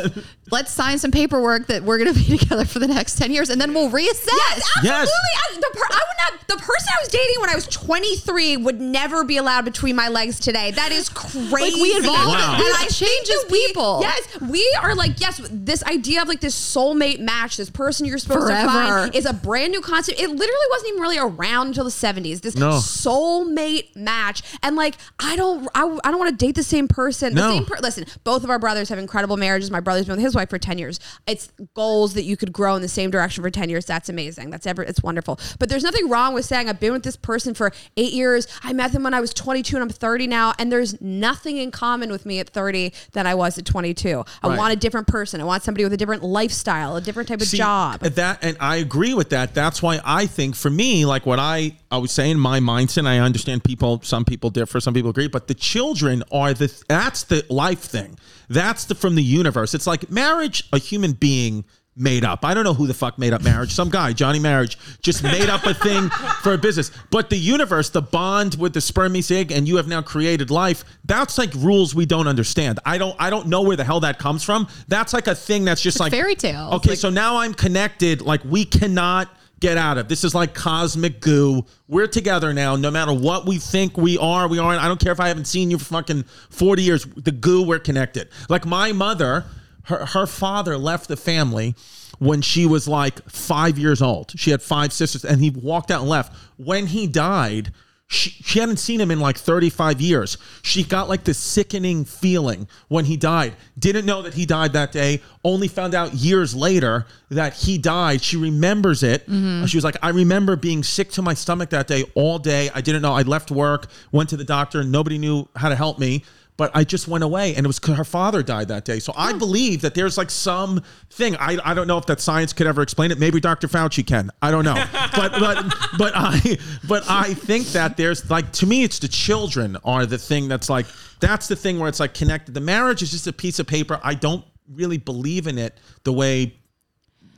let's 0.51 0.71
sign 0.71 0.97
some 0.97 1.11
paperwork 1.11 1.67
that 1.67 1.83
we're 1.83 1.97
going 1.97 2.13
to 2.13 2.19
be 2.19 2.37
together 2.37 2.65
for 2.65 2.79
the 2.79 2.87
next 2.87 3.17
10 3.17 3.31
years 3.31 3.49
and 3.49 3.59
then 3.61 3.73
we'll 3.73 3.89
reassess. 3.89 4.29
Absolutely. 4.51 4.89
Yes. 4.89 5.09
I, 5.09 5.55
the, 5.55 5.69
per, 5.73 5.85
I 5.89 6.01
would 6.07 6.39
not. 6.39 6.47
The 6.47 6.57
person 6.57 6.87
I 6.89 7.01
was 7.01 7.09
dating 7.09 7.35
when 7.39 7.49
I 7.49 7.55
was 7.55 7.67
23 7.67 8.57
would 8.57 8.81
never 8.81 9.23
be 9.23 9.37
allowed 9.37 9.65
between 9.65 9.95
my 9.95 10.09
legs 10.09 10.39
today. 10.39 10.60
That 10.69 10.91
is 10.91 11.09
crazy. 11.09 11.81
we 11.81 11.89
evolve. 11.89 12.27
Wow. 12.27 12.53
And 12.55 12.61
This 12.63 12.75
I 12.75 12.85
think 12.85 12.91
changes 13.09 13.43
that 13.43 13.51
we- 13.51 13.65
people. 13.67 13.99
Yes, 14.01 14.39
we 14.41 14.77
are 14.83 14.93
like 14.93 15.19
yes. 15.19 15.41
This 15.51 15.83
idea 15.85 16.21
of 16.21 16.27
like 16.27 16.41
this 16.41 16.53
soulmate 16.55 17.19
match, 17.19 17.57
this 17.57 17.71
person 17.71 18.05
you're 18.05 18.19
supposed 18.19 18.41
Forever. 18.47 18.67
to 18.67 18.73
find, 18.73 19.15
is 19.15 19.25
a 19.25 19.33
brand 19.33 19.71
new 19.71 19.81
concept. 19.81 20.19
It 20.19 20.27
literally 20.29 20.67
wasn't 20.71 20.89
even 20.89 21.01
really 21.01 21.17
around 21.17 21.67
until 21.69 21.85
the 21.85 21.89
70s. 21.89 22.41
This 22.41 22.55
No. 22.55 22.71
soulmate 22.71 23.95
match, 23.95 24.43
and 24.61 24.75
like 24.75 24.95
I 25.19 25.35
don't, 25.35 25.67
I, 25.73 25.83
I 26.03 26.11
don't 26.11 26.19
want 26.19 26.37
to 26.37 26.45
date 26.45 26.55
the 26.55 26.63
same 26.63 26.87
person. 26.87 27.33
No. 27.33 27.47
The 27.49 27.53
same 27.55 27.65
per- 27.65 27.77
listen, 27.81 28.05
both 28.23 28.43
of 28.43 28.49
our 28.49 28.59
brothers 28.59 28.89
have 28.89 28.99
incredible 28.99 29.37
marriages. 29.37 29.71
My 29.71 29.79
brother's 29.79 30.05
been 30.05 30.17
with 30.17 30.23
his 30.25 30.35
wife 30.35 30.49
for 30.49 30.57
10 30.59 30.77
years. 30.77 30.99
It's 31.27 31.51
goals 31.75 32.13
that 32.15 32.23
you 32.23 32.37
could 32.37 32.51
grow 32.53 32.75
in 32.75 32.81
the 32.81 32.87
same 32.87 33.09
direction 33.11 33.43
for 33.43 33.49
10 33.49 33.69
years. 33.69 33.85
That's 33.85 34.09
amazing. 34.09 34.49
That's 34.49 34.67
ever, 34.67 34.83
it's 34.83 35.01
wonderful. 35.01 35.39
But 35.59 35.69
there's 35.69 35.83
nothing 35.83 36.09
wrong 36.09 36.33
with 36.33 36.45
saying 36.45 36.69
I've 36.69 36.79
been 36.79 36.93
with 36.93 37.03
this 37.03 37.15
person 37.15 37.53
for 37.53 37.71
eight 37.97 38.13
years. 38.13 38.47
I 38.63 38.73
met 38.73 38.91
them 38.91 39.03
when 39.03 39.13
I 39.13 39.21
was 39.21 39.33
22 39.33 39.75
and 39.75 39.83
I'm 39.83 39.89
30 39.89 40.27
now. 40.27 40.50
And 40.59 40.71
there's 40.71 40.99
nothing 41.01 41.57
in 41.57 41.71
common 41.71 42.11
with 42.11 42.25
me 42.25 42.39
at 42.39 42.49
30 42.49 42.93
than 43.13 43.27
I 43.27 43.35
was 43.35 43.57
at 43.57 43.65
22. 43.65 44.23
I 44.43 44.47
Right. 44.47 44.57
want 44.57 44.73
a 44.73 44.75
different 44.75 45.07
person. 45.07 45.41
I 45.41 45.43
want 45.43 45.63
somebody 45.63 45.83
with 45.83 45.93
a 45.93 45.97
different 45.97 46.23
lifestyle, 46.23 46.95
a 46.95 47.01
different 47.01 47.29
type 47.29 47.41
of 47.41 47.47
See, 47.47 47.57
job. 47.57 48.01
That 48.01 48.39
and 48.41 48.57
I 48.59 48.77
agree 48.77 49.13
with 49.13 49.29
that. 49.29 49.53
That's 49.53 49.81
why 49.81 49.99
I 50.03 50.25
think 50.25 50.55
for 50.55 50.69
me, 50.69 51.05
like 51.05 51.25
what 51.25 51.39
I 51.39 51.75
I 51.91 51.97
was 51.97 52.11
saying, 52.11 52.39
my 52.39 52.59
mindset. 52.59 53.05
I 53.05 53.19
understand 53.19 53.63
people. 53.63 53.99
Some 54.03 54.23
people 54.25 54.49
differ. 54.49 54.79
Some 54.79 54.93
people 54.93 55.09
agree. 55.09 55.27
But 55.27 55.47
the 55.47 55.53
children 55.53 56.23
are 56.31 56.53
the 56.53 56.71
that's 56.87 57.23
the 57.23 57.45
life 57.49 57.79
thing. 57.79 58.17
That's 58.49 58.85
the 58.85 58.95
from 58.95 59.15
the 59.15 59.23
universe. 59.23 59.73
It's 59.73 59.87
like 59.87 60.09
marriage. 60.09 60.67
A 60.73 60.77
human 60.77 61.13
being 61.13 61.65
made 61.95 62.23
up. 62.23 62.45
I 62.45 62.53
don't 62.53 62.63
know 62.63 62.73
who 62.73 62.87
the 62.87 62.93
fuck 62.93 63.17
made 63.17 63.33
up 63.33 63.41
marriage. 63.43 63.73
Some 63.73 63.89
guy, 63.89 64.13
Johnny 64.13 64.39
Marriage, 64.39 64.77
just 65.01 65.23
made 65.23 65.49
up 65.49 65.65
a 65.65 65.73
thing 65.73 66.09
for 66.41 66.53
a 66.53 66.57
business. 66.57 66.89
But 67.09 67.29
the 67.29 67.37
universe, 67.37 67.89
the 67.89 68.01
bond 68.01 68.55
with 68.55 68.73
the 68.73 68.81
sperm 68.81 69.11
meets 69.11 69.29
egg, 69.31 69.51
and 69.51 69.67
you 69.67 69.75
have 69.77 69.87
now 69.87 70.01
created 70.01 70.49
life. 70.51 70.83
That's 71.05 71.37
like 71.37 71.53
rules 71.55 71.93
we 71.93 72.05
don't 72.05 72.27
understand. 72.27 72.79
I 72.85 72.97
don't. 72.97 73.15
I 73.19 73.29
don't 73.29 73.47
know 73.47 73.61
where 73.61 73.75
the 73.75 73.83
hell 73.83 73.99
that 74.01 74.19
comes 74.19 74.43
from. 74.43 74.67
That's 74.87 75.13
like 75.13 75.27
a 75.27 75.35
thing 75.35 75.65
that's 75.65 75.81
just 75.81 75.99
like 75.99 76.11
fairy 76.11 76.35
tale. 76.35 76.69
Okay, 76.75 76.91
Like- 76.91 76.99
so 76.99 77.09
now 77.09 77.37
I'm 77.37 77.53
connected. 77.53 78.21
Like 78.21 78.43
we 78.45 78.63
cannot 78.65 79.29
get 79.59 79.77
out 79.77 79.97
of. 79.99 80.07
This 80.07 80.23
is 80.23 80.33
like 80.33 80.55
cosmic 80.55 81.19
goo. 81.19 81.65
We're 81.87 82.07
together 82.07 82.51
now. 82.53 82.75
No 82.77 82.89
matter 82.89 83.13
what 83.13 83.45
we 83.45 83.57
think 83.59 83.95
we 83.97 84.17
are, 84.17 84.47
we 84.47 84.57
aren't. 84.59 84.81
I 84.81 84.87
don't 84.87 84.99
care 84.99 85.11
if 85.11 85.19
I 85.19 85.27
haven't 85.27 85.45
seen 85.45 85.69
you 85.69 85.77
for 85.77 85.85
fucking 85.85 86.23
40 86.49 86.81
years. 86.81 87.05
The 87.05 87.31
goo, 87.31 87.63
we're 87.63 87.77
connected. 87.79 88.29
Like 88.49 88.65
my 88.65 88.91
mother, 88.91 89.45
her, 89.83 90.05
her 90.05 90.27
father 90.27 90.77
left 90.77 91.07
the 91.07 91.17
family 91.17 91.75
when 92.19 92.41
she 92.41 92.65
was 92.65 92.87
like 92.87 93.27
five 93.29 93.77
years 93.77 94.01
old. 94.01 94.33
She 94.35 94.51
had 94.51 94.61
five 94.61 94.93
sisters 94.93 95.25
and 95.25 95.41
he 95.41 95.49
walked 95.49 95.91
out 95.91 96.01
and 96.01 96.09
left. 96.09 96.35
When 96.57 96.87
he 96.87 97.07
died, 97.07 97.73
she, 98.11 98.29
she 98.29 98.59
hadn't 98.59 98.77
seen 98.77 98.99
him 98.99 99.09
in 99.09 99.21
like 99.21 99.37
35 99.37 100.01
years. 100.01 100.37
She 100.61 100.83
got 100.83 101.07
like 101.07 101.23
this 101.23 101.37
sickening 101.37 102.03
feeling 102.03 102.67
when 102.89 103.05
he 103.05 103.15
died. 103.15 103.55
Didn't 103.79 104.05
know 104.05 104.21
that 104.23 104.33
he 104.33 104.45
died 104.45 104.73
that 104.73 104.91
day. 104.91 105.21
Only 105.45 105.69
found 105.69 105.95
out 105.95 106.13
years 106.13 106.53
later 106.53 107.05
that 107.29 107.53
he 107.53 107.77
died. 107.77 108.21
She 108.21 108.35
remembers 108.35 109.01
it. 109.01 109.25
Mm-hmm. 109.27 109.65
She 109.65 109.77
was 109.77 109.85
like, 109.85 109.95
I 110.01 110.09
remember 110.09 110.57
being 110.57 110.83
sick 110.83 111.09
to 111.11 111.21
my 111.21 111.33
stomach 111.33 111.69
that 111.69 111.87
day 111.87 112.03
all 112.13 112.37
day. 112.37 112.69
I 112.75 112.81
didn't 112.81 113.01
know. 113.01 113.13
I 113.13 113.21
left 113.21 113.49
work, 113.49 113.87
went 114.11 114.29
to 114.29 114.37
the 114.37 114.43
doctor, 114.43 114.83
nobody 114.83 115.17
knew 115.17 115.47
how 115.55 115.69
to 115.69 115.75
help 115.75 115.97
me. 115.97 116.25
But 116.61 116.69
I 116.75 116.83
just 116.83 117.07
went 117.07 117.23
away, 117.23 117.55
and 117.55 117.65
it 117.65 117.67
was 117.67 117.79
her 117.97 118.03
father 118.03 118.43
died 118.43 118.67
that 118.67 118.85
day. 118.85 118.99
So 118.99 119.13
I 119.17 119.31
hmm. 119.31 119.39
believe 119.39 119.81
that 119.81 119.95
there's 119.95 120.15
like 120.15 120.29
some 120.29 120.83
thing. 121.09 121.35
I, 121.37 121.57
I 121.65 121.73
don't 121.73 121.87
know 121.87 121.97
if 121.97 122.05
that 122.05 122.21
science 122.21 122.53
could 122.53 122.67
ever 122.67 122.83
explain 122.83 123.09
it. 123.09 123.17
Maybe 123.17 123.39
Dr. 123.39 123.67
Fauci 123.67 124.05
can. 124.05 124.29
I 124.43 124.51
don't 124.51 124.63
know. 124.63 124.75
but 125.15 125.31
but 125.39 125.75
but 125.97 126.13
I 126.15 126.59
but 126.87 127.03
I 127.09 127.33
think 127.33 127.65
that 127.69 127.97
there's 127.97 128.29
like 128.29 128.51
to 128.51 128.67
me, 128.67 128.83
it's 128.83 128.99
the 128.99 129.07
children 129.07 129.75
are 129.83 130.05
the 130.05 130.19
thing 130.19 130.47
that's 130.47 130.69
like 130.69 130.85
that's 131.19 131.47
the 131.47 131.55
thing 131.55 131.79
where 131.79 131.89
it's 131.89 131.99
like 131.99 132.13
connected. 132.13 132.53
The 132.53 132.61
marriage 132.61 133.01
is 133.01 133.09
just 133.09 133.25
a 133.25 133.33
piece 133.33 133.57
of 133.57 133.65
paper. 133.65 133.99
I 134.03 134.13
don't 134.13 134.45
really 134.71 134.99
believe 134.99 135.47
in 135.47 135.57
it 135.57 135.75
the 136.03 136.13
way 136.13 136.53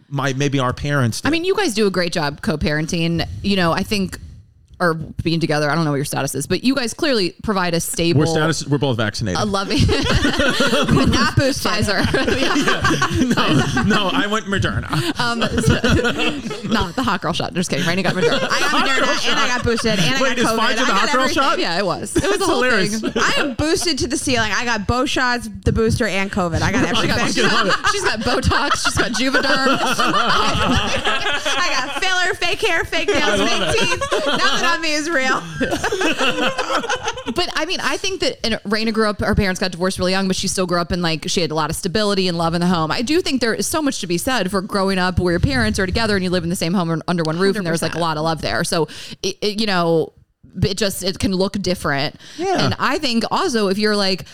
my 0.09 0.34
maybe 0.34 0.59
our 0.59 0.74
parents. 0.74 1.21
Did. 1.21 1.30
I 1.30 1.32
mean, 1.32 1.45
you 1.45 1.55
guys 1.55 1.74
do 1.74 1.88
a 1.88 1.91
great 1.91 2.11
job 2.11 2.41
co-parenting. 2.41 3.26
You 3.41 3.55
know, 3.55 3.71
I 3.71 3.84
think, 3.84 4.19
or 4.84 4.93
being 4.93 5.39
together. 5.39 5.69
I 5.69 5.75
don't 5.75 5.86
know 5.86 5.91
what 5.91 5.97
your 5.97 6.05
status 6.05 6.36
is, 6.36 6.47
but 6.47 6.63
you 6.63 6.75
guys 6.75 6.93
clearly 6.93 7.31
provide 7.43 7.73
a 7.73 7.79
stable, 7.79 8.19
we're 8.19 8.25
status. 8.27 8.67
We're 8.67 8.77
both 8.77 8.97
vaccinated. 8.97 9.41
a 9.41 9.45
loving, 9.45 9.79
but 9.88 11.05
not 11.09 11.36
boosted. 11.36 11.71
Pfizer. 11.71 12.03
Yeah. 12.34 13.34
no, 13.36 13.84
no, 13.84 14.09
I 14.11 14.27
went 14.27 14.45
Moderna. 14.47 14.89
Um, 15.19 15.41
so- 15.61 16.67
not 16.73 16.95
the 16.95 17.03
hot 17.03 17.21
girl 17.21 17.34
shot. 17.34 17.53
Just 17.53 17.69
kidding. 17.69 17.86
Rainy 17.86 18.01
got 18.03 18.13
Moderna. 18.15 18.39
I 18.49 18.59
got 18.59 18.71
Moderna 18.71 19.29
and 19.29 19.39
I 19.39 19.47
got 19.47 19.63
boosted 19.63 19.99
and 19.99 20.19
Wait, 20.21 20.31
I 20.31 20.34
is 20.36 20.43
got 20.43 20.59
COVID. 20.59 20.63
Pfizer 20.63 20.75
the 20.75 20.81
I 20.81 20.88
got 20.88 21.09
hot 21.09 21.11
girl 21.13 21.27
shot? 21.27 21.59
Yeah, 21.59 21.77
it 21.77 21.86
was. 21.86 22.15
It 22.15 22.23
was 22.23 22.38
That's 22.39 22.45
hilarious. 22.45 22.99
thing. 23.01 23.11
I 23.15 23.34
am 23.38 23.53
boosted 23.55 23.97
to 23.99 24.07
the 24.07 24.17
ceiling. 24.17 24.51
I 24.53 24.65
got 24.65 24.88
both 24.88 25.09
shots, 25.09 25.47
the 25.63 25.71
booster, 25.71 26.05
and 26.07 26.31
COVID. 26.31 26.61
I 26.61 26.71
got 26.71 26.84
everything. 26.86 27.25
she's, 27.27 27.43
got, 27.47 27.89
she's 27.91 28.03
got 28.03 28.19
Botox. 28.21 28.84
She's 28.84 28.97
got 28.97 29.11
Juvederm. 29.11 29.77
I 30.45 31.69
got 31.69 32.03
filler, 32.03 32.34
fake 32.36 32.61
hair, 32.61 32.84
fake 32.84 33.07
nails, 33.09 33.41
fake 33.41 33.79
teeth. 33.79 33.99
Nothing 34.25 34.65
on 34.67 34.72
me 34.82 34.93
is 34.93 35.09
real. 35.09 35.41
but 37.36 37.49
I 37.53 37.65
mean, 37.67 37.80
I 37.82 37.97
think 37.97 38.21
that 38.21 38.45
and 38.45 38.55
Rayna 38.63 38.93
grew 38.93 39.07
up. 39.07 39.19
Her 39.19 39.36
parents 39.36 39.59
got 39.59 39.71
divorced 39.71 39.99
really 39.99 40.11
young, 40.11 40.28
but 40.28 40.36
she 40.36 40.47
still 40.47 40.65
grew 40.65 40.80
up 40.80 40.91
in 40.91 41.01
like 41.01 41.28
she 41.28 41.41
had 41.41 41.51
a 41.51 41.55
lot 41.55 41.69
of 41.69 41.76
stability 41.76 42.28
and 42.28 42.38
love 42.38 42.53
in 42.53 42.61
the 42.61 42.67
home. 42.67 42.91
I 42.91 43.01
do 43.01 43.21
think 43.21 43.41
there 43.41 43.53
is 43.53 43.67
so 43.67 43.82
much 43.82 43.99
to 44.01 44.07
be 44.07 44.17
said 44.17 44.51
for 44.51 44.61
growing 44.61 44.97
up 44.97 45.19
where 45.19 45.32
your 45.34 45.39
parents 45.39 45.80
are 45.80 45.86
together 45.86 46.15
and 46.15 46.24
you 46.24 46.30
live 46.30 46.43
in 46.43 46.49
the 46.49 46.55
same 46.55 46.74
home 46.74 47.01
under 47.07 47.24
one 47.24 47.39
roof, 47.39 47.55
and 47.55 47.65
there's 47.65 47.82
like 47.82 47.95
a 47.95 47.99
lot 47.99 48.17
of 48.17 48.24
love 48.24 48.41
there. 48.41 48.63
So, 48.63 48.88
it, 49.21 49.38
it, 49.41 49.59
you 49.59 49.67
know, 49.67 50.13
it 50.61 50.78
just 50.78 51.03
it 51.03 51.19
can 51.19 51.34
look 51.34 51.53
different. 51.53 52.15
Yeah. 52.38 52.65
And 52.65 52.76
I 52.80 52.97
think 52.99 53.24
also 53.32 53.67
if 53.67 53.78
you're 53.78 53.95
like. 53.95 54.26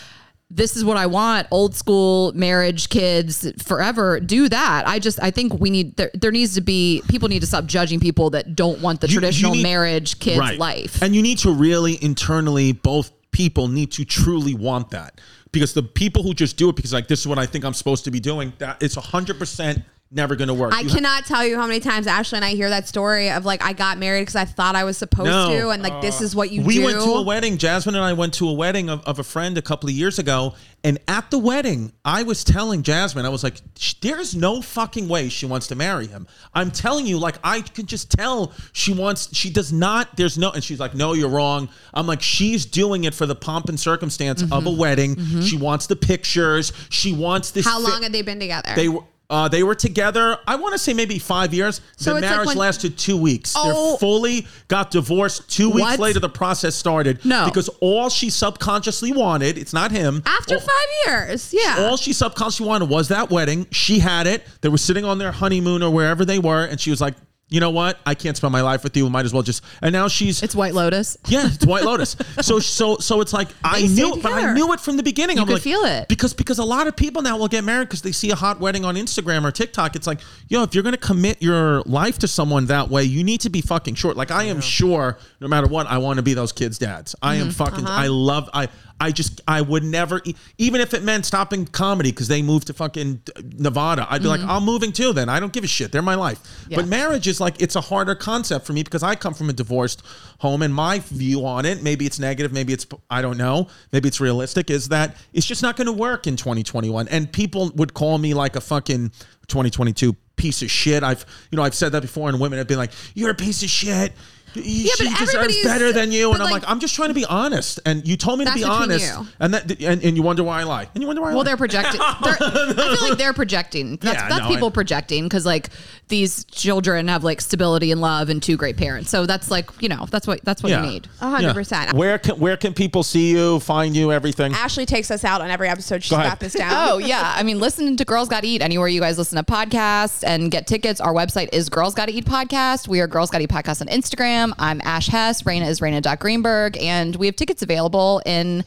This 0.50 0.76
is 0.76 0.84
what 0.84 0.96
I 0.96 1.06
want. 1.06 1.46
Old 1.52 1.76
school 1.76 2.32
marriage, 2.34 2.88
kids, 2.88 3.50
forever. 3.62 4.18
Do 4.18 4.48
that. 4.48 4.86
I 4.86 4.98
just, 4.98 5.22
I 5.22 5.30
think 5.30 5.54
we 5.60 5.70
need, 5.70 5.96
there, 5.96 6.10
there 6.14 6.32
needs 6.32 6.54
to 6.56 6.60
be, 6.60 7.02
people 7.08 7.28
need 7.28 7.40
to 7.40 7.46
stop 7.46 7.66
judging 7.66 8.00
people 8.00 8.30
that 8.30 8.56
don't 8.56 8.80
want 8.80 9.00
the 9.00 9.06
You- 9.08 9.14
you 9.14 9.20
traditional 9.20 9.52
need- 9.54 9.62
marriage, 9.62 10.18
kids, 10.18 10.58
life. 10.58 11.00
And 11.02 11.14
you 11.14 11.22
need 11.22 11.38
to 11.38 11.52
really 11.52 12.02
internally, 12.02 12.72
both 12.72 13.12
people 13.30 13.68
need 13.68 13.92
to 13.92 14.04
truly 14.04 14.54
want 14.54 14.90
that. 14.90 15.20
Because 15.52 15.72
the 15.72 15.82
people 15.84 16.22
who 16.24 16.34
just 16.34 16.56
do 16.56 16.68
it 16.68 16.76
because 16.76 16.92
like 16.92 17.06
this 17.08 17.20
is 17.20 17.26
what 17.28 17.38
I 17.38 17.46
think 17.46 17.64
I'm 17.64 17.74
supposed 17.74 18.04
to 18.04 18.10
be 18.10 18.20
doing, 18.20 18.52
that 18.58 18.82
it's 18.82 18.96
a 18.96 19.00
hundred 19.00 19.38
percent 19.38 19.82
never 20.10 20.34
going 20.34 20.48
to 20.48 20.54
work. 20.54 20.74
I 20.74 20.80
You 20.80 20.88
ha- 20.88 20.94
cannot 20.96 21.24
tell 21.24 21.46
you 21.46 21.56
how 21.56 21.66
many 21.66 21.80
times 21.80 22.06
Ashley 22.06 22.36
and 22.36 22.44
I 22.44 22.50
hear 22.50 22.68
that 22.68 22.88
story 22.88 23.30
of 23.30 23.44
like 23.44 23.62
I 23.62 23.72
got 23.72 23.98
married 23.98 24.22
because 24.22 24.36
I 24.36 24.44
thought 24.44 24.74
I 24.74 24.84
was 24.84 24.98
supposed 24.98 25.30
No. 25.30 25.50
to, 25.50 25.68
and 25.70 25.82
like 25.82 26.00
this 26.02 26.20
is 26.20 26.34
what 26.34 26.50
you 26.50 26.62
we 26.62 26.74
do. 26.76 26.84
went 26.84 26.98
to 26.98 27.10
a 27.12 27.22
wedding. 27.22 27.58
Jasmine 27.58 27.94
and 27.94 28.04
I 28.04 28.12
went 28.12 28.34
to 28.34 28.48
a 28.48 28.52
wedding 28.52 28.88
of, 28.88 29.02
of 29.04 29.18
a 29.18 29.24
friend 29.24 29.56
a 29.56 29.62
couple 29.62 29.88
of 29.88 29.94
years 29.94 30.18
ago. 30.18 30.54
And 30.82 30.98
at 31.06 31.30
the 31.30 31.38
wedding, 31.38 31.92
I 32.06 32.22
was 32.22 32.42
telling 32.42 32.82
Jasmine, 32.82 33.26
I 33.26 33.28
was 33.28 33.44
like, 33.44 33.56
there's 34.00 34.34
no 34.34 34.62
fucking 34.62 35.08
way 35.08 35.28
she 35.28 35.44
wants 35.44 35.66
to 35.66 35.74
marry 35.74 36.06
him. 36.06 36.26
I'm 36.54 36.70
telling 36.70 37.06
you, 37.06 37.18
like, 37.18 37.36
I 37.44 37.60
can 37.60 37.84
just 37.84 38.10
tell 38.10 38.54
she 38.72 38.94
wants, 38.94 39.36
she 39.36 39.50
does 39.50 39.74
not, 39.74 40.16
there's 40.16 40.38
no, 40.38 40.50
and 40.50 40.64
she's 40.64 40.80
like, 40.80 40.94
no, 40.94 41.12
you're 41.12 41.28
wrong. 41.28 41.68
I'm 41.92 42.06
like, 42.06 42.22
she's 42.22 42.64
doing 42.64 43.04
it 43.04 43.12
for 43.12 43.26
the 43.26 43.34
pomp 43.34 43.68
and 43.68 43.78
circumstance 43.78 44.40
of 44.40 44.48
mm-hmm. 44.48 44.66
a 44.68 44.70
wedding. 44.70 45.16
Mm-hmm. 45.16 45.42
She 45.42 45.58
wants 45.58 45.86
the 45.86 45.96
pictures. 45.96 46.72
She 46.88 47.12
wants 47.12 47.50
this. 47.50 47.66
how 47.66 47.82
fi- 47.82 47.90
long 47.90 48.02
had 48.02 48.12
they 48.12 48.22
been 48.22 48.40
together? 48.40 48.72
They 48.74 48.88
were. 48.88 49.02
Uh, 49.30 49.48
they 49.48 49.62
were 49.62 49.76
together. 49.76 50.36
I 50.46 50.56
want 50.56 50.72
to 50.72 50.78
say 50.78 50.92
maybe 50.92 51.18
five 51.20 51.54
years. 51.54 51.80
So 51.96 52.10
the 52.10 52.16
it's 52.18 52.24
like 52.24 52.30
marriage 52.32 52.46
when- 52.48 52.56
lasted 52.58 52.98
two 52.98 53.16
weeks. 53.16 53.54
Oh. 53.56 53.92
They 53.92 53.98
fully 53.98 54.46
got 54.68 54.90
divorced. 54.90 55.48
Two 55.48 55.70
weeks 55.70 55.82
What? 55.90 55.98
later, 56.00 56.18
the 56.20 56.28
process 56.28 56.74
started. 56.74 57.24
No. 57.24 57.44
because 57.46 57.68
all 57.80 58.10
she 58.10 58.28
subconsciously 58.28 59.12
wanted, 59.12 59.56
it's 59.56 59.72
not 59.72 59.92
him. 59.92 60.22
after 60.26 60.54
all, 60.56 60.60
five 60.60 60.88
years. 61.06 61.54
Yeah. 61.54 61.76
all 61.78 61.96
she 61.96 62.12
subconsciously 62.12 62.66
wanted 62.66 62.88
was 62.90 63.08
that 63.08 63.30
wedding. 63.30 63.66
She 63.70 64.00
had 64.00 64.26
it. 64.26 64.44
They 64.62 64.68
were 64.68 64.78
sitting 64.78 65.04
on 65.04 65.18
their 65.18 65.32
honeymoon 65.32 65.82
or 65.82 65.90
wherever 65.90 66.24
they 66.24 66.40
were, 66.40 66.64
and 66.64 66.80
she 66.80 66.90
was 66.90 67.00
like, 67.00 67.14
"You 67.50 67.60
know 67.60 67.70
what? 67.70 67.98
I 68.06 68.14
can't 68.14 68.36
spend 68.36 68.52
my 68.52 68.62
life 68.62 68.82
with 68.84 68.96
you. 68.96 69.08
Might 69.10 69.24
as 69.26 69.32
well 69.34 69.42
just." 69.42 69.62
And 69.82 69.92
now 69.92 70.08
she's 70.08 70.42
It's 70.42 70.54
White 70.54 70.72
Lotus. 70.74 71.18
yeah, 71.26 71.42
it's 71.46 71.66
White 71.66 71.84
Lotus. 71.84 72.16
So 72.40 72.58
so 72.60 72.96
so 72.98 73.20
it's 73.20 73.32
like 73.32 73.48
I 73.64 73.86
knew, 73.86 74.16
but 74.22 74.32
I 74.32 74.52
knew 74.54 74.72
it 74.72 74.80
from 74.80 74.96
the 74.96 75.02
beginning. 75.02 75.36
You 75.36 75.42
I'm 75.42 75.46
could 75.48 75.54
like, 75.54 75.62
feel 75.62 75.82
it. 75.84 76.08
because 76.08 76.32
because 76.32 76.58
a 76.58 76.64
lot 76.64 76.86
of 76.86 76.96
people 76.96 77.20
now 77.22 77.36
will 77.36 77.48
get 77.48 77.64
married 77.64 77.88
because 77.88 78.02
they 78.02 78.12
see 78.12 78.30
a 78.30 78.34
hot 78.36 78.60
wedding 78.60 78.84
on 78.84 78.94
Instagram 78.94 79.44
or 79.44 79.50
TikTok. 79.50 79.96
It's 79.96 80.06
like, 80.06 80.20
yo, 80.48 80.62
if 80.62 80.74
you're 80.74 80.84
gonna 80.84 80.96
commit 80.96 81.42
your 81.42 81.82
life 81.82 82.18
to 82.20 82.28
someone 82.28 82.66
that 82.66 82.88
way, 82.88 83.04
you 83.04 83.24
need 83.24 83.40
to 83.42 83.50
be 83.50 83.60
fucking 83.60 83.96
short. 83.96 84.16
Like 84.16 84.30
I 84.30 84.44
am 84.44 84.60
sure, 84.60 85.18
no 85.40 85.48
matter 85.48 85.66
what, 85.66 85.86
I 85.88 85.98
want 85.98 86.16
to 86.18 86.22
be 86.22 86.34
those 86.34 86.52
kids' 86.52 86.78
dads. 86.78 87.14
I 87.20 87.36
Mm-hmm. 87.36 87.46
am 87.46 87.50
fucking. 87.52 87.84
Uh-huh. 87.86 88.02
I 88.04 88.06
love. 88.08 88.48
I 88.54 88.68
I 89.00 89.12
just 89.12 89.40
I 89.48 89.62
would 89.62 89.82
never, 89.82 90.20
even 90.58 90.80
if 90.80 90.94
it 90.94 91.02
meant 91.02 91.26
stopping 91.26 91.66
comedy 91.66 92.10
because 92.10 92.28
they 92.28 92.42
moved 92.42 92.66
to 92.66 92.74
fucking 92.74 93.22
Nevada. 93.56 94.06
I'd 94.08 94.22
be 94.22 94.28
like, 94.28 94.42
I'm 94.42 94.64
moving 94.64 94.92
too. 94.92 95.12
Then 95.12 95.28
I 95.28 95.40
don't 95.40 95.52
give 95.52 95.64
a 95.64 95.66
shit. 95.66 95.90
They're 95.90 96.02
my 96.02 96.14
life. 96.14 96.42
Mm-hmm. 96.42 96.72
Yeah. 96.72 96.76
But 96.76 96.88
marriage 96.88 97.26
is 97.26 97.40
like 97.40 97.60
it's 97.60 97.76
a 97.76 97.80
harder 97.80 98.14
concept 98.14 98.66
for 98.66 98.72
me 98.72 98.82
because 98.82 99.02
I 99.02 99.14
come 99.14 99.34
from 99.34 99.48
a 99.48 99.52
divorced 99.52 100.02
home 100.40 100.62
and 100.62 100.74
my 100.74 100.98
view 101.00 101.44
on 101.44 101.66
it 101.66 101.82
maybe 101.82 102.06
it's 102.06 102.18
negative 102.18 102.52
maybe 102.52 102.72
it's 102.72 102.86
I 103.10 103.20
don't 103.20 103.36
know 103.36 103.68
maybe 103.92 104.08
it's 104.08 104.20
realistic 104.20 104.70
is 104.70 104.88
that 104.88 105.16
it's 105.34 105.46
just 105.46 105.62
not 105.62 105.76
going 105.76 105.86
to 105.86 105.92
work 105.92 106.26
in 106.26 106.36
2021 106.36 107.08
and 107.08 107.30
people 107.30 107.70
would 107.74 107.92
call 107.92 108.16
me 108.16 108.32
like 108.32 108.56
a 108.56 108.60
fucking 108.60 109.10
2022 109.48 110.16
piece 110.36 110.62
of 110.62 110.70
shit 110.70 111.02
I've 111.02 111.26
you 111.50 111.56
know 111.56 111.62
I've 111.62 111.74
said 111.74 111.92
that 111.92 112.00
before 112.00 112.30
and 112.30 112.40
women 112.40 112.58
have 112.58 112.66
been 112.66 112.78
like 112.78 112.92
you're 113.14 113.30
a 113.30 113.34
piece 113.34 113.62
of 113.62 113.68
shit 113.68 114.12
yeah, 114.54 114.92
she 114.96 115.04
but 115.08 115.10
deserves 115.18 115.34
everybody's- 115.34 115.64
better 115.64 115.92
than 115.92 116.12
you 116.12 116.30
and 116.30 116.38
but, 116.38 116.44
I'm 116.46 116.50
like- 116.52 116.62
like 116.62 116.70
I'm 116.70 116.80
just 116.80 116.94
trying 116.94 117.08
to 117.08 117.14
be 117.14 117.24
honest 117.24 117.80
and 117.86 118.06
you 118.06 118.16
told 118.16 118.38
me 118.38 118.44
to 118.44 118.52
be 118.54 118.64
honest 118.64 119.06
you. 119.14 119.26
and 119.38 119.54
that 119.54 119.80
and, 119.80 120.02
and 120.02 120.16
you 120.16 120.22
wonder 120.22 120.42
why 120.44 120.60
I 120.60 120.64
lie 120.64 120.88
and 120.94 121.02
you 121.02 121.06
wonder 121.06 121.22
why 121.22 121.28
I 121.28 121.34
Well, 121.34 121.38
lie. 121.38 121.44
they're 121.44 121.56
projecting. 121.56 122.00
They're, 122.00 122.36
I 122.40 122.96
feel 122.96 123.08
like 123.08 123.18
they're 123.18 123.32
projecting. 123.32 123.96
That's, 123.96 124.16
Yeah, 124.20 124.28
that's 124.28 124.42
no, 124.42 124.48
people 124.48 124.68
I- 124.68 124.72
projecting 124.72 125.24
because 125.24 125.46
like 125.46 125.68
these 126.08 126.44
children 126.46 127.08
have 127.08 127.22
like 127.24 127.40
stability 127.40 127.92
and 127.92 128.00
love 128.00 128.28
and 128.30 128.42
two 128.42 128.56
great 128.56 128.76
parents. 128.76 129.10
So 129.10 129.26
that's 129.26 129.50
like 129.50 129.70
you 129.80 129.88
know 129.88 130.06
that's 130.10 130.26
what 130.26 130.44
that's 130.44 130.62
what 130.62 130.70
yeah. 130.70 130.84
you 130.84 130.90
need. 130.90 131.06
Hundred 131.20 131.54
percent. 131.54 131.92
Where 131.94 132.18
can 132.18 132.38
where 132.40 132.56
can 132.56 132.74
people 132.74 133.02
see 133.02 133.30
you, 133.30 133.60
find 133.60 133.94
you, 133.94 134.10
everything? 134.12 134.52
Ashley 134.54 134.86
takes 134.86 135.10
us 135.10 135.24
out 135.24 135.40
on 135.40 135.50
every 135.50 135.68
episode. 135.68 136.02
She's 136.02 136.10
Go 136.10 136.16
ahead. 136.16 136.30
got 136.30 136.40
this 136.40 136.54
down. 136.54 136.72
Oh 136.72 136.98
yeah, 136.98 137.32
I 137.36 137.42
mean, 137.42 137.60
listen 137.60 137.96
to 137.96 138.04
Girls 138.04 138.28
Gotta 138.28 138.46
Eat 138.46 138.62
anywhere 138.62 138.88
you 138.88 139.00
guys 139.00 139.18
listen 139.18 139.36
to 139.36 139.44
podcasts 139.52 140.24
and 140.26 140.50
get 140.50 140.66
tickets. 140.66 141.00
Our 141.00 141.12
website 141.12 141.48
is 141.52 141.68
Girls 141.68 141.94
Gotta 141.94 142.12
Eat 142.12 142.24
Podcast. 142.24 142.88
We 142.88 143.00
are 143.00 143.06
Girls 143.06 143.30
Gotta 143.30 143.44
Eat 143.44 143.50
Podcast 143.50 143.80
on 143.80 143.86
Instagram. 143.86 144.39
I'm 144.40 144.80
Ash 144.82 145.06
Hess. 145.08 145.42
Rayna 145.42 145.68
is 145.68 145.80
Rayna.Greenberg, 145.80 146.78
and 146.78 147.14
we 147.16 147.26
have 147.26 147.36
tickets 147.36 147.62
available 147.62 148.22
in 148.24 148.64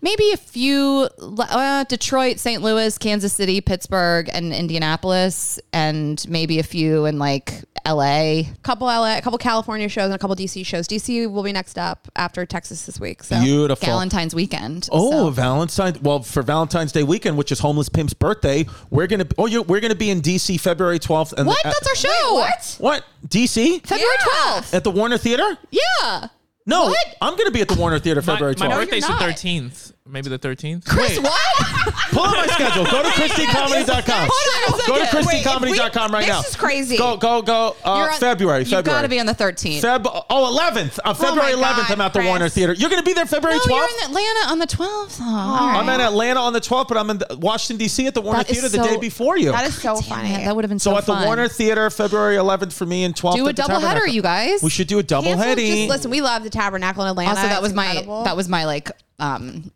maybe 0.00 0.30
a 0.32 0.36
few 0.36 1.08
uh, 1.20 1.84
Detroit, 1.84 2.38
St. 2.38 2.62
Louis, 2.62 2.96
Kansas 2.98 3.32
City, 3.32 3.60
Pittsburgh, 3.60 4.28
and 4.32 4.52
Indianapolis, 4.52 5.58
and 5.72 6.24
maybe 6.28 6.58
a 6.58 6.62
few 6.62 7.04
in 7.06 7.18
like 7.18 7.62
LA. 7.86 8.42
couple 8.62 8.86
LA, 8.86 9.16
a 9.16 9.22
couple 9.22 9.38
California 9.38 9.88
shows 9.88 10.06
and 10.06 10.14
a 10.14 10.18
couple 10.18 10.36
DC 10.36 10.64
shows. 10.66 10.86
DC 10.86 11.30
will 11.30 11.42
be 11.42 11.52
next 11.52 11.78
up 11.78 12.06
after 12.16 12.44
Texas 12.44 12.84
this 12.86 13.00
week. 13.00 13.22
So 13.22 13.40
Beautiful. 13.40 13.86
Valentine's 13.86 14.34
weekend. 14.34 14.88
Oh, 14.92 15.10
So- 15.10 15.30
Valentine's! 15.30 16.00
Well, 16.02 16.22
for 16.22 16.42
Valentine's 16.42 16.92
Day 16.92 17.02
weekend, 17.02 17.36
which 17.38 17.50
is 17.52 17.58
Homeless 17.60 17.88
Pimp's 17.88 18.14
birthday, 18.14 18.66
we're 18.90 19.06
gonna. 19.06 19.26
Oh, 19.38 19.46
you 19.46 19.62
we're 19.62 19.80
gonna 19.80 19.94
be 19.94 20.10
in 20.10 20.20
DC 20.20 20.60
February 20.60 20.98
twelfth. 20.98 21.32
And 21.36 21.46
what? 21.46 21.64
uh, 21.64 21.70
That's 21.70 21.86
our 21.88 21.94
show. 21.94 22.34
what? 22.34 22.76
what? 22.78 23.04
DC 23.26 23.80
February 23.86 24.06
Yeah. 24.20 24.42
12th. 24.60 24.74
at 24.74 24.84
the 24.84 24.90
Warner 24.90 25.18
Theater? 25.18 25.56
Yeah. 25.70 26.28
No, 26.68 26.84
What? 26.84 27.16
I'm 27.22 27.36
gonna 27.36 27.50
be 27.50 27.60
at 27.62 27.68
the 27.68 27.74
Warner 27.74 27.98
Theater 27.98 28.20
My, 28.20 28.34
February 28.34 28.54
my 28.58 28.66
twelfth. 28.66 28.82
birthday's 28.84 29.06
the 29.06 29.08
not. 29.08 29.22
13th. 29.22 29.92
Maybe 30.10 30.30
the 30.30 30.38
13th. 30.38 30.86
Chris, 30.86 31.18
what? 31.20 31.32
Pull 32.12 32.22
up 32.24 32.34
my 32.36 32.46
schedule. 32.46 32.84
Go 32.84 33.02
to 33.02 33.08
ChrisDComedy.com. 33.10 34.28
Hold 34.30 34.74
on 34.74 34.80
a 34.80 34.86
Go 34.86 34.98
to 34.98 35.04
second. 35.04 35.26
Wait, 35.26 35.44
if 35.44 35.44
ChrisDComedy.com 35.46 36.12
right 36.12 36.26
now. 36.26 36.36
this 36.40 36.44
now. 36.46 36.48
is 36.48 36.56
crazy. 36.56 36.96
Go 36.96 37.16
go 37.18 37.42
go. 37.42 37.76
Uh, 37.84 37.96
You're 37.98 38.10
on- 38.12 38.18
February. 38.18 38.60
You've 38.60 38.68
February. 38.70 38.98
got 38.98 39.02
to 39.02 39.08
be 39.08 39.20
on 39.20 39.26
the 39.26 39.34
13th. 39.34 39.80
Feb. 39.82 40.24
Oh, 40.30 40.58
11th. 40.72 40.98
Uh, 41.04 41.12
February 41.12 41.54
my 41.56 41.72
11th. 41.72 41.90
I'm 41.92 42.00
at 42.00 42.12
the 42.14 42.20
Chris. 42.20 42.28
Warner 42.28 42.48
Theater. 42.48 42.72
You're 42.72 42.88
gonna 42.90 43.02
be 43.02 43.12
there 43.12 43.26
February 43.26 43.58
no, 43.58 43.64
12th. 43.64 43.68
you're 43.76 43.84
in 43.88 44.04
Atlanta 44.10 44.52
on 44.52 44.58
the 44.58 44.66
12th. 44.66 45.18
Oh, 45.20 45.24
all 45.24 45.68
right. 45.68 45.76
I'm 45.78 45.88
in 45.90 46.00
Atlanta 46.00 46.40
on 46.40 46.52
the 46.54 46.60
12th, 46.60 46.88
but 46.88 46.96
I'm 46.96 47.10
in 47.10 47.18
the- 47.18 47.36
Washington 47.38 47.76
D.C. 47.76 48.06
at 48.06 48.14
the 48.14 48.22
Warner 48.22 48.38
That 48.44 48.50
is 48.50 48.60
Theater 48.60 48.76
the 48.76 48.84
so- 48.84 48.90
day 48.94 48.96
before 48.98 49.36
you. 49.36 49.52
that 49.52 49.66
is 49.66 49.74
so 49.80 49.94
Damn 49.96 50.02
funny. 50.04 50.32
it, 50.34 50.44
that 50.46 50.56
would 50.56 50.64
have 50.64 50.70
been 50.70 50.78
so, 50.78 50.92
So 50.92 50.96
at 50.98 51.04
the 51.06 51.12
fun. 51.12 51.26
Warner 51.26 51.48
Theater, 51.48 51.90
February 51.90 52.36
11th 52.36 52.72
for 52.72 52.86
me 52.86 53.04
and 53.04 53.14
12th. 53.14 53.34
Do 53.36 53.46
a 53.46 53.50
at 53.50 53.56
the 53.56 53.62
double 53.62 53.74
header, 53.80 53.86
Tabernacle. 54.00 54.14
you 54.14 54.22
guys. 54.22 54.62
We 54.62 54.70
should 54.70 54.86
do 54.88 54.98
a 54.98 55.02
double 55.02 55.28
Cancel- 55.28 55.44
heady. 55.44 55.86
Listen, 55.86 56.10
we 56.10 56.22
love 56.22 56.44
the 56.44 56.50
Tabernacle 56.50 57.02
in 57.04 57.10
Atlanta. 57.10 57.30
also, 57.30 57.42
that 57.42 57.52
It's 57.54 57.62
was 57.62 57.74
my 57.74 57.86
incredible. 57.88 58.24
that 58.24 58.36
was 58.36 58.48
my 58.48 58.64
like 58.64 58.90
um 59.18 59.70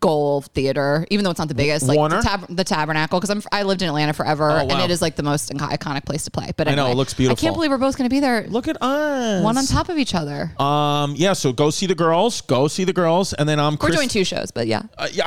goal 0.00 0.42
theater, 0.42 1.06
even 1.10 1.24
though 1.24 1.30
it's 1.30 1.38
not 1.38 1.48
the 1.48 1.54
biggest. 1.54 1.86
Like 1.86 1.96
Warner? 1.96 2.16
the, 2.18 2.22
tab- 2.22 2.46
the 2.56 2.64
Tabernacle, 2.64 3.20
because 3.20 3.30
I'm 3.30 3.42
I 3.52 3.62
lived 3.62 3.82
in 3.82 3.88
Atlanta 3.88 4.12
forever, 4.12 4.50
Oh, 4.50 4.68
and 4.68 4.80
it 4.80 4.90
is 4.90 5.00
like 5.02 5.16
the 5.16 5.22
most 5.22 5.50
iconic 5.52 6.04
place 6.04 6.24
to 6.24 6.30
play. 6.30 6.50
But 6.56 6.68
I 6.68 6.74
know, 6.74 6.90
it 6.90 6.96
looks 6.96 7.14
beautiful. 7.14 7.38
I 7.38 7.40
can't 7.40 7.54
believe 7.54 7.70
we're 7.70 7.78
both 7.78 7.96
going 7.96 8.08
to 8.08 8.14
be 8.14 8.20
there, 8.20 8.46
Look 8.48 8.68
at 8.68 8.80
us. 8.82 9.42
one 9.44 9.56
on 9.58 9.66
top 9.66 9.88
of 9.88 9.98
each 9.98 10.14
other. 10.14 10.52
Um, 10.60 11.14
yeah. 11.16 11.32
So 11.32 11.52
go 11.52 11.70
see 11.70 11.86
the 11.86 11.94
girls. 11.94 12.40
Go 12.42 12.68
see 12.68 12.84
the 12.84 12.92
girls, 12.92 13.32
and 13.32 13.48
then 13.48 13.60
I'm. 13.60 13.76
we're 13.80 13.90
doing 13.90 14.08
two 14.08 14.24
shows, 14.24 14.50
but 14.50 14.66
yeah. 14.66 14.82
Uh, 14.98 15.08
yeah. 15.12 15.24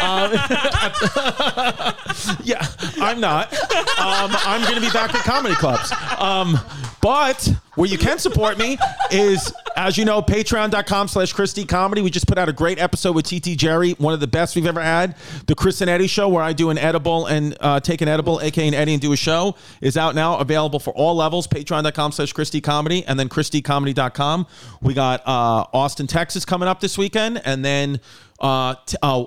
Um, 0.00 0.32
yeah, 2.44 2.66
I'm 3.00 3.20
not. 3.20 3.52
Um, 3.52 4.30
I'm 4.44 4.62
going 4.62 4.74
to 4.74 4.80
be 4.80 4.90
back 4.90 5.14
at 5.14 5.24
comedy 5.24 5.54
clubs. 5.54 5.92
Um, 6.18 6.58
but 7.00 7.48
where 7.76 7.88
you 7.88 7.96
can 7.96 8.18
support 8.18 8.58
me 8.58 8.76
is, 9.10 9.52
as 9.76 9.96
you 9.96 10.04
know, 10.04 10.20
patreon.com 10.20 11.08
slash 11.08 11.32
Chris 11.32 11.52
D 11.52 11.64
Comedy. 11.64 12.02
We 12.02 12.10
just 12.10 12.26
put 12.26 12.36
out 12.36 12.48
a 12.48 12.52
great 12.52 12.78
episode 12.78 13.14
with 13.14 13.26
TT 13.26 13.56
Jerry, 13.56 13.92
one 13.92 14.12
of 14.12 14.20
the 14.20 14.26
best 14.26 14.54
we've 14.54 14.66
ever 14.66 14.82
had. 14.82 15.16
The 15.46 15.54
Chris 15.54 15.80
and 15.80 15.88
Eddie 15.88 16.06
show, 16.06 16.28
where 16.28 16.42
I 16.42 16.52
do 16.52 16.70
an 16.70 16.78
edible 16.78 17.26
and 17.26 17.56
uh, 17.60 17.80
take 17.80 18.00
an 18.02 18.08
edible, 18.08 18.40
aka 18.40 18.68
an 18.68 18.74
Eddie, 18.74 18.92
and 18.92 19.00
do 19.02 19.12
a 19.12 19.16
show, 19.16 19.56
is 19.80 19.96
out 19.96 20.14
now, 20.14 20.36
available 20.38 20.78
for 20.78 20.92
all 20.94 21.14
levels. 21.14 21.46
Patreon.com 21.46 22.12
slash 22.12 22.32
Chris 22.32 22.50
D 22.50 22.60
Comedy, 22.60 23.04
and 23.06 23.18
then 23.18 23.28
ChrisDComedy.com. 23.28 24.46
We 24.82 24.94
got 24.94 25.26
uh, 25.26 25.64
Austin, 25.72 26.06
Texas 26.06 26.44
coming 26.44 26.68
up 26.68 26.80
this 26.80 26.98
weekend, 26.98 27.40
and 27.44 27.64
then 27.64 28.00
uh, 28.40 28.74
t- 28.86 28.96
uh, 29.02 29.24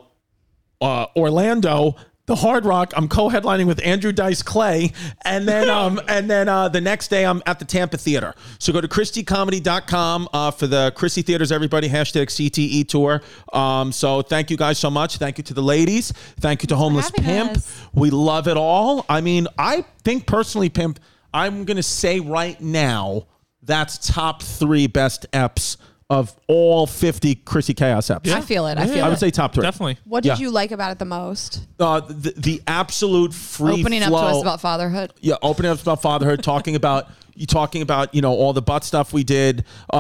uh, 0.82 1.06
Orlando, 1.16 1.96
the 2.26 2.36
Hard 2.36 2.66
Rock. 2.66 2.94
I'm 2.96 3.08
co-headlining 3.08 3.66
with 3.66 3.84
Andrew 3.86 4.12
Dice 4.12 4.42
Clay, 4.42 4.92
and 5.26 5.48
then 5.48 5.70
um, 5.70 6.00
and 6.08 6.30
then 6.30 6.48
uh, 6.48 6.70
the 6.70 6.82
next 6.82 7.10
day 7.10 7.26
I'm 7.26 7.42
at 7.46 7.60
the 7.60 7.66
Tampa 7.66 7.98
Theater. 7.98 8.34
So 8.60 8.72
go 8.72 8.82
to 8.82 8.88
ChrisDComedy.com 8.88 10.30
uh, 10.34 10.52
for 10.52 10.68
the 10.68 10.94
Christy 10.96 11.22
Theaters. 11.22 11.52
Everybody 11.52 11.90
hashtag 11.90 12.28
CTE 12.28 12.88
tour. 12.88 13.22
Um, 13.52 13.92
so 13.92 14.22
thank 14.22 14.50
you 14.50 14.58
guys 14.58 14.78
so 14.78 14.90
much. 14.90 15.18
Thank 15.18 15.38
you 15.38 15.44
to 15.46 15.54
the 15.54 15.64
ladies. 15.64 16.12
Thank 16.40 16.64
you 16.64 16.68
to 16.68 16.76
Homeless 16.76 17.12
Pimp. 17.12 17.52
us. 17.52 17.82
We 17.94 18.10
love 18.10 18.48
it 18.48 18.58
all. 18.58 19.06
I 19.10 19.22
mean, 19.22 19.48
I 19.58 19.86
think 20.04 20.26
personally, 20.28 20.70
Pimp. 20.70 21.00
I'm 21.34 21.66
gonna 21.66 21.84
say 21.84 22.20
right 22.20 22.60
now 22.62 23.28
that's 23.64 23.98
top 24.08 24.44
three 24.44 24.88
best 24.88 25.26
eps 25.32 25.78
of 26.10 26.36
all 26.48 26.86
50 26.86 27.36
Chrissy 27.36 27.74
Chaos 27.74 28.08
eps. 28.08 28.32
I 28.32 28.42
feel 28.42 28.68
it. 28.68 28.78
I 28.78 28.86
feel 28.88 29.04
I 29.04 29.08
would 29.08 29.16
it. 29.18 29.20
say 29.20 29.32
top 29.32 29.54
three. 29.54 29.64
Definitely. 29.64 29.98
What 30.06 30.24
did 30.24 30.30
Yeah. 30.30 30.38
you 30.38 30.52
like 30.52 30.72
about 30.72 30.92
it 30.92 31.00
the 31.00 31.06
most? 31.06 31.66
uh, 31.80 32.02
the, 32.02 32.34
the 32.38 32.62
absolute 32.68 33.34
free 33.34 33.82
Opening 33.82 34.04
up 34.04 34.10
flow. 34.10 34.22
to 34.22 34.28
us 34.38 34.42
about 34.42 34.62
fatherhood. 34.62 35.14
yeah, 35.22 35.36
opening 35.42 35.72
up 35.72 35.82
about 35.82 36.02
fatherhood, 36.02 36.44
talking 36.44 36.76
about 36.76 37.08
you 37.36 37.46
talking 37.48 37.82
about 37.82 38.14
you 38.14 38.22
know 38.22 38.32
all 38.34 38.54
the 38.54 38.62
butt 38.62 38.84
stuff 38.84 39.14
we 39.14 39.24
did. 39.24 39.66
Uh, 39.92 39.98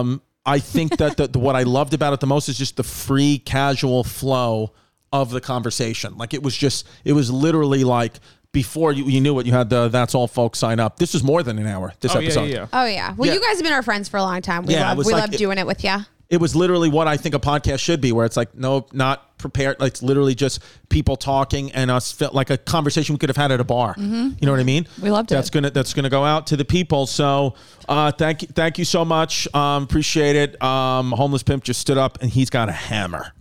um, 0.00 0.22
I 0.44 0.58
think 0.58 0.96
that 0.96 1.16
the, 1.16 1.28
the, 1.28 1.38
what 1.38 1.54
I 1.54 1.62
loved 1.62 1.94
about 1.94 2.12
it 2.14 2.20
the 2.20 2.26
most 2.26 2.48
is 2.48 2.58
just 2.58 2.76
the 2.76 2.82
free, 2.82 3.38
casual 3.38 4.02
flow 4.02 4.72
of 5.12 5.30
the 5.30 5.40
conversation. 5.40 6.16
Like 6.16 6.34
it 6.34 6.42
was 6.42 6.56
just, 6.56 6.88
it 7.04 7.12
was 7.12 7.30
literally 7.30 7.84
like 7.84 8.14
before 8.52 8.92
you, 8.92 9.04
you 9.06 9.20
knew 9.20 9.38
it, 9.38 9.46
you 9.46 9.52
had 9.52 9.70
the 9.70 9.88
that's 9.88 10.14
all 10.14 10.28
folks 10.28 10.58
sign 10.58 10.78
up. 10.78 10.98
This 10.98 11.14
is 11.14 11.22
more 11.24 11.42
than 11.42 11.58
an 11.58 11.66
hour. 11.66 11.92
This 12.00 12.14
Oh, 12.14 12.18
yeah, 12.18 12.24
episode. 12.26 12.44
yeah, 12.44 12.54
yeah. 12.54 12.66
Oh 12.72 12.84
yeah. 12.84 13.14
Well, 13.16 13.26
Yeah. 13.28 13.34
you 13.34 13.40
guys 13.40 13.56
have 13.56 13.62
been 13.64 13.72
our 13.72 13.82
friends 13.82 14.08
for 14.08 14.18
a 14.18 14.22
long 14.22 14.42
time. 14.42 14.64
We 14.66 14.74
Yeah, 14.74 14.84
it 14.86 14.88
love 14.90 14.98
was 14.98 15.06
we 15.06 15.12
like- 15.14 15.22
love 15.22 15.34
it- 15.34 15.38
doing 15.38 15.58
it 15.58 15.66
with 15.66 15.82
you. 15.84 15.96
it 16.30 16.40
was 16.40 16.54
literally 16.56 16.88
what 16.88 17.06
I 17.08 17.16
think 17.18 17.34
a 17.34 17.38
podcast 17.38 17.80
should 17.80 18.00
be, 18.00 18.10
where 18.12 18.24
it's 18.24 18.36
like, 18.38 18.54
no, 18.54 18.86
not 18.94 19.36
prepared. 19.36 19.78
Like 19.80 19.92
it's 19.92 20.02
literally 20.02 20.34
just 20.34 20.60
people 20.88 21.14
talking 21.16 21.70
and 21.72 21.90
us 21.90 22.10
felt 22.12 22.32
like 22.34 22.48
a 22.48 22.56
conversation 22.56 23.14
we 23.14 23.18
could 23.18 23.28
have 23.28 23.36
had 23.36 23.52
at 23.52 23.60
a 23.60 23.64
bar. 23.64 23.94
You 23.98 24.34
know 24.40 24.50
what 24.50 24.60
I 24.60 24.64
mean? 24.64 24.84
Mm-hmm. 24.84 25.02
We 25.02 25.10
loved 25.10 25.30
it. 25.30 25.34
That's 25.34 25.50
gonna 25.50 25.70
that's 25.70 25.92
gonna 25.94 26.08
go 26.10 26.24
out 26.24 26.46
to 26.48 26.56
the 26.56 26.64
people. 26.64 27.06
So 27.06 27.54
uh, 27.88 28.12
thank 28.12 28.42
you, 28.42 28.48
thank 28.48 28.78
you 28.78 28.84
so 28.86 29.04
much. 29.04 29.46
Um, 29.54 29.82
appreciate 29.82 30.36
it. 30.36 30.62
Um, 30.62 31.12
homeless 31.12 31.42
pimp 31.42 31.64
just 31.64 31.80
stood 31.80 31.98
up 31.98 32.18
and 32.22 32.30
he's 32.30 32.48
got 32.50 32.68
a 32.68 32.72
hammer. 32.72 33.32